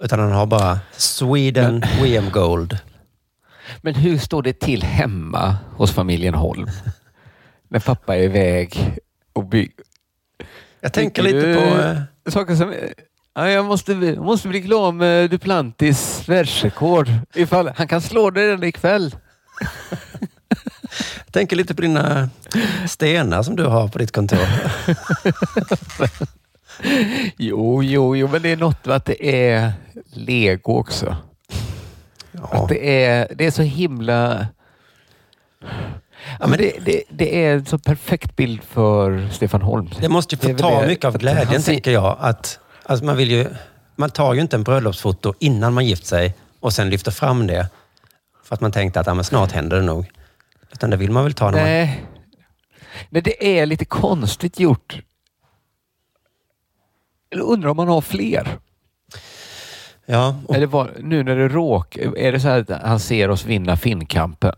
utan 0.00 0.20
han 0.20 0.32
har 0.32 0.46
bara 0.46 0.78
Sweden 0.96 1.84
VM 2.02 2.30
Gold. 2.30 2.78
Men 3.80 3.94
hur 3.94 4.18
står 4.18 4.42
det 4.42 4.60
till 4.60 4.82
hemma 4.82 5.56
hos 5.76 5.92
familjen 5.92 6.34
Holm? 6.34 6.68
När 7.68 7.80
pappa 7.80 8.16
är 8.16 8.22
iväg 8.22 8.96
och 9.32 9.44
bygger. 9.44 9.84
Jag 10.80 10.92
tänker 10.92 11.22
lite 11.22 11.54
på... 11.54 11.80
eh, 11.80 12.32
Saker 12.32 12.54
som... 12.56 12.74
Ja, 13.34 13.48
jag 13.50 13.64
måste, 13.64 13.92
jag 13.92 14.24
måste 14.24 14.48
bli 14.48 14.62
klar 14.62 14.92
med 14.92 15.30
Duplantis 15.30 16.28
världsrekord. 16.28 17.08
Ifall 17.34 17.70
han 17.76 17.88
kan 17.88 18.00
slå 18.00 18.30
det 18.30 18.46
redan 18.48 18.64
ikväll. 18.64 19.14
Jag 21.24 21.32
tänker 21.32 21.56
lite 21.56 21.74
på 21.74 21.82
dina 21.82 22.30
stenar 22.88 23.42
som 23.42 23.56
du 23.56 23.64
har 23.64 23.88
på 23.88 23.98
ditt 23.98 24.12
kontor. 24.12 24.38
Jo, 27.36 27.82
jo, 27.82 28.16
jo, 28.16 28.28
men 28.28 28.42
det 28.42 28.48
är 28.52 28.56
något 28.56 28.84
med 28.86 28.96
att 28.96 29.04
det 29.04 29.44
är 29.44 29.72
lego 30.12 30.72
också. 30.78 31.16
Att 32.42 32.68
det, 32.68 33.04
är, 33.04 33.32
det 33.34 33.46
är 33.46 33.50
så 33.50 33.62
himla... 33.62 34.46
Ja, 36.40 36.46
men 36.46 36.58
det, 36.58 36.72
det, 36.84 37.02
det 37.10 37.44
är 37.44 37.54
en 37.54 37.66
så 37.66 37.78
perfekt 37.78 38.36
bild 38.36 38.62
för 38.64 39.28
Stefan 39.32 39.62
Holm. 39.62 39.90
Det 40.00 40.08
måste 40.08 40.34
ju 40.34 40.40
få 40.40 40.46
väl 40.48 40.56
ta 40.56 40.80
det- 40.80 40.86
mycket 40.86 41.04
av 41.04 41.18
glädjen, 41.18 41.46
han 41.46 41.62
tänker 41.62 41.90
jag. 41.90 42.16
Att, 42.20 42.58
alltså 42.82 43.04
man, 43.04 43.16
vill 43.16 43.30
ju, 43.30 43.46
man 43.96 44.10
tar 44.10 44.34
ju 44.34 44.40
inte 44.40 44.56
en 44.56 44.62
bröllopsfoto 44.62 45.34
innan 45.38 45.74
man 45.74 45.86
gift 45.86 46.06
sig 46.06 46.34
och 46.60 46.72
sen 46.72 46.90
lyfter 46.90 47.10
fram 47.10 47.46
det 47.46 47.68
för 48.44 48.54
att 48.54 48.60
man 48.60 48.72
tänkte 48.72 49.00
att 49.00 49.06
ja, 49.06 49.22
snart 49.22 49.52
händer 49.52 49.76
det 49.76 49.82
nog. 49.82 50.06
Utan 50.72 50.90
det 50.90 50.96
vill 50.96 51.10
man 51.10 51.24
väl 51.24 51.32
ta 51.34 51.44
när 51.50 51.58
man... 51.58 51.64
Nej. 51.64 52.04
Nej, 53.10 53.22
det 53.22 53.58
är 53.60 53.66
lite 53.66 53.84
konstigt 53.84 54.60
gjort. 54.60 55.00
Eller 57.30 57.42
undrar 57.44 57.70
om 57.70 57.76
man 57.76 57.88
har 57.88 58.00
fler? 58.00 58.58
Ja, 60.06 60.36
Eller 60.54 60.66
var, 60.66 60.90
nu 61.00 61.22
när 61.22 61.36
det 61.36 61.48
råkar, 61.48 62.18
är 62.18 62.32
det 62.32 62.40
så 62.40 62.48
här 62.48 62.60
att 62.72 62.82
han 62.82 63.00
ser 63.00 63.30
oss 63.30 63.44
vinna 63.44 63.76
Finnkampen 63.76 64.54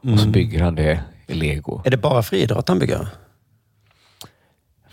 och 0.00 0.18
så 0.18 0.22
Mm. 0.22 0.32
bygger 0.32 0.62
han 0.62 0.74
det 0.74 1.00
i 1.26 1.34
lego? 1.34 1.82
Är 1.84 1.90
det 1.90 1.96
bara 1.96 2.22
friidrott 2.22 2.68
han 2.68 2.78
bygger? 2.78 3.08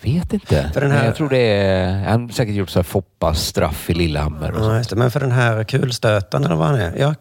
vet 0.01 0.33
inte. 0.33 0.71
För 0.73 0.81
den 0.81 0.91
här- 0.91 1.05
Jag 1.05 1.15
tror 1.15 1.29
det 1.29 1.37
är... 1.37 2.03
Han 2.09 2.21
har 2.21 2.29
säkert 2.29 2.55
gjort 2.55 2.69
så 2.69 2.79
här 2.79 2.83
Foppas 2.83 3.45
straff 3.45 3.89
i 3.89 3.93
Lillehammer. 3.93 4.51
Och. 4.51 4.65
Ja, 4.65 4.77
just 4.77 4.89
det. 4.89 4.95
Men 4.95 5.11
för 5.11 5.19
den 5.19 5.31
här 5.31 5.63
kulstötaren 5.63 6.45
eller 6.45 6.55
vad 6.55 6.67
han 6.67 6.79
är? 6.79 6.95
Ja. 6.97 7.15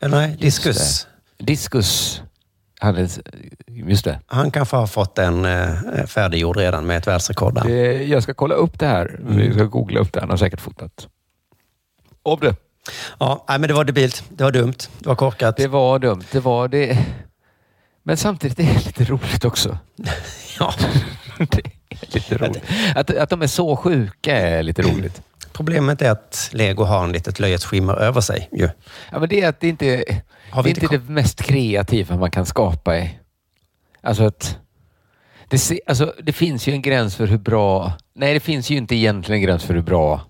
Eller 0.00 0.16
nej, 0.16 0.36
diskus. 0.40 1.06
Diskus. 1.38 2.22
Han 2.80 2.96
är, 2.96 3.08
just 3.66 4.04
det. 4.04 4.20
Han 4.26 4.50
kanske 4.50 4.76
har 4.76 4.86
fått 4.86 5.18
en 5.18 5.44
eh, 5.44 6.06
färdiggjord 6.06 6.56
redan 6.56 6.86
med 6.86 6.98
ett 6.98 7.06
världsrekord 7.06 7.54
där. 7.54 7.64
det. 7.64 8.04
Jag 8.04 8.22
ska 8.22 8.34
kolla 8.34 8.54
upp 8.54 8.78
det 8.78 8.86
här. 8.86 9.20
Vi 9.22 9.52
ska 9.52 9.64
googla 9.64 10.00
upp 10.00 10.12
det. 10.12 10.20
Han 10.20 10.30
har 10.30 10.36
säkert 10.36 10.60
fotat. 10.60 11.08
Av 12.22 12.40
det. 12.40 12.56
Ja, 13.18 13.44
nej, 13.48 13.58
men 13.58 13.68
det 13.68 13.74
var 13.74 13.84
debilt. 13.84 14.24
Det 14.28 14.44
var 14.44 14.52
dumt. 14.52 14.74
Det 14.98 15.08
var 15.08 15.14
korkat. 15.14 15.56
Det 15.56 15.68
var 15.68 15.98
dumt. 15.98 16.24
Det 16.32 16.40
var 16.40 16.68
det. 16.68 16.98
Men 18.02 18.16
samtidigt 18.16 18.58
är 18.58 18.64
det 18.64 18.86
lite 18.86 19.04
roligt 19.04 19.44
också. 19.44 19.78
ja. 20.58 20.74
det 21.38 21.58
är 21.88 22.14
lite 22.14 22.38
roligt. 22.38 22.64
Att, 22.94 23.16
att 23.16 23.30
de 23.30 23.42
är 23.42 23.46
så 23.46 23.76
sjuka 23.76 24.36
är 24.36 24.62
lite 24.62 24.82
roligt. 24.82 25.22
Problemet 25.52 26.02
är 26.02 26.10
att 26.10 26.50
Lego 26.52 26.84
har 26.84 27.04
en 27.04 27.12
litet 27.12 27.40
löjets 27.40 27.64
skimmer 27.64 27.94
över 27.94 28.20
sig. 28.20 28.48
Ju. 28.52 28.68
Ja, 29.12 29.18
men 29.18 29.28
det 29.28 29.40
är 29.40 29.48
att 29.48 29.60
det 29.60 29.68
inte, 29.68 29.86
det 29.86 30.22
Har 30.54 30.62
är 30.62 30.64
vi 30.64 30.70
inte 30.70 30.80
inte 30.82 30.96
det 30.96 31.12
mest 31.12 31.42
kreativa 31.42 32.16
man 32.16 32.30
kan 32.30 32.46
skapa. 32.46 32.98
I. 32.98 33.18
Alltså 34.00 34.24
att 34.24 34.58
det, 35.48 35.58
se- 35.58 35.80
alltså 35.86 36.14
det 36.22 36.32
finns 36.32 36.66
ju 36.68 36.72
en 36.72 36.82
gräns 36.82 37.16
för 37.16 37.26
hur 37.26 37.38
bra... 37.38 37.92
Nej, 38.14 38.34
det 38.34 38.40
finns 38.40 38.70
ju 38.70 38.76
inte 38.76 38.96
egentligen 38.96 39.40
en 39.40 39.46
gräns 39.46 39.64
för 39.64 39.74
hur 39.74 39.82
bra... 39.82 40.20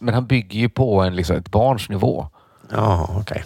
Men 0.00 0.14
han 0.14 0.26
bygger 0.26 0.60
ju 0.60 0.68
på 0.68 1.00
en, 1.02 1.16
liksom, 1.16 1.36
ett 1.36 1.50
barns 1.50 1.88
nivå. 1.88 2.28
Ja, 2.70 3.16
okej. 3.20 3.44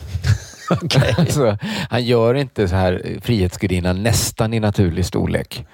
alltså, 1.19 1.59
han 1.91 2.05
gör 2.05 2.35
inte 2.35 2.69
så 2.69 2.75
här 2.75 3.19
Frihetsgudinnan 3.23 4.03
nästan 4.03 4.55
i 4.55 4.61
naturlig 4.61 5.07
storlek. 5.07 5.67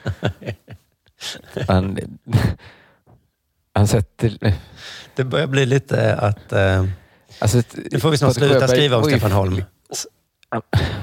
han, 1.68 1.98
han 3.74 3.88
sätter... 3.88 4.54
Det 5.16 5.24
börjar 5.24 5.46
bli 5.46 5.66
lite 5.66 6.14
att... 6.16 6.52
Eh, 6.52 6.84
Alltså, 7.38 7.62
nu 7.90 8.00
får 8.00 8.10
vi 8.10 8.18
snart 8.18 8.34
sluta 8.34 8.68
skriva 8.68 8.96
om 8.96 9.04
Stefan 9.04 9.32
Holm. 9.32 9.62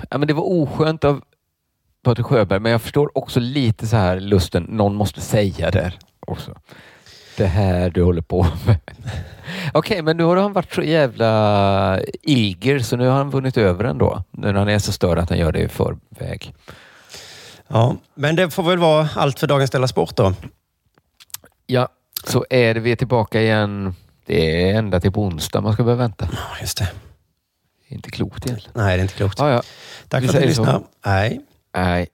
Ja, 0.10 0.18
men 0.18 0.28
det 0.28 0.34
var 0.34 0.44
oskönt 0.44 1.04
av 1.04 1.22
Patrik 2.04 2.26
Sjöberg, 2.26 2.60
men 2.60 2.72
jag 2.72 2.82
förstår 2.82 3.18
också 3.18 3.40
lite 3.40 3.88
så 3.88 3.96
här 3.96 4.20
lusten. 4.20 4.64
Någon 4.64 4.96
måste 4.96 5.22
säga 5.22 5.72
det 5.72 5.94
också. 6.20 6.56
Det 7.38 7.46
här 7.46 7.90
du 7.90 8.04
håller 8.04 8.22
på 8.22 8.48
med. 8.66 8.80
Okej, 9.74 10.02
men 10.02 10.18
nu 10.18 10.24
har 10.24 10.38
han 10.38 10.54
varit 10.54 10.74
så 10.74 10.84
jävla 10.84 12.00
eager 12.24 12.80
så 12.80 12.98
nu 12.98 13.08
har 13.08 13.16
han 13.16 13.30
vunnit 13.30 13.58
över 13.58 13.84
ändå. 13.84 14.24
Nu 14.32 14.48
när 14.48 14.60
han 14.60 14.70
är 14.70 14.80
så 14.80 14.92
störd 14.92 15.18
att 15.18 15.30
han 15.30 15.40
gör 15.40 15.52
det 15.52 15.60
i 15.60 15.68
förväg. 15.68 16.54
Ja, 17.68 17.96
men 18.16 18.36
det 18.36 18.50
får 18.50 18.64
väl 18.64 18.78
vara 18.78 19.10
allt 19.16 19.40
för 19.40 19.48
dagens 19.48 19.72
Della 19.72 19.88
Sport 19.88 20.16
då. 20.16 20.34
Ja, 21.66 21.88
så 22.24 22.46
är 22.50 22.74
det 22.74 22.80
vi 22.80 22.92
är 22.92 22.96
tillbaka 22.96 23.42
igen. 23.42 23.96
Det 24.26 24.70
är 24.70 24.78
ända 24.78 25.00
till 25.00 25.12
på 25.12 25.22
onsdag 25.22 25.62
man 25.62 25.74
ska 25.74 25.84
behöva 25.84 26.02
vänta. 26.04 26.30
Ja, 26.32 26.62
just 26.62 26.78
det. 26.78 26.92
Inte 27.92 28.12
klokt 28.12 28.46
egentligen. 28.46 28.74
Nej, 28.76 28.98
det 28.98 29.02
är 29.02 29.04
inte 29.04 29.14
klokt. 29.14 29.40
Ja, 29.40 29.52
ja. 29.52 29.62
Tack 30.08 30.24
Vi 30.24 30.28
för 30.28 30.36
att 30.36 30.42
ni 30.42 30.48
lyssnade. 30.48 30.84
Nej. 31.06 31.42
Nej. 31.76 32.08